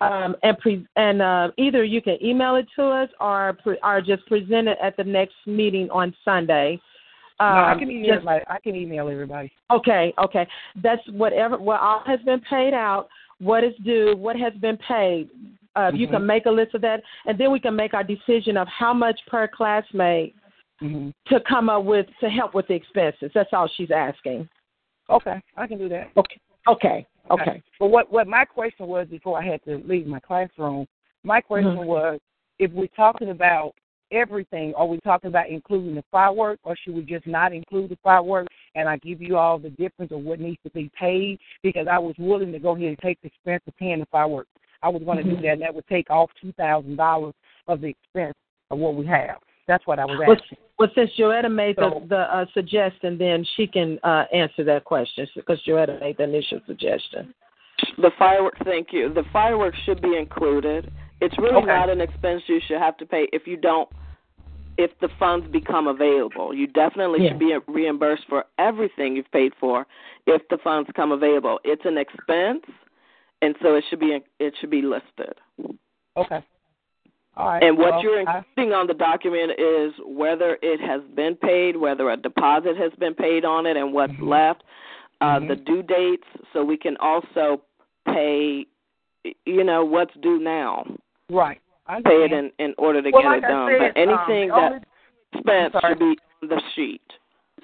um, 0.00 0.34
and 0.42 0.58
pre- 0.58 0.86
and 0.96 1.20
uh, 1.20 1.50
either 1.58 1.84
you 1.84 2.00
can 2.00 2.16
email 2.24 2.56
it 2.56 2.66
to 2.76 2.84
us 2.86 3.10
or 3.20 3.56
pre- 3.62 3.78
or 3.82 4.00
just 4.00 4.26
present 4.26 4.66
it 4.68 4.78
at 4.82 4.96
the 4.96 5.04
next 5.04 5.34
meeting 5.46 5.88
on 5.90 6.14
Sunday." 6.24 6.80
no, 7.40 7.46
I 7.46 7.72
Um, 7.72 7.78
can 7.80 7.90
email 7.90 8.14
just- 8.14 8.26
I 8.48 8.58
can 8.62 8.74
email 8.76 9.08
everybody. 9.08 9.52
Okay, 9.70 10.14
okay. 10.18 10.46
That's 10.76 11.06
whatever 11.08 11.58
what 11.58 11.80
all 11.80 12.00
has 12.06 12.20
been 12.22 12.40
paid 12.48 12.72
out, 12.72 13.08
what 13.40 13.64
is 13.64 13.74
due, 13.84 14.16
what 14.16 14.36
has 14.36 14.54
been 14.54 14.78
paid. 14.78 15.28
Uh, 15.76 15.90
You 15.94 16.06
can 16.06 16.22
Mhm. 16.22 16.26
make 16.26 16.46
a 16.46 16.50
list 16.50 16.74
of 16.74 16.80
that, 16.82 17.02
and 17.26 17.36
then 17.36 17.50
we 17.50 17.58
can 17.58 17.74
make 17.74 17.94
our 17.94 18.04
decision 18.04 18.56
of 18.56 18.68
how 18.68 18.92
much 18.94 19.20
per 19.26 19.48
classmate 19.48 20.34
hmm 20.80 21.10
to 21.26 21.40
come 21.40 21.68
up 21.70 21.84
with 21.84 22.06
to 22.20 22.28
help 22.28 22.54
with 22.54 22.66
the 22.68 22.74
expenses. 22.74 23.32
That's 23.32 23.52
all 23.52 23.66
she's 23.66 23.90
asking. 23.90 24.48
Okay, 25.10 25.40
I 25.56 25.66
can 25.66 25.78
do 25.78 25.88
that. 25.88 26.10
Okay, 26.16 26.40
okay, 26.68 27.06
okay. 27.30 27.62
But 27.78 27.88
what 27.88 28.10
what 28.12 28.26
my 28.28 28.44
question 28.44 28.86
was 28.86 29.08
before 29.08 29.38
I 29.38 29.44
had 29.44 29.64
to 29.64 29.78
leave 29.78 30.06
my 30.06 30.20
classroom, 30.20 30.86
my 31.22 31.40
question 31.40 31.76
Mhm. 31.76 31.86
was 31.86 32.20
if 32.58 32.70
we're 32.72 32.86
talking 32.88 33.30
about 33.30 33.74
everything, 34.10 34.74
are 34.74 34.86
we 34.86 35.00
talking 35.00 35.28
about 35.28 35.48
including 35.48 35.94
the 35.94 36.04
fireworks, 36.10 36.60
or 36.64 36.76
should 36.76 36.94
we 36.94 37.02
just 37.02 37.26
not 37.26 37.52
include 37.52 37.90
the 37.90 37.96
fireworks? 37.96 38.52
And 38.76 38.88
I 38.88 38.96
give 38.98 39.20
you 39.20 39.36
all 39.36 39.58
the 39.58 39.70
difference 39.70 40.12
of 40.12 40.24
what 40.24 40.40
needs 40.40 40.62
to 40.62 40.70
be 40.70 40.88
paid 40.90 41.40
because 41.62 41.88
I 41.88 41.98
was 41.98 42.16
willing 42.18 42.52
to 42.52 42.58
go 42.58 42.76
ahead 42.76 42.88
and 42.88 42.98
take 42.98 43.20
the 43.22 43.28
expense 43.28 43.62
of 43.66 43.76
paying 43.76 44.00
the 44.00 44.06
fireworks. 44.06 44.50
I 44.84 44.88
was 44.88 45.02
going 45.02 45.18
to 45.18 45.24
do 45.24 45.36
that, 45.42 45.48
and 45.54 45.62
that 45.62 45.74
would 45.74 45.86
take 45.88 46.10
off 46.10 46.30
two 46.40 46.52
thousand 46.52 46.96
dollars 46.96 47.34
of 47.66 47.80
the 47.80 47.88
expense 47.88 48.34
of 48.70 48.78
what 48.78 48.94
we 48.94 49.06
have. 49.06 49.38
That's 49.66 49.86
what 49.86 49.98
I 49.98 50.04
was 50.04 50.18
Well, 50.18 50.36
asking. 50.36 50.58
well, 50.78 50.90
since 50.94 51.10
Joetta 51.18 51.50
made 51.50 51.76
So- 51.78 52.00
the, 52.02 52.06
the 52.08 52.36
uh, 52.36 52.44
suggestion, 52.52 53.16
then 53.16 53.44
she 53.56 53.66
can 53.66 53.98
uh, 54.02 54.24
answer 54.32 54.62
that 54.64 54.84
question 54.84 55.26
because 55.34 55.58
Joetta 55.66 55.98
made 56.00 56.18
the 56.18 56.24
initial 56.24 56.60
suggestion. 56.66 57.32
The 57.98 58.10
fireworks. 58.18 58.58
Thank 58.64 58.88
you. 58.92 59.12
The 59.12 59.24
fireworks 59.32 59.78
should 59.84 60.00
be 60.02 60.16
included. 60.16 60.92
It's 61.20 61.36
really 61.38 61.56
Okay. 61.56 61.66
not 61.66 61.88
an 61.90 62.00
expense 62.00 62.42
you 62.46 62.60
should 62.66 62.78
have 62.78 62.96
to 62.98 63.06
pay 63.06 63.26
if 63.32 63.46
you 63.46 63.56
don't. 63.56 63.88
If 64.76 64.90
the 65.00 65.08
funds 65.18 65.46
become 65.50 65.86
available, 65.86 66.52
you 66.52 66.66
definitely 66.66 67.22
Yeah. 67.22 67.30
should 67.30 67.38
be 67.38 67.56
reimbursed 67.68 68.24
for 68.28 68.44
everything 68.58 69.16
you've 69.16 69.30
paid 69.30 69.52
for 69.60 69.86
if 70.26 70.46
the 70.48 70.58
funds 70.58 70.90
come 70.94 71.12
available. 71.12 71.60
It's 71.64 71.84
an 71.84 71.96
expense, 71.96 72.64
and 73.44 73.54
so 73.62 73.74
it 73.74 73.84
should 73.88 74.00
be 74.00 74.18
it 74.38 74.54
should 74.60 74.70
be 74.70 74.82
listed. 74.82 75.34
Okay. 76.16 76.40
All 77.36 77.48
right. 77.48 77.62
And 77.62 77.76
what 77.76 77.94
well, 77.94 78.02
you're 78.02 78.28
I- 78.28 78.38
including 78.38 78.72
on 78.72 78.86
the 78.86 78.94
document 78.94 79.52
is 79.58 79.92
whether 80.06 80.56
it 80.62 80.80
has 80.80 81.00
been 81.16 81.34
paid, 81.34 81.76
whether 81.76 82.10
a 82.10 82.16
deposit 82.16 82.76
has 82.76 82.92
been 82.98 83.14
paid 83.14 83.44
on 83.44 83.66
it, 83.66 83.76
and 83.76 83.92
what's 83.92 84.12
Mhm. 84.14 84.28
left, 84.28 84.62
uh, 85.20 85.38
Mhm. 85.40 85.48
the 85.48 85.56
due 85.56 85.82
dates, 85.82 86.26
so 86.52 86.64
we 86.64 86.76
can 86.76 86.96
also 86.98 87.60
pay, 88.06 88.66
you 89.46 89.64
know, 89.64 89.84
what's 89.84 90.14
due 90.14 90.38
now. 90.38 90.86
right. 91.30 91.60
I 91.86 92.00
Pay 92.00 92.24
it 92.24 92.32
in 92.32 92.50
in 92.58 92.74
order 92.78 93.02
to 93.02 93.10
Well, 93.10 93.22
get 93.22 93.28
like 93.28 93.42
it 93.42 93.46
I 93.46 93.48
done. 93.48 93.68
said, 93.70 93.78
but 93.94 94.00
anything 94.00 94.50
um, 94.50 94.56
the 94.56 94.60
that 94.60 94.72
only- 94.72 95.40
spent 95.72 95.80
should 95.84 95.98
be 95.98 96.18
the 96.42 96.60
sheet. 96.74 97.02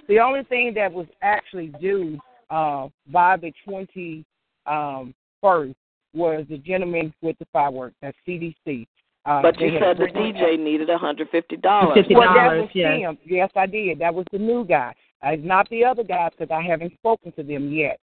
The 0.09 0.19
only 0.21 0.43
thing 0.45 0.75
that 0.75 0.93
was 0.93 1.07
actually 1.23 1.69
due 1.81 2.19
uh, 2.51 2.89
by 3.07 3.37
the 3.37 3.53
twenty 3.65 4.25
um, 4.67 5.15
first 5.41 5.75
was 6.15 6.45
the 6.49 6.59
gentleman 6.59 7.13
with 7.23 7.39
the 7.39 7.47
fireworks, 7.53 7.95
that's 8.03 8.17
CDC. 8.27 8.87
Uh, 9.27 9.43
But 9.43 9.61
you 9.61 9.79
said 9.79 9.99
the 9.99 10.05
written- 10.05 10.35
DJ 10.35 10.57
needed 10.59 10.89
a 10.91 10.99
hundred 10.99 11.29
fifty 11.31 11.57
dollars. 11.57 11.95
Fifty 11.95 12.15
Well, 12.15 12.33
that 12.35 12.45
dollars, 12.49 12.63
was 12.63 12.71
yes. 12.75 12.99
him. 13.01 13.19
Yes, 13.25 13.51
I 13.55 13.67
did. 13.67 13.99
That 13.99 14.15
was 14.15 14.25
the 14.33 14.39
new 14.39 14.65
guy. 14.65 14.95
Uh, 15.25 15.31
It's 15.33 15.45
not 15.45 15.69
the 15.69 15.85
other 15.85 16.03
guys 16.03 16.31
because 16.37 16.51
I 16.51 16.63
haven't 16.63 16.95
spoken 16.95 17.31
to 17.33 17.43
them 17.43 17.71
yet. 17.71 18.01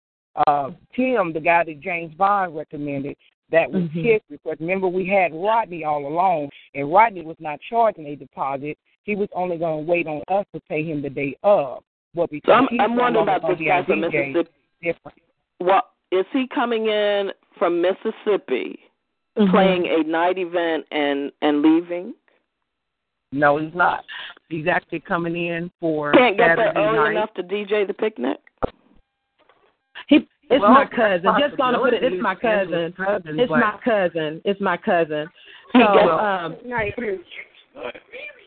Uh, 0.46 0.72
Tim, 0.94 1.32
the 1.32 1.40
guy 1.40 1.64
that 1.64 1.80
James 1.80 2.14
Bond 2.14 2.54
recommended, 2.54 3.16
that 3.50 3.72
was 3.72 3.84
Mhm. 3.84 4.04
his 4.04 4.20
request. 4.28 4.60
Remember, 4.60 4.88
we 4.88 5.06
had 5.06 5.32
Rodney 5.32 5.84
all 5.84 6.06
along, 6.06 6.50
and 6.74 6.92
Rodney 6.92 7.22
was 7.22 7.40
not 7.40 7.58
charging 7.62 8.06
a 8.06 8.16
deposit. 8.16 8.76
He 9.04 9.16
was 9.16 9.28
only 9.32 9.56
going 9.56 9.86
to 9.86 9.90
wait 9.90 10.06
on 10.06 10.22
us 10.28 10.44
to 10.52 10.60
pay 10.68 10.82
him 10.82 11.00
the 11.00 11.08
day 11.08 11.34
of. 11.42 11.82
But 12.12 12.28
because 12.30 12.48
So 12.48 12.52
I'm, 12.52 12.68
I'm 12.80 12.96
wondering 12.96 13.14
longer 13.14 13.20
about 13.30 13.42
gonna 13.42 13.54
this 13.54 13.58
be 13.60 13.64
guy 13.66 13.82
from 13.84 14.00
Mississippi. 14.00 14.50
Different. 14.82 15.18
What 15.58 15.84
is 16.12 16.24
he 16.32 16.46
coming 16.54 16.86
in 16.86 17.32
from 17.58 17.80
Mississippi, 17.82 18.78
Mhm. 19.38 19.50
playing 19.50 19.86
a 19.88 20.02
night 20.04 20.38
event 20.38 20.86
and 20.90 21.32
and 21.42 21.62
leaving? 21.62 22.14
No, 23.32 23.56
he's 23.58 23.74
not. 23.74 24.04
He's 24.48 24.66
actually 24.68 25.00
coming 25.00 25.36
in 25.36 25.70
for 25.80 26.12
Can't 26.12 26.36
get 26.36 26.50
Saturday 26.58 26.72
there 26.74 26.84
early 26.88 26.96
night. 26.98 27.10
enough 27.12 27.34
to 27.34 27.42
DJ 27.42 27.84
the 27.84 27.92
picnic. 27.94 28.38
He, 30.08 30.16
it's 30.48 30.62
Well, 30.62 30.70
my 30.70 30.84
that's 30.84 30.94
cousin. 30.94 31.34
Just 31.40 31.56
gonna 31.56 31.78
put 31.78 31.92
it. 31.92 32.04
It's 32.04 32.22
my 32.22 32.34
cousin. 32.36 32.92
cousin, 32.92 33.40
It's 33.40 33.48
but- 33.50 33.58
my 33.60 33.78
cousin. 33.84 34.40
It's 34.44 34.60
my 34.60 34.76
cousin. 34.76 35.28
He 35.72 35.80
So, 35.80 35.92
gets- 35.94 36.08
um, 36.08 36.56
Nice. 36.64 36.94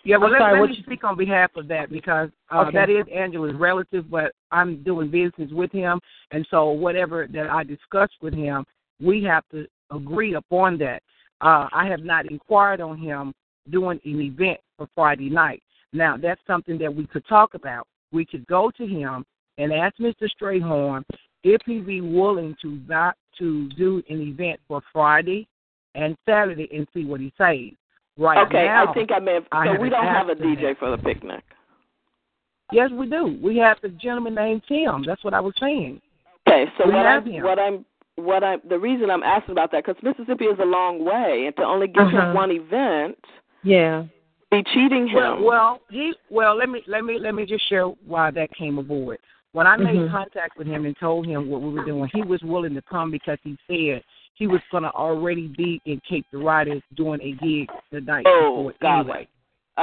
Yeah, 0.04 0.18
well, 0.18 0.32
let, 0.32 0.40
sorry, 0.40 0.62
let 0.62 0.70
me 0.70 0.76
you- 0.78 0.84
speak 0.84 1.04
on 1.04 1.18
behalf 1.18 1.52
of 1.56 1.68
that 1.68 1.90
because 1.92 2.30
uh, 2.52 2.60
Okay. 2.62 2.72
that 2.78 2.90
is 2.90 3.06
Angela's 3.14 3.56
relative, 3.56 4.10
but 4.10 4.34
I'm 4.52 4.82
doing 4.84 5.10
business 5.10 5.52
with 5.52 5.72
him, 5.72 6.00
and 6.32 6.46
so 6.50 6.70
whatever 6.72 7.28
that 7.34 7.50
I 7.50 7.64
discuss 7.64 8.10
with 8.22 8.34
him, 8.34 8.66
we 9.02 9.24
have 9.24 9.44
to 9.52 9.68
agree 9.92 10.36
upon 10.36 10.78
that. 10.80 11.02
Uh, 11.42 11.68
I 11.72 11.88
have 11.88 12.02
not 12.04 12.30
inquired 12.30 12.82
on 12.82 12.98
him 12.98 13.34
doing 13.70 14.00
an 14.04 14.22
event 14.22 14.60
for 14.78 14.88
Friday 14.96 15.30
night. 15.30 15.64
Now, 15.94 16.18
that's 16.18 16.42
something 16.46 16.78
that 16.80 16.94
we 16.94 17.08
could 17.08 17.26
talk 17.28 17.54
about. 17.54 17.88
We 18.12 18.26
could 18.26 18.46
go 18.48 18.72
to 18.78 18.86
him 18.86 19.26
and 19.58 19.72
ask 19.74 19.96
Mr. 19.98 20.28
Strayhorn 20.40 21.04
if 21.44 21.62
he'd 21.66 21.86
be 21.86 22.02
willing 22.02 22.56
to 22.62 22.80
not 22.88 23.16
to 23.38 23.70
do 23.70 24.04
an 24.10 24.22
event 24.22 24.60
for 24.68 24.82
Friday 24.92 25.48
and 25.96 26.16
Saturday 26.28 26.68
and 26.74 26.88
see 26.94 27.06
what 27.06 27.22
he 27.22 27.32
says. 27.38 27.76
Right 28.20 28.46
okay, 28.48 28.66
now, 28.66 28.90
I 28.90 28.94
think 28.94 29.12
I 29.14 29.20
may 29.20 29.36
have. 29.36 29.46
I 29.54 29.68
so 29.76 29.82
we 29.82 29.90
don't 29.90 30.04
have 30.06 30.28
a 30.28 30.36
DJ 30.36 30.78
for 30.78 30.92
the 30.92 31.02
picnic. 31.02 31.42
Yes, 32.74 32.92
we 32.92 33.10
do. 33.10 33.40
We 33.42 33.58
have 33.58 33.78
the 33.82 33.88
gentleman 33.90 34.36
named 34.36 34.64
Tim. 34.68 35.04
That's 35.08 35.24
what 35.24 35.34
I 35.34 35.40
was 35.40 35.54
saying. 35.60 36.02
Okay, 36.48 36.66
so 36.78 36.86
We 36.88 36.94
what 36.96 37.06
have 37.06 37.24
I'm 37.26 37.32
him. 37.32 37.44
what 37.44 37.60
I'm 37.60 37.86
what 38.16 38.44
I 38.44 38.58
the 38.68 38.78
reason 38.78 39.10
I'm 39.10 39.24
asking 39.24 39.54
about 39.54 39.72
that 39.72 39.86
because 39.86 40.02
Mississippi 40.04 40.46
is 40.46 40.60
a 40.60 40.66
long 40.66 41.06
way, 41.06 41.46
and 41.46 41.56
to 41.56 41.64
only 41.64 41.88
give 41.88 42.08
Uh-huh. 42.08 42.30
him 42.30 42.36
one 42.36 42.52
event, 42.52 43.18
yeah. 43.64 44.04
be 44.52 44.64
cheating 44.74 45.08
him. 45.08 45.16
Well, 45.16 45.42
well, 45.44 45.82
he 45.90 46.14
well. 46.30 46.56
Let 46.58 46.70
me 46.70 46.84
let 46.88 47.06
me 47.06 47.20
let 47.20 47.34
me 47.36 47.46
just 47.46 47.68
share 47.70 47.86
why 47.86 48.32
that 48.32 48.52
came 48.54 48.78
aboard. 48.80 49.20
When 49.54 49.66
I 49.66 49.78
made 49.78 49.96
Mhm. 49.96 50.12
contact 50.12 50.58
with 50.58 50.68
him 50.68 50.86
and 50.86 50.96
told 50.98 51.26
him 51.26 51.50
what 51.50 51.62
we 51.62 51.72
were 51.72 51.86
doing, 51.86 52.10
he 52.14 52.22
was 52.22 52.44
willing 52.44 52.76
to 52.76 52.82
come 52.82 53.12
because 53.12 53.40
he 53.44 53.58
said 53.68 54.04
he 54.40 54.48
was 54.48 54.62
going 54.72 54.84
to 54.84 54.90
already 54.92 55.48
be 55.56 55.80
in 55.86 56.02
Cape 56.10 56.26
Girardeau 56.32 56.82
doing 56.96 57.22
a 57.22 57.34
gig 57.46 57.70
the 57.92 58.02
night 58.02 58.26
Oh, 58.28 58.72
before 58.72 59.00
anyway. 59.00 59.28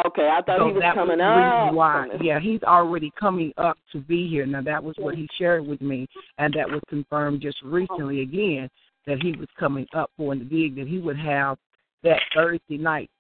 okay, 0.07 0.29
I 0.29 0.41
thought 0.43 0.59
so 0.59 0.67
he 0.67 0.73
was 0.73 0.83
coming 0.95 1.19
was 1.19 1.69
up. 1.69 1.75
why. 1.75 2.07
Yeah, 2.23 2.41
he's 2.41 2.63
already 2.63 3.13
coming 3.21 3.53
up 3.59 3.77
to 3.93 4.01
be 4.01 4.27
here. 4.29 4.47
Now 4.47 4.63
that 4.63 4.83
was 4.83 4.97
what 4.99 5.15
he 5.15 5.29
shared 5.39 5.65
with 5.67 5.81
me, 5.83 6.09
and 6.39 6.53
that 6.55 6.69
was 6.69 6.81
confirmed 6.89 7.43
just 7.43 7.59
recently 7.63 8.23
again 8.23 8.69
that 9.07 9.23
he 9.23 9.33
was 9.33 9.49
coming 9.59 9.87
up 9.95 10.11
for 10.17 10.35
the 10.35 10.45
gig 10.45 10.75
that 10.77 10.89
he 10.89 10.99
would 10.99 11.19
have 11.19 11.59
that 12.03 12.21
Thursday 12.35 12.79
night 12.79 13.11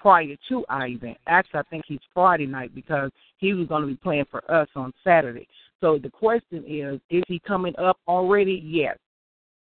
prior 0.00 0.34
to 0.48 0.64
our 0.70 0.86
event. 0.86 1.18
Actually, 1.26 1.60
I 1.60 1.62
think 1.64 1.84
he's 1.86 2.00
Friday 2.14 2.46
night 2.46 2.74
because 2.74 3.10
he 3.38 3.52
was 3.52 3.66
going 3.68 3.82
to 3.82 3.88
be 3.88 3.96
playing 3.96 4.24
for 4.30 4.48
us 4.50 4.68
on 4.76 4.94
Saturday. 5.04 5.46
So 5.80 5.98
the 5.98 6.08
question 6.10 6.64
is, 6.66 7.00
is 7.10 7.22
he 7.28 7.38
coming 7.40 7.74
up 7.76 7.98
already? 8.08 8.62
Yes. 8.64 8.96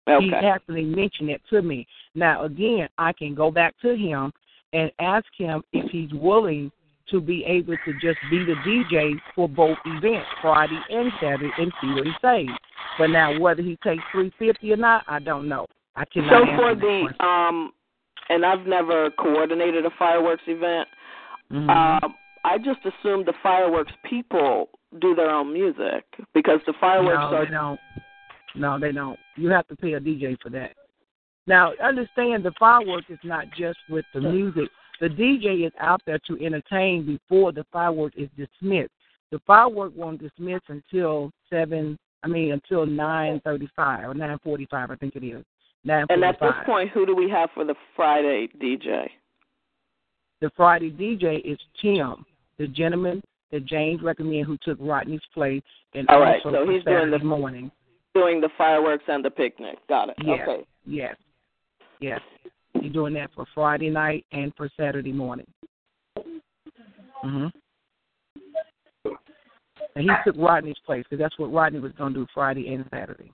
He 0.07 0.31
actually 0.33 0.83
mentioned 0.83 1.29
it 1.29 1.41
to 1.49 1.61
me. 1.61 1.87
Now, 2.13 2.43
again, 2.43 2.87
I 2.97 3.11
can 3.13 3.33
go 3.33 3.51
back 3.51 3.73
to 3.81 3.95
him 3.95 4.31
and 4.73 4.91
ask 4.99 5.25
him 5.37 5.63
if 5.73 5.89
he's 5.91 6.13
willing 6.13 6.71
to 7.09 7.21
be 7.21 7.43
able 7.45 7.75
to 7.85 7.93
just 7.93 8.17
be 8.29 8.39
the 8.39 8.55
DJ 8.65 9.13
for 9.35 9.47
both 9.47 9.77
events, 9.85 10.27
Friday 10.41 10.79
and 10.89 11.11
Saturday, 11.21 11.51
and 11.57 11.71
see 11.81 11.87
what 11.93 12.05
he 12.05 12.11
says. 12.21 12.55
But 12.97 13.07
now, 13.07 13.39
whether 13.39 13.61
he 13.61 13.77
takes 13.83 14.03
three 14.11 14.31
fifty 14.39 14.71
or 14.71 14.77
not, 14.77 15.03
I 15.07 15.19
don't 15.19 15.47
know. 15.47 15.67
I 15.95 16.05
cannot. 16.05 16.31
So 16.31 16.45
for 16.55 16.75
the 16.75 17.25
um, 17.25 17.71
and 18.29 18.45
I've 18.45 18.65
never 18.65 19.11
coordinated 19.11 19.85
a 19.85 19.91
fireworks 19.97 20.43
event. 20.47 20.87
Mhm. 21.51 21.69
Um, 21.69 22.15
I 22.43 22.57
just 22.57 22.79
assumed 22.85 23.25
the 23.25 23.33
fireworks 23.43 23.91
people 24.03 24.69
do 24.99 25.15
their 25.15 25.29
own 25.29 25.53
music 25.53 26.05
because 26.33 26.59
the 26.65 26.73
fireworks 26.79 27.17
no, 27.17 27.37
are 27.37 27.45
they 27.45 27.51
don't. 27.51 27.79
No, 28.57 28.79
they 28.79 28.91
don't. 28.91 29.19
You 29.35 29.49
have 29.49 29.67
to 29.67 29.75
pay 29.75 29.93
a 29.93 29.99
DJ 29.99 30.37
for 30.41 30.49
that. 30.51 30.71
Now, 31.47 31.73
understand 31.83 32.43
the 32.43 32.53
fireworks 32.59 33.05
is 33.09 33.19
not 33.23 33.45
just 33.57 33.77
with 33.89 34.05
the 34.13 34.21
music. 34.21 34.69
The 34.99 35.07
DJ 35.09 35.65
is 35.67 35.73
out 35.79 36.01
there 36.05 36.19
to 36.27 36.43
entertain 36.43 37.05
before 37.05 37.51
the 37.51 37.65
firework 37.71 38.13
is 38.17 38.29
dismissed. 38.37 38.91
The 39.31 39.39
firework 39.45 39.93
won't 39.95 40.21
dismiss 40.21 40.61
until 40.69 41.31
seven. 41.49 41.97
I 42.23 42.27
mean, 42.27 42.51
until 42.53 42.85
nine 42.85 43.41
thirty-five 43.43 44.09
or 44.09 44.13
nine 44.13 44.39
forty-five. 44.43 44.89
I 44.89 44.95
think 44.95 45.15
it 45.15 45.23
is. 45.25 45.43
Nine 45.83 46.05
And 46.09 46.23
at 46.23 46.39
this 46.39 46.53
point, 46.65 46.89
who 46.91 47.05
do 47.05 47.15
we 47.15 47.29
have 47.29 47.49
for 47.53 47.63
the 47.65 47.75
Friday 47.95 48.47
DJ? 48.59 49.07
the 50.41 50.49
Friday 50.55 50.91
DJ 50.91 51.41
is 51.45 51.57
Tim, 51.81 52.25
the 52.57 52.67
gentleman 52.67 53.21
that 53.51 53.65
James 53.65 54.01
recommended 54.01 54.45
who 54.45 54.57
took 54.63 54.77
Rodney's 54.81 55.21
place, 55.33 55.63
and 55.93 56.07
All 56.09 56.19
right, 56.19 56.41
also 56.43 56.65
so 56.65 56.71
he's 56.71 56.83
doing 56.83 57.11
the- 57.11 57.19
morning. 57.19 57.71
Doing 58.15 58.39
the 58.39 58.49
fireworks 58.57 59.03
and 59.07 59.23
the 59.23 59.29
picnic. 59.29 59.77
Got 59.89 60.09
it. 60.09 60.15
Yes, 60.23 60.47
Okay. 60.47 60.65
yes, 60.85 61.15
yes. 61.99 62.21
He's 62.81 62.93
doing 62.93 63.13
that 63.15 63.29
for 63.35 63.45
Friday 63.53 63.89
night 63.89 64.25
and 64.31 64.55
for 64.55 64.69
Saturday 64.77 65.11
morning. 65.11 65.47
Mhm. 67.23 67.51
And 69.95 70.09
he 70.09 70.11
took 70.23 70.37
Rodney's 70.37 70.79
place 70.79 71.03
because 71.03 71.19
that's 71.19 71.37
what 71.37 71.51
Rodney 71.51 71.79
was 71.79 71.91
going 71.93 72.13
to 72.13 72.21
do 72.21 72.27
Friday 72.33 72.73
and 72.73 72.87
Saturday. 72.89 73.31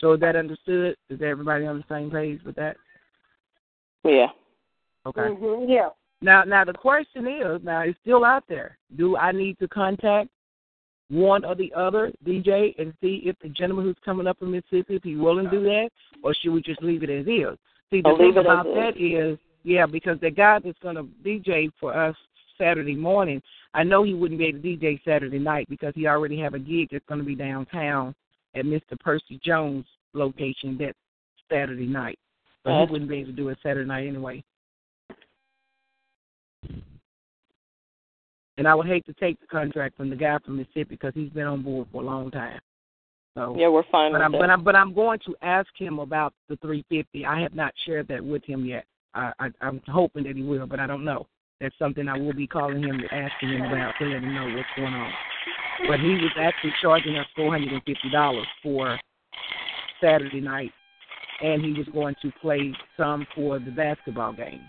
So 0.00 0.12
is 0.12 0.20
that 0.20 0.36
understood? 0.36 0.96
Is 1.08 1.22
everybody 1.22 1.66
on 1.66 1.78
the 1.78 1.84
same 1.88 2.10
page 2.10 2.42
with 2.44 2.54
that? 2.56 2.76
Yeah. 4.04 4.30
Okay. 5.06 5.22
Mm-hmm. 5.22 5.68
Yeah. 5.68 5.88
Now, 6.22 6.44
now 6.44 6.64
the 6.64 6.72
question 6.72 7.26
is, 7.26 7.60
now 7.62 7.80
it's 7.80 7.98
still 8.02 8.24
out 8.24 8.44
there. 8.48 8.78
Do 8.96 9.16
I 9.16 9.32
need 9.32 9.58
to 9.58 9.68
contact 9.68 10.30
one 11.08 11.44
or 11.44 11.54
the 11.54 11.72
other 11.74 12.12
DJ 12.26 12.74
and 12.78 12.92
see 13.00 13.22
if 13.24 13.36
the 13.40 13.48
gentleman 13.48 13.84
who's 13.84 13.96
coming 14.04 14.26
up 14.26 14.38
from 14.38 14.52
Mississippi, 14.52 14.96
if 14.96 15.02
he's 15.02 15.18
willing 15.18 15.44
to 15.44 15.50
do 15.50 15.62
that, 15.64 15.90
or 16.22 16.34
should 16.34 16.52
we 16.52 16.62
just 16.62 16.82
leave 16.82 17.02
it 17.02 17.10
as 17.10 17.26
is? 17.26 17.58
See, 17.90 18.00
the 18.02 18.08
leave 18.08 18.34
thing 18.34 18.38
about 18.38 18.64
that 18.64 18.94
is, 18.98 19.38
yeah, 19.62 19.86
because 19.86 20.18
the 20.20 20.30
guy 20.30 20.58
that's 20.58 20.78
going 20.80 20.96
to 20.96 21.04
DJ 21.24 21.70
for 21.78 21.96
us 21.96 22.16
Saturday 22.58 22.96
morning, 22.96 23.42
I 23.74 23.84
know 23.84 24.02
he 24.02 24.14
wouldn't 24.14 24.38
be 24.38 24.46
able 24.46 24.62
to 24.62 24.66
DJ 24.66 25.00
Saturday 25.04 25.38
night 25.38 25.68
because 25.68 25.92
he 25.94 26.06
already 26.06 26.40
have 26.40 26.54
a 26.54 26.58
gig 26.58 26.88
that's 26.90 27.04
going 27.06 27.20
to 27.20 27.26
be 27.26 27.34
downtown 27.34 28.14
at 28.54 28.64
Mr. 28.64 28.98
Percy 28.98 29.38
Jones' 29.44 29.84
location 30.14 30.78
that 30.78 30.94
Saturday 31.50 31.86
night. 31.86 32.18
So 32.64 32.70
he 32.70 32.90
wouldn't 32.90 33.10
be 33.10 33.18
able 33.18 33.30
to 33.30 33.36
do 33.36 33.48
it 33.50 33.58
Saturday 33.62 33.86
night 33.86 34.08
anyway. 34.08 34.42
And 38.58 38.66
I 38.66 38.74
would 38.74 38.86
hate 38.86 39.04
to 39.06 39.12
take 39.14 39.38
the 39.40 39.46
contract 39.46 39.96
from 39.96 40.08
the 40.08 40.16
guy 40.16 40.38
from 40.44 40.56
Mississippi 40.56 40.84
because 40.96 41.12
he's 41.14 41.30
been 41.30 41.46
on 41.46 41.62
board 41.62 41.88
for 41.92 42.02
a 42.02 42.06
long 42.06 42.30
time. 42.30 42.58
So, 43.34 43.54
Yeah, 43.58 43.68
we're 43.68 43.82
fine 43.92 44.12
but 44.12 44.18
with 44.18 44.24
I'm, 44.24 44.32
that. 44.32 44.38
but 44.38 44.50
I'm 44.50 44.64
but 44.64 44.76
I'm 44.76 44.94
going 44.94 45.18
to 45.26 45.36
ask 45.42 45.68
him 45.76 45.98
about 45.98 46.32
the 46.48 46.56
350. 46.56 47.26
I 47.26 47.40
have 47.42 47.54
not 47.54 47.74
shared 47.84 48.08
that 48.08 48.24
with 48.24 48.42
him 48.44 48.64
yet. 48.64 48.86
I, 49.14 49.32
I 49.38 49.48
I'm 49.60 49.82
hoping 49.86 50.24
that 50.24 50.36
he 50.36 50.42
will, 50.42 50.66
but 50.66 50.80
I 50.80 50.86
don't 50.86 51.04
know. 51.04 51.26
That's 51.60 51.74
something 51.78 52.08
I 52.08 52.18
will 52.18 52.32
be 52.34 52.46
calling 52.46 52.82
him 52.82 52.98
to 52.98 53.14
asking 53.14 53.50
him 53.50 53.62
about 53.62 53.92
to 53.98 54.04
let 54.06 54.22
him 54.22 54.34
know 54.34 54.44
what's 54.56 54.68
going 54.76 54.94
on. 54.94 55.12
But 55.88 56.00
he 56.00 56.08
was 56.08 56.32
actually 56.38 56.72
charging 56.80 57.16
us 57.18 57.26
four 57.36 57.50
hundred 57.52 57.72
and 57.72 57.82
fifty 57.84 58.08
dollars 58.10 58.46
for 58.62 58.98
Saturday 60.02 60.40
night, 60.40 60.72
and 61.42 61.62
he 61.62 61.72
was 61.74 61.86
going 61.92 62.14
to 62.22 62.32
play 62.40 62.72
some 62.96 63.26
for 63.34 63.58
the 63.58 63.70
basketball 63.70 64.32
game. 64.32 64.60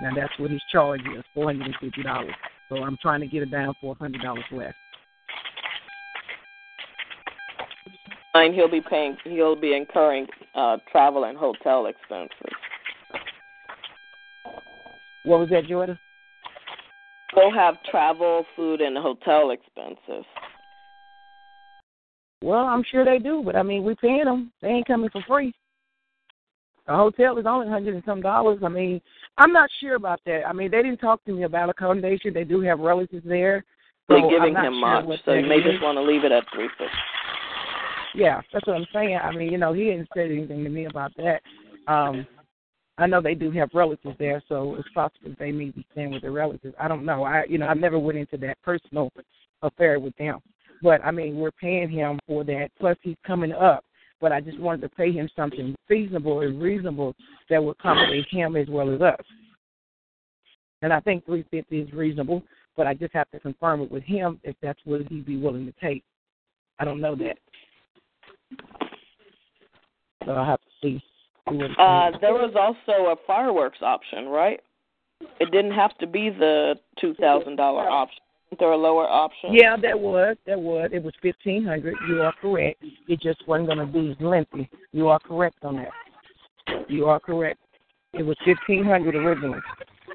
Now 0.00 0.10
that's 0.14 0.32
what 0.38 0.50
his 0.50 0.62
charge 0.70 1.00
is, 1.00 1.24
four 1.34 1.46
hundred 1.46 1.66
and 1.66 1.74
fifty 1.80 2.02
dollars. 2.02 2.34
So 2.68 2.76
I'm 2.76 2.96
trying 3.00 3.20
to 3.20 3.26
get 3.26 3.42
it 3.42 3.50
down 3.50 3.74
for 3.80 3.94
hundred 3.96 4.22
dollars 4.22 4.44
less. 4.52 4.74
And 8.34 8.54
he'll 8.54 8.70
be 8.70 8.80
paying. 8.80 9.16
He'll 9.24 9.56
be 9.56 9.74
incurring 9.74 10.26
uh, 10.54 10.76
travel 10.92 11.24
and 11.24 11.36
hotel 11.36 11.86
expenses. 11.86 12.54
What 15.24 15.40
was 15.40 15.48
that, 15.50 15.66
Jordan? 15.66 15.98
We'll 17.34 17.52
have 17.52 17.74
travel, 17.90 18.44
food, 18.56 18.80
and 18.80 18.96
hotel 18.96 19.50
expenses. 19.50 20.24
Well, 22.42 22.64
I'm 22.64 22.84
sure 22.90 23.04
they 23.04 23.18
do, 23.18 23.42
but 23.44 23.56
I 23.56 23.62
mean, 23.62 23.82
we 23.82 23.94
paying 23.96 24.24
them. 24.24 24.52
They 24.62 24.68
ain't 24.68 24.86
coming 24.86 25.10
for 25.10 25.22
free. 25.26 25.52
A 26.86 26.96
hotel 26.96 27.36
is 27.36 27.44
only 27.46 27.66
a 27.66 27.70
hundred 27.70 27.94
and 27.94 28.04
some 28.06 28.22
dollars. 28.22 28.60
I 28.64 28.68
mean, 28.68 29.00
I'm 29.38 29.52
not 29.52 29.70
sure 29.80 29.94
about 29.94 30.20
that. 30.26 30.42
I 30.46 30.52
mean, 30.52 30.70
they 30.70 30.82
didn't 30.82 30.98
talk 30.98 31.24
to 31.24 31.32
me 31.32 31.44
about 31.44 31.70
accommodation. 31.70 32.34
They 32.34 32.44
do 32.44 32.60
have 32.60 32.80
relatives 32.80 33.24
there. 33.26 33.64
So 34.08 34.14
They're 34.14 34.30
giving 34.30 34.54
him 34.54 34.74
sure 34.80 35.02
much, 35.02 35.20
so 35.24 35.32
you 35.34 35.46
may 35.46 35.58
is. 35.58 35.64
just 35.64 35.82
want 35.82 35.96
to 35.96 36.02
leave 36.02 36.24
it 36.24 36.32
at 36.32 36.44
three 36.54 36.68
fifty. 36.78 36.92
Yeah, 38.14 38.40
that's 38.52 38.66
what 38.66 38.76
I'm 38.76 38.86
saying. 38.92 39.18
I 39.22 39.30
mean, 39.32 39.52
you 39.52 39.58
know, 39.58 39.72
he 39.72 39.84
didn't 39.84 40.08
say 40.14 40.24
anything 40.24 40.64
to 40.64 40.70
me 40.70 40.86
about 40.86 41.12
that. 41.18 41.42
Um, 41.86 42.26
I 42.96 43.06
know 43.06 43.20
they 43.20 43.34
do 43.34 43.50
have 43.52 43.70
relatives 43.74 44.16
there, 44.18 44.42
so 44.48 44.74
it's 44.76 44.88
possible 44.94 45.32
they 45.38 45.52
may 45.52 45.70
be 45.70 45.86
staying 45.92 46.10
with 46.10 46.22
their 46.22 46.32
relatives. 46.32 46.74
I 46.80 46.88
don't 46.88 47.04
know. 47.04 47.22
I, 47.22 47.44
you 47.48 47.58
know, 47.58 47.66
I 47.66 47.74
never 47.74 47.98
went 47.98 48.18
into 48.18 48.36
that 48.38 48.60
personal 48.62 49.12
affair 49.62 50.00
with 50.00 50.16
them. 50.16 50.40
But 50.82 51.04
I 51.04 51.10
mean, 51.10 51.36
we're 51.36 51.52
paying 51.52 51.90
him 51.90 52.18
for 52.26 52.44
that. 52.44 52.70
Plus, 52.80 52.96
he's 53.02 53.16
coming 53.26 53.52
up. 53.52 53.84
But 54.20 54.32
I 54.32 54.40
just 54.40 54.58
wanted 54.58 54.80
to 54.82 54.88
pay 54.88 55.12
him 55.12 55.28
something 55.36 55.74
feasible 55.86 56.40
and 56.40 56.60
reasonable 56.60 57.14
that 57.50 57.62
would 57.62 57.76
accommodate 57.78 58.26
him 58.30 58.56
as 58.56 58.66
well 58.68 58.92
as 58.92 59.00
us. 59.00 59.20
And 60.82 60.92
I 60.92 61.00
think 61.00 61.24
three 61.24 61.44
fifty 61.50 61.80
is 61.80 61.92
reasonable, 61.92 62.42
but 62.76 62.86
I 62.86 62.94
just 62.94 63.12
have 63.14 63.30
to 63.30 63.40
confirm 63.40 63.82
it 63.82 63.90
with 63.90 64.04
him 64.04 64.40
if 64.44 64.56
that's 64.62 64.80
what 64.84 65.02
he'd 65.08 65.26
be 65.26 65.36
willing 65.36 65.66
to 65.66 65.72
take. 65.80 66.02
I 66.78 66.84
don't 66.84 67.00
know 67.00 67.16
that. 67.16 67.38
So 70.24 70.32
I'll 70.32 70.44
have 70.44 70.60
to 70.60 70.66
see. 70.82 71.02
Uh, 71.48 72.10
there 72.20 72.34
was 72.34 72.54
also 72.54 73.10
a 73.10 73.16
fireworks 73.26 73.78
option, 73.82 74.26
right? 74.26 74.60
It 75.40 75.50
didn't 75.50 75.72
have 75.72 75.96
to 75.98 76.06
be 76.06 76.30
the 76.30 76.74
two 77.00 77.14
thousand 77.14 77.56
dollar 77.56 77.88
option. 77.88 78.20
There 78.58 78.72
a 78.72 78.76
lower 78.76 79.06
option? 79.06 79.52
Yeah, 79.52 79.76
that 79.82 79.98
was 79.98 80.36
that 80.46 80.58
was. 80.58 80.90
It 80.92 81.02
was 81.02 81.12
fifteen 81.22 81.64
hundred. 81.64 81.94
You 82.08 82.22
are 82.22 82.32
correct. 82.40 82.82
It 83.06 83.20
just 83.20 83.46
wasn't 83.46 83.68
going 83.68 83.78
to 83.78 83.86
be 83.86 84.10
as 84.10 84.16
lengthy. 84.20 84.68
You 84.90 85.08
are 85.08 85.20
correct 85.20 85.64
on 85.64 85.76
that. 85.76 86.84
You 86.88 87.06
are 87.06 87.20
correct. 87.20 87.60
It 88.14 88.24
was 88.24 88.36
fifteen 88.44 88.84
hundred 88.84 89.14
originally, 89.14 89.60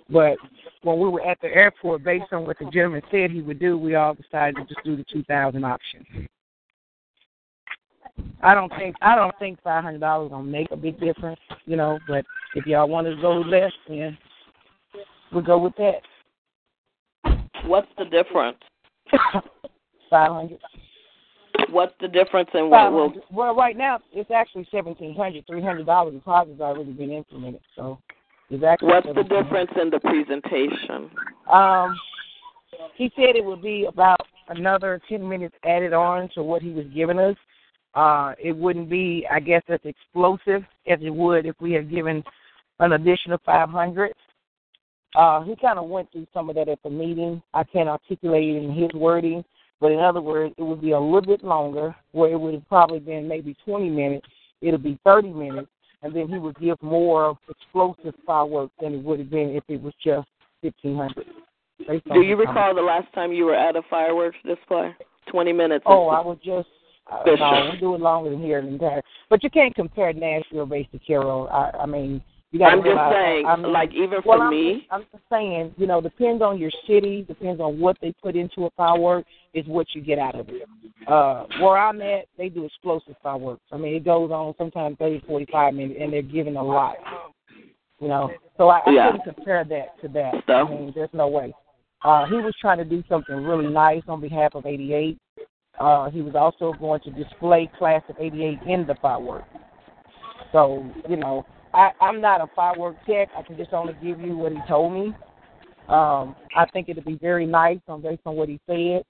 but 0.10 0.38
when 0.82 1.00
we 1.00 1.08
were 1.08 1.26
at 1.26 1.40
the 1.42 1.48
airport, 1.48 2.04
based 2.04 2.34
on 2.34 2.46
what 2.46 2.58
the 2.60 2.66
gentleman 2.66 3.02
said 3.12 3.32
he 3.32 3.42
would 3.42 3.60
do, 3.60 3.78
we 3.78 3.96
all 3.96 4.14
decided 4.16 4.56
to 4.56 4.66
just 4.66 4.84
do 4.84 4.98
the 4.98 5.06
two 5.12 5.24
thousand 5.24 5.64
option. 5.64 6.28
I 8.42 8.54
don't 8.54 8.74
think 8.78 8.96
I 9.02 9.16
don't 9.16 9.34
think 9.40 9.60
five 9.64 9.84
hundred 9.84 10.02
dollars 10.02 10.32
gonna 10.32 10.44
make 10.44 10.72
a 10.72 10.76
big 10.76 11.00
difference, 11.00 11.40
you 11.66 11.78
know. 11.78 11.98
But 12.08 12.26
if 12.56 12.66
y'all 12.66 12.90
want 12.90 13.08
to 13.08 13.16
go 13.22 13.40
less, 13.40 13.72
then 13.88 14.18
we'll 15.32 15.44
go 15.44 15.58
with 15.60 15.76
that. 15.78 16.02
What's 17.66 17.88
the 17.98 18.06
difference? 18.06 18.58
Five 20.10 20.32
hundred. 20.32 20.60
What's 21.70 21.94
the 22.02 22.08
difference 22.08 22.50
in 22.54 22.70
what 22.70 22.92
will? 22.92 23.14
Well, 23.32 23.56
right 23.56 23.78
now 23.78 24.00
it's 24.12 24.32
actually 24.32 24.68
seventeen 24.72 25.16
hundred. 25.16 25.46
Three 25.48 25.62
hundred 25.62 25.86
dollars 25.86 26.14
deposit's 26.14 26.60
already 26.60 26.92
been 26.92 27.12
implemented, 27.12 27.62
so 27.76 28.00
it's 28.50 28.64
actually. 28.64 28.90
What's 28.90 29.08
the 29.08 29.24
difference 29.24 29.72
in 29.82 29.90
the 29.90 30.00
presentation? 30.00 31.10
Um, 31.52 31.96
he 32.96 33.12
said 33.16 33.36
it 33.36 33.46
would 33.46 33.62
be 33.62 33.86
about 33.86 34.20
another 34.50 35.02
ten 35.08 35.28
minutes 35.28 35.56
added 35.64 35.94
on 35.94 36.30
to 36.36 36.44
what 36.44 36.62
he 36.62 36.72
was 36.72 36.86
giving 36.94 37.20
us. 37.20 37.36
Uh, 37.96 38.34
it 38.44 38.56
wouldn't 38.56 38.90
be, 38.90 39.26
I 39.32 39.40
guess, 39.40 39.62
as 39.68 39.80
explosive 39.84 40.64
as 40.88 41.00
it 41.02 41.14
would 41.14 41.46
if 41.46 41.56
we 41.62 41.72
had 41.74 41.90
given 41.90 42.24
an 42.80 42.94
additional 42.94 43.40
five 43.46 43.70
hundred. 43.70 44.14
Uh, 45.16 45.42
he 45.44 45.56
kind 45.56 45.78
of 45.78 45.88
went 45.88 46.12
through 46.12 46.28
some 46.34 46.50
of 46.50 46.56
that 46.56 46.70
at 46.70 46.82
the 46.84 46.90
meeting. 46.90 47.42
I 47.54 47.64
can't 47.64 47.90
articulate 47.90 48.56
it 48.56 48.64
in 48.64 48.74
his 48.74 48.90
wording, 48.94 49.44
but 49.80 49.92
in 49.92 50.00
other 50.00 50.22
words, 50.22 50.54
it 50.58 50.64
would 50.64 50.82
be 50.82 50.92
a 50.92 51.00
little 51.00 51.22
bit 51.22 51.44
longer, 51.44 51.96
where 52.12 52.32
it 52.32 52.40
would 52.40 52.54
have 52.56 52.68
probably 52.68 53.00
been 53.00 53.28
maybe 53.28 53.56
20 53.66 53.90
minutes. 53.90 54.28
It'll 54.62 54.80
be 54.80 55.00
30 55.04 55.30
minutes, 55.30 55.70
and 56.02 56.16
then 56.16 56.30
he 56.30 56.38
would 56.38 56.58
give 56.60 56.82
more 56.82 57.38
explosive 57.50 58.16
fireworks 58.26 58.74
than 58.82 58.96
it 58.96 59.04
would 59.04 59.20
have 59.20 59.30
been 59.30 59.50
if 59.50 59.64
it 59.68 59.82
was 59.82 59.94
just 60.04 60.28
1500. 60.62 61.26
Do 61.88 62.22
you 62.22 62.36
recall 62.36 62.74
the 62.74 62.82
last 62.82 63.12
time 63.14 63.34
you 63.34 63.46
were 63.46 63.56
at 63.56 63.76
a 63.76 63.82
fireworks 63.90 64.38
display? 64.46 64.96
Twenty 65.30 65.54
minutes. 65.54 65.84
Oh, 65.88 66.10
I 66.10 66.20
was 66.20 66.38
just. 66.44 66.68
Uh, 67.12 67.24
no, 67.26 67.70
we 67.74 67.80
do 67.80 67.96
it 67.96 68.02
longer 68.02 68.30
than 68.30 68.42
here 68.42 68.60
in 68.60 68.68
entire. 68.68 69.02
But 69.30 69.44
you 69.44 69.50
can't 69.50 69.76
compare 69.76 70.14
Nashville 70.14 70.66
based 70.66 70.92
to 70.92 71.00
Cairo. 71.06 71.48
I, 71.48 71.72
I 71.82 71.86
mean. 71.86 72.22
I'm 72.62 72.84
just 72.84 72.98
saying, 73.12 73.46
I 73.48 73.56
mean, 73.56 73.72
like 73.72 73.92
even 73.94 74.20
well, 74.26 74.38
for 74.38 74.44
I'm 74.44 74.50
me, 74.52 74.74
just, 74.82 74.86
I'm 74.92 75.06
just 75.12 75.24
saying, 75.32 75.74
you 75.78 75.88
know, 75.88 76.02
depends 76.02 76.42
on 76.44 76.60
your 76.60 76.72
city, 76.86 77.24
depends 77.28 77.60
on 77.60 77.80
what 77.80 77.98
they 78.02 78.14
put 78.22 78.36
into 78.36 78.66
a 78.66 78.70
firework, 78.78 79.26
is 79.54 79.66
what 79.68 79.88
you 79.94 80.02
get 80.02 80.20
out 80.20 80.36
of 80.36 80.50
it. 80.50 80.68
Uh, 81.08 81.46
where 81.60 81.78
I'm 81.78 82.02
at, 82.02 82.26
they 82.38 82.50
do 82.50 82.66
explosive 82.66 83.16
fireworks. 83.24 83.64
I 83.72 83.78
mean, 83.78 83.96
it 83.96 84.06
goes 84.06 84.30
on 84.32 84.54
sometimes 84.58 84.98
30, 85.00 85.24
45 85.26 85.74
minutes, 85.74 86.00
and 86.00 86.14
they're 86.14 86.22
giving 86.22 86.56
a 86.56 86.64
lot. 86.64 86.96
You 88.00 88.08
know, 88.08 88.32
so 88.58 88.70
I, 88.70 88.82
I 88.86 88.92
Yeah. 88.92 89.12
couldn't 89.12 89.36
compare 89.36 89.64
that 89.64 90.00
to 90.02 90.08
that. 90.10 90.44
So? 90.46 90.54
I 90.54 90.70
mean, 90.70 90.92
there's 90.94 91.10
no 91.14 91.28
way. 91.28 91.54
Uh, 92.04 92.26
he 92.26 92.36
was 92.36 92.54
trying 92.60 92.78
to 92.78 92.86
do 92.86 93.04
something 93.10 93.36
really 93.36 93.68
nice 93.68 94.04
on 94.08 94.22
behalf 94.22 94.56
of 94.56 94.66
88, 94.66 95.18
Uh, 95.80 96.10
he 96.12 96.22
was 96.22 96.36
also 96.36 96.74
going 96.80 97.02
to 97.02 97.10
display 97.12 97.70
Class 97.80 98.04
of 98.08 98.16
'88 98.20 98.60
in 98.68 98.86
the 98.86 98.94
fireworks. 99.02 99.48
So 100.52 100.86
you 101.10 101.16
know, 101.16 101.46
I, 101.74 101.92
I'm 102.02 102.22
not 102.22 102.42
a 102.42 102.48
firework 102.56 102.96
tech. 103.06 103.30
I 103.38 103.42
can 103.42 103.58
just 103.58 103.74
only 103.74 103.94
give 104.04 104.22
you 104.22 104.38
what 104.38 104.52
he 104.52 104.60
told 104.68 104.94
me. 104.94 105.14
Um, 105.90 106.36
I 106.56 106.66
think 106.72 106.90
it'd 106.90 107.04
be 107.06 107.18
very 107.22 107.46
nice 107.46 107.80
on 107.88 108.02
based 108.02 108.22
on 108.26 108.36
what 108.36 108.50
he 108.50 108.60
said. 108.68 109.04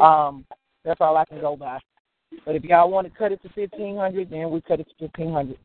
Um, 0.00 0.46
that's 0.84 1.00
all 1.00 1.16
I 1.16 1.24
can 1.24 1.40
go 1.40 1.56
by. 1.56 1.78
But 2.44 2.56
if 2.56 2.64
y'all 2.64 2.90
want 2.90 3.06
to 3.06 3.18
cut 3.18 3.32
it 3.32 3.42
to 3.42 3.48
fifteen 3.50 3.96
hundred, 3.96 4.30
then 4.30 4.50
we 4.50 4.60
cut 4.62 4.80
it 4.80 4.88
to 4.88 4.94
fifteen 5.06 5.32
hundred. 5.32 5.58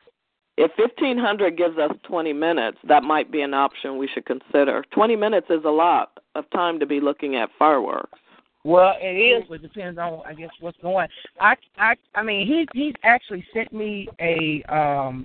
If 0.56 0.72
1500 0.76 1.56
gives 1.56 1.78
us 1.78 1.92
20 2.02 2.34
minutes, 2.34 2.76
that 2.86 3.02
might 3.02 3.32
be 3.32 3.40
an 3.40 3.54
option 3.54 3.96
we 3.96 4.06
should 4.06 4.26
consider. 4.26 4.84
20 4.92 5.16
minutes 5.16 5.46
is 5.48 5.64
a 5.64 5.70
lot 5.70 6.18
of 6.34 6.44
time 6.50 6.78
to 6.80 6.86
be 6.86 7.00
looking 7.00 7.34
at 7.36 7.48
fireworks. 7.58 8.18
Well, 8.62 8.92
it 9.00 9.16
is, 9.16 9.44
but 9.48 9.54
it 9.54 9.62
depends 9.62 9.98
on 9.98 10.20
I 10.26 10.34
guess 10.34 10.50
what's 10.60 10.76
going. 10.82 11.08
I 11.40 11.54
I 11.78 11.94
I 12.14 12.22
mean 12.22 12.46
he 12.46 12.66
he's 12.78 12.94
actually 13.04 13.44
sent 13.54 13.72
me 13.72 14.08
a 14.20 14.62
um 14.64 15.24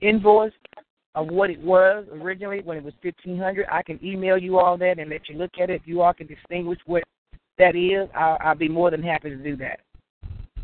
invoice 0.00 0.52
of 1.14 1.28
what 1.28 1.50
it 1.50 1.60
was 1.60 2.04
originally 2.12 2.60
when 2.62 2.76
it 2.76 2.84
was 2.84 2.94
fifteen 3.02 3.38
hundred. 3.38 3.66
I 3.70 3.82
can 3.82 3.98
email 4.04 4.38
you 4.38 4.58
all 4.58 4.76
that 4.78 4.98
and 4.98 5.10
let 5.10 5.28
you 5.28 5.36
look 5.36 5.50
at 5.60 5.70
it. 5.70 5.80
If 5.80 5.86
you 5.86 6.02
all 6.02 6.12
can 6.12 6.26
distinguish 6.26 6.78
what 6.86 7.02
that 7.58 7.74
is, 7.74 8.08
I'll, 8.14 8.38
I'll 8.40 8.54
be 8.54 8.68
more 8.68 8.90
than 8.90 9.02
happy 9.02 9.30
to 9.30 9.36
do 9.36 9.56
that. 9.56 9.80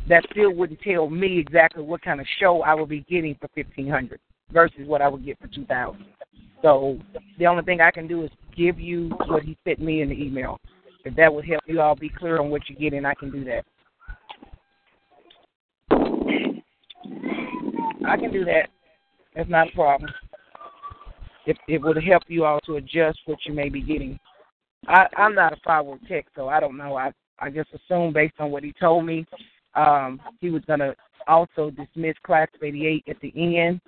That 0.09 0.25
still 0.31 0.53
wouldn't 0.53 0.81
tell 0.83 1.09
me 1.09 1.39
exactly 1.39 1.83
what 1.83 2.03
kind 2.03 2.21
of 2.21 2.27
show 2.39 2.63
I 2.63 2.75
would 2.75 2.89
be 2.89 3.01
getting 3.09 3.35
for 3.41 3.49
fifteen 3.55 3.89
hundred 3.89 4.21
versus 4.53 4.87
what 4.87 5.03
I 5.03 5.09
would 5.09 5.25
get 5.25 5.41
for 5.41 5.49
two 5.49 5.65
thousand. 5.65 6.05
So 6.63 6.99
the 7.39 7.47
only 7.47 7.65
thing 7.65 7.81
I 7.81 7.91
can 7.91 8.07
do 8.07 8.23
is 8.23 8.31
give 8.57 8.79
you 8.79 9.11
what 9.27 9.43
he 9.43 9.57
sent 9.65 9.81
me 9.81 10.03
in 10.03 10.11
the 10.11 10.15
email. 10.15 10.61
If 11.05 11.17
that 11.17 11.35
would 11.35 11.45
help 11.45 11.63
you 11.67 11.81
all 11.81 11.97
be 11.97 12.09
clear 12.09 12.39
on 12.39 12.49
what 12.51 12.63
you're 12.69 12.79
getting, 12.79 13.05
I 13.05 13.15
can 13.15 13.31
do 13.31 13.45
that. 13.45 13.65
I 18.07 18.17
can 18.17 18.33
do 18.33 18.45
that. 18.45 18.71
That's 19.35 19.51
not 19.51 19.69
a 19.69 19.73
problem. 19.73 20.11
If 21.47 21.57
it 21.69 21.83
would 21.83 22.03
help 22.03 22.23
you 22.29 22.45
all 22.45 22.61
to 22.61 22.77
adjust 22.77 23.19
what 23.27 23.39
you 23.45 23.53
may 23.53 23.69
be 23.69 23.83
getting. 23.83 24.19
I, 24.87 25.07
I'm 25.17 25.35
not 25.35 25.53
a 25.53 25.57
firework 25.65 26.01
tech, 26.09 26.27
so 26.35 26.49
I 26.49 26.61
don't 26.61 26.77
know. 26.77 26.97
I 26.97 27.13
I 27.39 27.51
just 27.51 27.71
assume 27.75 28.13
based 28.13 28.35
on 28.39 28.51
what 28.51 28.63
he 28.63 28.73
told 28.79 29.05
me, 29.05 29.27
um, 29.75 30.21
he 30.41 30.51
was 30.51 30.63
gonna 30.67 30.95
also 31.27 31.71
dismiss 31.71 32.17
class 32.25 32.49
of 32.55 32.63
eighty 32.63 32.87
eight 32.87 33.05
at 33.09 33.21
the 33.21 33.33
end. 33.35 33.81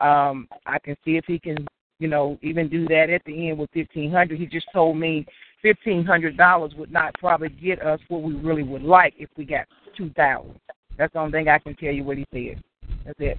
Um, 0.00 0.48
I 0.66 0.78
can 0.78 0.96
see 1.04 1.16
if 1.16 1.24
he 1.26 1.38
can, 1.38 1.66
you 1.98 2.08
know, 2.08 2.38
even 2.42 2.68
do 2.68 2.86
that 2.88 3.10
at 3.10 3.22
the 3.24 3.48
end 3.48 3.58
with 3.58 3.70
fifteen 3.72 4.10
hundred. 4.10 4.38
He 4.38 4.46
just 4.46 4.66
told 4.72 4.96
me 4.96 5.26
fifteen 5.62 6.04
hundred 6.04 6.36
dollars 6.36 6.72
would 6.76 6.92
not 6.92 7.14
probably 7.14 7.48
get 7.48 7.84
us 7.84 8.00
what 8.08 8.22
we 8.22 8.34
really 8.34 8.62
would 8.62 8.82
like 8.82 9.14
if 9.18 9.28
we 9.36 9.44
got 9.44 9.66
two 9.96 10.10
thousand. 10.10 10.58
That's 10.96 11.12
the 11.12 11.18
only 11.18 11.32
thing 11.32 11.48
I 11.48 11.58
can 11.58 11.74
tell 11.74 11.92
you 11.92 12.04
what 12.04 12.18
he 12.18 12.26
said. 12.32 12.62
That's 13.04 13.18
it. 13.18 13.38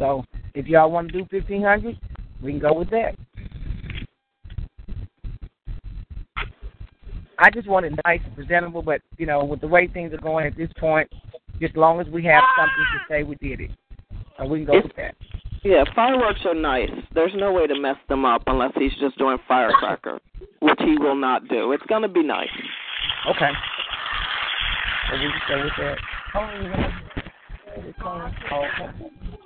So 0.00 0.24
if 0.54 0.66
y'all 0.66 0.90
want 0.90 1.12
to 1.12 1.18
do 1.18 1.26
fifteen 1.30 1.62
hundred, 1.62 2.00
we 2.42 2.52
can 2.52 2.58
go 2.58 2.72
with 2.72 2.88
that. 2.88 3.14
I 7.38 7.50
just 7.50 7.68
want 7.68 7.84
it 7.84 7.92
nice 8.04 8.20
and 8.24 8.34
presentable, 8.34 8.80
but 8.80 9.02
you 9.18 9.26
know, 9.26 9.44
with 9.44 9.60
the 9.60 9.68
way 9.68 9.86
things 9.86 10.12
are 10.14 10.18
going 10.18 10.46
at 10.46 10.56
this 10.56 10.70
point, 10.80 11.12
just 11.60 11.74
as 11.74 11.76
long 11.76 12.00
as 12.00 12.06
we 12.08 12.24
have 12.24 12.42
something 12.56 12.84
to 12.92 12.98
say 13.08 13.22
we 13.22 13.36
did 13.36 13.60
it, 13.60 13.70
uh, 14.38 14.46
we 14.46 14.60
can 14.60 14.66
go 14.66 14.72
It's- 14.72 14.84
with 14.84 14.96
that. 14.96 15.14
Yeah, 15.62 15.84
fireworks 15.94 16.40
are 16.46 16.54
nice. 16.54 16.90
There's 17.12 17.34
no 17.34 17.52
way 17.52 17.66
to 17.66 17.78
mess 17.78 17.98
them 18.08 18.24
up 18.24 18.42
unless 18.46 18.72
he's 18.76 18.94
just 18.94 19.18
doing 19.18 19.36
firecracker, 19.46 20.18
which 20.60 20.80
he 20.80 20.96
will 20.96 21.14
not 21.14 21.48
do. 21.48 21.72
It's 21.72 21.84
going 21.84 22.00
to 22.00 22.08
be 22.08 22.22
nice. 22.22 22.48
Okay. 23.28 23.52
So 25.10 25.16
we 25.18 25.30
can 25.30 25.40
go 25.48 25.64
with 25.64 25.72
that. 25.76 25.98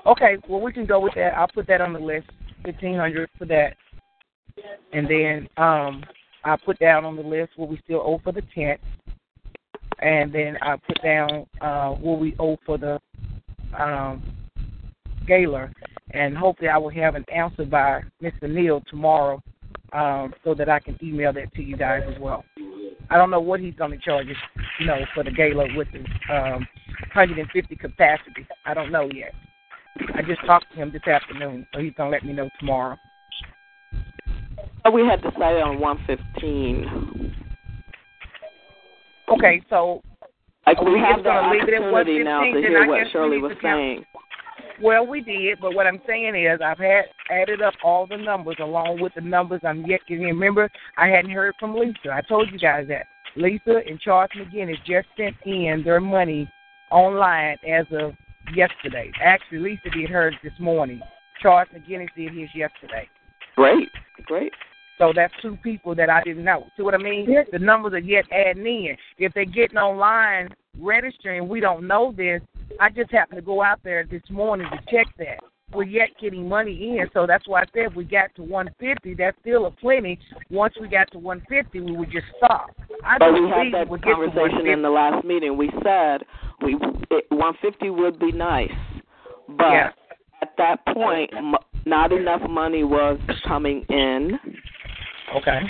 Okay. 0.07 0.37
Well 0.49 0.61
we 0.61 0.73
can 0.73 0.87
go 0.87 1.01
with 1.01 1.15
that. 1.15 1.35
I'll 1.37 1.49
put 1.49 1.67
that 1.69 1.81
on 1.81 1.93
the 1.93 1.99
list. 1.99 2.29
Fifteen 2.65 2.97
hundred 2.97 3.29
for 3.39 3.45
that. 3.47 3.77
And 4.93 5.09
then 5.09 5.49
um 5.57 6.05
I'll 6.45 6.59
put 6.59 6.79
down 6.79 7.05
on 7.05 7.17
the 7.17 7.23
list 7.23 7.53
what 7.57 7.69
we 7.69 7.81
still 7.85 8.03
owe 8.05 8.21
for 8.23 8.33
the 8.33 8.43
tent. 8.55 8.81
And 10.01 10.33
then 10.33 10.59
I'll 10.63 10.79
put 10.79 11.03
down 11.03 11.47
uh 11.61 11.91
what 11.91 12.21
we 12.21 12.35
owe 12.39 12.59
for 12.65 12.79
the 12.79 13.01
um 13.79 14.23
gala 15.27 15.71
and 16.11 16.37
hopefully 16.37 16.69
I 16.69 16.77
will 16.79 16.91
have 16.91 17.15
an 17.15 17.25
answer 17.35 17.65
by 17.65 18.03
Mr. 18.23 18.49
Neal 18.49 18.83
tomorrow 18.89 19.43
um 19.93 20.35
so 20.45 20.55
that 20.55 20.69
I 20.69 20.81
can 20.81 20.99
email 21.03 21.33
that 21.33 21.53
to 21.55 21.63
you 21.63 21.77
guys 21.77 22.03
as 22.13 22.21
well. 22.21 22.45
I 23.11 23.17
don't 23.17 23.31
know 23.31 23.41
what 23.41 23.61
he's 23.61 23.75
going 23.75 23.91
to 23.91 23.99
charge 23.99 24.29
us, 24.29 24.37
you 24.81 24.87
know, 24.87 24.99
for 25.15 25.23
the 25.25 25.31
gala 25.31 25.67
with 25.77 25.89
the 25.93 26.01
um, 26.35 26.67
150 27.15 27.77
capacity. 27.77 28.47
I 28.65 28.75
don't 28.75 28.91
know 28.91 29.09
yet. 29.13 29.33
I 30.15 30.23
just 30.23 30.45
talked 30.47 30.73
to 30.73 30.77
him 30.77 30.91
this 30.93 31.07
afternoon, 31.07 31.67
so 31.73 31.81
he's 31.81 31.93
going 31.95 32.11
to 32.11 32.17
let 32.17 32.25
me 32.25 32.33
know 32.33 32.49
tomorrow. 32.59 32.97
We 34.93 35.07
had 35.07 35.23
decided 35.23 35.63
on 35.63 35.81
115. 35.81 37.35
Okay, 39.33 39.63
so 39.71 40.03
Like 40.67 40.81
we 40.81 40.93
we 40.93 40.99
have 41.01 41.19
the 41.19 41.25
gonna 41.25 41.53
leave 41.53 41.69
it 41.69 41.75
at 41.75 41.83
opportunity 41.83 42.25
now 42.25 42.41
to 42.41 42.61
hear 42.61 42.87
what 42.87 43.07
Shirley 43.11 43.39
was 43.39 43.57
saying. 43.63 44.05
Well, 44.83 45.07
we 45.07 45.21
did, 45.21 45.59
but 45.61 45.75
what 45.75 45.87
I'm 45.87 46.01
saying 46.07 46.35
is 46.35 46.61
I've 46.65 46.79
had 46.79 47.05
added 47.31 47.63
up 47.63 47.75
all 47.83 48.07
the 48.07 48.17
numbers 48.17 48.57
along 48.61 49.01
with 49.01 49.13
the 49.15 49.21
numbers 49.21 49.61
I'm 49.65 49.85
yet 49.87 50.01
getting. 50.09 50.25
Remember, 50.25 50.71
I 50.97 51.09
hadn't 51.09 51.31
heard 51.31 51.55
from 51.59 51.75
Lisa. 51.75 52.13
I 52.13 52.21
told 52.23 52.51
you 52.51 52.59
guys 52.59 52.87
that 52.89 53.07
Lisa 53.37 53.81
and 53.87 54.01
Charles 54.01 54.31
McGinnis 54.37 54.79
just 54.87 55.09
sent 55.17 55.35
in 55.45 55.83
their 55.85 56.01
money 56.01 56.51
online 56.91 57.57
as 57.69 57.87
of 57.93 58.13
yesterday. 58.55 59.11
Actually, 59.23 59.59
Lisa 59.59 59.91
did 59.91 60.11
hers 60.11 60.35
this 60.43 60.53
morning. 60.59 61.01
Charles 61.41 61.69
McGinnis 61.75 62.09
did 62.17 62.33
his 62.35 62.49
yesterday. 62.55 63.09
Great, 63.57 63.89
great. 64.27 64.53
So 64.99 65.13
that's 65.15 65.35
two 65.43 65.57
people 65.63 65.95
that 65.97 66.09
I 66.09 66.23
didn't 66.23 66.45
know. 66.45 66.67
See 66.77 66.83
what 66.83 66.95
I 66.95 66.99
mean? 66.99 67.27
The 67.51 67.59
numbers 67.59 67.95
are 67.95 67.99
yet 67.99 68.25
adding 68.31 68.67
in. 68.67 68.97
If 69.19 69.35
they're 69.35 69.45
getting 69.45 69.77
online 69.77 70.55
registering, 70.79 71.49
we 71.49 71.61
don't 71.61 71.87
know 71.87 72.15
this. 72.17 72.41
I 72.81 72.91
just 72.91 73.11
happened 73.11 73.39
to 73.39 73.43
go 73.43 73.63
out 73.63 73.81
there 73.85 74.05
this 74.05 74.23
morning 74.31 74.67
to 74.71 74.79
check 74.91 75.07
that. 75.19 75.41
We're 75.73 75.85
yet 75.85 76.11
getting 76.21 76.49
money 76.49 76.99
in, 76.99 77.09
so 77.13 77.27
that's 77.27 77.49
why 77.49 77.63
I 77.63 77.65
said 77.75 77.87
if 77.87 77.95
we 77.95 78.05
got 78.05 78.35
to 78.37 78.43
150, 78.43 79.15
that's 79.15 79.37
still 79.41 79.67
a 79.67 79.71
plenty. 79.71 80.19
Once 80.51 80.75
we 80.81 80.89
got 80.89 81.11
to 81.13 81.19
150, 81.19 81.81
we 81.81 81.97
would 81.97 82.13
just 82.13 82.27
stop. 82.37 82.71
I 83.03 83.19
But 83.19 83.33
we 83.33 83.49
had 83.49 83.73
that 83.73 83.89
conversation 84.03 84.67
in 84.67 84.83
the 84.83 84.91
last 84.91 85.25
meeting. 85.25 85.57
We 85.57 85.71
said 85.83 86.23
we 86.63 86.77
it, 87.11 87.27
150 87.31 87.91
would 87.91 88.19
be 88.19 88.31
nice, 88.31 88.73
but 89.49 89.71
Yeah. 89.73 89.91
at 90.43 90.57
that 90.59 90.85
point, 90.95 91.31
m- 91.35 91.57
not 91.87 92.13
enough 92.13 92.43
money 92.49 92.85
was 92.85 93.19
coming 93.47 93.83
in. 93.89 94.39
Okay. 95.37 95.61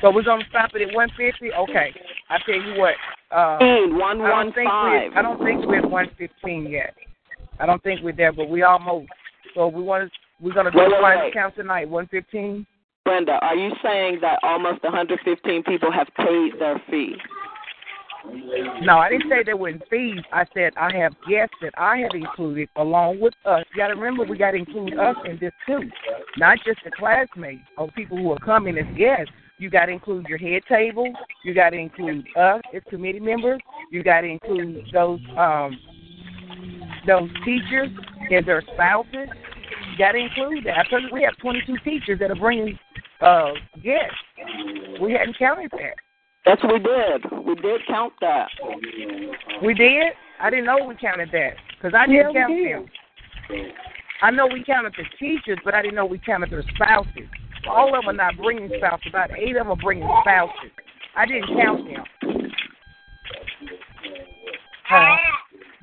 So 0.00 0.10
we're 0.10 0.22
gonna 0.22 0.44
stop 0.48 0.70
it 0.74 0.82
at 0.88 0.94
150. 0.94 1.52
Okay. 1.52 1.92
I 2.28 2.38
tell 2.46 2.54
you 2.60 2.78
what. 2.78 2.94
Uh, 3.30 3.58
One 3.96 4.20
I 4.20 4.28
don't 4.28 4.30
one 4.30 4.52
think 4.52 4.68
five. 4.68 5.12
we're, 5.12 5.18
I 5.18 5.22
don't 5.22 5.38
think 5.44 5.64
we're 5.66 5.78
at 5.78 5.90
115 5.90 6.66
yet. 6.70 6.94
I 7.58 7.66
don't 7.66 7.82
think 7.82 8.00
we're 8.02 8.12
there, 8.12 8.32
but 8.32 8.48
we 8.48 8.62
almost. 8.62 9.08
So 9.54 9.68
we 9.68 9.82
want 9.82 10.10
to. 10.10 10.18
We're 10.44 10.54
gonna 10.54 10.70
do 10.70 10.78
Wait, 10.78 10.88
the 10.90 10.96
wait, 11.02 11.18
wait. 11.18 11.32
count 11.34 11.54
tonight. 11.54 11.88
115. 11.88 12.66
Brenda, 13.04 13.32
are 13.42 13.54
you 13.56 13.72
saying 13.82 14.18
that 14.20 14.38
almost 14.42 14.82
115 14.82 15.62
people 15.64 15.90
have 15.90 16.08
paid 16.16 16.52
their 16.58 16.80
fee? 16.90 17.16
No, 18.82 18.98
I 18.98 19.08
didn't 19.10 19.30
say 19.30 19.42
they 19.44 19.54
were 19.54 19.68
in 19.68 19.80
fees. 19.90 20.20
I 20.32 20.44
said 20.54 20.72
I 20.76 20.94
have 20.96 21.12
guests 21.28 21.54
that 21.62 21.72
I 21.76 21.98
have 21.98 22.12
included 22.14 22.68
along 22.76 23.20
with 23.20 23.34
us. 23.44 23.64
You 23.74 23.82
got 23.82 23.88
to 23.88 23.94
remember, 23.94 24.24
we 24.24 24.38
got 24.38 24.52
to 24.52 24.58
include 24.58 24.98
us 24.98 25.16
in 25.24 25.38
this 25.38 25.52
too, 25.66 25.82
not 26.36 26.58
just 26.64 26.80
the 26.84 26.90
classmates 26.90 27.62
or 27.76 27.90
people 27.92 28.16
who 28.16 28.32
are 28.32 28.38
coming 28.38 28.76
as 28.78 28.96
guests. 28.96 29.32
You 29.58 29.68
got 29.68 29.86
to 29.86 29.92
include 29.92 30.26
your 30.26 30.38
head 30.38 30.62
table. 30.68 31.12
You 31.44 31.54
got 31.54 31.70
to 31.70 31.76
include 31.76 32.26
us 32.36 32.62
as 32.74 32.82
committee 32.88 33.20
members. 33.20 33.60
You 33.90 34.02
got 34.02 34.22
to 34.22 34.26
include 34.26 34.86
those 34.92 35.20
um, 35.36 35.78
those 37.06 37.28
teachers 37.44 37.88
and 38.30 38.46
their 38.46 38.62
spouses. 38.74 39.28
You 39.92 39.98
got 39.98 40.12
to 40.12 40.18
include 40.18 40.64
that. 40.64 40.78
I 40.78 40.88
told 40.88 41.02
you 41.02 41.08
we 41.12 41.22
have 41.22 41.36
22 41.42 41.76
teachers 41.84 42.18
that 42.20 42.30
are 42.30 42.36
bringing 42.36 42.78
uh, 43.20 43.52
guests. 43.82 44.16
We 45.00 45.12
hadn't 45.12 45.38
counted 45.38 45.70
that. 45.72 45.94
Yes, 46.46 46.58
we 46.64 46.78
did. 46.78 47.46
We 47.46 47.54
did 47.56 47.80
count 47.86 48.12
that. 48.20 48.48
We 49.62 49.74
did? 49.74 50.12
I 50.40 50.50
didn't 50.50 50.64
know 50.64 50.84
we 50.86 50.96
counted 50.96 51.30
that 51.32 51.54
because 51.76 51.94
I 51.94 52.06
didn't 52.06 52.34
Yeah, 52.34 52.46
count 52.46 52.54
did. 52.54 53.58
them. 53.58 53.72
I 54.22 54.30
know 54.30 54.46
we 54.46 54.64
counted 54.64 54.94
the 54.96 55.04
teachers, 55.18 55.58
but 55.64 55.74
I 55.74 55.82
didn't 55.82 55.96
know 55.96 56.06
we 56.06 56.18
counted 56.18 56.50
their 56.50 56.64
spouses. 56.74 57.28
All 57.68 57.94
of 57.94 58.02
them 58.04 58.10
are 58.10 58.12
not 58.16 58.36
bringing 58.36 58.70
spouses. 58.78 59.06
About 59.08 59.30
eight 59.36 59.50
of 59.56 59.66
them 59.66 59.70
are 59.70 59.76
bringing 59.76 60.08
spouses. 60.22 60.70
I 61.16 61.26
didn't 61.26 61.48
count 61.56 61.84
them. 61.86 62.50
Huh? 64.88 65.16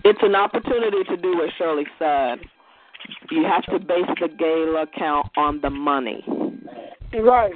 It's 0.04 0.20
an 0.22 0.36
opportunity 0.36 1.04
to 1.10 1.18
do 1.18 1.38
what 1.38 1.50
Shirley 1.58 1.86
said. 2.00 2.40
You 3.32 3.44
have 3.44 3.64
to 3.66 3.80
base 3.80 4.06
the 4.20 4.28
gala 4.28 4.86
count 4.98 5.28
on 5.38 5.62
the 5.62 5.70
money. 5.70 6.24
Right. 7.14 7.54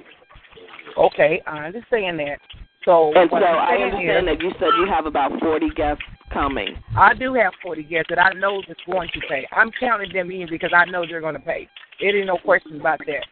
Okay, 0.98 1.42
I 1.48 1.66
understand 1.66 2.20
that. 2.20 2.40
So 2.86 3.14
And 3.14 3.30
so 3.30 3.38
I 3.38 3.76
understand 3.76 4.28
is, 4.28 4.38
that 4.38 4.44
you 4.44 4.52
said 4.60 4.70
you 4.78 4.88
have 4.90 5.06
about 5.06 5.32
40 5.40 5.70
guests 5.76 6.04
coming. 6.34 6.76
I 6.98 7.14
do 7.14 7.34
have 7.34 7.54
40 7.62 7.84
guests 7.84 8.08
that 8.10 8.20
I 8.20 8.34
know 8.34 8.62
that's 8.68 8.80
going 8.86 9.10
to 9.14 9.20
pay. 9.28 9.48
I'm 9.52 9.72
counting 9.80 10.12
them 10.14 10.32
in 10.32 10.48
because 10.50 10.72
I 10.74 10.86
know 10.86 11.06
they're 11.06 11.22
going 11.22 11.36
to 11.36 11.40
pay. 11.40 11.68
There 12.00 12.18
ain't 12.18 12.28
no 12.28 12.38
question 12.38 12.80
about 12.80 13.00
that. 13.06 13.26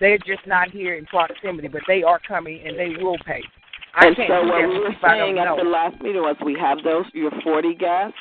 They're 0.00 0.18
just 0.18 0.46
not 0.46 0.70
here 0.70 0.94
in 0.94 1.04
proximity, 1.06 1.68
but 1.68 1.82
they 1.86 2.02
are 2.02 2.20
coming 2.26 2.60
and 2.66 2.78
they 2.78 3.02
will 3.02 3.18
pay. 3.26 3.42
I 3.94 4.06
and 4.06 4.16
can't 4.16 4.28
so 4.28 4.46
what 4.46 4.68
we 4.68 4.78
were 4.78 4.96
saying 5.02 5.38
at 5.38 5.44
know. 5.44 5.56
the 5.56 5.68
last 5.68 6.00
meeting 6.00 6.22
was 6.22 6.36
we 6.44 6.56
have 6.58 6.78
those 6.84 7.04
your 7.12 7.32
40 7.42 7.74
guests. 7.74 8.16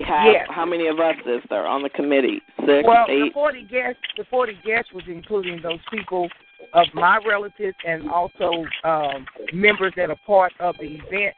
Have 0.00 0.32
Yes. 0.32 0.46
how 0.50 0.66
many 0.66 0.88
of 0.88 0.98
us 0.98 1.14
is 1.24 1.40
there 1.50 1.66
on 1.66 1.82
the 1.82 1.88
committee? 1.90 2.42
Six, 2.66 2.86
well, 2.86 3.06
the 3.06 3.30
40 3.32 3.62
guests, 3.62 4.02
the 4.16 4.24
40 4.24 4.58
guests 4.64 4.92
was 4.92 5.04
including 5.06 5.62
those 5.62 5.78
people 5.90 6.28
of 6.72 6.86
my 6.94 7.18
relatives 7.26 7.76
and 7.86 8.08
also 8.10 8.64
um, 8.84 9.26
members 9.52 9.92
that 9.96 10.10
are 10.10 10.16
part 10.26 10.52
of 10.60 10.74
the 10.80 10.86
event 11.06 11.34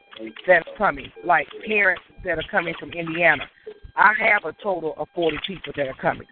that's 0.47 0.67
coming, 0.77 1.11
like 1.25 1.47
parents 1.65 2.01
that 2.23 2.37
are 2.37 2.43
coming 2.49 2.73
from 2.79 2.91
Indiana. 2.91 3.43
I 3.95 4.13
have 4.19 4.45
a 4.45 4.55
total 4.61 4.93
of 4.97 5.07
40 5.15 5.37
people 5.45 5.73
that 5.75 5.87
are 5.87 5.93
coming. 6.01 6.27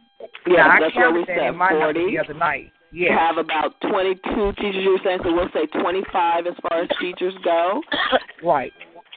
Yeah, 0.48 0.58
now, 0.58 0.70
I 0.72 0.80
that's 0.82 0.94
counted 0.94 1.28
that 1.28 1.38
said. 1.40 1.48
in 1.50 1.56
my 1.58 1.72
number 1.72 1.94
40. 1.94 2.12
the 2.12 2.20
other 2.20 2.34
night. 2.34 2.72
We 2.92 3.06
Yeah. 3.06 3.18
have 3.28 3.38
about 3.38 3.80
22 3.82 4.54
teachers. 4.54 4.76
You 4.84 4.92
were 4.92 5.00
saying 5.04 5.20
so 5.24 5.34
we'll 5.34 5.50
say 5.54 5.66
25 5.68 6.48
as 6.48 6.54
far 6.62 6.82
as 6.84 6.90
teachers 7.00 7.34
go. 7.44 7.82
Right. 8.44 8.72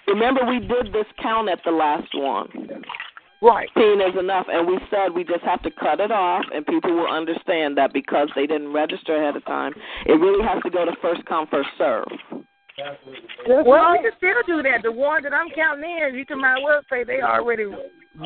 Remember, 0.06 0.44
we 0.46 0.58
did 0.58 0.92
this 0.92 1.06
count 1.22 1.48
at 1.50 1.60
the 1.64 1.70
last 1.70 2.08
one. 2.14 2.48
Right. 3.40 3.68
15 3.74 4.00
is 4.00 4.18
enough, 4.18 4.46
and 4.50 4.66
we 4.66 4.78
said 4.90 5.14
we 5.14 5.22
just 5.22 5.44
have 5.44 5.62
to 5.62 5.70
cut 5.70 6.00
it 6.00 6.10
off, 6.10 6.44
and 6.52 6.66
people 6.66 6.94
will 6.94 7.06
understand 7.06 7.76
that 7.78 7.92
because 7.92 8.28
they 8.34 8.46
didn't 8.46 8.72
register 8.72 9.16
ahead 9.16 9.36
of 9.36 9.44
time, 9.44 9.72
it 10.06 10.12
really 10.12 10.44
has 10.44 10.60
to 10.64 10.70
go 10.70 10.84
to 10.84 10.92
first 11.00 11.24
come, 11.26 11.46
first 11.50 11.68
serve. 11.78 12.06
Well, 13.48 13.92
we 13.92 13.98
can 13.98 14.12
still 14.16 14.42
do 14.46 14.62
that. 14.62 14.82
The 14.82 14.92
one 14.92 15.22
that 15.24 15.32
I'm 15.32 15.48
counting 15.54 15.84
in, 15.84 16.14
you 16.14 16.24
can 16.24 16.40
might 16.40 16.62
well 16.62 16.80
say 16.90 17.04
they 17.04 17.20
already 17.20 17.64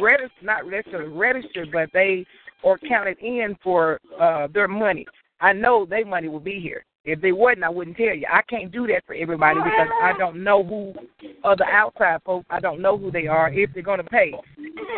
registered, 0.00 0.30
not 0.42 0.66
registered, 0.66 1.10
registered, 1.12 1.70
but 1.72 1.88
they 1.92 2.26
are 2.64 2.78
counted 2.88 3.18
in 3.18 3.56
for 3.62 3.98
uh 4.20 4.48
their 4.52 4.68
money. 4.68 5.06
I 5.40 5.52
know 5.52 5.86
their 5.86 6.04
money 6.04 6.28
will 6.28 6.40
be 6.40 6.60
here. 6.60 6.84
If 7.04 7.20
they 7.20 7.32
wasn't, 7.32 7.64
I 7.64 7.68
wouldn't 7.68 7.96
tell 7.96 8.14
you. 8.14 8.26
I 8.32 8.42
can't 8.42 8.70
do 8.70 8.86
that 8.86 9.04
for 9.06 9.14
everybody 9.14 9.58
because 9.58 9.88
I 10.00 10.12
don't 10.16 10.44
know 10.44 10.62
who 10.62 10.94
other 11.42 11.64
outside 11.64 12.20
folks. 12.24 12.46
I 12.48 12.60
don't 12.60 12.80
know 12.80 12.96
who 12.96 13.10
they 13.10 13.26
are 13.26 13.52
if 13.52 13.70
they're 13.74 13.82
going 13.82 13.98
to 14.02 14.04
pay. 14.04 14.32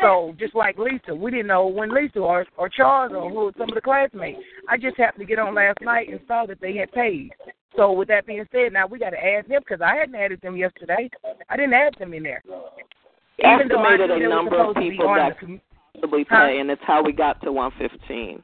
So 0.03 0.35
just 0.39 0.55
like 0.55 0.77
Lisa, 0.77 1.15
we 1.15 1.31
didn't 1.31 1.47
know 1.47 1.67
when 1.67 1.95
Lisa 1.95 2.19
or 2.19 2.45
or 2.59 2.69
Charles 2.69 3.13
or 3.15 3.31
who 3.31 3.53
some 3.57 3.71
of 3.71 3.75
the 3.75 3.81
classmates. 3.81 4.39
I 4.69 4.77
just 4.77 4.99
happened 4.99 5.21
to 5.23 5.27
get 5.27 5.39
on 5.39 5.55
last 5.55 5.79
night 5.81 6.11
and 6.11 6.21
saw 6.29 6.45
that 6.47 6.61
they 6.61 6.77
had 6.77 6.93
paid. 6.93 7.31
So 7.75 7.91
with 7.93 8.09
that 8.09 8.27
being 8.27 8.45
said, 8.53 8.75
now 8.75 8.87
we 8.87 8.99
got 8.99 9.11
to 9.11 9.25
add 9.25 9.49
them 9.49 9.63
because 9.67 9.81
I 9.81 9.97
hadn't 9.97 10.15
added 10.15 10.41
them 10.43 10.57
yesterday. 10.57 11.09
I 11.49 11.57
didn't 11.57 11.75
add 11.75 11.95
them 11.99 12.13
in 12.13 12.23
there. 12.23 12.43
Even 13.39 13.69
though 13.69 13.83
I 13.83 13.95
Estimated 13.95 14.19
knew 14.19 14.27
a 14.27 14.29
number 14.29 14.57
of 14.57 14.75
supposed 14.75 14.77
to 14.77 14.81
be 14.81 14.91
people 14.91 15.15
that 15.15 15.37
possibly 15.95 16.27
Huh? 16.29 16.47
pay, 16.47 16.59
and 16.59 16.71
it's 16.71 16.83
how 16.87 17.03
we 17.03 17.13
got 17.13 17.41
to 17.43 17.51
115. 17.51 18.43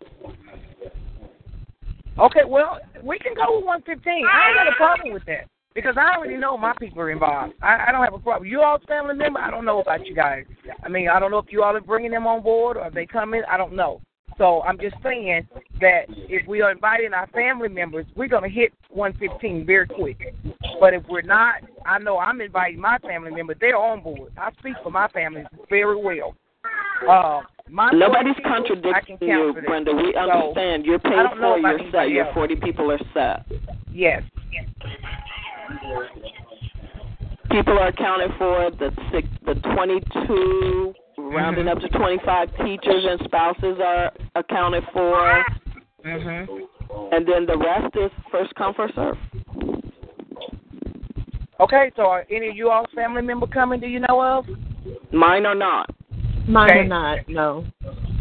Okay, 2.21 2.45
well, 2.47 2.79
we 3.03 3.19
can 3.19 3.35
go 3.35 3.57
with 3.57 3.65
115. 3.65 4.13
I 4.13 4.49
ain't 4.49 4.57
got 4.57 4.69
a 4.69 4.77
problem 4.77 5.15
with 5.15 5.25
that 5.25 5.49
because 5.75 5.95
I 5.97 6.17
already 6.17 6.37
know 6.37 6.57
my 6.59 6.75
people 6.79 7.01
are 7.01 7.11
involved. 7.11 7.55
I, 7.63 7.87
I 7.89 7.93
don't 7.93 8.05
have 8.05 8.13
a 8.13 8.19
problem. 8.19 8.49
You 8.51 8.61
all 8.61 8.79
family 8.87 9.15
member? 9.15 9.41
I 9.41 9.51
don't 9.51 9.65
know 9.65 9.81
about 9.81 10.07
you 10.07 10.15
guys. 10.15 10.45
I 10.83 10.89
mean, 10.89 11.09
I 11.09 11.19
don't 11.19 11.31
know 11.31 11.39
if 11.39 11.47
you 11.51 11.63
all 11.63 11.75
are 11.75 11.81
bringing 11.81 12.11
them 12.11 12.27
on 12.27 12.43
board 12.43 12.77
or 12.77 12.87
if 12.89 12.95
they 12.95 13.07
come 13.07 13.33
in. 13.33 13.43
I 13.51 13.57
don't 13.57 13.75
know. 13.75 14.03
So 14.37 14.63
I'm 14.63 14.79
just 14.79 14.97
saying 15.03 15.47
that 15.81 16.03
if 16.09 16.47
we 16.47 16.61
are 16.61 16.71
inviting 16.71 17.13
our 17.15 17.27
family 17.29 17.69
members, 17.69 18.07
we're 18.17 18.29
going 18.29 18.43
to 18.43 18.49
hit 18.49 18.73
115 18.91 19.67
very 19.67 19.87
quick. 19.87 20.35
But 20.79 20.95
if 20.95 21.03
we're 21.09 21.23
not, 21.23 21.57
I 21.87 21.99
know 21.99 22.19
I'm 22.19 22.41
inviting 22.41 22.81
my 22.81 22.99
family 22.99 23.31
members. 23.31 23.57
They're 23.61 23.77
on 23.77 24.03
board. 24.03 24.33
I 24.39 24.51
speak 24.59 24.75
for 24.83 24.91
my 24.91 25.09
family 25.09 25.45
very 25.69 25.97
well. 25.97 26.35
Uh, 27.09 27.41
my 27.71 27.91
Nobody's 27.93 28.35
40 28.43 28.75
people, 28.75 28.93
I 28.95 29.01
can 29.01 29.17
contradicting 29.19 29.29
you. 29.29 29.55
Brenda. 29.67 29.93
We 29.95 30.13
So, 30.13 30.19
understand. 30.19 30.85
You're 30.85 30.99
paid 30.99 31.13
I 31.15 31.23
don't 31.23 31.41
know 31.41 31.55
for. 31.61 31.71
You're 31.71 31.91
set. 31.93 32.11
Your 32.11 32.33
40 32.35 32.57
people 32.57 32.91
are 32.91 32.99
set. 33.15 33.47
Yes. 33.93 34.23
People 37.51 37.79
are 37.79 37.89
accounted 37.89 38.31
for. 38.39 38.71
The 38.71 38.93
six, 39.13 39.29
the 39.45 39.55
22, 39.55 40.95
rounding 41.19 41.69
up 41.69 41.81
to 41.81 41.89
25 41.89 42.49
teachers 42.65 43.07
and 43.09 43.21
spouses 43.25 43.79
are 43.85 44.13
accounted 44.35 44.85
for, 44.93 45.45
Mhm. 46.05 46.49
and 47.13 47.27
then 47.27 47.47
the 47.47 47.57
rest 47.57 47.95
is 47.97 48.11
first 48.31 48.55
come 48.55 48.75
first 48.75 48.95
serve. 48.95 49.19
Okay, 51.61 51.91
so 51.95 52.07
are 52.07 52.25
any 52.31 52.49
of 52.49 52.57
you 52.57 52.71
all 52.71 52.87
family 52.95 53.23
member 53.23 53.47
coming? 53.47 53.81
Do 53.81 53.87
you 53.87 54.01
know 54.01 54.23
of? 54.23 54.47
Mine 55.13 55.45
or 55.45 55.55
not. 55.55 55.91
Mine 56.49 56.71
Okay. 56.71 56.79
are 56.81 56.85
not. 56.85 57.19
No. 57.29 57.65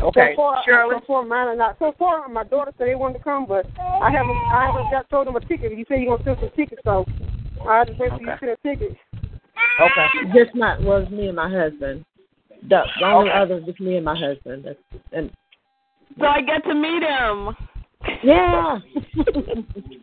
Okay, 0.02 0.32
So 0.32 0.36
far, 0.36 0.64
Shirley. 0.66 0.96
so 1.00 1.06
far 1.06 1.26
mine 1.26 1.48
are 1.48 1.56
not. 1.56 1.78
So 1.80 1.94
far, 2.00 2.28
my 2.30 2.44
daughter 2.46 2.72
said 2.78 2.88
they 2.88 2.96
wanted 2.96 3.18
to 3.18 3.24
come, 3.24 3.46
but 3.46 3.66
I 3.78 4.10
haven't. 4.12 4.38
I 4.54 4.66
haven't 4.68 4.90
got 4.92 5.10
told 5.10 5.28
them 5.28 5.36
a 5.36 5.42
ticket. 5.42 5.78
You 5.78 5.86
said 5.88 6.00
you 6.00 6.08
gonna 6.08 6.24
send 6.24 6.38
some 6.40 6.50
tickets, 6.56 6.82
so 6.86 7.06
I 7.68 7.84
just 7.86 8.00
wait 8.00 8.12
for 8.12 8.20
you 8.22 8.28
to 8.28 8.38
send 8.40 8.52
a 8.52 8.58
ticket. 8.58 8.96
Okay. 9.82 10.08
Just 10.34 10.56
not 10.56 10.82
was 10.82 11.10
me 11.10 11.28
and 11.28 11.36
my 11.36 11.50
husband. 11.50 12.06
The, 12.70 12.84
the 13.00 13.06
only 13.06 13.30
Okay. 13.30 13.40
other 13.40 13.56
was 13.62 13.80
me 13.80 13.96
and 13.98 14.06
my 14.06 14.18
husband. 14.18 14.66
That's, 14.66 14.80
and 15.12 15.32
So 16.20 16.26
I 16.26 16.42
get 16.42 16.64
to 16.66 16.74
meet 16.74 17.04
him. 17.04 17.56
yeah. 18.24 18.80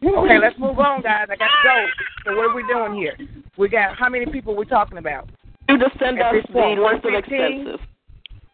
Okay, 0.04 0.38
let's 0.38 0.58
move 0.58 0.78
on, 0.78 1.02
guys. 1.02 1.26
I 1.30 1.36
got 1.36 1.46
to 1.46 1.62
go. 1.64 1.86
So 2.24 2.36
what 2.36 2.50
are 2.50 2.54
we 2.54 2.66
doing 2.66 2.94
here? 2.94 3.16
We 3.58 3.68
got 3.68 3.96
how 3.96 4.08
many 4.08 4.26
people 4.26 4.54
we're 4.56 4.64
talking 4.64 4.98
about? 4.98 5.28
You 5.68 5.78
just 5.78 5.98
send 5.98 6.18
At 6.18 6.26
us 6.26 6.34
this 6.34 6.44
the 6.48 6.52
point, 6.54 6.80
list 6.80 7.04
of 7.04 7.12
115? 7.12 7.66
expenses. 7.66 7.86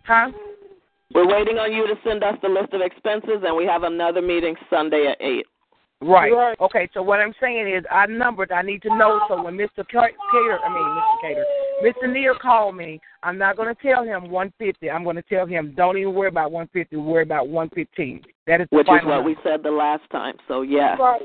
Huh? 0.05 0.31
We're 1.15 1.29
waiting 1.29 1.59
on 1.59 1.73
you 1.73 1.87
to 1.87 1.95
send 2.07 2.25
us 2.25 2.37
the 2.43 2.49
list 2.49 2.73
of 2.73 2.81
expenses, 2.81 3.43
and 3.45 3.57
we 3.57 3.67
have 3.67 3.83
another 3.83 4.23
meeting 4.23 4.55
Sunday 4.71 5.09
at 5.11 5.19
eight. 5.21 5.47
Right. 6.01 6.33
Right. 6.33 6.59
Okay, 6.61 6.89
so 6.93 7.01
what 7.03 7.21
I'm 7.21 7.33
saying 7.41 7.69
is 7.73 7.85
I 7.91 8.07
numbered. 8.07 8.51
I 8.51 8.63
need 8.63 8.83
to 8.83 8.97
know 8.97 9.21
so 9.29 9.41
when 9.45 9.55
Mr. 9.55 9.87
Ca- 9.89 10.09
Cater, 10.33 10.59
I 10.65 10.69
mean 10.73 10.83
Mr. 10.83 11.21
Cater, 11.23 11.45
Mr. 11.85 12.13
Neal 12.13 12.35
called 12.41 12.75
me, 12.75 13.01
I'm 13.23 13.39
not 13.39 13.57
going 13.57 13.73
to 13.73 13.81
tell 13.81 14.03
him 14.03 14.29
150. 14.29 14.91
I'm 14.91 15.05
going 15.05 15.15
to 15.15 15.23
tell 15.23 15.47
him 15.47 15.75
don't 15.77 15.97
even 15.97 16.13
worry 16.13 16.29
about 16.29 16.51
150. 16.51 16.97
Worry 16.97 17.23
about 17.23 17.49
115. 17.49 18.23
That 18.49 18.61
is 18.61 18.67
the 18.71 18.79
Which 18.79 18.87
is 18.87 18.89
what 18.89 19.05
number. 19.05 19.23
we 19.23 19.37
said 19.45 19.63
the 19.63 19.71
last 19.71 20.03
time. 20.11 20.35
So 20.49 20.63
yeah. 20.63 20.97
Right. 20.97 21.23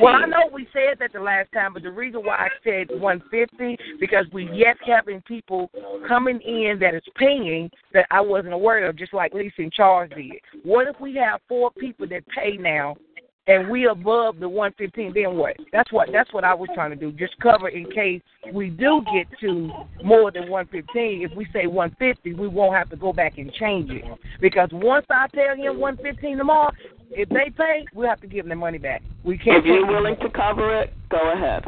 Well, 0.00 0.14
I 0.14 0.26
know 0.26 0.50
we 0.52 0.66
said 0.72 0.98
that 1.00 1.12
the 1.12 1.20
last 1.20 1.52
time, 1.52 1.74
but 1.74 1.82
the 1.82 1.90
reason 1.90 2.24
why 2.24 2.36
I 2.36 2.48
said 2.62 2.88
150 2.98 3.76
because 4.00 4.26
we 4.32 4.50
yet 4.52 4.76
having 4.84 5.20
people 5.22 5.70
coming 6.08 6.40
in 6.40 6.78
that 6.80 6.94
is 6.94 7.02
paying 7.16 7.70
that 7.92 8.06
I 8.10 8.20
wasn't 8.20 8.54
aware 8.54 8.88
of, 8.88 8.96
just 8.96 9.14
like 9.14 9.34
Lisa 9.34 9.54
and 9.58 9.72
Charles 9.72 10.10
did. 10.16 10.32
What 10.62 10.88
if 10.88 11.00
we 11.00 11.14
have 11.16 11.40
four 11.48 11.70
people 11.72 12.06
that 12.08 12.24
pay 12.28 12.56
now, 12.56 12.96
and 13.46 13.68
we 13.70 13.86
above 13.88 14.40
the 14.40 14.48
115? 14.48 15.12
Then 15.14 15.36
what? 15.36 15.56
That's 15.72 15.92
what 15.92 16.08
that's 16.12 16.32
what 16.32 16.44
I 16.44 16.54
was 16.54 16.68
trying 16.74 16.90
to 16.90 16.96
do. 16.96 17.12
Just 17.12 17.38
cover 17.40 17.68
in 17.68 17.90
case 17.90 18.22
we 18.52 18.70
do 18.70 19.02
get 19.12 19.26
to 19.40 19.70
more 20.02 20.30
than 20.30 20.48
115. 20.50 21.22
If 21.22 21.36
we 21.36 21.46
say 21.52 21.66
150, 21.66 22.34
we 22.34 22.48
won't 22.48 22.74
have 22.74 22.88
to 22.90 22.96
go 22.96 23.12
back 23.12 23.38
and 23.38 23.52
change 23.54 23.90
it 23.90 24.04
because 24.40 24.68
once 24.72 25.06
I 25.10 25.26
tell 25.34 25.56
him 25.56 25.78
115 25.78 26.38
tomorrow, 26.38 26.72
if 27.10 27.28
they 27.28 27.50
pay, 27.56 27.84
we'll 27.94 28.08
have 28.08 28.20
to 28.22 28.26
give 28.26 28.44
them 28.44 28.48
their 28.48 28.58
money 28.58 28.78
back. 28.78 29.02
We 29.24 29.38
can't. 29.38 29.58
If 29.58 29.64
you're 29.66 29.86
willing 29.86 30.16
to 30.20 30.30
cover 30.30 30.80
it, 30.80 30.92
go 31.10 31.32
ahead. 31.32 31.64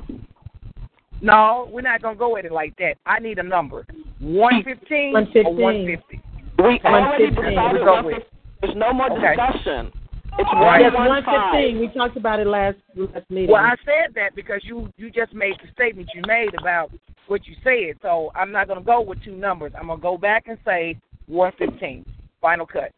No, 1.22 1.68
we're 1.72 1.80
not 1.82 2.02
gonna 2.02 2.16
go 2.16 2.36
at 2.36 2.44
it 2.44 2.52
like 2.52 2.76
that. 2.78 2.94
I 3.06 3.18
need 3.20 3.38
a 3.38 3.42
number. 3.42 3.86
One 4.20 4.62
fifteen 4.62 5.14
or 5.16 5.22
115. 5.22 5.56
one 5.62 5.86
fifty. 5.86 6.20
We 6.58 6.80
already 6.84 7.24
115. 7.24 7.50
decided 7.50 7.72
We'll 7.72 7.84
go 7.84 7.92
115. 8.02 8.14
with. 8.14 8.22
There's 8.62 8.76
no 8.76 8.92
more 8.92 9.10
Okay. 9.12 9.36
discussion. 9.36 9.92
It's 10.38 10.50
Right. 10.52 10.82
Yes, 10.82 10.92
one 10.92 11.08
one 11.08 11.24
one 11.24 11.24
five. 11.24 11.76
We 11.80 11.88
talked 11.88 12.16
about 12.16 12.40
it 12.40 12.46
last 12.46 12.76
last 12.94 13.30
meeting. 13.30 13.50
Well, 13.50 13.64
I 13.64 13.74
said 13.84 14.14
that 14.14 14.34
because 14.34 14.60
you 14.64 14.92
you 14.96 15.10
just 15.10 15.32
made 15.32 15.54
the 15.62 15.70
statement 15.72 16.10
you 16.14 16.22
made 16.26 16.54
about 16.58 16.90
what 17.26 17.46
you 17.46 17.54
said. 17.64 17.96
So 18.02 18.30
I'm 18.34 18.52
not 18.52 18.68
gonna 18.68 18.82
go 18.82 19.00
with 19.00 19.22
two 19.24 19.36
numbers. 19.36 19.72
I'm 19.78 19.86
gonna 19.86 20.00
go 20.00 20.18
back 20.18 20.44
and 20.48 20.58
say 20.64 20.98
one 21.26 21.52
fifteen. 21.58 22.04
Final 22.40 22.66
cut. 22.66 22.92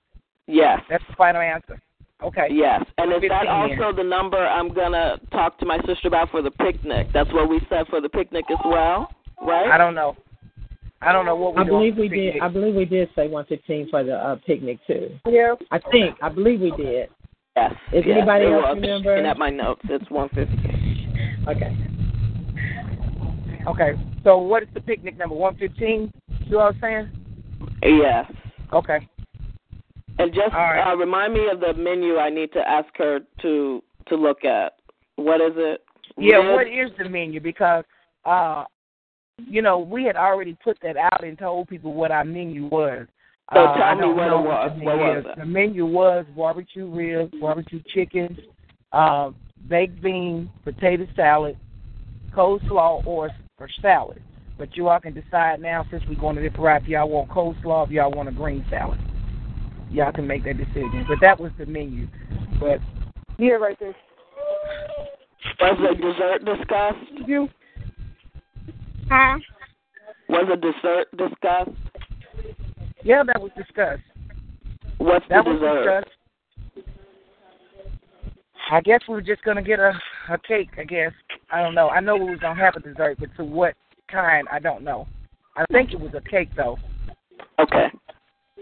Yes. 0.46 0.80
That's 0.90 1.04
the 1.08 1.14
final 1.16 1.40
answer. 1.40 1.80
Okay. 2.22 2.48
Yes, 2.50 2.82
and 2.98 3.12
is 3.12 3.28
that 3.28 3.46
115 3.46 3.84
also 3.84 3.96
the 3.96 4.02
number 4.02 4.38
I'm 4.38 4.74
gonna 4.74 5.20
talk 5.30 5.56
to 5.60 5.66
my 5.66 5.78
sister 5.86 6.08
about 6.08 6.30
for 6.30 6.42
the 6.42 6.50
picnic? 6.50 7.06
That's 7.14 7.32
what 7.32 7.48
we 7.48 7.60
said 7.68 7.86
for 7.88 8.00
the 8.00 8.08
picnic 8.08 8.44
as 8.50 8.58
well, 8.64 9.08
right? 9.40 9.70
I 9.70 9.78
don't 9.78 9.94
know. 9.94 10.16
I 11.00 11.12
don't 11.12 11.26
know 11.26 11.36
what 11.36 11.54
we 11.54 11.60
I 11.60 11.64
believe 11.64 11.94
for 11.94 12.00
we 12.00 12.08
did. 12.08 12.40
I 12.40 12.48
believe 12.48 12.74
we 12.74 12.86
did 12.86 13.08
say 13.14 13.28
one 13.28 13.44
fifteen 13.44 13.88
for 13.88 14.02
the 14.02 14.16
uh, 14.16 14.36
picnic 14.44 14.80
too. 14.84 15.10
Yeah. 15.26 15.54
I 15.70 15.78
think. 15.78 16.16
I 16.20 16.28
believe 16.28 16.60
we 16.60 16.72
did. 16.72 17.08
Yes. 17.58 17.72
Is 17.92 18.04
yes, 18.06 18.16
anybody 18.18 18.44
else 18.44 18.64
was. 18.64 18.78
remember? 18.80 19.10
Looking 19.10 19.26
at 19.26 19.38
my 19.38 19.50
notes, 19.50 19.80
it's 19.84 20.08
150. 20.10 21.48
Okay. 21.48 21.76
Okay. 23.66 23.92
So 24.24 24.38
what 24.38 24.62
is 24.62 24.68
the 24.74 24.80
picnic 24.80 25.18
number? 25.18 25.34
One 25.34 25.56
fifteen? 25.56 26.12
You 26.44 26.52
know 26.52 26.58
what 26.58 26.74
I'm 26.74 26.80
saying? 26.80 27.10
Yes. 27.82 28.30
Okay. 28.72 29.08
And 30.18 30.34
just 30.34 30.52
right. 30.52 30.92
uh, 30.92 30.96
remind 30.96 31.34
me 31.34 31.48
of 31.52 31.60
the 31.60 31.74
menu 31.74 32.18
I 32.18 32.30
need 32.30 32.52
to 32.52 32.60
ask 32.60 32.88
her 32.96 33.20
to 33.42 33.82
to 34.08 34.16
look 34.16 34.44
at. 34.44 34.74
What 35.16 35.40
is 35.40 35.52
it? 35.56 35.84
Yeah, 36.16 36.36
Ribs? 36.36 36.56
what 36.56 36.66
is 36.66 36.90
the 36.98 37.08
menu? 37.08 37.40
Because 37.40 37.84
uh 38.24 38.64
you 39.46 39.62
know, 39.62 39.78
we 39.78 40.04
had 40.04 40.16
already 40.16 40.56
put 40.64 40.78
that 40.82 40.96
out 40.96 41.22
and 41.24 41.38
told 41.38 41.68
people 41.68 41.94
what 41.94 42.10
our 42.10 42.24
menu 42.24 42.66
was. 42.66 43.06
So 43.52 43.60
uh, 43.60 43.74
tell 43.74 43.82
I 43.82 43.94
me 43.94 44.00
don't 44.02 44.16
what 44.16 44.26
it 44.28 44.30
was. 44.30 44.72
the 44.78 44.84
What 44.84 44.96
menu 44.96 45.14
was 45.16 45.24
it? 45.26 45.38
The 45.38 45.46
menu 45.46 45.86
was 45.86 46.26
barbecue 46.36 46.86
ribs, 46.86 47.34
barbecue 47.40 47.82
chicken, 47.94 48.36
uh, 48.92 49.30
baked 49.68 50.02
bean, 50.02 50.50
potato 50.64 51.06
salad, 51.16 51.56
coleslaw, 52.34 53.06
or 53.06 53.30
or 53.58 53.68
salad. 53.80 54.22
But 54.58 54.76
you 54.76 54.88
all 54.88 55.00
can 55.00 55.14
decide 55.14 55.60
now, 55.60 55.86
since 55.90 56.02
we're 56.08 56.20
going 56.20 56.36
to 56.36 56.42
the 56.42 56.50
variety, 56.50 56.86
if 56.86 56.90
y'all 56.90 57.08
want 57.08 57.30
coleslaw, 57.30 57.86
if 57.86 57.92
y'all 57.92 58.10
want 58.10 58.28
a 58.28 58.32
green 58.32 58.64
salad. 58.68 58.98
Y'all 59.90 60.12
can 60.12 60.26
make 60.26 60.44
that 60.44 60.58
decision. 60.58 61.06
But 61.08 61.18
that 61.22 61.40
was 61.40 61.52
the 61.58 61.64
menu. 61.64 62.08
But 62.60 62.80
Yeah, 63.38 63.52
right 63.52 63.78
there. 63.80 63.94
Was 65.60 65.78
the 65.80 65.94
dessert 65.94 66.44
discussed? 66.44 67.26
You. 67.26 67.48
Huh? 69.08 69.38
Was 70.28 70.48
a 70.52 70.56
dessert 70.56 71.06
discussed? 71.16 71.70
Yeah, 73.08 73.22
that 73.24 73.40
was 73.40 73.50
discussed. 73.56 74.02
What's 74.98 75.24
That 75.30 75.44
the 75.44 75.50
was 75.52 75.60
dessert? 75.60 76.04
discussed. 76.04 76.84
I 78.70 78.82
guess 78.82 79.00
we 79.08 79.14
were 79.14 79.22
just 79.22 79.42
gonna 79.44 79.62
get 79.62 79.78
a 79.80 79.92
a 80.28 80.36
cake. 80.46 80.68
I 80.76 80.84
guess 80.84 81.12
I 81.50 81.62
don't 81.62 81.74
know. 81.74 81.88
I 81.88 82.00
know 82.00 82.16
we 82.16 82.30
was 82.30 82.38
gonna 82.38 82.60
have 82.60 82.76
a 82.76 82.80
dessert, 82.80 83.16
but 83.18 83.34
to 83.36 83.44
what 83.44 83.74
kind, 84.10 84.46
I 84.52 84.58
don't 84.58 84.82
know. 84.84 85.06
I 85.56 85.64
think 85.72 85.92
it 85.94 86.00
was 86.00 86.12
a 86.14 86.20
cake 86.20 86.50
though, 86.54 86.76
Okay. 87.58 87.86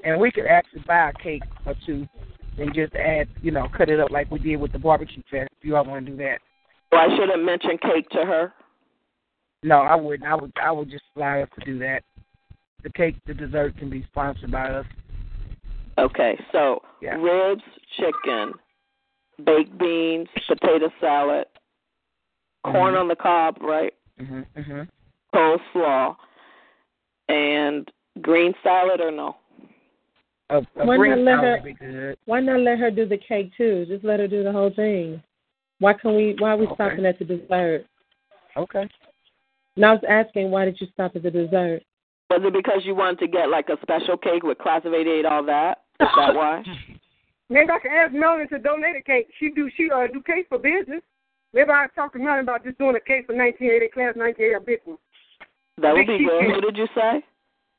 and 0.04 0.20
we 0.20 0.30
could 0.30 0.46
actually 0.46 0.82
buy 0.86 1.10
a 1.10 1.12
cake 1.12 1.42
or 1.66 1.74
two 1.84 2.06
and 2.58 2.72
just 2.72 2.94
add, 2.94 3.28
you 3.42 3.50
know, 3.50 3.66
cut 3.76 3.88
it 3.90 3.98
up 3.98 4.10
like 4.12 4.30
we 4.30 4.38
did 4.38 4.56
with 4.58 4.70
the 4.72 4.78
barbecue 4.78 5.22
fest. 5.30 5.50
If 5.58 5.64
you 5.66 5.76
all 5.76 5.84
want 5.84 6.06
to 6.06 6.12
do 6.12 6.16
that, 6.18 6.38
So 6.92 6.98
I 6.98 7.08
shouldn't 7.16 7.44
mention 7.44 7.76
cake 7.78 8.08
to 8.10 8.24
her. 8.24 8.52
no, 9.64 9.78
I 9.80 9.96
wouldn't. 9.96 10.28
I 10.30 10.36
would. 10.36 10.52
I 10.62 10.70
would 10.70 10.88
just 10.88 11.04
allow 11.16 11.42
us 11.42 11.48
to 11.58 11.64
do 11.64 11.78
that. 11.80 12.02
The 12.82 12.90
cake, 12.90 13.16
the 13.26 13.34
dessert 13.34 13.76
can 13.78 13.90
be 13.90 14.04
sponsored 14.04 14.50
by 14.50 14.70
us. 14.70 14.86
Okay, 15.98 16.38
so 16.52 16.82
Yeah. 17.00 17.16
ribs, 17.20 17.64
chicken, 17.96 18.54
baked 19.44 19.76
beans, 19.78 20.28
potato 20.46 20.92
salad, 21.00 21.46
corn 22.64 22.94
Mhm. 22.94 23.00
on 23.00 23.08
the 23.08 23.16
cob, 23.16 23.58
right? 23.62 23.94
Mhm. 24.18 24.46
Mhm. 24.56 24.88
Coleslaw, 25.32 26.16
and 27.28 27.90
green 28.20 28.54
salad 28.62 29.00
or 29.00 29.10
no? 29.10 29.36
A, 30.50 30.58
a 30.58 30.86
Why 30.86 30.96
green 30.96 31.10
not 31.10 31.18
let 31.20 31.32
salad 31.38 31.44
her- 31.44 31.54
would 31.56 31.64
be 31.64 31.72
good. 31.72 32.18
Why 32.26 32.40
not 32.40 32.60
let 32.60 32.78
her 32.78 32.90
do 32.90 33.04
the 33.04 33.18
cake 33.18 33.52
too? 33.56 33.84
Just 33.86 34.04
let 34.04 34.20
her 34.20 34.28
do 34.28 34.42
the 34.44 34.52
whole 34.52 34.70
thing. 34.70 35.22
Why 35.80 35.92
can 35.92 36.14
we? 36.14 36.34
Why 36.34 36.52
are 36.52 36.56
we 36.56 36.66
Okay. 36.66 36.74
stopping 36.74 37.04
at 37.06 37.18
the 37.18 37.24
dessert? 37.24 37.86
Okay. 38.56 38.88
And 39.76 39.84
I 39.84 39.92
was 39.92 40.04
asking, 40.04 40.50
why 40.50 40.64
did 40.64 40.80
you 40.80 40.86
stop 40.88 41.16
at 41.16 41.22
the 41.22 41.30
dessert? 41.30 41.82
Was 42.30 42.42
it 42.44 42.52
because 42.52 42.82
you 42.84 42.94
wanted 42.94 43.20
to 43.20 43.28
get 43.28 43.48
like 43.50 43.68
a 43.68 43.78
special 43.82 44.16
cake 44.16 44.42
with 44.42 44.58
class 44.58 44.82
of 44.84 44.92
'88, 44.92 45.24
all 45.26 45.44
that? 45.44 45.82
Is 46.00 46.08
that 46.16 46.34
why? 46.34 46.62
Maybe 47.48 47.70
I 47.70 47.78
can 47.78 47.92
ask 47.92 48.12
Melanie 48.12 48.48
to 48.48 48.58
donate 48.58 48.96
a 48.96 49.02
cake. 49.02 49.28
She 49.38 49.50
do 49.54 49.70
she 49.76 49.88
uh 49.94 50.08
do 50.12 50.20
cakes 50.22 50.48
for 50.48 50.58
business. 50.58 51.02
Maybe 51.54 51.70
I 51.70 51.86
talk 51.94 52.12
to 52.14 52.18
Melanie 52.18 52.42
about 52.42 52.64
just 52.64 52.78
doing 52.78 52.96
a 52.96 53.00
cake 53.00 53.26
for 53.26 53.34
1980 53.38 53.92
class 53.94 54.16
1980 54.18 54.54
a 54.54 54.60
big 54.60 54.80
one. 54.84 54.98
That 55.78 55.94
would 55.94 56.06
be 56.06 56.18
good. 56.18 56.40
cake. 56.42 56.54
Who 56.54 56.60
did 56.60 56.76
you 56.76 56.88
say? 56.94 57.22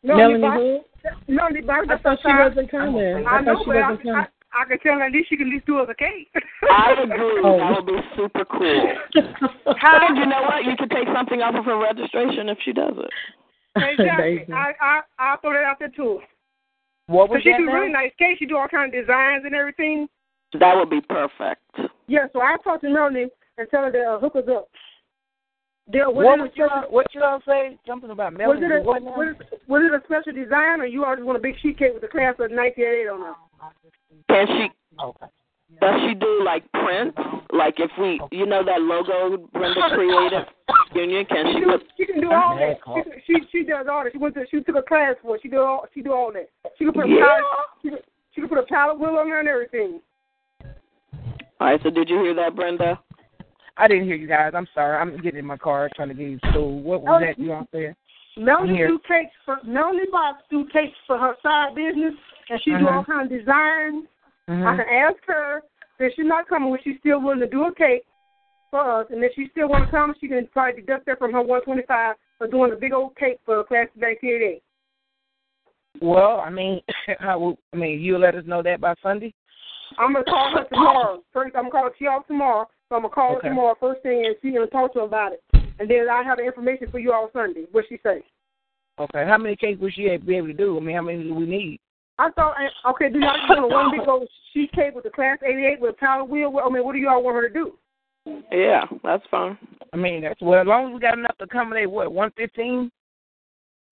Melanie 0.03 0.39
Bob- 0.39 0.59
who? 0.59 0.79
Melanie 1.27 1.61
Bob- 1.61 1.91
I 1.91 1.97
thought 1.97 2.19
she 2.23 2.31
wasn't 2.31 2.71
coming. 2.71 3.27
I 3.27 3.29
I 3.29 3.41
know, 3.41 3.59
thought 3.59 3.63
she 3.63 3.67
but 3.67 3.77
I, 3.77 3.89
wasn't 3.91 4.03
coming. 4.07 4.15
I, 4.15 4.61
I 4.61 4.65
can 4.65 4.79
tell 4.79 4.95
her 4.95 5.03
at 5.03 5.11
least 5.11 5.27
she 5.29 5.35
can 5.35 5.47
at 5.47 5.53
least 5.53 5.65
do 5.67 5.79
us 5.79 5.89
a 5.91 5.95
cake. 5.99 6.31
I 6.71 6.95
agree. 7.03 7.43
Oh. 7.43 7.59
That 7.59 7.83
would 7.83 7.91
be 7.91 7.99
super 8.15 8.45
cool. 8.47 8.87
And 9.19 10.17
you 10.17 10.25
know 10.25 10.41
what? 10.47 10.63
You 10.63 10.79
could 10.79 10.89
take 10.91 11.07
something 11.13 11.41
off 11.43 11.55
of 11.59 11.65
her 11.65 11.77
registration 11.77 12.47
if 12.47 12.57
she 12.63 12.71
does 12.71 12.95
it. 12.95 13.11
Exactly. 13.77 14.45
I 14.53 14.71
I 14.81 14.99
I'll 15.19 15.39
throw 15.41 15.53
that 15.53 15.63
out 15.63 15.77
there 15.79 15.89
too. 15.95 16.19
What 17.07 17.29
But 17.29 17.35
was 17.35 17.43
she 17.43 17.51
that 17.51 17.57
do 17.59 17.65
now? 17.65 17.73
really 17.73 17.91
nice 17.91 18.11
cake. 18.19 18.37
She 18.39 18.45
do 18.45 18.57
all 18.57 18.67
kind 18.67 18.93
of 18.93 18.99
designs 18.99 19.43
and 19.45 19.55
everything. 19.55 20.07
That 20.59 20.75
would 20.75 20.89
be 20.89 21.01
perfect. 21.01 21.61
Yeah, 22.07 22.27
so 22.33 22.41
I 22.41 22.57
talked 22.63 22.83
to 22.83 22.89
Melanie 22.89 23.27
and 23.57 23.67
tell 23.69 23.83
her 23.83 23.91
to 23.91 23.99
uh, 23.99 24.19
hook 24.19 24.35
us 24.35 24.43
up. 24.49 24.67
There, 25.89 26.09
was, 26.09 26.25
What 26.25 26.39
it 26.39 26.41
was 26.43 26.51
a 26.51 26.57
you 26.57 26.67
what 26.93 27.05
you 27.15 27.23
all 27.23 27.39
say? 27.47 27.77
Something 27.87 28.09
about 28.09 28.33
Melanie. 28.33 28.61
was 28.61 28.71
it 28.71 28.75
a 28.75 28.83
what 28.83 29.01
was 29.03 29.35
it, 29.39 29.61
was 29.67 29.81
it 29.85 29.95
a 29.95 30.03
special 30.03 30.33
design 30.33 30.81
or 30.81 30.85
you 30.85 31.05
all 31.05 31.15
just 31.15 31.25
want 31.25 31.37
a 31.37 31.41
big 31.41 31.55
sheet 31.61 31.79
cake 31.79 31.93
with 31.93 32.01
the 32.01 32.09
class 32.09 32.33
of 32.39 32.51
1988 32.51 33.07
on 33.07 33.31
it? 33.31 33.35
Can 34.29 34.47
she? 34.47 35.01
Okay. 35.01 35.25
Does 35.81 35.99
she 36.07 36.15
do 36.15 36.41
like 36.45 36.63
prints? 36.71 37.17
Like 37.51 37.75
if 37.77 37.91
we, 37.99 38.19
you 38.31 38.45
know, 38.45 38.63
that 38.63 38.81
logo 38.81 39.37
Brenda 39.53 39.81
created 39.93 40.45
Union? 40.95 41.25
Can 41.25 41.45
She 41.47 41.53
she 41.53 41.59
do, 41.59 41.65
put? 41.71 41.83
she 41.97 42.05
can 42.05 42.21
do 42.21 42.31
all 42.31 42.57
that. 42.57 42.77
She, 43.25 43.33
she 43.33 43.39
she 43.51 43.63
does 43.63 43.85
all 43.91 44.03
that. 44.03 44.11
She 44.13 44.17
went 44.17 44.33
to 44.35 44.45
she 44.49 44.61
took 44.61 44.75
a 44.77 44.81
class 44.81 45.15
for 45.21 45.35
it. 45.35 45.41
She 45.43 45.49
do 45.49 45.59
all 45.61 45.85
she 45.93 46.01
do 46.01 46.13
all 46.13 46.31
that. 46.33 46.49
She 46.77 46.85
can 46.85 46.93
put 46.93 47.05
a 47.05 47.09
Yeah. 47.09 47.19
pallet 47.19 47.43
she 47.81 47.89
can, 47.89 47.99
she 48.33 48.41
can 48.41 48.49
put 48.49 48.57
a 48.59 48.63
pallet 48.63 48.97
wheel 48.99 49.17
on 49.17 49.27
there 49.27 49.39
and 49.39 49.47
everything. 49.49 49.99
All 51.59 51.67
right. 51.67 51.79
So 51.83 51.89
did 51.89 52.09
you 52.09 52.21
hear 52.23 52.33
that, 52.35 52.55
Brenda? 52.55 52.99
I 53.75 53.87
didn't 53.87 54.05
hear 54.05 54.15
you 54.15 54.27
guys. 54.27 54.53
I'm 54.55 54.67
sorry. 54.73 54.97
I'm 54.97 55.17
getting 55.21 55.39
in 55.39 55.45
my 55.45 55.57
car 55.57 55.89
trying 55.95 56.09
to 56.09 56.13
get 56.15 56.27
you 56.29 56.39
So. 56.53 56.63
What 56.63 57.01
was 57.01 57.21
Oh. 57.21 57.25
that 57.25 57.37
you 57.37 57.51
all 57.53 57.67
said? 57.71 57.95
Melanie 58.37 58.75
Here. 58.75 58.87
do 58.87 58.99
cakes 59.07 59.33
for 59.45 59.57
Melanie 59.65 60.05
Box 60.11 60.43
do 60.49 60.65
cakes 60.71 60.97
for 61.07 61.17
her 61.17 61.35
side 61.43 61.73
business 61.75 62.13
and 62.49 62.61
she 62.63 62.69
do 62.71 62.77
Mhm. 62.77 62.91
all 62.91 63.03
kind 63.03 63.29
of 63.31 63.37
designs. 63.37 64.05
I 64.47 64.51
Mhm. 64.51 64.77
can 64.77 64.89
ask 64.89 65.25
her 65.25 65.63
if 65.99 66.13
she's 66.15 66.25
not 66.25 66.47
coming, 66.47 66.69
when 66.69 66.81
she's 66.81 66.97
still 66.99 67.19
willing 67.19 67.39
to 67.39 67.47
do 67.47 67.65
a 67.65 67.73
cake 67.73 68.05
for 68.71 68.79
us, 68.79 69.07
and 69.09 69.23
if 69.23 69.33
she 69.33 69.49
still 69.49 69.67
want 69.67 69.85
to 69.85 69.91
come, 69.91 70.15
she 70.19 70.27
can 70.27 70.47
probably 70.47 70.81
deduct 70.81 71.05
that 71.05 71.19
from 71.19 71.33
her 71.33 71.41
125 71.41 72.15
for 72.37 72.47
doing 72.47 72.71
a 72.71 72.75
big 72.75 72.93
old 72.93 73.15
cake 73.17 73.39
for 73.45 73.63
class 73.63 73.87
of 73.95 74.01
1988. 74.01 74.63
Well, 75.99 76.39
I 76.39 76.49
mean, 76.49 76.81
I, 77.19 77.35
will, 77.35 77.57
I 77.73 77.77
mean, 77.77 77.99
you'll 77.99 78.19
let 78.19 78.35
us 78.35 78.45
know 78.45 78.61
that 78.63 78.79
by 78.79 78.93
Sunday. 79.01 79.33
I'm 79.97 80.13
gonna 80.13 80.25
call 80.25 80.51
her 80.51 80.65
tomorrow. 80.65 81.23
First, 81.33 81.55
I'm 81.55 81.69
gonna 81.69 81.71
call 81.71 81.89
she 81.97 82.07
off 82.07 82.27
tomorrow, 82.27 82.69
so 82.87 82.95
I'm 82.95 83.01
gonna 83.01 83.13
call 83.13 83.35
Okay. 83.37 83.47
her 83.47 83.49
tomorrow 83.49 83.75
first 83.79 84.03
thing, 84.03 84.25
and 84.25 84.35
she's 84.41 84.53
gonna 84.53 84.67
talk 84.67 84.93
to 84.93 84.99
her 84.99 85.05
about 85.05 85.33
it. 85.33 85.43
And 85.79 85.89
then 85.89 86.09
I 86.09 86.23
have 86.23 86.37
the 86.37 86.43
information 86.43 86.89
for 86.91 86.99
you 86.99 87.13
all 87.13 87.29
Sunday. 87.31 87.65
What 87.71 87.85
she 87.87 87.97
say? 88.03 88.23
Okay. 88.99 89.25
How 89.25 89.37
many 89.37 89.55
cakes 89.55 89.79
would 89.79 89.93
she 89.93 90.15
be 90.17 90.35
able 90.35 90.47
to 90.47 90.53
do? 90.53 90.77
I 90.77 90.79
mean, 90.79 90.95
how 90.95 91.01
many 91.03 91.23
do 91.23 91.33
we 91.33 91.45
need? 91.45 91.79
I 92.19 92.29
thought, 92.31 92.55
okay, 92.89 93.09
do 93.09 93.19
y'all 93.19 93.35
just 93.37 93.49
want 93.49 93.63
a 93.63 93.67
one 93.67 93.91
big 93.91 94.07
old 94.07 94.27
sheet 94.53 94.71
cake 94.73 94.95
with 94.95 95.03
the 95.03 95.09
class 95.11 95.37
88 95.45 95.79
with 95.79 95.91
a 95.91 95.97
power 95.99 96.23
wheel? 96.23 96.59
I 96.63 96.69
mean, 96.69 96.83
what 96.83 96.93
do 96.93 96.99
y'all 96.99 97.21
want 97.21 97.35
her 97.35 97.47
to 97.47 97.53
do? 97.53 97.73
Yeah, 98.51 98.85
that's 99.03 99.23
fine. 99.29 99.57
I 99.93 99.97
mean, 99.97 100.21
that's 100.21 100.41
well, 100.41 100.59
as 100.61 100.67
long 100.67 100.87
as 100.89 100.93
we 100.93 100.99
got 100.99 101.17
enough 101.17 101.37
to 101.37 101.45
accommodate 101.45 101.89
what 101.89 102.11
one 102.11 102.31
fifteen. 102.35 102.91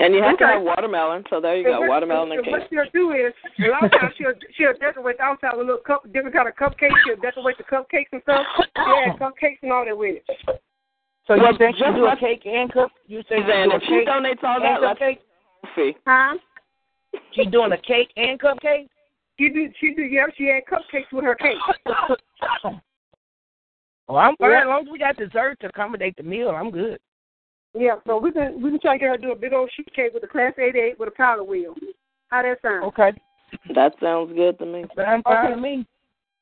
And 0.02 0.14
you 0.14 0.22
have 0.22 0.38
to 0.40 0.44
Okay. 0.44 0.54
have 0.56 0.62
watermelon. 0.64 1.24
So 1.30 1.40
there 1.40 1.56
you 1.56 1.64
And 1.66 1.76
go, 1.76 1.80
what- 1.82 1.90
watermelon 1.90 2.32
and 2.34 2.40
and 2.42 2.52
What 2.52 2.62
cake. 2.70 2.70
she'll 2.70 2.92
do 2.92 3.12
is, 3.14 3.32
a 3.64 3.70
lot 3.70 3.86
of 3.86 3.92
times 3.92 4.14
she'll 4.18 4.34
she'll 4.58 4.74
decorate 4.74 5.18
the 5.20 5.24
outside 5.24 5.54
with 5.56 5.62
a 5.62 5.72
little 5.72 5.84
cup, 5.88 6.04
different 6.12 6.36
kind 6.36 6.50
of 6.50 6.56
cupcakes. 6.56 6.92
She'll 7.06 7.16
decorate 7.16 7.58
the 7.58 7.64
cupcakes 7.64 8.08
and 8.12 8.22
stuff. 8.24 8.46
She'll 8.58 8.66
add 9.08 9.18
cupcakes 9.22 9.60
and 9.62 9.72
all 9.72 9.86
that 9.86 9.98
with 9.98 10.18
it. 10.18 10.26
So 11.28 11.38
Well, 11.38 11.54
you 11.54 11.58
think 11.58 11.78
she 11.78 11.84
just 11.84 11.96
do 11.96 12.06
a 12.08 12.16
cake 12.18 12.46
and 12.46 12.74
cup? 12.74 12.92
You 13.08 13.22
say 13.30 13.38
she 13.40 13.44
Then 13.48 13.70
do 13.70 13.76
a 13.76 13.78
if 13.78 13.84
she 13.84 13.88
cake 14.04 14.08
donates 14.10 14.44
all 14.44 14.56
and 14.58 14.66
that, 14.66 14.82
let's 14.82 15.00
cupcake? 15.00 15.96
Huh? 16.06 16.36
She 17.34 17.46
doing 17.46 17.72
a 17.72 17.78
cake 17.78 18.12
and 18.16 18.40
cupcake? 18.40 18.88
She 19.40 19.50
do 19.50 19.70
she 19.80 19.94
do 19.94 20.04
yeah. 20.04 20.26
She 20.38 20.50
add 20.50 20.64
cupcakes 20.72 21.12
with 21.12 21.26
her 21.26 21.36
cake. 21.36 21.58
Well, 24.08 24.18
I'm 24.18 24.36
fine. 24.38 24.52
Yeah. 24.52 24.62
As 24.62 24.68
long 24.68 24.82
as 24.84 24.92
we 24.92 25.00
got 25.00 25.18
dessert 25.18 25.60
to 25.62 25.68
accommodate 25.68 26.16
the 26.16 26.24
meal, 26.24 26.50
I'm 26.50 26.70
good. 26.70 27.00
Yeah, 27.74 27.96
so 28.08 28.20
we 28.20 28.32
can 28.32 28.62
we 28.62 28.70
can 28.70 28.80
try 28.80 28.94
to 28.94 29.00
get 29.00 29.10
her 29.10 29.18
to 29.18 29.22
do 29.22 29.32
a 29.32 29.36
big 29.36 29.52
old 29.52 29.70
sheet 29.76 29.92
cake 29.94 30.14
with 30.14 30.24
a 30.24 30.28
class 30.28 30.54
88 30.58 31.00
with 31.00 31.10
a 31.10 31.12
powder 31.12 31.44
wheel. 31.44 31.74
How 32.30 32.42
that 32.44 32.62
sound? 32.62 32.86
Okay. 32.86 33.12
That 33.74 33.94
sounds 34.02 34.34
good 34.34 34.58
to 34.60 34.66
me. 34.66 34.86
But 34.96 35.08
I'm 35.08 35.24
fine 35.24 35.46
Okay. 35.46 35.56
with 35.56 35.64
me. 35.64 35.86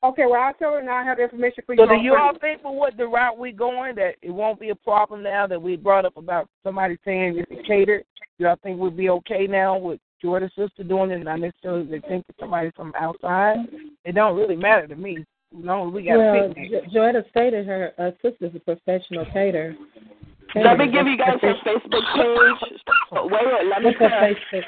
Okay, 0.04 0.24
well 0.30 0.42
I'll 0.42 0.54
tell 0.54 0.74
her 0.74 0.80
and 0.80 0.90
I 0.90 1.04
have 1.04 1.18
the 1.18 1.24
information 1.24 1.64
for 1.66 1.74
you. 1.74 1.80
So 1.80 1.88
do 1.88 1.96
you 1.96 2.16
all 2.16 2.34
Sunday. 2.34 2.40
think 2.40 2.62
for 2.62 2.76
what 2.76 2.98
the 2.98 3.08
route 3.08 3.38
we 3.38 3.54
going 3.54 3.96
that 3.96 4.16
it 4.22 4.32
won't 4.32 4.60
be 4.60 4.70
a 4.70 4.76
problem 4.76 5.24
now 5.24 5.48
that 5.48 5.62
we 5.62 5.78
brought 5.78 6.06
up 6.06 6.18
about 6.18 6.50
somebody 6.64 6.98
saying 7.06 7.42
it's 7.50 7.68
catered? 7.68 8.04
Do 8.38 8.44
y'all 8.46 8.58
think 8.62 8.80
we'll 8.80 8.92
be 8.92 9.10
okay 9.10 9.48
now 9.48 9.78
with 9.78 10.02
Jordan's 10.24 10.54
sister 10.58 10.84
doing 10.84 11.12
it, 11.12 11.24
not 11.24 11.42
necessarily 11.42 11.84
they 11.84 12.00
think 12.08 12.26
it's 12.30 12.40
somebody 12.40 12.72
from 12.76 12.94
outside? 12.98 13.58
It 14.06 14.16
don't 14.16 14.38
really 14.38 14.56
matter 14.56 14.88
to 14.88 14.96
me. 14.96 15.18
As 15.18 15.66
long 15.66 15.90
as 15.90 15.94
we 15.94 16.04
got 16.04 16.18
Well, 16.18 16.48
picnic. 16.48 16.72
Jo- 16.72 17.00
Joetta 17.00 17.30
stated 17.30 17.68
her 17.68 17.92
uh, 18.00 18.12
sister's 18.22 18.56
a 18.56 18.60
professional 18.60 19.26
caterer. 19.26 19.76
Let 20.56 20.78
me 20.78 20.86
give 20.86 21.08
you 21.08 21.18
guys 21.18 21.38
her 21.42 21.56
Facebook 21.66 22.06
page. 22.16 22.80
Wait, 23.12 23.32
wait, 23.32 23.68
let 23.70 23.82
me 23.82 23.88
What's 23.88 24.00
her. 24.00 24.10
Facebook? 24.10 24.64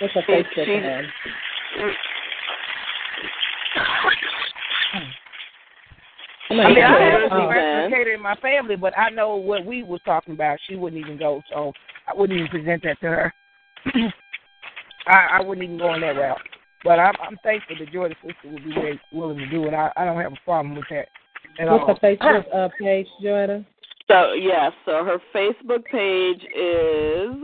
What's 0.00 0.14
her 0.14 0.22
Facebook? 0.22 0.64
she- 0.64 0.72
ad? 0.72 1.04
I 6.50 6.54
mean, 6.54 6.60
I 6.60 7.10
have 7.10 7.20
a 7.20 7.24
oh. 7.24 7.46
professional 7.46 7.90
caterer 7.90 8.14
in 8.14 8.22
my 8.22 8.36
family, 8.36 8.76
but 8.76 8.96
I 8.98 9.10
know 9.10 9.36
what 9.36 9.66
we 9.66 9.82
was 9.82 10.00
talking 10.04 10.34
about. 10.34 10.58
She 10.68 10.76
wouldn't 10.76 11.04
even 11.04 11.18
go, 11.18 11.42
so 11.52 11.72
I 12.08 12.18
wouldn't 12.18 12.38
even 12.38 12.50
present 12.50 12.82
that 12.84 13.00
to 13.00 13.06
her. 13.06 13.34
I, 15.06 15.38
I 15.38 15.42
wouldn't 15.42 15.64
even 15.64 15.78
go 15.78 15.88
on 15.88 16.00
that 16.00 16.16
route. 16.16 16.38
But 16.82 16.98
I'm, 16.98 17.14
I'm 17.22 17.38
thankful 17.42 17.76
that 17.78 17.92
Jordan's 17.92 18.18
sister 18.22 18.52
would 18.52 18.64
be 18.64 18.74
very 18.74 19.00
willing 19.12 19.38
to 19.38 19.46
do 19.48 19.64
it. 19.66 19.74
I, 19.74 19.90
I 19.96 20.04
don't 20.04 20.20
have 20.20 20.32
a 20.32 20.44
problem 20.44 20.76
with 20.76 20.84
that 20.90 21.08
at 21.58 21.70
What's 21.70 21.84
all. 21.88 21.94
her 21.94 22.16
Facebook 22.16 22.44
uh, 22.54 22.68
page, 22.80 23.06
Joetta? 23.22 23.64
So 24.08 24.32
yes, 24.34 24.72
so 24.84 25.04
her 25.04 25.18
Facebook 25.34 25.84
page 25.86 26.42
is 26.54 27.42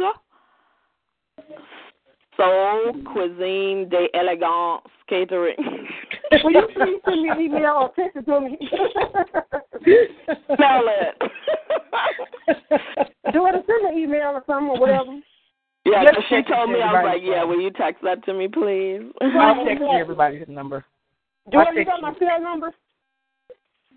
Soul 2.37 2.93
Cuisine 3.13 3.89
de 3.89 4.09
Elegance 4.15 4.83
Catering. 5.09 5.57
Will 6.45 6.53
you 6.53 6.69
please 6.75 7.01
send 7.05 7.23
me 7.23 7.29
an 7.31 7.41
email 7.41 7.77
or 7.81 7.93
text 7.97 8.17
it 8.17 8.27
to 8.27 8.41
me? 8.41 8.59
Spell 10.53 10.85
it. 10.87 11.23
Do 13.25 13.33
you 13.35 13.43
want 13.43 13.57
to 13.57 13.63
send 13.67 13.93
an 13.93 13.99
email 13.99 14.29
or 14.29 14.45
something 14.47 14.69
or 14.69 14.81
whatever? 14.81 15.19
Yeah, 15.87 16.03
Let's 16.03 16.17
'cause 16.17 16.25
she 16.29 16.43
told 16.43 16.71
me 16.71 16.83
I 16.83 16.93
was 16.93 17.05
like, 17.05 17.23
yeah, 17.23 17.43
will 17.43 17.61
you 17.61 17.71
text 17.71 18.03
that 18.03 18.25
to 18.27 18.35
me, 18.35 18.49
please? 18.49 19.01
I'll 19.21 19.65
text 19.67 19.81
you 19.81 19.91
everybody's 19.93 20.47
number. 20.49 20.85
Do 21.51 21.59
I'll 21.59 21.73
you 21.73 21.85
text 21.85 22.01
got 22.01 22.03
my 22.03 22.19
cell 22.19 22.41
number? 22.41 22.73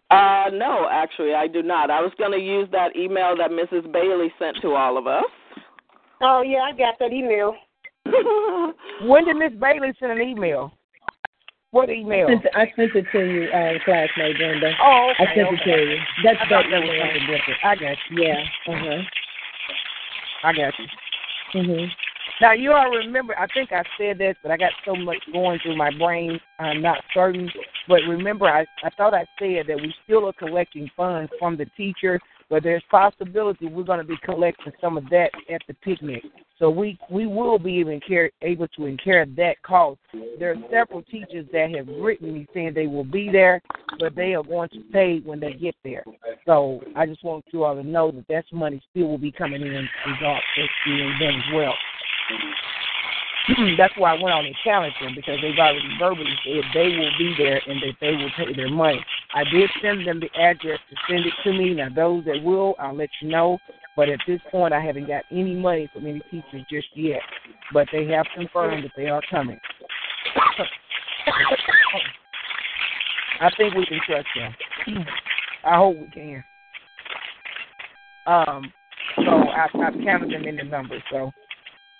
Uh, 0.10 0.50
no, 0.54 0.88
actually, 0.92 1.34
I 1.34 1.48
do 1.48 1.64
not. 1.64 1.90
I 1.90 2.00
was 2.02 2.12
going 2.18 2.32
to 2.32 2.38
use 2.38 2.70
that 2.72 2.96
email 2.96 3.36
that 3.38 3.52
Mrs. 3.52 3.92
Bailey 3.92 4.32
sent 4.40 4.58
to 4.62 4.76
all 4.76 4.98
of 4.98 5.08
us. 5.08 5.24
Oh 6.22 6.42
yeah, 6.42 6.60
I 6.60 6.72
got 6.72 7.00
that 7.00 7.12
email. 7.12 7.56
When 9.02 9.26
did 9.26 9.38
Miss 9.38 9.52
Bailey 9.60 9.92
send 10.00 10.12
an 10.12 10.22
email? 10.22 10.72
What 11.72 11.90
email? 11.90 12.28
I 12.28 12.32
sent, 12.32 12.56
I 12.56 12.66
sent 12.76 12.96
it 12.96 13.06
to 13.12 13.20
you, 13.20 13.50
uh, 13.50 13.74
classmate 13.84 14.38
Brenda. 14.38 14.74
Oh, 14.80 15.12
okay. 15.12 15.32
I 15.32 15.36
sent 15.36 15.48
okay. 15.48 15.58
it 15.58 15.64
to 15.66 15.92
you. 15.92 15.98
That's 16.24 16.38
I 16.42 16.50
that 16.50 16.64
that 16.70 16.82
was 16.82 17.02
something 17.02 17.28
different. 17.28 17.60
I 17.66 17.76
got 17.76 17.98
you. 18.10 18.24
Yeah. 18.24 18.44
Uh 18.68 18.78
huh. 18.78 19.02
I 20.44 20.54
got 20.54 20.74
you. 20.78 20.86
Mhm. 21.54 21.88
Now 22.42 22.54
you 22.54 22.74
all 22.74 22.90
remember. 22.90 23.38
I 23.38 23.48
think 23.48 23.72
I 23.72 23.84
said 23.98 24.18
this, 24.18 24.36
but 24.42 24.52
I 24.52 24.58
got 24.58 24.72
so 24.86 24.96
much 24.96 25.20
going 25.32 25.60
through 25.60 25.78
my 25.78 25.92
brain. 25.92 26.40
I'm 26.60 26.82
not 26.82 26.98
certain. 27.14 27.52
But 27.88 28.02
remember, 28.08 28.48
I 28.48 28.66
I 28.84 28.90
thought 28.98 29.14
I 29.14 29.26
said 29.38 29.68
that 29.68 29.78
we 29.78 29.94
still 30.04 30.28
are 30.28 30.34
collecting 30.34 30.90
funds 30.98 31.32
from 31.38 31.58
the 31.58 31.66
teacher, 31.78 32.20
but 32.50 32.64
there's 32.64 32.84
possibility 32.90 33.68
we're 33.68 33.84
going 33.84 34.00
to 34.00 34.06
be 34.06 34.18
collecting 34.24 34.74
some 34.82 34.98
of 34.98 35.10
that 35.10 35.32
at 35.50 35.62
the 35.68 35.74
picnic. 35.76 36.24
So 36.60 36.70
we 36.70 36.98
we 37.10 37.26
will 37.28 37.60
be 37.60 37.74
even 37.74 38.00
care, 38.00 38.32
able 38.42 38.68
to 38.70 38.86
incur 38.86 39.26
that 39.38 39.62
cost. 39.64 40.00
There 40.40 40.52
are 40.52 40.56
several 40.72 41.02
teachers 41.02 41.46
that 41.52 41.72
have 41.76 41.88
written 41.88 42.34
me 42.34 42.48
saying 42.54 42.74
they 42.74 42.88
will 42.88 43.04
be 43.04 43.30
there, 43.30 43.62
but 44.00 44.16
they 44.16 44.34
are 44.36 44.44
going 44.44 44.70
to 44.70 44.82
pay 44.92 45.20
when 45.26 45.40
they 45.40 45.54
get 45.54 45.76
there. 45.84 46.04
So 46.46 46.82
I 46.96 47.06
just 47.06 47.24
want 47.24 47.46
you 47.52 47.64
all 47.64 47.76
to 47.76 47.84
know 47.84 48.12
that 48.12 48.28
that 48.30 48.46
money 48.52 48.82
still 48.92 49.08
will 49.08 49.18
be 49.18 49.32
coming 49.32 49.62
in 49.62 49.90
regardless 50.06 50.44
of 50.58 50.70
the 50.86 51.16
event 51.16 51.38
as 51.38 51.54
well. 51.54 51.74
That's 53.78 53.94
why 53.98 54.12
I 54.16 54.22
went 54.22 54.34
on 54.34 54.46
and 54.46 54.56
challenged 54.64 54.96
them 55.02 55.14
because 55.16 55.38
they've 55.42 55.58
already 55.58 55.82
verbally 56.00 56.34
said 56.46 56.64
they 56.74 56.96
will 56.96 57.12
be 57.18 57.36
there 57.38 57.62
and 57.68 57.82
that 57.82 57.96
they 58.00 58.12
will 58.12 58.32
pay 58.38 58.56
their 58.56 58.70
money. 58.70 59.04
I 59.34 59.44
did 59.44 59.70
send 59.82 60.08
them 60.08 60.22
the 60.22 60.30
address 60.40 60.80
to 60.90 60.96
send 61.10 61.26
it 61.26 61.34
to 61.44 61.52
me. 61.52 61.74
Now 61.74 61.90
those 61.94 62.24
that 62.26 62.42
will, 62.42 62.76
I'll 62.80 62.96
let 62.96 63.10
you 63.22 63.30
know. 63.30 63.58
But 63.96 64.10
at 64.10 64.20
this 64.26 64.40
point, 64.50 64.74
I 64.74 64.80
haven't 64.82 65.08
got 65.08 65.24
any 65.30 65.56
money 65.56 65.90
from 65.94 66.08
any 66.08 66.22
teachers 66.32 66.66
just 66.70 66.88
yet. 66.96 67.20
But 67.74 67.88
they 67.92 68.06
have 68.08 68.26
confirmed 68.36 68.86
that 68.86 68.92
they 68.96 69.08
are 69.08 69.22
coming. 69.30 69.60
I 73.42 73.50
think 73.58 73.76
we 73.76 73.86
can 73.86 74.00
trust 74.08 74.28
them. 74.36 74.56
I 75.66 75.78
hope 75.78 75.98
we 75.98 76.08
can. 76.08 76.44
Um, 78.26 78.72
so 79.18 79.32
I, 79.32 79.68
I've 79.86 80.02
counted 80.04 80.32
them 80.32 80.46
in 80.46 80.56
the 80.56 80.64
numbers. 80.64 81.02
So 81.12 81.32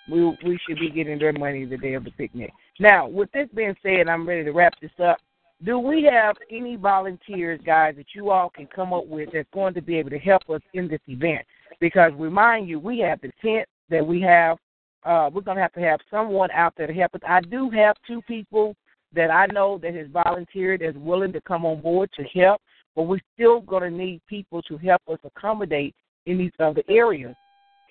we 0.10 0.26
we 0.44 0.60
should 0.68 0.80
be 0.80 0.90
getting 0.90 1.20
their 1.20 1.34
money 1.34 1.66
the 1.66 1.78
day 1.78 1.94
of 1.94 2.04
the 2.04 2.12
picnic. 2.12 2.52
Now, 2.80 3.08
with 3.08 3.32
this 3.32 3.48
being 3.56 3.76
said, 3.82 4.08
I'm 4.08 4.28
ready 4.28 4.44
to 4.44 4.52
wrap 4.52 4.74
this 4.82 4.92
up. 5.04 5.18
Do 5.64 5.80
we 5.80 6.04
have 6.04 6.36
any 6.52 6.76
volunteers, 6.76 7.60
guys, 7.66 7.96
that 7.96 8.08
you 8.14 8.32
all 8.32 8.50
can 8.50 8.68
come 8.68 8.92
up 8.92 9.08
with 9.08 9.30
that's 9.32 9.48
going 9.54 9.74
to 9.76 9.82
be 9.82 9.98
able 9.98 10.10
to 10.10 10.20
help 10.20 10.50
us 10.50 10.62
in 10.74 10.90
this 10.90 11.00
event? 11.08 11.46
Because 11.80 12.12
remind 12.18 12.68
you, 12.68 12.80
we 12.80 13.00
have 13.00 13.22
the 13.22 13.32
tent 13.42 13.68
that 13.90 14.06
we 14.06 14.20
have. 14.22 14.58
Uh, 15.06 15.30
we're 15.34 15.42
going 15.42 15.58
to 15.58 15.62
have 15.62 15.74
to 15.74 15.82
have 15.82 16.00
someone 16.12 16.50
out 16.52 16.74
there 16.78 16.88
to 16.88 16.94
help 16.94 17.14
us. 17.16 17.22
I 17.28 17.42
do 17.42 17.70
have 17.70 17.96
two 18.06 18.22
people 18.24 18.76
that 19.14 19.32
I 19.32 19.46
know 19.48 19.78
that 19.80 19.94
has 19.94 20.08
volunteered 20.08 20.82
as 20.82 20.96
willing 20.96 21.34
to 21.34 21.42
come 21.42 21.66
on 21.66 21.82
board 21.82 22.10
to 22.16 22.24
help, 22.40 22.62
but 22.96 23.04
we're 23.04 23.20
still 23.34 23.62
going 23.62 23.84
to 23.84 23.98
need 23.98 24.22
people 24.28 24.62
to 24.64 24.78
help 24.78 25.02
us 25.12 25.20
accommodate 25.24 25.96
in 26.26 26.38
these 26.38 26.52
other 26.60 26.84
areas. 26.90 27.36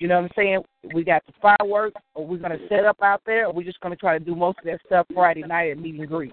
You 0.02 0.08
know 0.08 0.16
what 0.16 0.24
I'm 0.24 0.30
saying? 0.34 0.64
We 0.94 1.04
got 1.04 1.22
the 1.26 1.32
fireworks, 1.40 2.00
or 2.14 2.26
we're 2.26 2.38
going 2.38 2.58
to 2.58 2.68
set 2.68 2.84
up 2.84 2.96
out 3.04 3.22
there, 3.24 3.46
or 3.46 3.52
we're 3.52 3.62
just 3.62 3.78
going 3.78 3.94
to 3.94 3.96
try 3.96 4.18
to 4.18 4.24
do 4.24 4.34
most 4.34 4.58
of 4.58 4.64
that 4.64 4.80
stuff 4.84 5.06
Friday 5.14 5.44
night 5.44 5.70
at 5.70 5.78
meet 5.78 5.94
and 5.94 6.08
greet. 6.08 6.32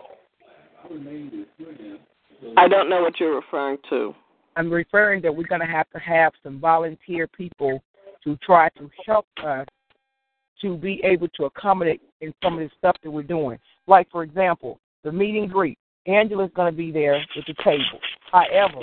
I 2.58 2.68
don't 2.68 2.90
know 2.90 3.02
what 3.04 3.20
you're 3.20 3.36
referring 3.36 3.78
to. 3.92 4.16
I'm 4.56 4.72
referring 4.72 5.22
that 5.22 5.36
we're 5.36 5.46
going 5.46 5.62
to 5.62 5.68
have 5.68 5.88
to 5.92 6.00
have 6.00 6.34
some 6.42 6.60
volunteer 6.60 7.28
people 7.28 7.80
to 8.24 8.36
try 8.38 8.70
to 8.70 8.90
help 9.06 9.28
us 9.46 9.68
to 10.64 10.76
be 10.76 11.00
able 11.04 11.28
to 11.36 11.46
accommodate 11.46 12.02
in 12.22 12.34
some 12.44 12.54
of 12.54 12.62
the 12.62 12.72
stuff 12.76 12.96
that 13.04 13.12
we're 13.12 13.22
doing. 13.22 13.60
Like, 13.86 14.10
for 14.10 14.24
example, 14.24 14.80
the 15.04 15.12
meet 15.12 15.36
and 15.36 15.48
greet. 15.48 15.78
Angela's 16.08 16.50
going 16.56 16.74
to 16.74 16.76
be 16.76 16.92
there 16.92 17.24
with 17.36 17.46
the 17.46 17.54
table. 17.64 18.00
However, 18.32 18.82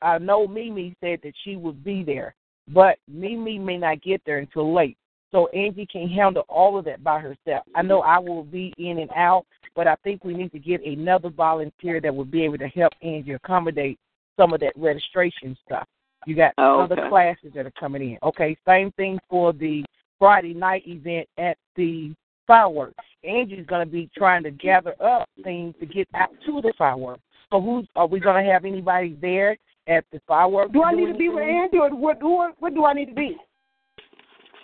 I 0.00 0.16
know 0.16 0.46
Mimi 0.46 0.96
said 1.02 1.18
that 1.22 1.34
she 1.44 1.56
would 1.56 1.84
be 1.84 2.02
there, 2.02 2.34
but 2.68 2.98
Mimi 3.08 3.58
may 3.58 3.76
not 3.76 4.02
get 4.02 4.22
there 4.24 4.38
until 4.38 4.72
late. 4.72 4.96
So 5.32 5.48
Angie 5.48 5.86
can 5.86 6.08
handle 6.08 6.44
all 6.48 6.78
of 6.78 6.84
that 6.84 7.02
by 7.02 7.18
herself. 7.18 7.64
I 7.74 7.82
know 7.82 8.02
I 8.02 8.18
will 8.18 8.44
be 8.44 8.72
in 8.78 8.98
and 9.00 9.10
out, 9.16 9.44
but 9.74 9.88
I 9.88 9.96
think 10.04 10.24
we 10.24 10.32
need 10.34 10.52
to 10.52 10.60
get 10.60 10.84
another 10.86 11.28
volunteer 11.28 12.00
that 12.00 12.14
will 12.14 12.24
be 12.24 12.44
able 12.44 12.58
to 12.58 12.68
help 12.68 12.92
Angie 13.02 13.32
accommodate 13.32 13.98
some 14.38 14.52
of 14.52 14.60
that 14.60 14.72
registration 14.76 15.56
stuff. 15.66 15.86
You 16.26 16.36
got 16.36 16.54
Oh, 16.56 16.80
other 16.80 17.08
classes 17.08 17.52
that 17.54 17.66
are 17.66 17.72
coming 17.72 18.12
in. 18.12 18.18
Okay, 18.22 18.56
same 18.66 18.92
thing 18.92 19.18
for 19.28 19.52
the 19.52 19.84
Friday 20.18 20.54
night 20.54 20.84
event 20.86 21.28
at 21.36 21.58
the 21.76 22.14
fireworks. 22.46 23.04
Angie's 23.24 23.66
going 23.66 23.84
to 23.84 23.90
be 23.90 24.08
trying 24.16 24.42
to 24.44 24.50
gather 24.50 24.94
up 25.02 25.28
things 25.42 25.74
to 25.80 25.86
get 25.86 26.08
out 26.14 26.30
to 26.46 26.60
the 26.60 26.72
fireworks. 26.78 27.22
So 27.50 27.60
who's 27.60 27.86
are 27.96 28.06
we 28.06 28.20
going 28.20 28.42
to 28.42 28.50
have 28.50 28.64
anybody 28.64 29.18
there 29.20 29.56
at 29.86 30.04
the 30.12 30.20
fireworks? 30.26 30.72
Do 30.72 30.82
I 30.82 30.92
need 30.92 31.12
to 31.12 31.18
be 31.18 31.28
with? 31.28 31.42
Andy 31.42 31.78
or 31.78 31.90
what? 31.90 32.22
What, 32.22 32.54
what 32.58 32.74
do 32.74 32.84
I 32.84 32.92
need 32.92 33.06
to 33.06 33.14
be? 33.14 33.36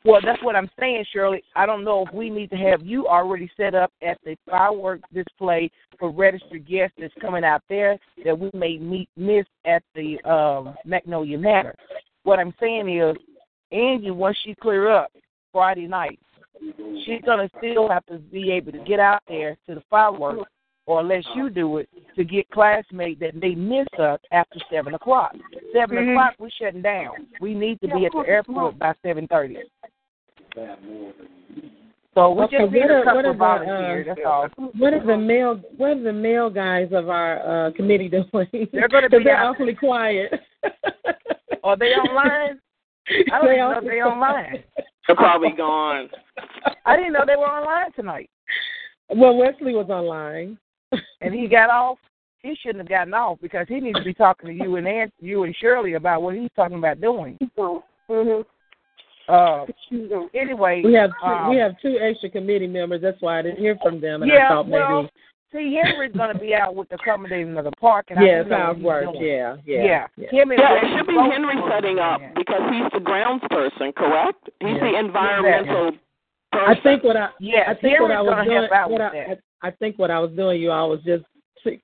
Well, 0.04 0.20
that's 0.24 0.42
what 0.42 0.56
I'm 0.56 0.70
saying, 0.78 1.04
Shirley. 1.12 1.42
I 1.54 1.66
don't 1.66 1.84
know 1.84 2.06
if 2.06 2.14
we 2.14 2.30
need 2.30 2.48
to 2.50 2.56
have 2.56 2.82
you 2.82 3.06
already 3.06 3.50
set 3.56 3.74
up 3.74 3.92
at 4.02 4.18
the 4.24 4.34
fireworks 4.48 5.02
display 5.12 5.70
for 5.98 6.10
registered 6.10 6.66
guests 6.66 6.96
that's 6.98 7.12
coming 7.20 7.44
out 7.44 7.62
there 7.68 7.98
that 8.24 8.38
we 8.38 8.50
may 8.54 8.78
meet 8.78 9.10
miss 9.16 9.44
at 9.66 9.82
the 9.94 10.18
um, 10.24 10.74
Magnolia 10.86 11.36
Manor. 11.36 11.74
What 12.22 12.38
I'm 12.38 12.54
saying 12.58 12.88
is, 12.88 13.14
Angie, 13.72 14.10
once 14.10 14.38
she 14.42 14.54
clear 14.54 14.90
up 14.90 15.12
Friday 15.52 15.86
night, 15.86 16.18
she's 17.04 17.20
gonna 17.26 17.50
still 17.58 17.88
have 17.88 18.04
to 18.06 18.18
be 18.18 18.50
able 18.52 18.72
to 18.72 18.78
get 18.84 19.00
out 19.00 19.22
there 19.28 19.56
to 19.68 19.74
the 19.74 19.82
fireworks, 19.90 20.48
or 20.90 21.00
unless 21.00 21.22
you 21.36 21.48
do 21.50 21.76
it, 21.78 21.88
to 22.16 22.24
get 22.24 22.50
classmates 22.50 23.20
that 23.20 23.40
they 23.40 23.54
miss 23.54 23.86
us 23.96 24.18
after 24.32 24.58
seven 24.68 24.94
o'clock. 24.94 25.36
7 25.72 25.96
Mhm. 25.96 26.10
o'clock, 26.12 26.34
we're 26.40 26.50
shutting 26.50 26.82
down. 26.82 27.28
We 27.40 27.54
need 27.54 27.80
to 27.82 27.86
be 27.88 28.06
at 28.06 28.12
the 28.12 28.24
airport 28.26 28.76
by 28.76 28.94
seven 29.04 29.28
thirty. 29.28 29.56
So 32.12 32.32
we 32.32 32.42
Okay, 32.42 32.58
just 32.58 32.72
need 32.72 32.80
what 32.80 32.90
a 32.90 32.94
are- 32.94 33.04
couple 33.04 33.16
what 33.16 33.24
are 33.24 33.30
of 33.30 33.66
the, 34.04 34.10
uh, 34.10 34.14
that's 34.14 34.26
all. 34.26 34.48
What 34.78 34.92
are 34.94 35.06
the 35.06 35.16
male 35.16 35.54
What 35.76 35.90
are 35.90 36.02
the 36.02 36.12
male 36.12 36.50
guys 36.50 36.88
of 36.92 37.08
our 37.08 37.38
uh, 37.68 37.70
committee 37.72 38.08
doing? 38.08 38.26
They're 38.72 38.88
gonna 38.88 39.08
'Cause 39.08 39.18
be 39.18 39.24
they're 39.24 39.36
out- 39.36 39.54
awfully 39.54 39.74
quiet. 39.76 40.40
Are 41.62 41.76
they 41.76 41.94
online? 41.94 42.58
I 43.08 43.22
don't 43.38 43.44
They 43.46 43.56
know 43.58 43.70
if 43.78 43.84
they're 43.84 44.06
online. 44.08 44.64
They're 45.06 45.14
probably 45.16 45.52
gone. 45.52 46.10
I 46.84 46.96
didn't 46.96 47.12
know 47.12 47.24
they 47.24 47.36
were 47.36 47.46
online 47.48 47.92
tonight. 47.92 48.28
Well, 49.08 49.36
Wesley 49.36 49.74
was 49.74 49.88
online. 49.88 50.58
And 51.20 51.34
he 51.34 51.46
got 51.48 51.70
off. 51.70 51.98
He 52.42 52.56
shouldn't 52.62 52.78
have 52.78 52.88
gotten 52.88 53.12
off 53.12 53.38
because 53.42 53.66
he 53.68 53.80
needs 53.80 53.98
to 53.98 54.04
be 54.04 54.14
talking 54.14 54.48
to 54.48 54.64
you 54.64 54.76
and 54.76 54.88
Aunt, 54.88 55.12
you 55.20 55.42
and 55.44 55.54
Shirley 55.56 55.92
about 55.94 56.22
what 56.22 56.34
he's 56.34 56.48
talking 56.56 56.78
about 56.78 57.00
doing. 57.00 57.38
Mm-hmm. 57.58 58.40
Uh, 59.28 59.64
anyway, 60.34 60.82
We 60.84 60.94
have 60.94 61.10
two, 61.22 61.26
um, 61.26 61.50
we 61.50 61.56
have 61.56 61.72
two 61.80 61.98
extra 62.00 62.30
committee 62.30 62.66
members. 62.66 63.02
That's 63.02 63.20
why 63.20 63.38
I 63.38 63.42
didn't 63.42 63.58
hear 63.58 63.76
from 63.82 64.00
them, 64.00 64.22
and 64.22 64.32
I 64.32 64.34
yeah, 64.34 64.48
thought 64.48 64.66
maybe 64.68 64.78
well, 64.82 65.10
see, 65.52 65.78
Henry's 65.80 66.12
going 66.16 66.32
to 66.32 66.38
be 66.40 66.54
out 66.54 66.74
with 66.74 66.88
the 66.88 66.96
accommodating 66.96 67.56
of 67.56 67.64
the 67.64 67.70
park, 67.72 68.06
and 68.08 68.18
I 68.18 68.22
yeah, 68.24 68.38
don't 68.42 68.48
know 68.48 68.66
what 68.66 68.76
he's 68.76 68.84
works. 68.84 69.06
doing. 69.18 69.22
Yeah, 69.24 69.56
yeah, 69.66 69.84
yeah. 69.84 70.06
yeah. 70.16 70.30
Him 70.30 70.50
and 70.50 70.58
Yeah, 70.60 70.78
it 70.82 70.98
should 70.98 71.06
be 71.06 71.14
Henry 71.14 71.54
setting 71.70 71.98
up 72.00 72.18
there. 72.20 72.32
because 72.34 72.62
he's 72.72 72.90
the 72.92 73.00
grounds 73.04 73.42
person, 73.50 73.92
correct? 73.92 74.48
He's 74.60 74.70
Yeah. 74.70 74.80
the 74.80 74.98
environmental 74.98 75.92
I 76.52 76.58
person. 76.74 76.82
think 76.82 77.04
what 77.04 77.16
I 77.16 77.28
yeah 77.38 77.64
I 77.68 77.74
think 77.74 78.00
what 78.00 78.10
Henry's 78.10 78.16
I 78.18 78.22
was 78.22 78.30
gonna 78.34 78.44
doing 78.46 78.56
help 78.58 78.72
out 78.72 78.90
what 78.90 79.00
with 79.00 79.12
I, 79.12 79.14
that. 79.28 79.30
I 79.30 79.36
I 79.62 79.70
think 79.70 79.98
what 79.98 80.10
I 80.10 80.18
was 80.18 80.30
doing, 80.32 80.60
you 80.60 80.70
all 80.70 80.90
was 80.90 81.00
just 81.04 81.24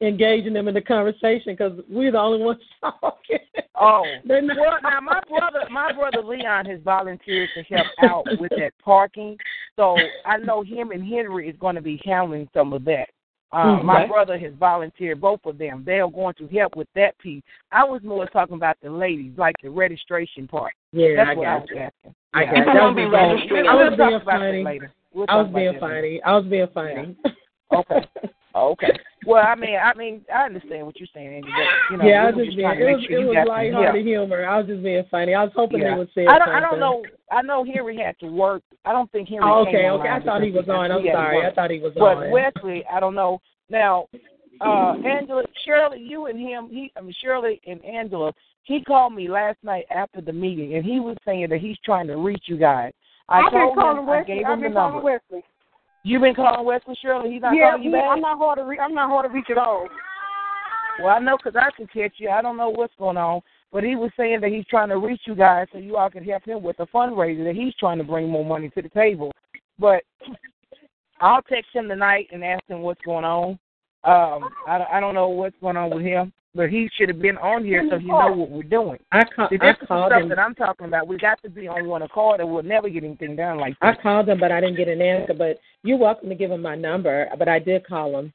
engaging 0.01 0.55
them 0.55 0.69
in 0.69 0.75
the 0.75 0.81
conversation 0.81 1.53
because 1.53 1.79
we're 1.89 2.13
the 2.13 2.19
only 2.19 2.43
ones 2.43 2.61
talking. 2.81 3.39
Oh, 3.79 4.05
They're 4.25 4.43
well, 4.43 4.79
now 4.83 5.01
my 5.01 5.21
brother, 5.29 5.67
my 5.71 5.93
brother 5.93 6.23
Leon 6.23 6.65
has 6.67 6.81
volunteered 6.83 7.51
to 7.55 7.63
help 7.75 7.87
out 8.03 8.25
with 8.41 8.51
that 8.59 8.73
parking. 8.83 9.37
So 9.77 9.97
I 10.25 10.39
know 10.39 10.63
him 10.63 10.93
and 10.93 11.07
Henry 11.07 11.49
is 11.49 11.57
going 11.61 11.75
to 11.75 11.83
be 11.83 12.01
handling 12.05 12.49
some 12.55 12.73
of 12.73 12.85
that. 12.87 13.09
Uh, 13.53 13.81
my 13.83 14.07
brother 14.07 14.37
has 14.39 14.53
volunteered 14.59 15.21
both 15.21 15.41
of 15.45 15.57
them. 15.57 15.83
They 15.87 16.01
are 16.01 16.11
going 16.11 16.35
to 16.39 16.49
help 16.49 16.75
with 16.77 16.89
that 16.95 17.17
piece. 17.19 17.43
I 17.71 17.85
was 17.85 18.03
more 18.03 18.27
talking 18.27 18.57
about 18.57 18.77
the 18.83 18.91
ladies, 18.91 19.33
like 19.37 19.55
the 19.63 19.71
registration 19.71 20.49
part. 20.49 20.73
Yeah, 20.93 21.11
That's 21.17 21.31
I 21.31 21.35
what 21.35 21.47
I 21.47 21.53
got 21.59 21.61
was 21.61 21.71
you. 21.71 21.79
asking. 21.79 22.15
I 22.35 22.43
Yeah. 22.43 22.47
got 22.47 22.57
you. 22.57 22.65
People 22.65 22.73
That 22.75 22.83
won't 22.83 22.97
was 22.97 23.05
be 23.05 23.11
being- 23.11 23.13
registering. 23.13 23.67
I 23.69 23.75
was 23.75 23.97
being 23.97 24.21
funny. 24.25 24.81
We'll 25.13 25.27
I 25.29 25.37
was 25.43 25.53
being 25.55 25.79
funny. 25.81 26.23
I 26.23 26.37
was 26.37 26.45
being 26.47 26.67
funny. 26.75 27.17
Okay. 27.75 28.07
Okay. 28.55 28.93
Well, 29.27 29.45
I 29.47 29.55
mean, 29.55 29.77
I 29.77 29.93
mean, 29.95 30.23
I 30.35 30.45
understand 30.47 30.87
what 30.87 30.99
you're 30.99 31.09
saying, 31.13 31.27
Andy. 31.29 31.49
But, 31.49 31.93
you 31.93 31.97
know, 31.99 32.05
yeah, 32.09 32.23
I 32.23 32.27
was 32.31 32.37
just 32.37 32.47
just 32.47 32.57
being. 32.57 32.71
It 32.71 32.85
was 32.85 33.01
make 33.01 33.09
sure 33.11 33.21
it 33.21 33.27
was 33.27 33.35
got 33.35 33.47
some 33.47 33.57
help. 33.57 33.75
lighthearted 33.75 34.07
humor. 34.07 34.47
I 34.49 34.59
was 34.59 34.67
just 34.67 34.83
being 34.83 35.05
funny. 35.11 35.35
I 35.35 35.43
was 35.45 35.53
hoping 35.55 35.81
Yeah. 35.81 35.91
they 35.93 35.99
would 35.99 36.09
say 36.15 36.27
I 36.27 36.39
don't. 36.39 36.49
something. 36.49 36.55
I 36.55 36.61
don't 36.61 36.81
know. 36.81 37.03
I 37.31 37.43
know 37.43 37.65
Henry 37.65 37.99
had 37.99 38.19
to 38.21 38.29
work. 38.29 38.63
I 38.87 38.93
don't 38.93 39.11
think 39.13 39.29
Henry. 39.29 39.45
Oh, 39.45 39.67
okay, 39.69 39.91
online 39.91 40.01
okay. 40.01 40.09
I 40.09 40.25
thought 40.25 40.43
he 40.43 40.51
was 40.53 40.69
on. 40.71 40.91
I'm 40.91 41.03
he 41.03 41.09
had 41.09 41.15
to 41.15 41.19
sorry. 41.19 41.47
I 41.47 41.53
thought 41.55 41.71
he 41.71 41.81
was 41.81 41.93
But 41.95 42.03
on. 42.03 42.17
But 42.23 42.31
Wesley, 42.31 42.85
I 42.91 42.99
don't 43.01 43.15
know. 43.15 43.41
Now, 43.69 44.07
uh, 44.65 44.95
Angela, 45.05 45.43
Shirley, 45.67 46.01
you 46.01 46.27
and 46.27 46.39
him, 46.41 46.69
he, 46.71 46.91
I 46.97 47.01
mean, 47.03 47.13
Shirley 47.23 47.61
and 47.67 47.85
Angela, 47.85 48.33
he 48.63 48.83
called 48.85 49.13
me 49.13 49.29
last 49.29 49.59
night 49.65 49.85
after 49.91 50.21
the 50.23 50.33
meeting, 50.33 50.77
and 50.77 50.85
he 50.85 50.99
was 51.01 51.17
saying 51.27 51.49
that 51.51 51.61
he's 51.61 51.77
trying 51.85 52.07
to 52.07 52.17
reach 52.17 52.45
you 52.47 52.57
guys. 52.57 52.93
I 53.29 53.41
I've 53.41 53.51
been 53.53 53.61
told 53.61 53.75
calling 53.75 53.99
him, 54.05 54.09
I 54.09 54.11
Wesley. 54.21 54.35
gave 54.37 54.47
I've 54.47 54.53
him 54.55 54.61
the 54.61 54.65
been 54.69 54.73
calling 54.75 54.93
number. 54.95 55.05
Wesley. 55.31 55.45
You've 56.07 56.23
been 56.23 56.37
calling 56.37 56.65
Wesley 56.65 56.97
Shirley. 57.03 57.33
He's 57.33 57.43
not 57.43 57.57
yeah, 57.57 57.71
calling 57.71 57.83
you 57.83 57.91
back. 57.91 58.05
I'm 58.09 58.21
not 58.21 58.39
hard 58.39 58.59
to 58.59 58.65
reach. 58.65 58.79
I'm 58.81 58.95
not 58.95 59.11
hard 59.11 59.27
to 59.27 59.35
reach 59.35 59.51
at 59.51 59.59
all. 59.59 59.89
Well, 61.01 61.09
I 61.09 61.19
know 61.19 61.37
because 61.37 61.61
I 61.61 61.69
can 61.77 61.89
catch 61.89 62.13
you. 62.19 62.29
I 62.29 62.41
don't 62.43 62.57
know 62.57 62.71
what's 62.71 62.95
going 62.97 63.17
on, 63.17 63.41
but 63.73 63.83
he 63.83 63.97
was 63.97 64.13
saying 64.17 64.41
that 64.43 64.53
he's 64.53 64.65
trying 64.67 64.89
to 64.91 64.99
reach 64.99 65.23
you 65.27 65.35
guys 65.35 65.67
so 65.73 65.79
you 65.79 65.97
all 65.97 66.09
can 66.09 66.23
help 66.23 66.45
him 66.45 66.63
with 66.63 66.77
the 66.77 66.87
fundraiser. 66.95 67.43
That 67.43 67.57
he's 67.57 67.75
trying 67.75 67.99
to 67.99 68.05
bring 68.05 68.29
more 68.29 68.45
money 68.45 68.71
to 68.71 68.83
the 68.83 68.89
table. 68.91 69.33
But 69.81 70.05
I'll 71.21 71.43
text 71.43 71.75
him 71.75 71.89
tonight 71.89 72.29
and 72.31 72.45
ask 72.45 72.63
him 72.69 72.83
what's 72.83 73.03
going 73.05 73.25
on. 73.25 73.59
Um, 74.07 74.51
I, 74.67 74.85
I 74.95 75.01
don't 75.01 75.15
know 75.15 75.29
what's 75.29 75.57
going 75.61 75.77
on 75.77 75.91
with 75.91 76.05
him, 76.05 76.33
but 76.55 76.71
he 76.71 76.89
should 76.97 77.09
have 77.09 77.21
been 77.21 77.37
on 77.39 77.65
here 77.65 77.85
so 77.91 77.99
he 77.99 78.07
know 78.07 78.33
what 78.33 78.51
we're 78.51 78.63
doing. 78.63 78.99
I, 79.11 79.25
call, 79.25 79.49
See, 79.49 79.59
I 79.61 79.67
this 79.67 79.75
is 79.75 79.81
the 79.81 79.87
called 79.87 80.13
stuff 80.13 80.23
him. 80.23 80.29
that 80.29 80.39
I'm 80.39 80.55
talking 80.55 80.87
about. 80.87 81.09
We 81.09 81.19
got 81.19 81.43
to 81.43 81.51
be 81.51 81.67
on 81.67 81.87
one 81.87 82.03
accord, 82.03 82.41
and 82.41 82.51
we'll 82.51 82.63
never 82.63 82.89
get 82.89 83.05
anything 83.05 83.35
done 83.37 83.59
like 83.59 83.77
I 83.83 83.95
called 83.95 84.29
him, 84.29 84.39
but 84.39 84.53
I 84.53 84.61
didn't 84.61 84.77
get 84.77 84.89
an 84.89 85.03
answer. 85.03 85.35
But 85.35 85.59
you're 85.83 85.99
welcome 85.99 86.29
to 86.29 86.35
give 86.37 86.51
him 86.53 86.63
my 86.63 86.77
number. 86.77 87.29
But 87.39 87.49
I 87.49 87.59
did 87.59 87.87
call 87.87 88.19
him. 88.19 88.33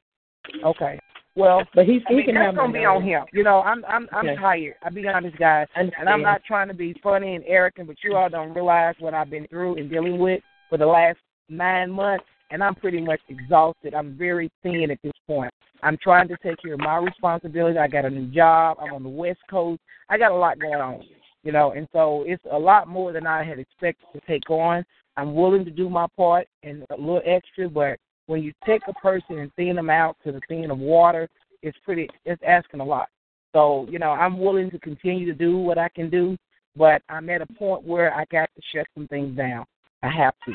Okay. 0.64 0.98
Well, 1.34 1.66
But 1.74 1.86
he's 1.86 2.02
he 2.08 2.14
I 2.14 2.16
mean, 2.18 2.26
can 2.26 2.34
that's 2.34 2.54
gonna 2.56 2.72
be 2.72 2.84
on 2.84 3.02
him. 3.02 3.24
You 3.32 3.42
know, 3.42 3.62
I'm 3.62 3.82
I'm 3.86 4.06
I'm 4.12 4.26
Okay. 4.28 4.36
tired. 4.36 4.74
I'll 4.82 4.92
be 4.92 5.08
honest, 5.08 5.38
guys. 5.38 5.66
I 5.74 5.80
And 5.98 6.08
I'm 6.08 6.20
not 6.22 6.42
trying 6.44 6.68
to 6.68 6.74
be 6.74 6.94
funny 7.02 7.34
and 7.34 7.44
arrogant, 7.46 7.88
but 7.88 7.96
you 8.04 8.14
all 8.16 8.28
don't 8.28 8.52
realize 8.52 8.94
what 8.98 9.14
I've 9.14 9.30
been 9.30 9.46
through 9.48 9.76
and 9.78 9.88
dealing 9.88 10.18
with 10.18 10.42
for 10.68 10.76
the 10.76 10.84
last 10.86 11.18
nine 11.48 11.90
months, 11.90 12.24
and 12.52 12.62
I'm 12.62 12.74
pretty 12.74 13.00
much 13.00 13.20
exhausted. 13.28 13.94
I'm 13.94 14.16
very 14.16 14.50
thin 14.62 14.90
at 14.90 14.98
this 15.02 15.12
point. 15.26 15.52
I'm 15.82 15.96
trying 15.96 16.28
to 16.28 16.36
take 16.42 16.62
care 16.62 16.74
of 16.74 16.80
my 16.80 16.98
responsibility. 16.98 17.78
I 17.78 17.88
got 17.88 18.04
a 18.04 18.10
new 18.10 18.26
job. 18.26 18.76
I'm 18.80 18.92
on 18.92 19.02
the 19.02 19.08
West 19.08 19.40
Coast. 19.50 19.80
I 20.08 20.18
got 20.18 20.30
a 20.30 20.36
lot 20.36 20.60
going 20.60 20.74
on, 20.74 21.02
you 21.42 21.50
know, 21.50 21.72
and 21.72 21.88
so 21.92 22.24
it's 22.26 22.42
a 22.52 22.58
lot 22.58 22.86
more 22.86 23.12
than 23.12 23.26
I 23.26 23.42
had 23.42 23.58
expected 23.58 24.06
to 24.12 24.20
take 24.28 24.48
on. 24.50 24.84
I'm 25.16 25.34
willing 25.34 25.64
to 25.64 25.70
do 25.70 25.88
my 25.88 26.06
part 26.16 26.46
and 26.62 26.84
a 26.90 26.96
little 26.96 27.22
extra, 27.24 27.68
but 27.68 27.98
when 28.26 28.42
you 28.42 28.52
take 28.66 28.82
a 28.86 28.92
person 28.94 29.38
and 29.38 29.50
thin 29.56 29.76
them 29.76 29.90
out 29.90 30.16
to 30.24 30.30
the 30.30 30.40
thin 30.46 30.70
of 30.70 30.78
water, 30.78 31.28
it's 31.62 31.76
pretty. 31.84 32.08
It's 32.24 32.42
asking 32.46 32.80
a 32.80 32.84
lot. 32.84 33.08
So, 33.54 33.86
you 33.90 33.98
know, 33.98 34.10
I'm 34.10 34.38
willing 34.38 34.70
to 34.70 34.78
continue 34.78 35.26
to 35.26 35.34
do 35.34 35.56
what 35.58 35.78
I 35.78 35.88
can 35.88 36.10
do, 36.10 36.36
but 36.76 37.02
I'm 37.08 37.28
at 37.30 37.42
a 37.42 37.46
point 37.46 37.84
where 37.84 38.14
I 38.14 38.24
got 38.30 38.48
to 38.54 38.62
shut 38.72 38.86
some 38.94 39.08
things 39.08 39.36
down. 39.36 39.64
I 40.02 40.10
have 40.10 40.34
to. 40.46 40.52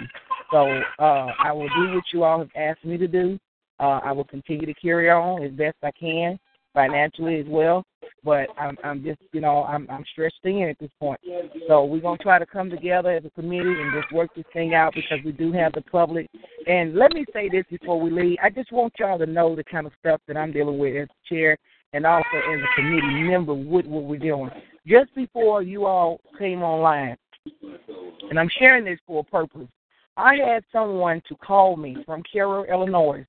So 0.52 0.82
uh, 1.00 1.28
I 1.40 1.52
will 1.52 1.70
do 1.70 1.96
what 1.96 2.04
you 2.14 2.24
all 2.24 2.40
have 2.40 2.50
asked 2.56 2.86
me 2.86 2.98
to 2.98 3.08
do. 3.08 3.40
Uh, 3.80 4.00
I 4.04 4.12
will 4.12 4.24
continue 4.24 4.66
to 4.66 4.74
carry 4.74 5.10
on 5.10 5.44
as 5.44 5.52
best 5.52 5.78
I 5.84 5.92
can 5.92 6.40
financially 6.74 7.40
as 7.40 7.46
well. 7.48 7.84
But 8.24 8.48
I'm, 8.58 8.78
I'm 8.84 9.04
just, 9.04 9.20
you 9.32 9.42
know, 9.42 9.64
I'm, 9.64 9.88
I'm 9.90 10.04
stretched 10.12 10.40
thin 10.44 10.64
at 10.70 10.78
this 10.80 10.92
point. 11.00 11.20
So 11.68 11.86
we're 11.86 12.02
gonna 12.02 12.18
try 12.18 12.40
to 12.40 12.46
come 12.46 12.70
together 12.70 13.12
as 13.12 13.26
a 13.26 13.30
committee 13.32 13.82
and 13.82 13.94
just 13.94 14.12
work 14.14 14.30
this 14.36 14.46
thing 14.54 14.74
out 14.74 14.94
because 14.94 15.20
we 15.26 15.32
do 15.32 15.52
have 15.54 15.74
the 15.74 15.82
public. 15.82 16.28
And 16.68 16.96
let 16.96 17.14
me 17.14 17.26
say 17.34 17.50
this 17.50 17.64
before 17.70 18.00
we 18.00 18.12
leave. 18.12 18.38
I 18.44 18.50
just 18.50 18.72
want 18.72 18.94
y'all 19.00 19.18
to 19.18 19.26
know 19.26 19.56
the 19.56 19.64
kind 19.64 19.88
of 19.88 19.94
stuff 20.00 20.22
that 20.28 20.38
I'm 20.38 20.52
dealing 20.52 20.78
with 20.78 20.96
as 20.96 21.08
chair 21.28 21.58
and 21.94 22.06
also 22.06 22.26
as 22.36 22.60
a 22.60 22.76
committee 22.76 23.24
member 23.24 23.54
with 23.54 23.86
what 23.86 24.04
we're 24.04 24.20
doing. 24.20 24.52
Just 24.86 25.14
before 25.16 25.64
you 25.64 25.86
all 25.86 26.20
came 26.38 26.62
online, 26.62 27.18
and 28.30 28.40
I'm 28.40 28.50
sharing 28.60 28.86
this 28.86 29.00
for 29.08 29.22
a 29.22 29.24
purpose. 29.24 29.68
I 30.18 30.36
had 30.36 30.64
someone 30.72 31.22
to 31.30 31.36
call 31.36 31.76
me 31.76 31.98
from 32.04 32.24
Cairo, 32.32 32.64
Illinois, 32.64 33.24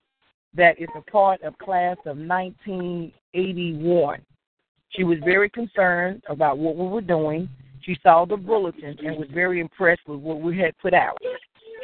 that 0.54 0.80
is 0.80 0.88
a 0.96 1.02
part 1.10 1.42
of 1.42 1.58
class 1.58 1.98
of 2.06 2.16
1981. 2.16 4.22
She 4.88 5.04
was 5.04 5.18
very 5.22 5.50
concerned 5.50 6.22
about 6.30 6.56
what 6.56 6.76
we 6.76 6.86
were 6.86 7.02
doing. 7.02 7.50
She 7.82 7.98
saw 8.02 8.24
the 8.24 8.38
bulletin 8.38 8.96
and 9.04 9.18
was 9.18 9.28
very 9.34 9.60
impressed 9.60 10.08
with 10.08 10.20
what 10.20 10.40
we 10.40 10.58
had 10.58 10.78
put 10.78 10.94
out. 10.94 11.18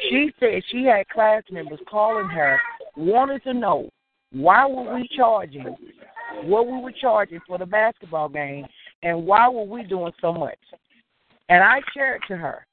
She 0.09 0.33
said 0.39 0.63
she 0.71 0.85
had 0.85 1.07
class 1.09 1.43
members 1.51 1.79
calling 1.87 2.27
her, 2.27 2.59
wanted 2.97 3.43
to 3.43 3.53
know 3.53 3.91
why 4.31 4.65
were 4.65 4.95
we 4.95 5.07
charging, 5.15 5.75
what 6.43 6.65
we 6.65 6.79
were 6.79 6.91
charging 6.91 7.39
for 7.47 7.59
the 7.59 7.65
basketball 7.65 8.27
game, 8.27 8.65
and 9.03 9.25
why 9.25 9.47
were 9.47 9.63
we 9.63 9.83
doing 9.83 10.11
so 10.19 10.33
much. 10.33 10.59
And 11.47 11.63
I 11.63 11.79
shared 11.93 12.23
to 12.27 12.35
her 12.35 12.65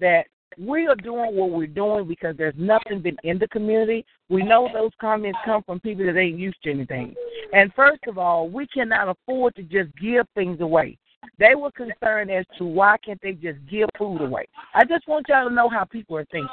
that 0.00 0.26
we 0.56 0.86
are 0.86 0.96
doing 0.96 1.36
what 1.36 1.50
we're 1.50 1.66
doing 1.66 2.06
because 2.06 2.36
there's 2.36 2.54
nothing 2.56 3.00
been 3.00 3.16
in 3.24 3.38
the 3.38 3.48
community. 3.48 4.04
We 4.28 4.42
know 4.42 4.68
those 4.72 4.92
comments 5.00 5.38
come 5.44 5.62
from 5.62 5.80
people 5.80 6.06
that 6.06 6.18
ain't 6.18 6.38
used 6.38 6.62
to 6.64 6.70
anything. 6.70 7.14
And 7.52 7.72
first 7.74 8.00
of 8.06 8.18
all, 8.18 8.48
we 8.48 8.66
cannot 8.68 9.08
afford 9.08 9.56
to 9.56 9.62
just 9.62 9.90
give 10.00 10.26
things 10.34 10.60
away. 10.60 10.98
They 11.38 11.54
were 11.54 11.70
concerned 11.70 12.30
as 12.30 12.44
to 12.58 12.64
why 12.64 12.96
can't 13.04 13.20
they 13.22 13.32
just 13.32 13.58
give 13.70 13.88
food 13.96 14.20
away. 14.20 14.46
I 14.74 14.84
just 14.84 15.06
want 15.06 15.26
y'all 15.28 15.48
to 15.48 15.54
know 15.54 15.68
how 15.68 15.84
people 15.84 16.16
are 16.16 16.24
thinking. 16.26 16.48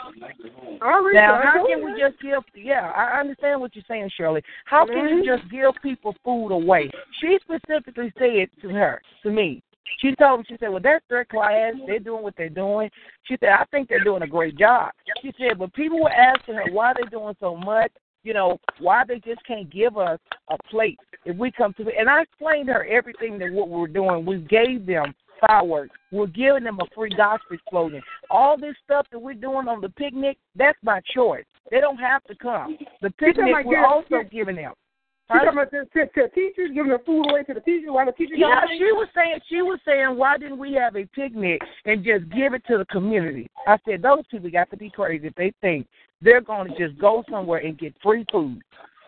Now, 0.82 1.40
how 1.42 1.66
can 1.68 1.84
we 1.84 2.00
just 2.00 2.22
give? 2.22 2.44
Yeah, 2.56 2.92
I 2.96 3.20
understand 3.20 3.62
what 3.62 3.76
you're 3.76 3.86
saying, 3.88 4.10
Shirley. 4.16 4.44
How 4.66 4.86
can 4.86 5.08
you 5.08 5.24
mm-hmm. 5.24 5.42
just 5.42 5.52
give 5.52 5.72
people 5.82 6.16
food 6.24 6.50
away? 6.50 6.90
She 7.20 7.38
specifically 7.42 8.14
said 8.18 8.50
to 8.62 8.70
her, 8.70 9.02
to 9.24 9.32
me, 9.32 9.64
she 10.00 10.16
told 10.16 10.40
me, 10.40 10.46
she 10.48 10.58
said, 10.60 10.70
well, 10.70 10.82
that's 10.82 11.06
their 11.10 11.26
class. 11.26 11.74
They're 11.86 12.00
doing 12.00 12.24
what 12.24 12.36
they're 12.38 12.50
doing. 12.50 12.90
She 13.24 13.38
said, 13.40 13.50
I 13.50 13.66
think 13.72 13.88
they're 13.90 14.04
doing 14.04 14.24
a 14.24 14.28
great 14.28 14.58
job. 14.58 14.92
She 15.22 15.34
said, 15.38 15.58
but 15.58 15.74
people 15.74 16.02
were 16.02 16.12
asking 16.12 16.56
her 16.56 16.72
why 16.72 16.94
they're 16.94 17.10
doing 17.10 17.36
so 17.40 17.56
much. 17.56 17.92
You 18.24 18.34
know, 18.34 18.58
why 18.80 19.04
they 19.08 19.20
just 19.20 19.46
can't 19.46 19.70
give 19.72 19.98
us 19.98 20.20
a 20.50 20.58
plate 20.70 20.98
if 21.26 21.38
we 21.38 21.52
come 21.52 21.74
to 21.74 21.88
it. 21.88 21.94
And 22.00 22.10
I 22.10 22.24
explained 22.24 22.68
to 22.68 22.74
her 22.74 22.86
everything 22.86 23.38
that 23.38 23.54
what 23.54 23.70
we 23.70 23.80
were 23.80 23.88
doing. 23.88 24.26
We 24.26 24.40
gave 24.40 24.88
them 24.88 25.14
fireworks. 25.46 25.96
We're 26.12 26.26
giving 26.28 26.64
them 26.64 26.80
a 26.82 26.96
free 26.96 27.14
gospel 27.16 27.58
slogan. 27.70 28.02
All 28.32 28.58
this 28.58 28.76
stuff 28.84 29.06
that 29.12 29.20
we're 29.20 29.36
doing 29.36 29.68
on 29.68 29.80
the 29.80 29.90
picnic, 29.90 30.40
that's 30.56 30.78
my 30.82 31.02
choice. 31.14 31.44
They 31.70 31.80
don't 31.80 31.98
have 31.98 32.24
to 32.24 32.36
come. 32.36 32.78
The 33.04 33.12
picnic 33.12 33.54
we're 33.64 33.86
also 33.86 34.22
giving 34.32 34.56
them. 34.56 34.74
You 35.30 35.40
talking 35.40 35.54
about 35.54 35.72
to, 35.72 35.86
to, 35.86 36.06
to 36.14 36.30
teachers 36.30 36.70
giving 36.74 36.92
the 36.92 37.00
food 37.04 37.26
away 37.30 37.44
to 37.44 37.54
the 37.56 37.60
teachers 37.60 37.90
while 37.90 38.06
the 38.06 38.12
teachers 38.12 38.38
Yeah, 38.38 38.62
she 38.78 38.92
was 38.92 39.08
saying 39.16 39.40
she 39.50 39.62
was 39.64 39.80
saying 39.84 40.16
why 40.18 40.38
didn't 40.38 40.60
we 40.60 40.74
have 40.74 40.96
a 40.96 41.06
picnic 41.08 41.62
and 41.86 42.04
just 42.04 42.30
give 42.30 42.54
it 42.54 42.64
to 42.68 42.78
the 42.78 42.86
community? 42.86 43.50
I 43.66 43.78
said 43.86 44.04
those 44.04 44.24
people 44.30 44.52
got 44.52 44.70
to 44.70 44.78
be 44.78 44.92
crazy 44.92 45.28
if 45.28 45.36
they 45.36 45.52
think 45.62 45.88
they're 46.22 46.42
going 46.42 46.72
to 46.72 46.78
just 46.78 47.00
go 47.00 47.24
somewhere 47.30 47.60
and 47.60 47.78
get 47.78 47.96
free 48.04 48.26
food. 48.32 48.62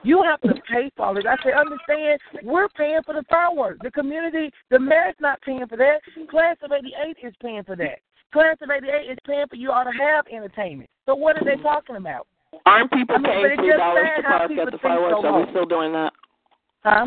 You 0.04 0.24
have 0.24 0.42
to 0.42 0.60
pay 0.72 0.90
for 0.96 1.06
all 1.06 1.18
it. 1.18 1.26
I 1.28 1.36
said, 1.44 1.54
understand, 1.54 2.20
we're 2.44 2.70
paying 2.70 3.02
for 3.06 3.14
the 3.14 3.24
fireworks. 3.30 3.80
The 3.84 3.92
community, 3.92 4.52
the 4.70 4.80
mayor's 4.80 5.16
not 5.20 5.42
paying 5.42 5.68
for 5.68 5.78
that. 5.78 6.00
Class 6.30 6.58
of 6.64 6.72
88 6.72 7.28
is 7.28 7.34
paying 7.42 7.64
for 7.64 7.76
that. 7.76 8.00
Class 8.32 8.58
of 8.62 8.70
88 8.70 9.12
is 9.12 9.18
paying 9.26 9.46
for 9.50 9.56
you 9.56 9.72
all 9.72 9.84
to 9.84 9.92
have 9.92 10.26
entertainment. 10.28 10.90
So 11.06 11.16
what 11.16 11.36
are 11.38 11.46
they 11.46 11.62
talking 11.62 11.96
about? 11.96 12.28
Aren't 12.66 12.92
people 12.92 13.16
I 13.16 13.20
mean, 13.20 13.32
paying 13.32 13.58
three 13.58 13.78
dollars 13.78 14.08
to 14.18 14.24
how 14.24 14.38
park 14.40 14.52
at 14.52 14.72
the 14.72 14.78
fireworks? 14.80 15.22
so 15.22 15.28
Are 15.28 15.40
we 15.46 15.50
still 15.52 15.66
doing 15.66 15.92
that? 15.94 16.14
Huh? 16.84 17.06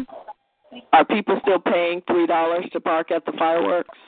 Are 0.93 1.05
people 1.05 1.39
still 1.43 1.59
paying 1.59 2.03
three 2.07 2.27
dollars 2.27 2.65
to 2.73 2.81
park 2.81 3.11
at 3.11 3.25
the 3.25 3.33
fireworks? 3.39 3.99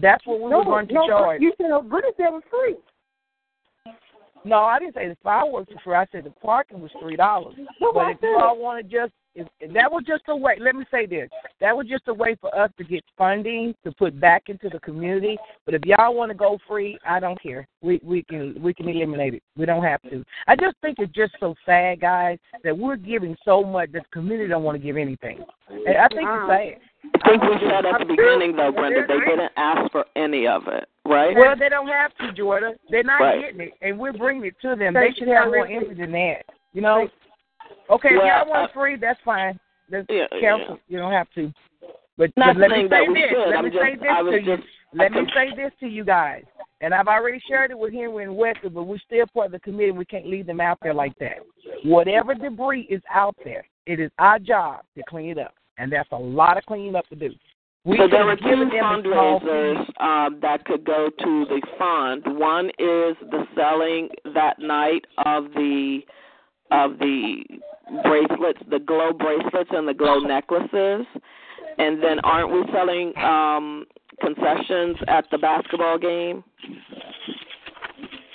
That's 0.00 0.26
what 0.26 0.40
we 0.40 0.50
no, 0.50 0.58
were 0.58 0.64
going 0.64 0.88
to 0.88 0.94
no, 0.94 1.06
charge. 1.06 1.40
You 1.40 1.52
said 1.56 1.68
Brittany 1.88 2.12
said 2.16 2.26
it 2.26 2.32
was 2.32 2.42
free. 2.50 2.76
No, 4.44 4.58
I 4.58 4.78
didn't 4.78 4.94
say 4.94 5.08
the 5.08 5.16
fireworks 5.22 5.72
were 5.72 5.80
free. 5.82 5.94
I 5.94 6.06
said 6.12 6.24
the 6.24 6.30
parking 6.30 6.80
was 6.80 6.90
three 7.00 7.16
dollars. 7.16 7.54
No, 7.80 7.92
But 7.92 8.00
I 8.00 8.10
if 8.12 8.18
you 8.22 8.36
said- 8.36 8.44
all 8.44 8.58
want 8.58 8.78
to 8.78 8.82
just, 8.82 9.12
if, 9.12 9.12
if 9.12 9.25
that 9.74 9.90
was 9.90 10.04
just 10.06 10.22
a 10.28 10.36
way. 10.36 10.56
Let 10.60 10.74
me 10.74 10.84
say 10.90 11.06
this: 11.06 11.28
that 11.60 11.76
was 11.76 11.86
just 11.86 12.08
a 12.08 12.14
way 12.14 12.36
for 12.40 12.56
us 12.58 12.70
to 12.78 12.84
get 12.84 13.04
funding 13.16 13.74
to 13.84 13.92
put 13.92 14.18
back 14.20 14.44
into 14.48 14.68
the 14.68 14.80
community. 14.80 15.36
But 15.64 15.74
if 15.74 15.82
y'all 15.84 16.14
want 16.14 16.30
to 16.30 16.36
go 16.36 16.58
free, 16.66 16.98
I 17.06 17.20
don't 17.20 17.40
care. 17.40 17.66
We 17.82 18.00
we 18.02 18.22
can 18.22 18.60
we 18.62 18.72
can 18.74 18.88
eliminate 18.88 19.34
it. 19.34 19.42
We 19.56 19.66
don't 19.66 19.84
have 19.84 20.02
to. 20.02 20.24
I 20.46 20.56
just 20.56 20.76
think 20.80 20.98
it's 20.98 21.12
just 21.12 21.34
so 21.40 21.54
sad, 21.64 22.00
guys, 22.00 22.38
that 22.64 22.76
we're 22.76 22.96
giving 22.96 23.36
so 23.44 23.62
much 23.62 23.92
that 23.92 24.02
the 24.02 24.08
community 24.12 24.48
don't 24.48 24.62
want 24.62 24.80
to 24.80 24.84
give 24.84 24.96
anything. 24.96 25.44
And 25.68 25.96
I 25.96 26.08
think 26.08 26.22
it's 26.22 26.42
um, 26.42 26.48
sad. 26.48 26.80
I 27.24 27.28
think 27.30 27.42
we 27.42 27.68
said 27.68 27.86
at 27.86 27.98
the 27.98 28.04
beginning 28.04 28.56
though, 28.56 28.72
Brenda, 28.72 29.06
they 29.06 29.18
didn't 29.20 29.52
ask 29.56 29.90
for 29.92 30.04
any 30.16 30.46
of 30.46 30.62
it, 30.66 30.88
right? 31.04 31.36
Well, 31.36 31.56
they 31.58 31.68
don't 31.68 31.88
have 31.88 32.16
to, 32.18 32.32
Jordan. 32.32 32.74
They're 32.90 33.02
not 33.02 33.20
Right. 33.20 33.40
getting 33.40 33.60
it, 33.60 33.74
and 33.82 33.98
we're 33.98 34.12
bringing 34.12 34.44
it 34.46 34.54
to 34.62 34.76
them. 34.76 34.94
They 34.94 35.12
should 35.16 35.28
have 35.28 35.48
more 35.48 35.66
empathy 35.66 35.94
than 35.94 36.12
that. 36.12 36.44
You 36.72 36.82
know. 36.82 37.08
Okay, 37.90 38.08
if 38.10 38.18
Well, 38.18 38.26
y'all 38.26 38.48
want 38.48 38.72
free, 38.72 38.96
that's 38.96 39.20
fine. 39.24 39.58
That's 39.90 40.06
Yeah, 40.08 40.26
council. 40.40 40.78
You 40.88 40.98
don't 40.98 41.12
have 41.12 41.28
to. 41.34 41.52
But, 42.18 42.30
but 42.34 42.56
let 42.56 42.70
me 42.70 42.88
say 42.90 43.06
this. 43.12 43.32
Let 43.46 43.58
I'm 43.58 43.64
me 43.64 43.70
just- 43.70 43.82
say 43.82 43.94
this 43.94 44.08
to 44.30 44.42
you. 44.42 44.58
Let 44.94 45.12
me 45.12 45.20
say 45.34 45.50
this 45.54 45.72
to 45.80 45.86
you 45.86 46.04
guys. 46.04 46.44
And 46.80 46.94
I've 46.94 47.08
already 47.08 47.40
shared 47.48 47.70
it 47.70 47.78
with 47.78 47.92
Henry 47.92 48.24
and 48.24 48.36
Wesley, 48.36 48.68
but 48.70 48.84
we're 48.84 48.98
still 48.98 49.26
part 49.32 49.46
of 49.46 49.52
the 49.52 49.60
committee. 49.60 49.90
We 49.92 50.04
can't 50.04 50.26
leave 50.26 50.46
them 50.46 50.60
out 50.60 50.78
there 50.82 50.94
like 50.94 51.16
that. 51.18 51.38
Whatever 51.84 52.34
debris 52.34 52.82
is 52.90 53.02
out 53.12 53.36
there, 53.44 53.64
it 53.86 53.98
is 54.00 54.10
our 54.18 54.38
job 54.38 54.80
to 54.96 55.02
clean 55.08 55.30
it 55.30 55.38
up. 55.38 55.54
And 55.78 55.92
that's 55.92 56.08
a 56.12 56.16
lot 56.18 56.56
of 56.56 56.64
cleaning 56.64 56.94
up 56.94 57.06
to 57.08 57.16
do. 57.16 57.30
We 57.84 57.96
so 57.98 58.08
there 58.08 58.28
are 58.28 58.36
two 58.36 58.42
them 58.42 58.62
a 58.62 58.70
small 59.02 59.40
fundraisers 59.40 60.00
um, 60.00 60.38
that 60.42 60.64
could 60.64 60.84
go 60.84 61.08
to 61.08 61.44
the 61.48 61.62
fund. 61.78 62.22
One 62.38 62.66
is 62.66 63.16
the 63.30 63.44
selling 63.54 64.08
that 64.34 64.58
night 64.58 65.04
of 65.24 65.44
the 65.54 66.00
of 66.70 66.98
the 66.98 67.42
bracelets, 68.02 68.60
the 68.70 68.78
glow 68.78 69.12
bracelets 69.12 69.70
and 69.72 69.86
the 69.86 69.94
glow 69.94 70.18
necklaces, 70.18 71.06
and 71.78 72.02
then 72.02 72.18
aren't 72.24 72.50
we 72.50 72.62
selling 72.72 73.16
um, 73.18 73.84
concessions 74.20 74.96
at 75.08 75.24
the 75.30 75.38
basketball 75.38 75.98
game? 75.98 76.42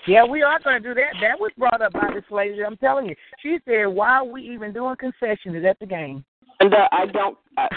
Yeah, 0.07 0.25
we 0.25 0.41
are 0.41 0.59
going 0.63 0.81
to 0.81 0.89
do 0.89 0.95
that. 0.95 1.13
That 1.21 1.39
was 1.39 1.51
brought 1.57 1.81
up 1.81 1.93
by 1.93 2.09
this 2.13 2.23
lady. 2.31 2.63
I'm 2.63 2.77
telling 2.77 3.07
you. 3.07 3.15
She 3.41 3.59
said, 3.65 3.85
"Why 3.85 4.17
are 4.17 4.25
we 4.25 4.41
even 4.41 4.73
doing 4.73 4.95
concessions 4.95 5.63
at 5.67 5.79
the 5.79 5.85
game?" 5.85 6.25
And 6.59 6.73
uh, 6.73 6.87
I 6.91 7.05
don't. 7.05 7.37
I 7.57 7.67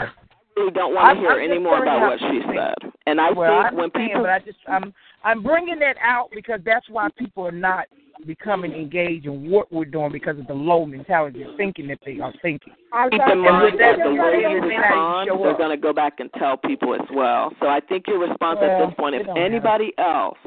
really 0.56 0.72
don't 0.72 0.94
want 0.94 1.16
to 1.16 1.20
hear 1.20 1.38
any 1.38 1.58
more 1.58 1.82
about 1.82 2.00
what 2.00 2.18
she 2.20 2.40
said. 2.48 2.92
And 3.06 3.20
I 3.20 3.30
well, 3.30 3.52
I 3.52 3.68
think 3.68 3.78
when 3.78 3.90
people 3.90 4.22
but 4.22 4.30
I 4.30 4.38
just 4.38 4.58
I'm 4.66 4.94
I'm 5.24 5.42
bringing 5.42 5.78
that 5.80 5.96
out 6.00 6.28
because 6.34 6.60
that's 6.64 6.88
why 6.88 7.08
people 7.18 7.46
are 7.46 7.52
not 7.52 7.86
becoming 8.26 8.72
engaged 8.72 9.26
in 9.26 9.50
what 9.50 9.72
we're 9.72 9.84
doing 9.84 10.12
because 10.12 10.38
of 10.38 10.46
the 10.46 10.54
low 10.54 10.86
mentality 10.86 11.42
of 11.42 11.56
thinking 11.56 11.88
that 11.88 11.98
they 12.06 12.20
are 12.20 12.32
thinking. 12.42 12.72
Keep 13.10 13.12
in 13.14 13.20
And 13.30 13.40
mind 13.42 13.64
with 13.64 13.80
that, 13.80 13.96
that 13.98 14.04
the 14.04 14.10
they 14.10 14.18
way 14.18 14.42
don't 14.42 14.50
you 14.52 14.56
even 14.58 14.68
respond, 14.68 15.28
show 15.28 15.42
they're 15.42 15.56
going 15.56 15.70
to 15.70 15.76
go 15.76 15.92
back 15.92 16.20
and 16.20 16.30
tell 16.38 16.56
people 16.56 16.94
as 16.94 17.06
well. 17.12 17.52
So 17.60 17.66
I 17.66 17.80
think 17.80 18.06
your 18.06 18.20
response 18.20 18.60
at 18.62 18.86
this 18.86 18.94
point, 18.96 19.16
if 19.16 19.26
don't 19.26 19.34
matter. 19.34 19.46
anybody 19.46 19.92
else 19.98 20.38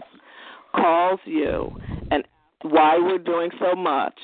calls 0.76 1.20
you 1.26 1.76
and 2.12 2.24
why 2.62 2.98
we're 2.98 3.18
doing 3.18 3.52
so 3.60 3.76
much, 3.76 4.18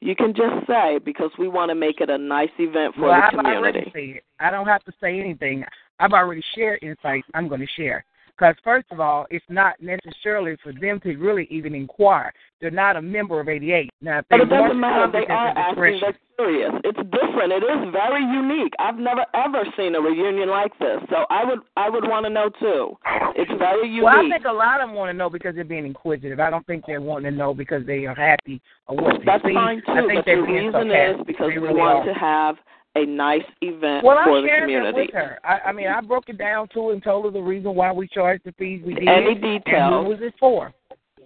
you 0.00 0.14
can 0.16 0.34
just 0.34 0.66
say 0.66 0.98
because 1.04 1.30
we 1.38 1.48
want 1.48 1.70
to 1.70 1.74
make 1.74 2.00
it 2.00 2.10
a 2.10 2.18
nice 2.18 2.50
event 2.58 2.94
for 2.94 3.02
well, 3.02 3.10
the 3.20 3.26
I've 3.26 3.30
community. 3.32 3.78
already 3.78 3.92
said. 4.14 4.20
I 4.40 4.50
don't 4.50 4.66
have 4.66 4.84
to 4.84 4.92
say 5.00 5.18
anything. 5.20 5.64
I've 5.98 6.12
already 6.12 6.42
shared 6.54 6.82
insights 6.82 7.26
I'm 7.34 7.48
going 7.48 7.60
to 7.60 7.66
share. 7.76 8.04
Because 8.36 8.54
first 8.62 8.86
of 8.90 9.00
all, 9.00 9.26
it's 9.30 9.44
not 9.48 9.74
necessarily 9.80 10.56
for 10.62 10.72
them 10.78 11.00
to 11.00 11.16
really 11.16 11.46
even 11.50 11.74
inquire. 11.74 12.32
They're 12.60 12.70
not 12.70 12.96
a 12.96 13.02
member 13.02 13.40
of 13.40 13.48
88. 13.48 13.90
Now, 14.02 14.18
if 14.18 14.26
But 14.28 14.40
it 14.40 14.48
doesn't 14.50 14.78
matter. 14.78 15.02
come, 15.04 15.12
They 15.12 15.26
are 15.26 15.48
at 15.48 15.54
their 15.54 15.64
asking. 15.64 15.92
discretion. 15.92 16.00
They're 16.36 16.46
curious. 16.46 16.72
It's 16.84 16.98
different. 17.10 17.52
It 17.52 17.62
is 17.64 17.92
very 17.92 18.22
unique. 18.24 18.74
I've 18.78 18.98
never 18.98 19.24
ever 19.34 19.64
seen 19.76 19.94
a 19.94 20.00
reunion 20.00 20.50
like 20.50 20.78
this. 20.78 21.00
So 21.08 21.24
I 21.30 21.44
would 21.44 21.60
I 21.78 21.88
would 21.88 22.06
want 22.06 22.24
to 22.26 22.30
know 22.30 22.50
too. 22.60 22.98
It's 23.36 23.50
very 23.58 23.88
unique. 23.88 24.04
Well, 24.04 24.18
I 24.26 24.28
think 24.28 24.44
a 24.44 24.52
lot 24.52 24.80
of 24.82 24.88
them 24.88 24.96
want 24.96 25.08
to 25.10 25.14
know 25.16 25.30
because 25.30 25.54
they're 25.54 25.64
being 25.64 25.86
inquisitive. 25.86 26.38
I 26.40 26.50
don't 26.50 26.66
think 26.66 26.84
they're 26.86 27.00
wanting 27.00 27.30
to 27.32 27.36
know 27.36 27.54
because 27.54 27.86
they 27.86 28.04
are 28.04 28.14
happy 28.14 28.60
or 28.86 28.96
what 28.96 29.18
they 29.18 29.24
That's 29.24 29.42
fine 29.44 29.80
too. 29.86 29.92
I 29.92 30.06
think 30.06 30.14
but 30.14 30.24
the 30.26 30.34
reason 30.42 30.72
sarcastic. 30.72 31.20
is 31.20 31.26
because 31.26 31.50
They 31.54 31.58
we 31.58 31.68
want 31.72 32.06
are. 32.08 32.12
to 32.12 32.12
have 32.18 32.56
a 32.96 33.06
nice 33.06 33.42
event 33.60 34.04
Well, 34.04 34.16
for 34.24 34.38
I 34.38 34.40
the 34.42 34.48
shared 34.48 34.62
community. 34.62 34.92
that 34.92 34.96
with 35.06 35.14
her. 35.14 35.38
I, 35.44 35.68
I 35.68 35.72
mean, 35.72 35.88
I 35.88 36.00
broke 36.00 36.28
it 36.28 36.38
down 36.38 36.68
to 36.74 36.88
her 36.88 36.92
and 36.92 37.02
told 37.02 37.24
her 37.26 37.30
the 37.30 37.40
reason 37.40 37.74
why 37.74 37.92
we 37.92 38.08
charged 38.08 38.44
the 38.44 38.52
fees 38.52 38.82
we 38.84 38.94
did. 38.94 39.08
Any 39.08 39.32
And 39.32 39.40
details? 39.42 40.04
who 40.04 40.08
was 40.10 40.18
it 40.20 40.34
for? 40.40 40.72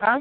Huh? 0.01 0.21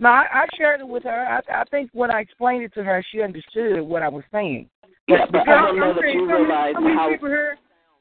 No, 0.00 0.08
I, 0.10 0.24
I 0.32 0.46
shared 0.56 0.80
it 0.80 0.88
with 0.88 1.02
her. 1.04 1.10
I, 1.50 1.60
I 1.60 1.64
think 1.70 1.90
when 1.92 2.10
I 2.10 2.20
explained 2.20 2.62
it 2.64 2.72
to 2.74 2.84
her, 2.84 3.04
she 3.10 3.20
understood 3.22 3.80
what 3.82 4.02
I 4.02 4.08
was 4.08 4.22
saying. 4.32 4.68
Yeah, 5.08 5.24
but 5.30 5.44
because 5.44 5.46
I 5.48 5.66
don't 5.66 5.78
know 5.78 5.90
I'm 5.90 5.96
that 5.96 6.02
saying 6.02 6.18
you 6.18 6.26
so 6.26 6.32
many- 6.32 6.44
realize 6.44 6.74
so 6.74 6.80
many 6.80 6.94
how 6.94 7.08
people 7.10 7.28
here, 7.28 7.58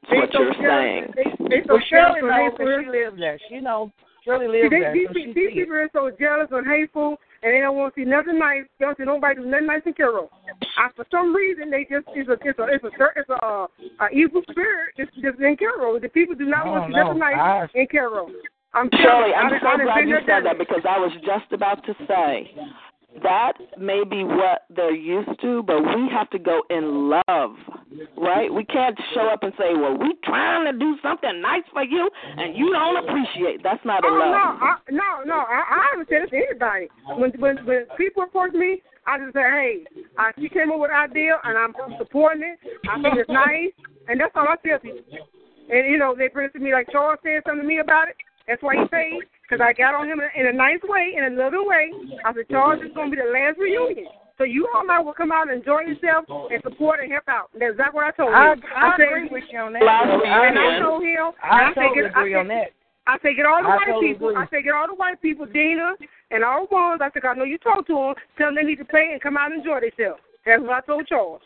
what 0.10 0.34
you're 0.34 0.54
jealous. 0.54 0.58
saying. 0.62 1.04
They, 1.50 1.62
well, 1.68 1.80
Shirley 1.90 2.22
knows 2.22 2.52
because 2.58 2.84
she 2.84 2.90
lives 2.92 3.18
there. 3.18 3.40
She 3.50 3.60
knows 3.62 3.90
Shirley 4.26 4.48
lives 4.48 4.70
See, 4.76 4.80
there. 4.80 4.94
these, 4.94 5.08
so 5.08 5.14
these, 5.16 5.24
she 5.24 5.34
these 5.34 5.36
sees 5.36 5.58
it. 5.58 5.60
people 5.66 5.76
are 5.76 5.90
so 5.94 6.12
jealous 6.20 6.48
and 6.52 6.68
hateful, 6.68 7.18
and 7.44 7.54
they 7.54 7.60
don't 7.60 7.76
want 7.78 7.94
to 7.96 8.02
see 8.02 8.06
nothing 8.06 8.40
nice. 8.40 8.64
They 8.80 8.86
don't 8.86 8.98
see 8.98 9.04
nobody 9.06 9.36
do 9.36 9.46
nothing 9.46 9.68
nice 9.68 9.82
in 9.86 9.94
Cairo. 9.94 10.30
Uh, 10.50 10.90
for 10.96 11.06
some 11.12 11.36
reason, 11.36 11.70
they 11.70 11.84
just 11.90 12.08
it's 12.16 12.30
a 12.30 12.34
it's 12.44 12.60
a 12.60 12.64
it's 12.70 12.84
a 12.84 12.90
it's 13.16 13.30
a, 13.30 13.46
uh, 13.46 13.68
a 14.02 14.10
evil 14.14 14.42
spirit 14.50 14.94
just 14.98 15.14
just 15.16 15.40
in 15.40 15.56
Cairo. 15.58 16.00
The 16.00 16.10
people 16.10 16.36
do 16.36 16.46
not 16.46 16.66
Oh, 16.66 16.72
want 16.72 16.84
to 16.86 16.88
see 16.90 16.98
no. 16.98 17.04
nothing 17.04 17.20
nice 17.20 17.36
I- 17.36 17.68
in 17.74 17.88
Cairo. 17.88 18.28
I'm 18.74 18.90
Shirley, 18.94 19.34
I'm 19.34 19.54
I 19.54 19.60
so 19.60 19.68
I 19.68 19.84
glad 19.84 20.08
you 20.08 20.18
said 20.28 20.46
that 20.46 20.58
because 20.60 20.82
I 20.88 21.00
was 21.00 21.12
just 21.26 21.52
about 21.52 21.84
to 21.86 21.96
say 22.08 22.52
that 23.24 23.54
may 23.78 24.04
be 24.04 24.24
what 24.24 24.66
they're 24.76 24.96
used 24.96 25.40
to, 25.42 25.64
but 25.64 25.82
we 25.82 26.10
have 26.12 26.30
to 26.32 26.40
go 26.40 26.64
in 26.70 27.10
love, 27.10 27.56
right? 28.18 28.54
We 28.54 28.64
can't 28.66 28.98
show 29.14 29.28
up 29.28 29.44
and 29.44 29.54
say, 29.58 29.74
"Well, 29.74 29.98
we 29.98 30.14
trying 30.24 30.72
to 30.72 30.78
do 30.78 30.98
something 31.02 31.42
nice 31.42 31.64
for 31.74 31.84
you, 31.84 32.10
and 32.38 32.56
you 32.56 32.72
don't 32.72 32.98
appreciate." 32.98 33.64
That's 33.64 33.84
not 33.86 34.04
Oh 34.06 34.10
love. 34.10 34.32
no, 34.32 34.66
I, 34.66 34.76
no, 34.92 35.24
no! 35.26 35.36
I, 35.36 35.64
I 35.70 35.88
haven't 35.92 36.10
said 36.10 36.24
it 36.24 36.30
to 36.32 36.38
anybody. 36.38 36.90
When 37.18 37.32
when 37.40 37.66
when 37.66 37.86
people 37.98 38.24
approach 38.24 38.54
me, 38.54 38.82
I 39.06 39.18
just 39.20 39.34
say, 39.34 39.42
"Hey, 39.42 39.86
I, 40.18 40.32
she 40.40 40.50
came 40.50 40.72
up 40.72 40.80
with 40.80 40.92
an 40.92 40.98
idea, 41.10 41.40
and 41.44 41.58
I'm 41.58 41.74
supporting 41.98 42.44
it. 42.44 42.60
I 42.90 43.02
think 43.02 43.16
it's 43.18 43.30
nice, 43.30 43.72
and 44.08 44.20
that's 44.20 44.36
all 44.36 44.48
I 44.48 44.56
tell 44.66 44.80
people." 44.80 45.00
And 45.70 45.92
you 45.92 45.98
know, 45.98 46.16
they 46.18 46.30
bring 46.30 46.48
it 46.48 46.54
to 46.54 46.60
me 46.60 46.72
like 46.74 46.92
Charles 46.92 47.20
said 47.24 47.44
something 47.46 47.64
to 47.64 47.68
me 47.68 47.80
about 47.80 48.10
it. 48.10 48.16
That's 48.48 48.64
why 48.64 48.76
he 48.76 48.88
paid 48.88 49.24
because 49.48 49.64
I 49.64 49.72
got 49.72 49.96
on 49.96 50.08
him 50.12 50.20
in 50.36 50.48
a, 50.48 50.52
nice 50.54 50.84
way, 50.84 51.16
in 51.16 51.24
a 51.24 51.30
loving 51.32 51.64
way. 51.66 51.92
I 52.26 52.34
said, 52.36 52.50
"Charles, 52.52 52.84
it's 52.84 52.94
going 52.94 53.10
to 53.12 53.16
be 53.16 53.22
the 53.24 53.32
last 53.32 53.58
reunion." 53.58 54.08
So 54.38 54.44
you 54.44 54.68
all 54.76 54.86
might 54.86 55.00
will 55.00 55.16
come 55.18 55.32
out 55.32 55.50
and 55.50 55.58
enjoy 55.58 55.82
yourself 55.88 56.26
and 56.30 56.62
support 56.62 57.00
and 57.02 57.10
help 57.12 57.26
out. 57.28 57.50
That's 57.58 57.72
exactly 57.74 57.96
what 57.98 58.06
I 58.06 58.12
told 58.14 58.34
I, 58.36 58.54
him. 58.54 58.62
I 58.70 58.94
said, 58.94 59.08
agree 59.10 59.30
with 59.32 59.50
you 59.50 59.58
on 59.58 59.74
that. 59.74 59.82
And 59.82 60.60
I 60.60 60.78
told 60.78 61.02
him, 61.02 61.34
I 61.42 61.72
and 61.72 61.72
I 61.72 61.74
totally 61.74 61.74
think 61.74 61.98
it- 61.98 62.06
I 62.14 62.20
agree 62.22 62.34
think- 62.38 62.44
on 62.44 62.48
that. 62.54 62.70
I 63.08 63.16
say 63.24 63.34
get 63.34 63.48
all 63.48 63.64
the 63.64 63.70
I 63.72 63.76
white 63.80 63.88
totally 63.88 64.14
people. 64.14 64.30
agree. 64.36 64.44
I 64.44 64.46
say 64.52 64.62
get 64.62 64.76
all 64.76 64.86
the 64.86 64.94
white 65.00 65.16
people, 65.24 65.46
Dina, 65.48 65.96
and 66.30 66.44
all 66.44 66.68
the 66.68 66.76
ones. 66.76 67.00
I 67.02 67.10
said, 67.16 67.24
I 67.24 67.34
know 67.40 67.46
you 67.48 67.58
talk 67.58 67.88
to 67.88 67.96
them. 67.96 68.14
Tell 68.38 68.48
them 68.52 68.56
they 68.60 68.68
need 68.68 68.84
to 68.84 68.86
pay 68.86 69.10
and 69.16 69.22
come 69.24 69.38
out 69.40 69.50
and 69.50 69.64
enjoy 69.64 69.80
themselves. 69.80 70.20
That's 70.46 70.62
what 70.62 70.84
I 70.84 70.86
told 70.86 71.08
Charles. 71.08 71.42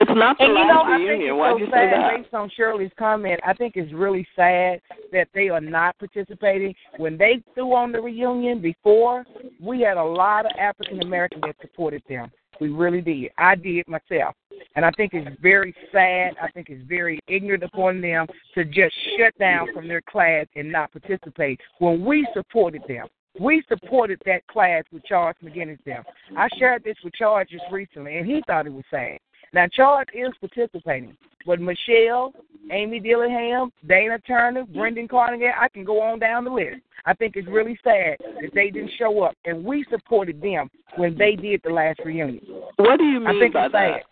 It's 0.00 0.10
not 0.14 0.36
the 0.38 0.44
And 0.44 0.54
you 0.54 0.66
know, 0.66 0.82
I 0.82 0.98
think 0.98 1.22
it's 1.22 1.36
Why'd 1.36 1.52
so 1.52 1.58
you 1.58 1.66
say 1.66 1.70
sad 1.70 1.92
that? 1.92 2.16
based 2.22 2.34
on 2.34 2.50
Shirley's 2.56 2.90
comment. 2.98 3.40
I 3.44 3.54
think 3.54 3.76
it's 3.76 3.92
really 3.92 4.26
sad 4.36 4.80
that 5.12 5.28
they 5.34 5.48
are 5.48 5.60
not 5.60 5.98
participating. 5.98 6.74
When 6.98 7.16
they 7.16 7.42
threw 7.54 7.74
on 7.74 7.92
the 7.92 8.00
reunion 8.00 8.60
before, 8.60 9.24
we 9.60 9.80
had 9.80 9.96
a 9.96 10.04
lot 10.04 10.46
of 10.46 10.52
African 10.58 11.02
Americans 11.02 11.42
that 11.46 11.56
supported 11.60 12.02
them. 12.08 12.30
We 12.60 12.68
really 12.68 13.00
did. 13.00 13.30
I 13.38 13.54
did 13.54 13.86
myself. 13.88 14.34
And 14.76 14.84
I 14.84 14.90
think 14.92 15.12
it's 15.14 15.28
very 15.40 15.74
sad. 15.92 16.34
I 16.40 16.50
think 16.52 16.68
it's 16.68 16.86
very 16.86 17.18
ignorant 17.28 17.62
upon 17.62 18.00
them 18.00 18.26
to 18.54 18.64
just 18.64 18.94
shut 19.18 19.36
down 19.38 19.68
from 19.72 19.88
their 19.88 20.02
class 20.02 20.46
and 20.54 20.70
not 20.70 20.92
participate 20.92 21.60
when 21.78 22.04
we 22.04 22.26
supported 22.34 22.82
them. 22.88 23.06
We 23.38 23.62
supported 23.68 24.20
that 24.24 24.46
class 24.46 24.84
with 24.92 25.04
Charles 25.04 25.36
McGinnis 25.44 25.82
them. 25.84 26.04
I 26.36 26.48
shared 26.58 26.84
this 26.84 26.96
with 27.04 27.12
Charles 27.14 27.48
just 27.50 27.64
recently, 27.70 28.16
and 28.16 28.26
he 28.26 28.42
thought 28.46 28.66
it 28.66 28.72
was 28.72 28.84
sad. 28.90 29.18
Now, 29.56 29.66
Charles 29.72 30.04
is 30.12 30.34
participating, 30.38 31.16
but 31.46 31.60
Michelle, 31.60 32.34
Amy 32.70 33.00
Dillingham, 33.00 33.72
Dana 33.88 34.18
Turner, 34.18 34.66
Brendan 34.66 35.08
Carnegie, 35.08 35.46
I 35.46 35.68
can 35.68 35.82
go 35.82 36.02
on 36.02 36.18
down 36.18 36.44
the 36.44 36.50
list. 36.50 36.82
I 37.06 37.14
think 37.14 37.36
it's 37.36 37.48
really 37.48 37.78
sad 37.82 38.18
that 38.20 38.50
they 38.52 38.68
didn't 38.68 38.90
show 38.98 39.22
up, 39.22 39.34
and 39.46 39.64
we 39.64 39.86
supported 39.88 40.42
them 40.42 40.68
when 40.96 41.16
they 41.16 41.36
did 41.36 41.62
the 41.64 41.70
last 41.70 42.00
reunion. 42.04 42.42
What 42.76 42.98
do 42.98 43.04
you 43.04 43.18
mean 43.20 43.28
I 43.28 43.40
think 43.40 43.54
by 43.54 43.64
it's 43.64 43.72
that? 43.72 43.92
sad. 43.94 44.02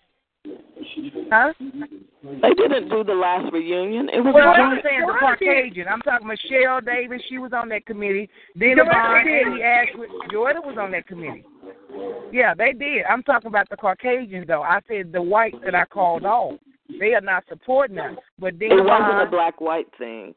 Huh? 1.30 1.52
They 2.22 2.54
didn't 2.54 2.88
do 2.88 3.04
the 3.04 3.12
last 3.12 3.52
reunion. 3.52 4.08
It 4.08 4.20
was 4.20 4.32
Well, 4.34 4.48
I'm 4.48 4.80
saying 4.82 5.00
the 5.00 5.12
Caucasian. 5.20 5.88
I'm 5.88 6.00
talking 6.00 6.26
Michelle 6.26 6.80
Davis. 6.80 7.20
She 7.28 7.36
was 7.36 7.52
on 7.52 7.68
that 7.68 7.84
committee. 7.84 8.30
Then 8.56 8.76
Joanna 8.76 8.90
Yvonne, 8.90 9.26
did. 9.26 9.46
Amy 9.46 9.62
Ashwood, 9.62 10.08
Jordan 10.32 10.62
was 10.64 10.78
on 10.80 10.90
that 10.92 11.06
committee. 11.06 11.44
Yeah, 12.32 12.54
they 12.54 12.72
did. 12.72 13.04
I'm 13.08 13.22
talking 13.22 13.48
about 13.48 13.68
the 13.70 13.76
Caucasians, 13.76 14.46
though. 14.46 14.62
I 14.62 14.80
said 14.88 15.12
the 15.12 15.22
whites 15.22 15.56
that 15.64 15.74
I 15.74 15.84
called 15.84 16.24
off. 16.24 16.58
They 17.00 17.14
are 17.14 17.20
not 17.20 17.44
supporting 17.48 17.98
us. 17.98 18.16
But 18.38 18.58
then 18.58 18.72
It 18.72 18.84
wasn't 18.84 19.22
a 19.26 19.30
black 19.30 19.60
white 19.60 19.86
thing. 19.98 20.34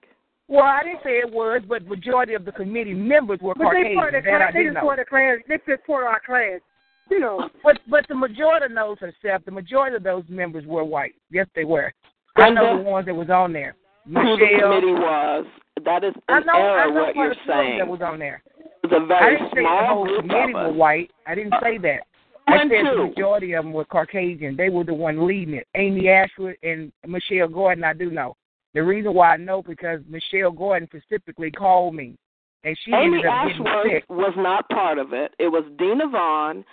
Well, 0.48 0.64
I 0.64 0.84
didn't 0.84 1.00
say 1.04 1.18
it 1.20 1.30
was, 1.32 1.62
but 1.68 1.86
majority 1.88 2.34
of 2.34 2.46
the 2.46 2.52
committee 2.54 2.94
members 2.94 3.40
were 3.42 3.54
But 3.56 3.66
they 3.74 3.94
Caucasian. 3.96 3.96
part 3.98 4.16
of 4.16 4.24
the 4.24 4.30
that 4.32 4.38
class. 4.38 4.54
They 4.54 4.64
just 4.64 4.74
know. 4.76 4.82
part 4.82 5.00
of 5.00 5.06
the 5.06 5.10
class. 5.10 5.38
They 5.50 5.58
just 5.68 5.86
part 5.88 6.04
of 6.04 6.08
our 6.10 6.22
class. 6.26 6.62
You 7.10 7.20
know. 7.20 7.50
But 7.64 7.80
but 7.90 8.06
the 8.08 8.16
majority 8.16 8.74
knows 8.74 8.98
herself. 9.00 9.44
The 9.46 9.52
majority 9.52 9.96
of 9.98 10.04
those 10.04 10.24
members 10.30 10.66
were 10.66 10.84
white. 10.86 11.16
Yes, 11.32 11.48
they 11.56 11.66
were. 11.66 11.92
I 12.38 12.50
know 12.50 12.62
Brenda? 12.62 12.84
the 12.84 12.90
ones 12.90 13.06
that 13.08 13.16
was 13.16 13.30
on 13.30 13.52
there. 13.52 13.76
Who 14.06 14.14
the 14.14 14.48
committee 14.62 14.94
was. 14.94 15.46
That 15.84 16.04
is 16.06 16.14
I 16.30 16.38
an 16.38 16.46
know. 16.46 16.54
I 16.54 16.60
error 16.60 16.88
know 16.88 16.94
what 16.94 17.14
quite 17.14 17.24
you're 17.24 17.32
of 17.32 17.38
saying. 17.48 17.78
that 17.80 17.88
was 17.88 18.02
on 18.02 18.20
there. 18.20 18.42
Was 18.84 18.92
a 18.92 18.96
I 19.04 19.08
very 19.08 19.38
didn't 19.38 19.50
say 19.50 19.56
the 19.56 19.62
small 19.62 19.88
whole 19.88 20.06
group 20.06 20.26
of 20.26 20.54
were 20.54 20.68
us. 20.68 20.76
white. 20.76 21.12
I 21.26 21.36
didn't 21.36 21.54
say 21.62 21.78
that. 21.80 22.02
I 22.50 22.58
said 22.60 22.70
the 22.70 23.04
majority 23.08 23.54
of 23.54 23.66
them 23.66 23.74
were 23.74 23.84
Caucasian. 23.86 24.56
They 24.56 24.70
were 24.70 24.86
the 24.86 24.94
one 24.94 25.28
leading 25.28 25.56
it. 25.56 25.68
Amy 25.76 26.08
Ashwood 26.10 26.56
and 26.64 26.92
Michelle 27.06 27.50
Gordon. 27.50 27.84
I 27.84 27.94
do 27.94 28.10
know. 28.10 28.36
The 28.74 28.84
reason 28.84 29.14
why 29.14 29.34
I 29.34 29.38
know 29.38 29.62
because 29.62 30.00
Michelle 30.08 30.52
Gordon 30.52 30.88
specifically 30.88 31.52
called 31.52 31.96
me, 31.96 32.16
and 32.64 32.78
she 32.86 32.92
Amy 32.94 33.18
ended 33.18 33.26
up 33.26 33.48
getting 33.48 33.68
Ashworth 33.68 33.92
sick. 33.92 34.06
was 34.10 34.34
not 34.38 34.70
part 34.70 34.98
of 34.98 35.12
it. 35.14 35.34
It 35.40 35.48
was 35.48 35.64
Dina 35.78 36.08
Vaughn, 36.08 36.64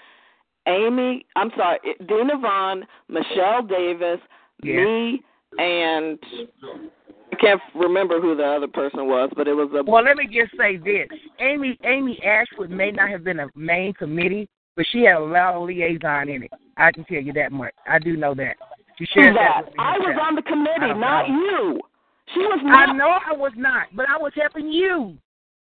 Amy. 0.68 1.26
I'm 1.35 1.51
sorry, 1.56 1.78
Dina 2.06 2.36
Vaughn, 2.39 2.86
Michelle 3.09 3.62
Davis, 3.62 4.20
Yeah. 4.62 4.76
me, 4.85 5.22
and 5.59 6.18
I 7.35 7.40
can't 7.40 7.61
remember 7.74 8.20
who 8.20 8.36
the 8.36 8.44
other 8.44 8.69
person 8.69 9.06
was, 9.06 9.28
but 9.36 9.48
it 9.48 9.55
was 9.55 9.69
a. 9.74 9.82
Well, 9.90 10.05
let 10.05 10.16
me 10.16 10.27
just 10.27 10.56
say 10.56 10.77
this: 10.77 11.09
Amy 11.40 11.77
Amy 11.85 12.20
Ashwood 12.24 12.70
may 12.70 12.93
not 12.93 13.09
have 13.09 13.24
been 13.24 13.40
a 13.40 13.48
main 13.56 13.93
committee, 13.93 14.48
but 14.77 14.86
she 14.93 15.02
had 15.02 15.16
a 15.16 15.24
lot 15.24 15.55
of 15.55 15.65
liaison 15.65 16.28
in 16.28 16.44
it. 16.44 16.52
I 16.77 16.93
can 16.93 17.05
tell 17.05 17.20
you 17.20 17.32
that 17.32 17.51
much. 17.51 17.74
I 17.89 17.98
do 17.98 18.16
know 18.16 18.35
that. 18.35 18.55
She 18.98 19.06
shared 19.06 19.35
that? 19.35 19.66
me 19.66 19.73
I 19.78 19.98
was 19.98 20.16
on 20.23 20.36
the 20.36 20.43
committee, 20.43 20.78
don't 20.81 21.01
know. 21.01 21.24
you. 21.27 21.81
She 22.32 22.40
was 22.40 22.61
I 22.62 22.86
not. 22.86 22.97
know 22.97 23.09
I 23.09 23.36
was 23.36 23.52
not, 23.56 23.89
but 23.94 24.06
I 24.09 24.16
was 24.16 24.32
helping 24.36 24.73
you. 24.73 25.16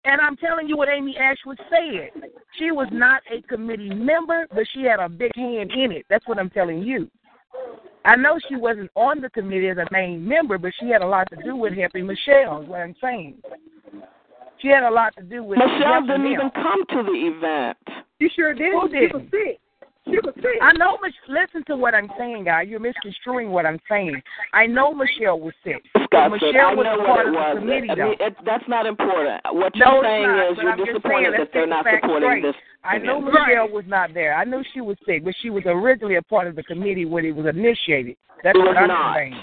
And 0.05 0.21
I'm 0.21 0.37
telling 0.37 0.69
you 0.69 0.77
what 0.77 0.89
Amy 0.89 1.17
Ashwood 1.17 1.59
said. 1.69 2.31
She 2.61 2.71
was 2.71 2.87
not 2.93 3.23
a 3.29 3.43
committee 3.43 3.93
member, 3.93 4.47
but 4.55 4.65
she 4.73 4.83
had 4.83 5.01
a 5.01 5.09
big 5.09 5.35
hand 5.35 5.73
in 5.73 5.91
it. 5.91 6.07
That's 6.09 6.27
what 6.29 6.39
I'm 6.39 6.51
telling 6.51 6.83
you. 6.83 7.11
I 8.07 8.17
know 8.17 8.39
she 8.49 8.57
wasn't 8.57 8.91
on 8.95 9.21
the 9.21 9.29
committee 9.31 9.69
as 9.69 9.79
a 9.79 9.87
main 9.91 10.27
member, 10.27 10.59
but 10.59 10.73
she 10.79 10.89
had 10.89 11.03
a 11.03 11.07
lot 11.07 11.29
to 11.31 11.37
do 11.43 11.57
with 11.57 11.75
helping 11.75 12.07
Michelle, 12.07 12.63
is 12.63 12.69
what 12.69 12.81
I'm 12.81 12.95
saying. 13.03 13.35
She 14.63 14.69
had 14.69 14.85
a 14.85 14.91
lot 14.91 15.15
to 15.17 15.23
do 15.23 15.43
with 15.43 15.59
Michelle 15.59 15.79
helping 16.03 16.07
didn't 16.09 16.23
them. 16.25 16.33
even 16.33 16.51
come 16.51 16.85
to 16.91 17.03
the 17.03 17.19
event. 17.37 17.79
She 18.21 18.29
sure 18.35 18.55
did. 18.55 18.73
Who 18.73 18.89
She 18.91 19.07
was 19.13 19.23
sick. 19.31 19.61
She 20.07 20.17
was 20.23 20.35
sick. 20.37 20.59
I 20.63 20.73
know, 20.79 20.97
Mich- 21.03 21.13
listen 21.29 21.65
to 21.67 21.77
what 21.77 21.95
I'm 21.95 22.09
saying, 22.17 22.45
guy. 22.45 22.63
You're 22.63 22.81
misconstruing 22.81 23.51
what 23.51 23.67
I'm 23.67 23.81
saying. 23.89 24.23
I 24.55 24.65
know 24.67 24.95
Michelle 24.95 25.41
was 25.41 25.53
sick. 25.65 25.83
But 25.93 26.01
Discuss 26.01 26.27
it. 26.27 26.47
Michelle 26.55 26.67
I 26.71 26.75
was 26.75 26.85
know 26.85 26.95
a 26.95 26.99
what 26.99 27.07
part 27.07 27.27
it 27.27 27.29
of 27.29 27.35
was. 27.35 27.55
the 27.57 27.61
committee, 27.61 27.91
I 27.91 27.95
mean, 27.97 28.15
it, 28.21 28.37
that's 28.47 28.65
not 28.69 28.87
important. 28.87 29.41
What 29.51 29.75
you're 29.77 29.87
No, 29.87 30.03
saying 30.03 30.23
not, 30.23 30.53
is 30.53 30.59
you're 30.63 30.71
I'm 30.73 30.79
disappointed 30.85 31.35
saying, 31.35 31.41
that 31.41 31.49
they're 31.53 31.67
not 31.67 31.85
supporting 31.91 32.29
straight. 32.29 32.43
this. 32.43 32.55
I 32.87 32.99
know. 32.99 33.21
Michelle 33.21 33.69
was 33.71 33.85
not 33.87 34.15
there. 34.15 34.35
I 34.35 34.45
knew 34.45 34.63
she 34.75 34.81
was 34.81 34.97
sick, 35.07 35.25
but 35.25 35.35
she 35.43 35.51
was 35.51 35.63
originally 35.67 36.17
a 36.17 36.23
part 36.23 36.47
of 36.47 36.57
the 36.57 36.63
committee 36.63 37.05
when 37.05 37.25
it 37.25 37.35
was 37.35 37.47
initiated. 37.47 38.17
That's 38.45 38.57
It 38.57 38.63
what 38.65 38.77
I'm 38.77 38.89
not. 38.89 39.17
saying. 39.17 39.35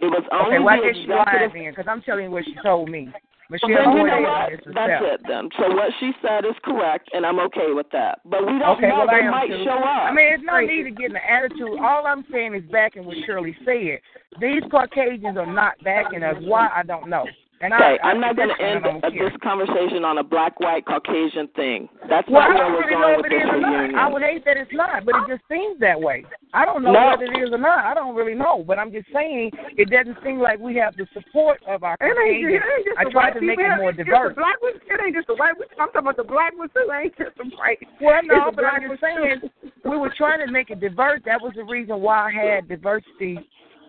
It 0.00 0.06
was 0.06 0.24
only 0.32 0.56
Okay, 0.56 0.64
well, 0.64 0.74
I 0.74 0.86
guess 0.86 0.96
she 0.96 1.06
lied 1.08 1.50
then, 1.54 1.70
because 1.70 1.86
I'm 1.88 2.02
telling 2.02 2.24
you 2.24 2.30
what 2.30 2.44
she 2.44 2.54
told 2.62 2.88
me. 2.88 3.08
Michelle 3.50 3.68
Well, 3.70 3.96
you 3.98 4.06
know 4.06 4.20
what? 4.22 4.50
That's 4.74 5.02
it 5.04 5.20
then. 5.28 5.48
So 5.58 5.68
what 5.74 5.92
she 6.00 6.12
said 6.22 6.44
is 6.46 6.54
correct, 6.64 7.10
and 7.12 7.26
I'm 7.26 7.38
okay 7.40 7.72
with 7.74 7.86
that. 7.92 8.20
But 8.24 8.46
we 8.46 8.58
don't 8.58 8.78
Okay, 8.78 8.88
know. 8.88 9.04
well, 9.04 9.08
they 9.10 9.28
might 9.28 9.48
too. 9.48 9.62
show 9.64 9.76
up. 9.76 10.08
I 10.08 10.12
mean, 10.12 10.32
it's 10.32 10.42
no 10.42 10.58
need 10.60 10.84
to 10.84 10.90
get 10.90 11.12
the 11.12 11.20
attitude. 11.30 11.78
All 11.82 12.06
I'm 12.06 12.24
saying 12.32 12.54
is 12.54 12.62
backing 12.70 13.04
what 13.04 13.16
Shirley 13.26 13.54
said. 13.64 14.00
These 14.40 14.62
Caucasians 14.70 15.36
are 15.36 15.46
not 15.52 15.74
backing 15.84 16.22
us. 16.22 16.36
Why? 16.40 16.68
I 16.74 16.82
don't 16.82 17.08
know. 17.10 17.26
And 17.62 17.72
okay, 17.72 17.96
I, 18.02 18.08
I, 18.08 18.10
I'm 18.10 18.20
not 18.20 18.34
going 18.34 18.48
going 18.48 18.58
to 18.58 18.64
to 18.64 18.70
end 18.74 18.82
don't 18.82 19.00
care. 19.00 19.30
this 19.30 19.38
conversation 19.40 20.02
on 20.04 20.18
a 20.18 20.24
black, 20.26 20.58
white, 20.58 20.84
Caucasian 20.84 21.46
thing. 21.54 21.88
That's 22.10 22.26
Well, 22.28 22.42
I 22.42 22.48
not 22.50 22.58
where 22.58 22.58
don't 22.58 22.72
we're 22.74 22.80
really 22.82 22.90
going 22.90 23.02
know 23.06 23.14
if 23.14 23.22
with 23.22 23.30
it 23.30 23.38
this 23.38 23.46
is 23.46 23.54
or 23.54 23.60
not. 23.62 23.70
reunion. 23.78 23.98
I 24.02 24.06
would 24.10 24.22
hate 24.22 24.44
that 24.44 24.56
it's 24.58 24.74
not, 24.74 25.04
but 25.06 25.14
it 25.14 25.24
just 25.30 25.42
seems 25.48 25.78
that 25.78 25.94
way. 26.00 26.26
I 26.52 26.66
don't 26.66 26.82
know 26.82 26.90
No. 26.92 27.14
whether 27.14 27.30
it 27.30 27.38
is 27.38 27.54
or 27.54 27.62
not. 27.62 27.86
I 27.86 27.94
don't 27.94 28.18
really 28.18 28.34
know, 28.34 28.64
but 28.66 28.78
I'm 28.82 28.90
just 28.90 29.06
saying 29.14 29.52
it 29.78 29.88
doesn't 29.94 30.18
seem 30.26 30.40
like 30.42 30.58
we 30.58 30.74
have 30.82 30.96
the 30.98 31.06
support 31.14 31.62
of 31.70 31.84
our 31.86 31.96
It 32.02 32.10
ain't, 32.18 32.42
just, 32.44 32.50
it 32.50 32.66
ain't 32.66 32.84
just 32.84 32.98
I 32.98 33.04
the 33.04 33.10
tried 33.14 33.22
white 33.30 33.34
to 33.38 33.46
make 33.46 33.58
people. 33.62 33.72
it 33.72 33.78
more 33.78 33.92
diverse. 33.94 34.34
the 34.34 34.42
black 34.42 34.58
ones. 34.60 34.76
It 34.82 34.98
ain't 34.98 35.14
just 35.14 35.28
the 35.30 35.38
white 35.38 35.54
ones. 35.56 35.70
I'm 35.78 35.86
talking 35.94 36.02
about 36.02 36.16
the 36.18 36.26
black 36.26 36.58
ones 36.58 36.70
too. 36.74 36.90
It 36.90 36.98
ain't 36.98 37.16
just 37.16 37.38
the 37.38 37.46
white. 37.56 37.78
Well, 38.02 38.20
no, 38.26 38.50
It's 38.50 38.56
but 38.58 38.66
I'm 38.66 38.82
just 38.90 38.98
saying 39.00 39.38
we 39.86 39.96
were 39.96 40.12
trying 40.18 40.44
to 40.44 40.50
make 40.50 40.70
it 40.74 40.80
diverse. 40.82 41.22
That 41.24 41.40
was 41.40 41.52
the 41.54 41.64
reason 41.64 42.02
why 42.02 42.26
I 42.28 42.32
had 42.34 42.66
diversity 42.68 43.38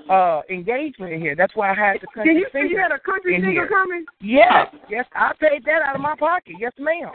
uh 0.09 0.41
engagement 0.49 1.13
in 1.13 1.21
here. 1.21 1.35
That's 1.35 1.55
why 1.55 1.71
I 1.71 1.75
had 1.75 1.97
the 2.01 2.07
country 2.13 2.34
Can 2.34 2.35
you 2.38 2.45
see 2.51 2.59
singer 2.59 2.65
you 2.67 2.77
had 2.80 2.91
a 2.91 2.99
country 2.99 3.35
singer 3.38 3.51
here. 3.51 3.67
coming? 3.67 4.05
Yes, 4.21 4.67
yes, 4.89 5.05
I 5.15 5.31
paid 5.39 5.63
that 5.65 5.81
out 5.88 5.95
of 5.95 6.01
my 6.01 6.15
pocket. 6.17 6.55
Yes, 6.59 6.73
ma'am. 6.77 7.11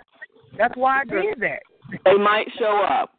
That's 0.57 0.75
why 0.77 1.01
I 1.03 1.05
did 1.05 1.41
that. 1.41 1.61
They 2.05 2.15
might 2.17 2.47
show 2.59 2.83
up. 2.89 3.11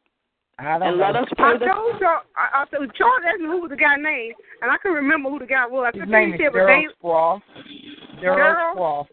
I 0.58 0.78
don't 0.78 0.84
And 0.90 0.98
know. 0.98 1.06
let 1.06 1.16
us 1.16 1.28
I 1.32 1.36
pray 1.36 1.58
that 1.60 1.74
told 1.74 2.02
y'all. 2.02 2.20
I, 2.36 2.62
I 2.62 2.66
said 2.72 2.80
Charles 2.98 3.22
asked 3.30 3.40
me 3.40 3.46
who 3.48 3.62
was 3.62 3.70
the 3.70 3.78
guy 3.78 3.96
named, 3.96 4.36
and 4.62 4.70
I 4.72 4.78
couldn't 4.78 4.98
remember 4.98 5.30
who 5.30 5.40
the 5.40 5.46
guy 5.46 5.66
was. 5.66 5.94
I 5.94 5.98
His 5.98 6.10
name 6.10 6.34
is 6.34 6.40
Daryl 6.42 6.68
they- 6.68 6.94
Sprawl. 6.98 7.42
Daryl 8.22 8.36
Daryl? 8.36 8.74
Sprawl. 8.74 9.08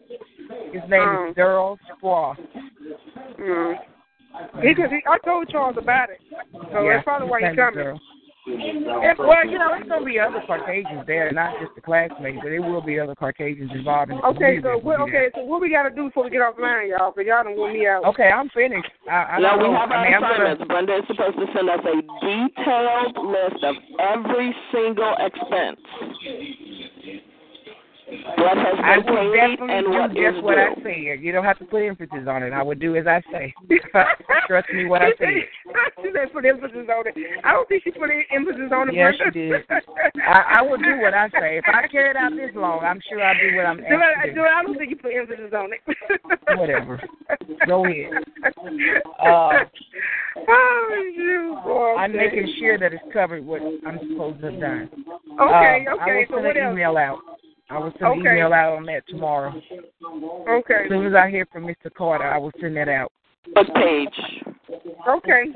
His 0.73 0.81
name 0.89 1.01
Um. 1.07 1.27
is 1.29 1.35
Daryl 1.35 1.77
Sprawl. 1.97 2.35
Mm. 3.39 3.75
He, 4.61 4.75
cause 4.75 4.89
he, 4.91 4.99
I 5.09 5.17
told 5.25 5.47
Charles 5.49 5.77
about 5.79 6.09
it, 6.09 6.19
so 6.71 6.81
yeah, 6.83 6.93
that's 6.95 7.03
probably 7.05 7.27
why 7.29 7.39
he's 7.39 7.55
name 7.57 7.67
is 7.67 7.73
coming. 7.73 7.99
Daryl. 8.47 9.19
Well, 9.19 9.45
you 9.47 9.57
know, 9.59 9.73
it's 9.75 9.87
gonna 9.89 10.05
be 10.05 10.19
other 10.19 10.41
Caucasians 10.47 11.03
there, 11.05 11.31
not 11.31 11.53
just 11.59 11.75
the 11.75 11.81
classmates, 11.81 12.37
but 12.41 12.49
there 12.49 12.61
will 12.61 12.81
be 12.81 12.99
other 12.99 13.15
Caucasians 13.15 13.71
involved 13.73 14.11
in 14.11 14.17
the 14.17 14.25
Okay, 14.27 14.57
so 14.63 14.69
that 14.69 14.83
will 14.83 14.97
what, 14.97 14.99
okay, 15.01 15.27
so 15.35 15.43
what 15.43 15.61
we 15.61 15.69
gotta 15.69 15.89
do 15.93 16.05
before 16.05 16.23
we 16.25 16.29
get 16.29 16.41
off 16.41 16.55
the 16.55 16.61
line, 16.61 16.89
y'all? 16.89 17.11
Cause 17.11 17.25
y'all 17.27 17.43
don't 17.43 17.57
want 17.57 17.73
me 17.73 17.85
out. 17.87 18.05
Okay, 18.05 18.29
I'm 18.29 18.49
finished. 18.49 18.87
I, 19.09 19.35
I 19.35 19.39
No, 19.39 19.57
we 19.57 19.63
know. 19.67 19.75
have 19.75 19.91
I 19.91 19.95
our 19.95 20.05
mean, 20.05 20.13
I'm 20.15 20.21
gonna- 20.21 20.33
assignments. 20.55 20.67
Brenda 20.67 20.95
is 20.97 21.07
supposed 21.07 21.37
to 21.37 21.45
send 21.53 21.69
us 21.69 21.83
a 21.83 21.95
detailed 22.23 23.15
list 23.27 23.63
of 23.63 23.75
every 23.99 24.55
single 24.71 25.15
expense. 25.19 25.81
What 28.37 28.55
has 28.57 28.75
I 28.81 28.97
will 28.99 29.33
definitely 29.35 29.75
and 29.75 29.85
do 29.85 29.91
what 29.91 30.11
is 30.11 30.17
just 30.17 30.43
what 30.43 30.57
I 30.57 30.73
said. 30.79 31.19
You 31.19 31.31
don't 31.33 31.43
have 31.43 31.59
to 31.59 31.65
put 31.65 31.83
emphasis 31.83 32.23
on 32.27 32.41
it. 32.41 32.53
I 32.53 32.63
would 32.63 32.79
do 32.79 32.95
as 32.95 33.05
I 33.05 33.21
say. 33.31 33.53
Trust 34.47 34.69
me 34.73 34.85
what 34.85 35.01
I 35.01 35.09
said. 35.19 35.43
she 36.01 36.09
said 36.15 36.31
put 36.31 36.45
emphasis 36.45 36.87
on 36.87 37.03
it. 37.07 37.15
I 37.43 37.51
don't 37.51 37.67
think 37.67 37.83
she 37.83 37.91
put 37.91 38.09
any 38.09 38.25
emphasis 38.31 38.71
on 38.71 38.87
it. 38.89 38.95
Brenda. 38.95 39.17
she 39.25 39.31
did. 39.31 39.61
I, 40.25 40.59
I 40.59 40.61
will 40.61 40.77
do 40.77 41.01
what 41.01 41.13
I 41.13 41.27
say. 41.31 41.57
If 41.57 41.65
I 41.67 41.85
carry 41.87 42.11
it 42.11 42.15
out 42.15 42.31
this 42.31 42.55
long, 42.55 42.79
I'm 42.85 43.01
sure 43.09 43.21
I'll 43.21 43.35
do 43.35 43.55
what 43.57 43.65
I'm 43.65 43.77
Do 43.77 43.83
I, 43.83 44.13
asked 44.15 44.27
to 44.29 44.33
do 44.35 44.41
I 44.41 44.63
don't 44.63 44.77
think 44.77 44.89
you 44.91 44.95
put 44.97 45.11
emphasis 45.13 45.51
on 45.53 45.69
it. 45.73 46.57
Whatever. 46.57 47.01
Go 47.67 47.85
ahead. 47.85 48.13
Uh, 49.19 49.65
oh, 50.47 51.11
you 51.13 51.57
boy. 51.65 51.95
I'm 51.97 52.13
making 52.15 52.53
sure 52.59 52.77
that 52.77 52.93
it's 52.93 53.03
covered 53.11 53.45
what 53.45 53.61
I'm 53.85 53.99
supposed 54.11 54.39
to 54.41 54.51
have 54.51 54.59
done. 54.61 54.89
Okay, 55.41 55.85
Uh, 55.89 55.95
I 55.97 56.03
okay. 56.03 56.15
will 56.19 56.25
So 56.29 56.35
send 56.35 56.45
what 56.45 56.57
an 56.57 56.63
else? 56.63 56.73
email 56.73 56.97
out. 56.97 57.19
I 57.69 57.79
will 57.79 57.91
send 57.99 58.13
an 58.13 58.19
Okay. 58.19 58.31
email 58.31 58.53
out 58.53 58.77
on 58.77 58.85
that 58.85 59.07
tomorrow. 59.07 59.53
Okay. 60.47 60.83
As 60.83 60.89
soon 60.89 61.05
as 61.05 61.13
I 61.13 61.29
hear 61.29 61.45
from 61.51 61.65
Mr. 61.65 61.93
Carter, 61.93 62.23
I 62.23 62.37
will 62.37 62.53
send 62.59 62.77
that 62.77 62.87
out. 62.87 63.11
What 63.53 63.73
page? 63.75 64.19
Okay. 65.07 65.51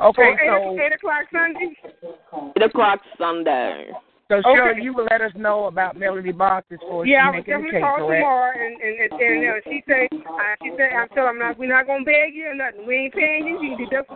Okay, 0.00 0.36
so 0.38 0.46
so 0.46 0.74
eight, 0.74 0.80
eight 0.80 0.92
o'clock 0.92 1.24
Sunday. 1.32 1.76
Eight 2.56 2.62
o'clock 2.62 3.00
Sunday. 3.18 3.90
So 4.30 4.36
Okay. 4.36 4.54
Shirley, 4.54 4.82
you 4.82 4.94
will 4.94 5.08
let 5.10 5.20
us 5.20 5.32
know 5.34 5.66
about 5.66 5.96
Melody 5.98 6.30
Box 6.30 6.64
as 6.70 6.78
far 6.88 7.02
as 7.02 7.08
Yeah, 7.10 7.28
I 7.28 7.42
she 7.42 7.42
was 7.42 7.46
making 7.50 7.50
the 7.50 7.58
definitely 7.66 7.80
call 7.82 7.96
correct? 7.98 8.22
tomorrow, 8.22 8.52
and 8.54 8.74
and 8.80 8.94
and, 9.02 9.10
and 9.18 9.40
uh, 9.50 9.60
she 9.66 9.82
said, 9.90 10.06
uh, 10.14 10.54
she 10.62 10.70
said, 10.78 10.90
I'm 10.94 11.08
telling, 11.10 11.30
I'm 11.30 11.38
not, 11.42 11.58
we're 11.58 11.68
not 11.68 11.86
gonna 11.90 12.04
beg 12.04 12.32
you 12.38 12.46
or 12.46 12.54
nothing. 12.54 12.86
We 12.86 12.94
ain't 13.10 13.14
paying 13.14 13.44
you. 13.44 13.58
You 13.58 13.74
can 13.74 13.90
deduct. 13.90 14.08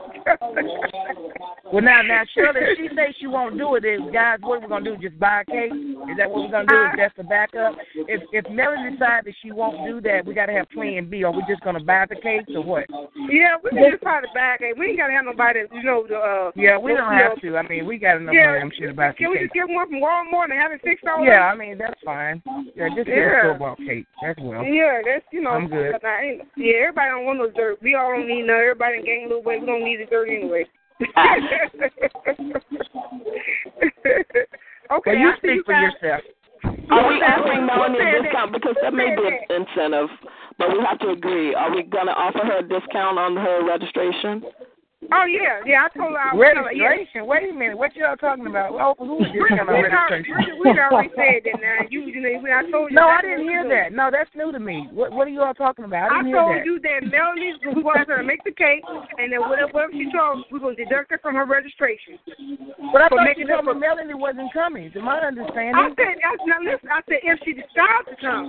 Well, 1.73 1.83
now, 1.83 2.03
now, 2.03 2.23
Shirley, 2.35 2.61
if 2.63 2.79
she 2.79 2.89
says 2.95 3.15
she 3.19 3.27
won't 3.27 3.59
do 3.59 3.75
it, 3.75 3.83
then 3.83 4.09
guys, 4.13 4.39
what 4.45 4.63
we're 4.63 4.69
gonna 4.69 4.85
do? 4.85 4.97
Just 4.97 5.19
buy 5.19 5.43
a 5.43 5.45
cake? 5.45 5.73
Is 6.09 6.17
that 6.19 6.31
what 6.31 6.45
we're 6.45 6.51
gonna 6.51 6.69
do? 6.71 6.79
Is 6.79 6.95
that 6.97 7.13
the 7.17 7.25
backup? 7.25 7.75
If 8.07 8.23
if 8.31 8.49
Melody 8.49 8.91
decides 8.95 9.27
that 9.27 9.35
she 9.43 9.51
won't 9.51 9.83
do 9.85 10.01
that, 10.03 10.25
we 10.25 10.35
gotta 10.35 10.53
have 10.53 10.71
Plan 10.71 11.11
B. 11.11 11.25
Are 11.25 11.33
we 11.33 11.43
just 11.49 11.63
gonna 11.63 11.83
buy 11.83 12.07
the 12.09 12.17
cakes 12.17 12.55
or 12.55 12.63
what? 12.63 12.87
yeah, 13.31 13.57
we 13.63 13.71
can 13.71 13.91
just 13.91 14.03
try 14.03 14.21
to 14.21 14.29
back. 14.35 14.61
Hey, 14.61 14.73
we 14.77 14.89
ain't 14.93 14.99
gotta 14.99 15.13
have 15.15 15.25
nobody, 15.25 15.61
you 15.73 15.83
know, 15.83 16.05
the. 16.07 16.17
Uh, 16.17 16.51
Yeah, 16.55 16.77
we 16.77 16.93
the- 16.93 16.99
don't 16.99 17.13
have 17.13 17.43
know, 17.43 17.51
to. 17.51 17.57
I 17.57 17.63
mean, 17.69 17.87
we 17.87 17.97
got 17.97 18.19
enough 18.19 18.35
Yeah, 18.35 18.53
money. 18.53 18.61
I'm 18.61 18.71
sure 18.77 18.91
about 18.91 19.17
the 19.17 19.25
Can 19.25 19.31
we 19.33 19.39
just 19.41 19.55
get 19.55 19.69
one 19.69 19.89
from 19.89 20.01
Walmart 20.05 20.51
and 20.51 20.61
have 20.61 20.73
it 20.73 20.81
fixed 20.85 21.07
all 21.07 21.25
Yeah, 21.25 21.49
I 21.49 21.55
mean 21.57 21.79
that's 21.79 21.99
fine. 22.05 22.43
Yeah, 22.77 22.89
just 22.95 23.07
get 23.07 23.17
a 23.17 23.21
Yeah. 23.21 23.41
store 23.43 23.55
bought 23.59 23.79
cake. 23.79 24.05
That's 24.23 24.39
well. 24.41 24.63
Yeah, 24.65 25.01
that's 25.05 25.25
you 25.33 25.41
know. 25.41 25.51
I'm 25.51 25.69
good. 25.69 25.97
Now, 26.03 26.19
ain't- 26.21 26.43
yeah, 26.57 26.75
everybody 26.85 27.09
don't 27.11 27.25
want 27.25 27.39
no 27.39 27.51
dirt. 27.51 27.81
We 27.83 27.95
all 27.95 28.13
don't 28.13 28.27
need 28.29 28.43
no. 28.43 28.55
Everybody 28.55 28.99
in 28.99 29.05
gain 29.05 29.25
a 29.25 29.29
little 29.29 29.43
weight. 29.43 29.61
We 29.63 29.67
don't 29.67 29.85
need 29.85 30.01
the 30.01 30.07
dirt 30.07 30.29
anyway. 30.29 30.67
okay, 34.93 35.07
Well, 35.07 35.17
you 35.17 35.29
I 35.31 35.35
see 35.35 35.39
speak 35.59 35.67
for 35.67 35.73
guys. 35.73 35.93
yourself. 36.01 36.23
Are 36.91 37.09
we 37.09 37.19
Who 37.19 37.25
offering? 37.25 37.67
Melanie 37.67 37.99
a 38.01 38.23
discount? 38.23 38.53
Because 38.53 38.77
that 38.83 38.95
may 38.95 39.15
be 39.15 39.27
an 39.27 39.39
incentive, 39.67 40.09
but 40.59 40.71
we 40.73 40.79
have 40.85 40.99
to 41.01 41.11
agree. 41.11 41.55
Are 41.55 41.71
we 41.75 41.83
going 41.83 42.07
to 42.07 42.13
offer 42.13 42.41
her 42.45 42.59
a 42.59 42.63
discount 42.63 43.19
on 43.19 43.37
her 43.37 43.65
registration? 43.67 44.45
Oh 45.13 45.27
yeah, 45.29 45.61
yeah. 45.67 45.85
I 45.85 45.89
told 45.93 46.17
her. 46.17 46.21
I 46.21 46.33
was 46.33 46.49
her, 46.57 46.73
yeah. 46.73 46.97
Registration? 46.97 47.29
Wait 47.29 47.51
a 47.51 47.53
minute. 47.53 47.77
What 47.77 47.93
y'all 47.97 48.17
talking 48.17 48.47
about? 48.47 48.73
Oh, 48.73 48.97
who 48.97 49.21
is 49.21 49.29
this 49.33 49.43
We, 49.43 49.53
we, 49.53 49.61
on 49.61 49.69
registration? 49.69 50.33
we, 50.63 50.73
already 50.73 51.13
said 51.13 51.45
that 51.45 51.59
now. 51.61 51.85
You, 51.91 52.09
you 52.09 52.21
know, 52.25 52.41
when 52.41 52.53
I 52.53 52.63
told 52.71 52.89
you. 52.89 52.97
No, 52.97 53.11
I 53.11 53.21
didn't 53.21 53.45
hear 53.45 53.67
that. 53.69 53.93
No, 53.93 54.09
that's 54.09 54.31
new 54.33 54.53
to 54.53 54.61
me. 54.61 54.89
What 54.93 55.13
What 55.13 55.27
are 55.29 55.35
you 55.35 55.43
all 55.43 55.55
talking 55.55 55.85
about? 55.85 56.09
I 56.09 56.21
I 56.21 56.31
told 56.31 56.57
that. 56.57 56.65
you 56.65 56.81
that 56.81 57.05
Melanie, 57.11 57.59
want 57.85 58.09
her 58.09 58.19
to 58.19 58.27
make 58.27 58.43
the 58.45 58.55
cake, 58.55 58.85
and 59.19 59.29
then 59.29 59.41
whatever, 59.45 59.91
she 59.93 60.09
told, 60.09 60.45
we're 60.51 60.63
going 60.63 60.77
to 60.77 60.85
deduct 60.85 61.13
it 61.13 61.21
from 61.21 61.35
her 61.35 61.45
registration. 61.45 62.19
But 62.93 63.03
I 63.03 63.09
thought 63.09 63.37
you 63.37 63.47
told 63.47 63.67
me 63.67 63.75
Melanie 63.77 64.15
wasn't 64.15 64.53
coming. 64.53 64.91
To 64.93 65.01
my 65.03 65.21
understanding, 65.21 65.77
I 65.77 65.91
said, 65.97 66.17
I, 66.23 66.33
now 66.49 66.61
listen, 66.65 66.89
I 66.89 67.01
said 67.05 67.21
if 67.23 67.39
she 67.45 67.53
decides 67.53 68.09
to 68.09 68.17
come. 68.21 68.49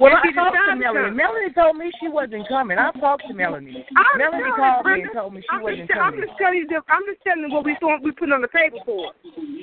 Well, 0.00 0.12
I 0.12 0.20
she 0.28 0.32
talked 0.34 0.56
to 0.56 0.76
Melanie. 0.76 1.14
Melanie 1.16 1.52
told 1.54 1.76
me 1.76 1.90
she 2.00 2.08
wasn't 2.08 2.46
coming. 2.48 2.76
I 2.78 2.90
talked 3.00 3.24
to 3.28 3.34
Melanie. 3.34 3.84
I'm 3.96 4.18
Melanie 4.18 4.52
called 4.56 4.84
you, 4.86 4.94
me 4.94 5.02
and 5.02 5.12
told 5.12 5.32
me 5.34 5.40
she 5.40 5.46
I'm 5.52 5.62
wasn't 5.62 5.88
just, 5.88 5.98
I'm 6.00 6.12
just 6.20 6.32
telling 6.36 6.58
you, 6.58 6.66
the, 6.68 6.80
I'm 6.88 7.02
just 7.08 7.22
telling 7.24 7.48
you 7.48 7.52
what 7.54 7.64
we 7.64 7.76
doing, 7.80 8.00
we 8.04 8.12
put 8.12 8.30
on 8.32 8.42
the 8.42 8.48
table 8.52 8.80
for. 8.84 9.12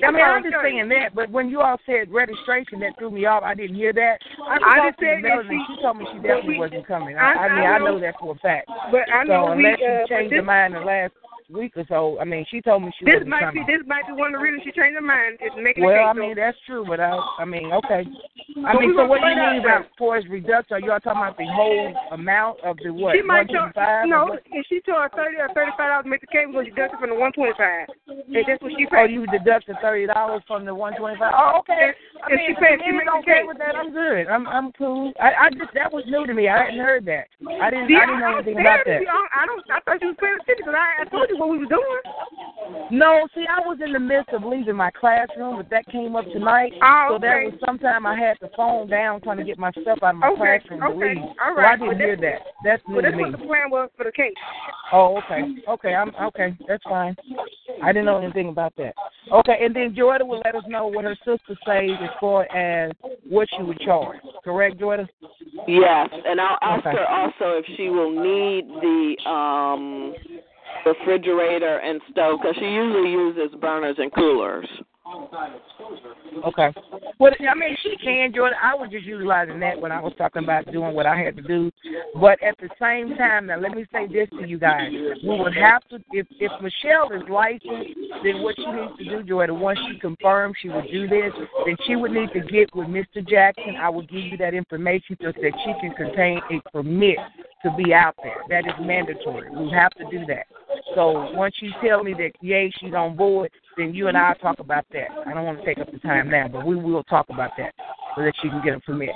I 0.02 0.10
mean, 0.10 0.22
I'm 0.22 0.42
you. 0.42 0.50
understand 0.50 0.90
that, 0.90 1.14
but 1.14 1.30
when 1.30 1.48
you 1.50 1.60
all 1.60 1.78
said 1.86 2.10
registration, 2.10 2.80
that 2.80 2.98
threw 2.98 3.10
me 3.10 3.26
off. 3.26 3.42
I 3.44 3.54
didn't 3.54 3.76
hear 3.76 3.92
that. 3.92 4.18
I, 4.42 4.58
I 4.58 4.88
just 4.90 4.98
said 4.98 5.22
Melanie. 5.22 5.62
she, 5.68 5.74
She 5.76 5.82
told 5.82 5.98
me 5.98 6.06
she 6.12 6.18
definitely 6.18 6.58
wasn't 6.58 6.86
coming. 6.86 7.16
I, 7.16 7.20
I- 7.34 7.46
I 7.46 7.48
mean, 7.54 7.64
I 7.64 7.74
I 7.74 7.78
know- 7.78 7.84
know 7.94 8.00
that 8.00 8.14
for 8.18 8.34
a 8.34 8.38
fact. 8.38 8.68
but 8.90 9.06
I 9.12 9.22
know 9.24 9.46
so 9.48 9.54
we. 9.54 9.64
unless 9.66 9.78
Uh, 9.80 10.06
she 10.06 10.14
changed 10.14 10.32
this, 10.32 10.38
her 10.38 10.42
mind 10.42 10.74
the 10.74 10.80
last 10.80 11.12
week 11.50 11.76
or 11.76 11.84
so, 11.88 12.18
I 12.20 12.24
mean, 12.24 12.44
she 12.50 12.60
told 12.60 12.82
me 12.82 12.90
she 12.98 13.04
this 13.04 13.26
might 13.26 13.52
be 13.52 13.60
this 13.66 13.84
might 13.86 14.06
be 14.06 14.12
one 14.12 14.34
of 14.34 14.40
the 14.40 14.42
reasons 14.44 14.62
she 14.64 14.72
changed 14.72 14.96
her 14.96 15.04
mind. 15.04 15.38
Is 15.44 15.52
making 15.60 15.84
Well, 15.84 16.08
I 16.08 16.12
mean 16.12 16.34
that's 16.36 16.56
true, 16.66 16.84
but 16.86 17.00
I, 17.00 17.12
I 17.38 17.44
mean, 17.44 17.72
okay. 17.72 18.04
I 18.64 18.72
mean, 18.78 18.94
so 18.96 19.04
what 19.06 19.20
do 19.20 19.28
you 19.28 19.36
mean 19.36 19.60
then. 19.60 19.84
about 19.84 19.86
for 19.98 20.16
as 20.16 20.24
reduction? 20.28 20.76
Are 20.76 20.80
y'all 20.80 21.00
talking 21.00 21.20
about 21.20 21.36
the 21.36 21.48
whole 21.50 21.92
amount 22.12 22.60
of 22.64 22.76
the 22.82 22.92
what? 22.92 23.16
she 23.16 23.22
might 23.22 23.48
charge 23.50 23.74
no. 24.06 24.38
If 24.52 24.66
she 24.68 24.80
charged 24.86 25.14
thirty 25.14 25.36
or 25.36 25.48
thirty 25.52 25.72
five 25.76 25.90
dollars 25.90 26.04
to 26.04 26.10
make 26.10 26.20
the 26.22 26.32
cake, 26.32 26.48
we're 26.48 26.64
deduct 26.64 26.94
it 26.94 27.00
from 27.00 27.10
the 27.10 27.18
one 27.18 27.32
twenty 27.32 27.52
five. 27.58 27.88
And 28.08 28.44
that's 28.46 28.62
what 28.62 28.72
she 28.78 28.86
Oh, 28.94 29.04
you 29.04 29.26
deduct 29.26 29.66
the 29.66 29.74
thirty 29.82 30.06
dollars 30.06 30.42
from 30.46 30.64
the 30.64 30.74
one 30.74 30.96
twenty 30.96 31.18
five. 31.18 31.34
Oh, 31.36 31.60
okay. 31.60 31.92
I 32.22 32.32
If 32.32 32.38
mean, 32.38 32.46
she 32.48 32.54
paid, 32.56 32.78
if 32.78 32.86
she 32.86 32.94
you 32.94 33.02
the 33.04 33.18
okay 33.20 33.42
with 33.44 33.58
that, 33.58 33.74
I'm 33.76 33.92
good. 33.92 34.28
I'm 34.30 34.46
I'm 34.46 34.72
cool. 34.72 35.12
I 35.20 35.46
I 35.46 35.50
just 35.50 35.74
that 35.74 35.92
was 35.92 36.04
new 36.06 36.24
to 36.26 36.32
me. 36.32 36.48
I 36.48 36.70
hadn't 36.70 36.80
heard 36.80 37.04
that. 37.06 37.28
I 37.60 37.68
didn't 37.68 37.88
See, 37.90 37.98
I 37.98 38.06
didn't 38.06 38.20
know 38.20 38.38
anything 38.38 38.60
about 38.60 38.86
that. 38.86 39.02
I 39.02 39.44
don't. 39.44 39.62
I 39.68 39.80
thought 39.82 40.00
you 40.00 40.14
was 40.14 40.20
paying 40.20 40.38
attention 40.40 40.64
because 40.64 40.78
I, 40.78 41.02
I 41.02 41.04
told 41.10 41.26
you 41.28 41.33
what 41.38 41.50
we 41.50 41.58
were 41.58 41.66
doing. 41.66 42.00
No, 42.90 43.26
see, 43.34 43.44
I 43.48 43.60
was 43.60 43.78
in 43.84 43.92
the 43.92 43.98
midst 43.98 44.32
of 44.32 44.44
leaving 44.44 44.76
my 44.76 44.90
classroom, 44.90 45.56
but 45.56 45.68
that 45.70 45.86
came 45.88 46.16
up 46.16 46.24
tonight. 46.32 46.72
Oh, 46.82 47.08
So 47.12 47.18
that 47.18 47.36
okay. 47.36 47.44
was 47.46 47.54
sometime 47.64 48.06
I 48.06 48.16
had 48.18 48.36
the 48.40 48.50
phone 48.56 48.88
down 48.88 49.20
trying 49.20 49.38
to 49.38 49.44
get 49.44 49.58
my 49.58 49.70
stuff 49.72 49.98
out 50.02 50.14
of 50.14 50.16
my 50.16 50.28
Okay, 50.28 50.58
classroom 50.58 50.80
to 50.80 50.86
okay, 50.88 51.14
leave. 51.14 51.24
all 51.42 51.54
So. 51.56 51.60
I 51.62 51.76
didn't 51.76 51.88
But 51.88 51.96
hear 51.98 52.16
that. 52.16 52.40
That's 52.62 52.82
new 52.86 52.94
Well, 52.94 53.02
to 53.02 53.08
that's 53.08 53.16
me. 53.16 53.22
what 53.22 53.32
the 53.32 53.46
plan 53.46 53.70
was 53.70 53.90
for 53.96 54.04
the 54.04 54.12
cake. 54.12 54.34
Oh, 54.92 55.18
okay. 55.24 55.42
Okay, 55.68 55.94
I'm 55.94 56.14
okay. 56.26 56.56
That's 56.68 56.84
fine. 56.84 57.16
I 57.82 57.88
didn't 57.88 58.06
know 58.06 58.18
anything 58.18 58.48
about 58.48 58.74
that. 58.76 58.94
Okay, 59.32 59.58
and 59.62 59.74
then 59.74 59.94
Jordan 59.96 60.28
will 60.28 60.42
let 60.44 60.54
us 60.54 60.64
know 60.68 60.86
what 60.86 61.04
her 61.04 61.16
sister 61.24 61.58
says 61.66 61.90
as 62.02 62.10
far 62.20 62.44
as 62.54 62.92
what 63.28 63.48
she 63.56 63.62
would 63.62 63.80
charge. 63.80 64.18
Correct, 64.44 64.78
Jordan? 64.78 65.08
Yes, 65.66 66.08
and 66.26 66.40
I'll 66.40 66.58
ask 66.60 66.86
Okay. 66.86 66.96
her 66.96 67.06
also 67.06 67.58
if 67.58 67.64
she 67.76 67.88
will 67.88 68.10
need 68.10 68.68
the 68.68 69.30
um 69.30 70.14
refrigerator 70.86 71.78
and 71.78 72.00
stove 72.10 72.40
because 72.40 72.56
she 72.56 72.66
usually 72.66 73.10
uses 73.10 73.54
burners 73.60 73.96
and 73.98 74.12
coolers. 74.12 74.68
Okay. 76.46 76.72
Well, 77.18 77.32
I 77.38 77.54
mean, 77.54 77.76
she 77.82 77.96
can, 78.02 78.32
Jordan. 78.34 78.58
I 78.62 78.74
was 78.74 78.88
just 78.90 79.04
utilizing 79.04 79.60
that 79.60 79.78
when 79.78 79.92
I 79.92 80.00
was 80.00 80.12
talking 80.16 80.42
about 80.42 80.70
doing 80.72 80.94
what 80.94 81.06
I 81.06 81.16
had 81.16 81.36
to 81.36 81.42
do. 81.42 81.70
But 82.18 82.42
at 82.42 82.56
the 82.58 82.68
same 82.80 83.16
time, 83.16 83.46
now 83.46 83.58
let 83.58 83.72
me 83.72 83.84
say 83.92 84.06
this 84.06 84.28
to 84.30 84.48
you 84.48 84.58
guys: 84.58 84.90
we 85.22 85.38
would 85.38 85.54
have 85.54 85.86
to, 85.88 85.98
if 86.12 86.26
if 86.40 86.50
Michelle 86.60 87.12
is 87.12 87.22
licensed, 87.28 87.94
then 88.24 88.42
what 88.42 88.56
she 88.56 88.66
needs 88.66 88.96
to 88.98 89.04
do, 89.04 89.22
Jordan, 89.22 89.60
once 89.60 89.78
she 89.90 89.98
confirms 89.98 90.56
she 90.60 90.70
would 90.70 90.88
do 90.90 91.06
this, 91.06 91.32
then 91.66 91.76
she 91.86 91.96
would 91.96 92.10
need 92.10 92.30
to 92.32 92.40
get 92.40 92.74
with 92.74 92.88
Mr. 92.88 93.26
Jackson. 93.26 93.76
I 93.78 93.90
will 93.90 94.06
give 94.06 94.24
you 94.24 94.36
that 94.38 94.54
information 94.54 95.16
so 95.20 95.32
that 95.32 95.52
she 95.64 95.74
can 95.80 95.94
contain 95.94 96.40
a 96.50 96.70
permit 96.70 97.18
to 97.62 97.70
be 97.76 97.92
out 97.92 98.16
there. 98.22 98.38
That 98.48 98.66
is 98.66 98.74
mandatory. 98.80 99.50
We 99.50 99.70
have 99.70 99.92
to 99.92 100.04
do 100.10 100.24
that. 100.26 100.46
So 100.94 101.30
once 101.34 101.54
you 101.60 101.70
tell 101.86 102.02
me 102.02 102.14
that 102.14 102.32
yay, 102.40 102.70
she's 102.80 102.94
on 102.94 103.16
board, 103.16 103.50
then 103.76 103.94
you 103.94 104.08
and 104.08 104.16
I 104.16 104.30
will 104.30 104.34
talk 104.36 104.58
about 104.58 104.86
that. 104.92 105.08
I 105.26 105.34
don't 105.34 105.44
want 105.44 105.60
to 105.60 105.64
take 105.64 105.78
up 105.78 105.90
the 105.90 105.98
time 105.98 106.30
now, 106.30 106.48
but 106.48 106.66
we 106.66 106.76
will 106.76 107.02
talk 107.04 107.26
about 107.30 107.50
that 107.58 107.74
so 108.16 108.22
that 108.22 108.32
she 108.42 108.48
can 108.48 108.62
get 108.64 108.74
a 108.74 108.80
permit. 108.80 109.10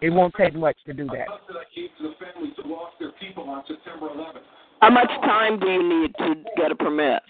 It 0.00 0.10
won't 0.10 0.34
take 0.34 0.54
much 0.54 0.76
to 0.86 0.94
do 0.94 1.06
that. 1.06 1.26
How 4.80 4.90
much 4.90 5.10
time 5.22 5.60
do 5.60 5.66
you 5.66 5.88
need 5.88 6.14
to 6.18 6.34
get 6.56 6.72
a 6.72 6.74
permit? 6.74 7.22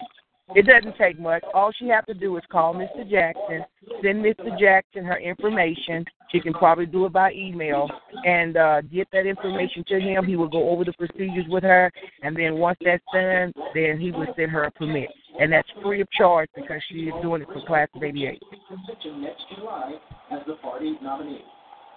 It 0.55 0.65
doesn't 0.65 0.97
take 0.97 1.19
much. 1.19 1.43
All 1.53 1.71
she 1.77 1.87
has 1.87 2.03
to 2.07 2.13
do 2.13 2.35
is 2.37 2.43
call 2.51 2.73
Mr. 2.73 3.09
Jackson, 3.09 3.63
send 4.03 4.23
Mr. 4.23 4.57
Jackson 4.59 5.05
her 5.05 5.17
information. 5.17 6.05
She 6.31 6.39
can 6.39 6.53
probably 6.53 6.85
do 6.85 7.05
it 7.05 7.13
by 7.13 7.33
email 7.33 7.89
and 8.25 8.55
uh, 8.55 8.81
get 8.81 9.07
that 9.11 9.25
information 9.25 9.83
to 9.87 9.99
him. 9.99 10.25
He 10.25 10.35
will 10.35 10.47
go 10.49 10.69
over 10.69 10.85
the 10.85 10.93
procedures 10.93 11.45
with 11.49 11.63
her, 11.63 11.91
and 12.23 12.35
then 12.35 12.55
once 12.55 12.79
that's 12.83 13.03
done, 13.13 13.53
then 13.73 13.99
he 13.99 14.11
will 14.11 14.27
send 14.35 14.51
her 14.51 14.63
a 14.63 14.71
permit, 14.71 15.09
and 15.39 15.51
that's 15.51 15.67
free 15.83 16.01
of 16.01 16.09
charge 16.11 16.49
because 16.55 16.81
she 16.89 16.99
is 16.99 17.13
doing 17.21 17.41
it 17.41 17.47
for 17.47 17.61
Class 17.65 17.89
of 17.95 18.03
'88. 18.03 18.41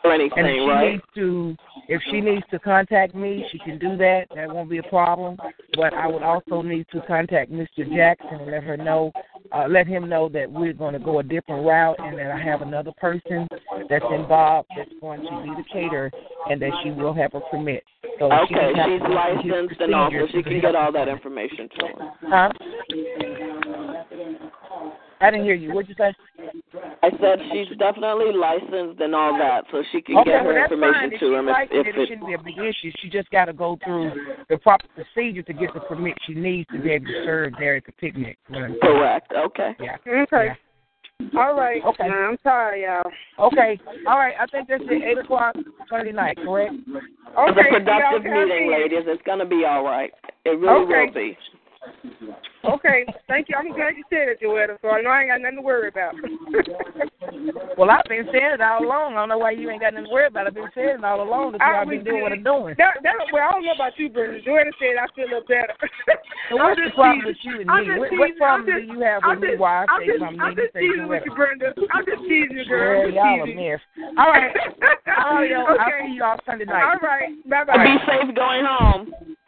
Or 0.05 0.13
And 0.13 0.23
if 0.23 0.33
she 0.35 0.61
right? 0.69 0.93
needs 0.93 1.03
to, 1.15 1.57
if 1.89 2.03
she 2.11 2.21
needs 2.21 2.45
to 2.51 2.59
contact 2.59 3.15
me, 3.15 3.45
she 3.51 3.59
can 3.59 3.79
do 3.79 3.97
that. 3.97 4.27
That 4.35 4.51
won't 4.51 4.69
be 4.69 4.77
a 4.77 4.83
problem. 4.85 5.39
But 5.77 5.95
I 5.95 6.07
would 6.07 6.23
also 6.23 6.61
need 6.61 6.87
to 6.93 7.01
contact 7.07 7.51
Mr. 7.51 7.91
Jackson 7.95 8.41
and 8.41 8.51
let 8.51 8.63
her 8.65 8.77
know, 8.77 9.13
uh, 9.53 9.67
let 9.67 9.87
him 9.87 10.09
know 10.09 10.29
that 10.29 10.51
we're 10.51 10.75
going 10.75 10.93
to 10.93 10.99
go 10.99 11.21
a 11.21 11.23
different 11.23 11.67
route 11.67 11.97
and 12.01 12.19
that 12.19 12.31
I 12.31 12.39
have 12.39 12.61
another 12.61 12.93
person 13.01 13.49
that's 13.89 14.05
involved 14.13 14.69
that's 14.77 14.91
going 15.01 15.23
to 15.23 15.43
be 15.43 15.49
the 15.57 15.65
caterer 15.73 16.11
and 16.51 16.61
that 16.61 16.73
she 16.83 16.91
will 16.91 17.15
have 17.15 17.33
a 17.33 17.41
permit. 17.51 17.83
So 18.19 18.31
Okay, 18.31 18.73
has 18.77 18.87
she's 18.87 19.01
to 19.01 19.09
go 19.09 19.09
through 19.09 19.09
his 19.09 19.15
licensed 19.15 19.81
and 19.81 19.95
all, 19.95 20.11
so 20.11 20.27
she 20.33 20.43
can 20.43 20.61
get 20.61 20.75
all 20.77 20.93
that 20.93 21.09
information 21.09 21.69
to 21.81 21.87
her. 21.87 22.13
Huh? 22.29 22.53
I 25.25 25.31
didn't 25.31 25.47
hear 25.47 25.55
you. 25.55 25.73
What'd 25.73 25.89
you 25.89 25.95
say? 25.97 26.13
I 27.03 27.11
said 27.19 27.39
she's 27.51 27.69
definitely 27.79 28.33
licensed 28.37 29.01
and 29.01 29.15
all 29.15 29.39
that, 29.39 29.65
so 29.73 29.83
she 29.91 30.03
can 30.03 30.19
Okay, 30.19 30.33
get 30.33 30.45
well 30.45 30.53
her 30.53 30.61
that's 30.61 30.73
information 30.73 31.01
fine. 31.01 31.11
To 31.11 31.19
she 31.19 31.33
him 31.33 31.47
likes 31.47 31.71
if, 31.73 31.87
it, 31.87 31.89
if 31.89 31.97
it 31.97 32.01
it. 32.01 32.09
shouldn't 32.09 32.27
be 32.27 32.35
a 32.35 32.39
big 32.39 32.59
issue. 32.59 32.93
She 33.01 33.09
just 33.09 33.31
got 33.31 33.47
to 33.47 33.55
go 33.55 33.79
through 33.83 34.13
the 34.51 34.59
proper 34.59 34.87
procedure 34.95 35.43
to 35.43 35.53
get 35.55 35.73
the 35.73 35.81
permit 35.81 36.15
she 36.27 36.35
needs 36.35 36.69
to 36.73 36.79
be 36.81 36.91
able 36.91 37.07
to 37.07 37.25
serve 37.25 37.55
there 37.59 37.77
at 37.77 37.87
the 37.87 37.93
picnic. 37.93 38.37
Correct. 38.83 39.33
Okay. 39.33 39.73
Yeah. 39.81 39.97
Okay. 40.07 40.53
Yeah. 40.53 41.41
All 41.41 41.55
right. 41.57 41.81
Okay. 41.83 42.09
Nah, 42.09 42.29
I'm 42.29 42.39
sorry, 42.43 42.83
y'all. 42.85 43.11
Okay. 43.49 43.81
All 44.07 44.19
right. 44.19 44.35
I 44.39 44.47
think 44.47 44.69
that's 44.69 44.83
it. 44.85 45.03
Eight 45.03 45.17
o'clock 45.19 45.57
Sunday 45.89 46.13
night. 46.13 46.37
Correct. 46.37 46.75
Okay. 46.75 46.81
It's 46.93 47.59
Okay. 47.59 47.69
a 47.69 47.81
productive 47.81 48.25
meeting, 48.25 48.71
ladies. 48.71 49.05
It's 49.07 49.23
gonna 49.25 49.47
be 49.47 49.65
all 49.65 49.85
right. 49.85 50.13
It 50.45 50.59
really 50.61 50.85
Okay. 50.85 51.07
will 51.07 51.15
be. 51.15 51.39
Okay. 52.65 53.05
Thank 53.29 53.49
you. 53.49 53.57
I'm 53.57 53.73
glad 53.75 53.97
you 53.97 54.05
said 54.09 54.29
it, 54.29 54.41
Joetta, 54.41 54.79
so 54.81 54.89
I 54.89 55.03
know 55.03 55.11
I 55.11 55.21
ain't 55.21 55.31
got 55.31 55.41
nothing 55.41 55.59
to 55.59 55.63
worry 55.63 55.89
about. 55.89 56.15
Well, 57.77 57.91
I've 57.91 58.07
been 58.07 58.25
saying 58.31 58.55
it 58.55 58.61
all 58.61 58.85
along. 58.85 59.15
I 59.19 59.27
don't 59.27 59.29
know 59.29 59.39
why 59.39 59.51
you 59.51 59.69
ain't 59.69 59.81
got 59.83 59.95
nothing 59.95 60.07
to 60.07 60.13
worry 60.13 60.29
about. 60.29 60.47
I've 60.47 60.55
been 60.55 60.71
saying 60.75 61.03
it 61.03 61.05
all 61.05 61.21
along 61.21 61.53
that 61.53 61.63
I 61.63 61.83
y'all 61.83 61.89
been 61.91 62.05
doing 62.05 62.23
what 62.23 62.31
I'm 62.31 62.47
doing. 62.47 62.75
That, 62.79 63.03
that, 63.03 63.19
well, 63.33 63.43
I 63.43 63.53
don't 63.53 63.67
know 63.67 63.75
about 63.75 63.99
you, 63.99 64.09
Brenda. 64.09 64.39
Joetta 64.47 64.71
said 64.79 64.95
I 64.95 65.11
feel 65.17 65.27
a 65.27 65.43
little 65.43 65.49
better. 65.49 65.75
So 66.51 66.61
what's 66.61 66.77
the 66.77 66.93
problem 66.93 67.25
teasing. 67.25 67.33
with 67.33 67.41
you 67.43 67.61
and 67.65 67.71
I'm 67.73 67.89
me? 67.89 67.99
What, 67.99 68.13
what 68.21 68.37
problem 68.37 68.69
just- 68.69 68.85
do 68.85 68.93
you 68.93 69.01
have 69.01 69.25
I'm 69.25 69.41
with 69.41 69.49
me? 69.49 69.57
Why 69.57 69.89
I 69.89 69.97
say 69.97 70.07
just, 70.13 70.21
something 70.21 70.41
I'm 70.45 70.53
you 70.53 70.61
just 70.61 70.73
say 70.77 70.81
teasing 70.85 71.09
with 71.09 71.25
you, 71.25 71.35
Brenda. 71.35 71.69
I'm 71.89 72.05
just 72.05 72.23
teasing 72.29 72.57
you, 72.61 72.65
girl. 72.69 73.09
Yeah, 73.09 73.25
I'm 73.25 73.41
y'all 73.41 73.49
a 73.49 73.57
mess. 73.57 73.81
All 74.21 74.29
right. 74.29 74.53
All 75.25 75.41
right, 75.41 75.51
yo. 75.51 75.65
I'll 75.65 75.89
see 75.89 76.21
y'all 76.21 76.39
Sunday 76.45 76.69
night. 76.69 76.85
All 76.85 77.01
right. 77.01 77.33
Bye 77.49 77.65
bye. 77.65 77.81
Be 77.81 77.97
safe 78.05 78.29
going 78.37 78.61
home. 78.69 79.35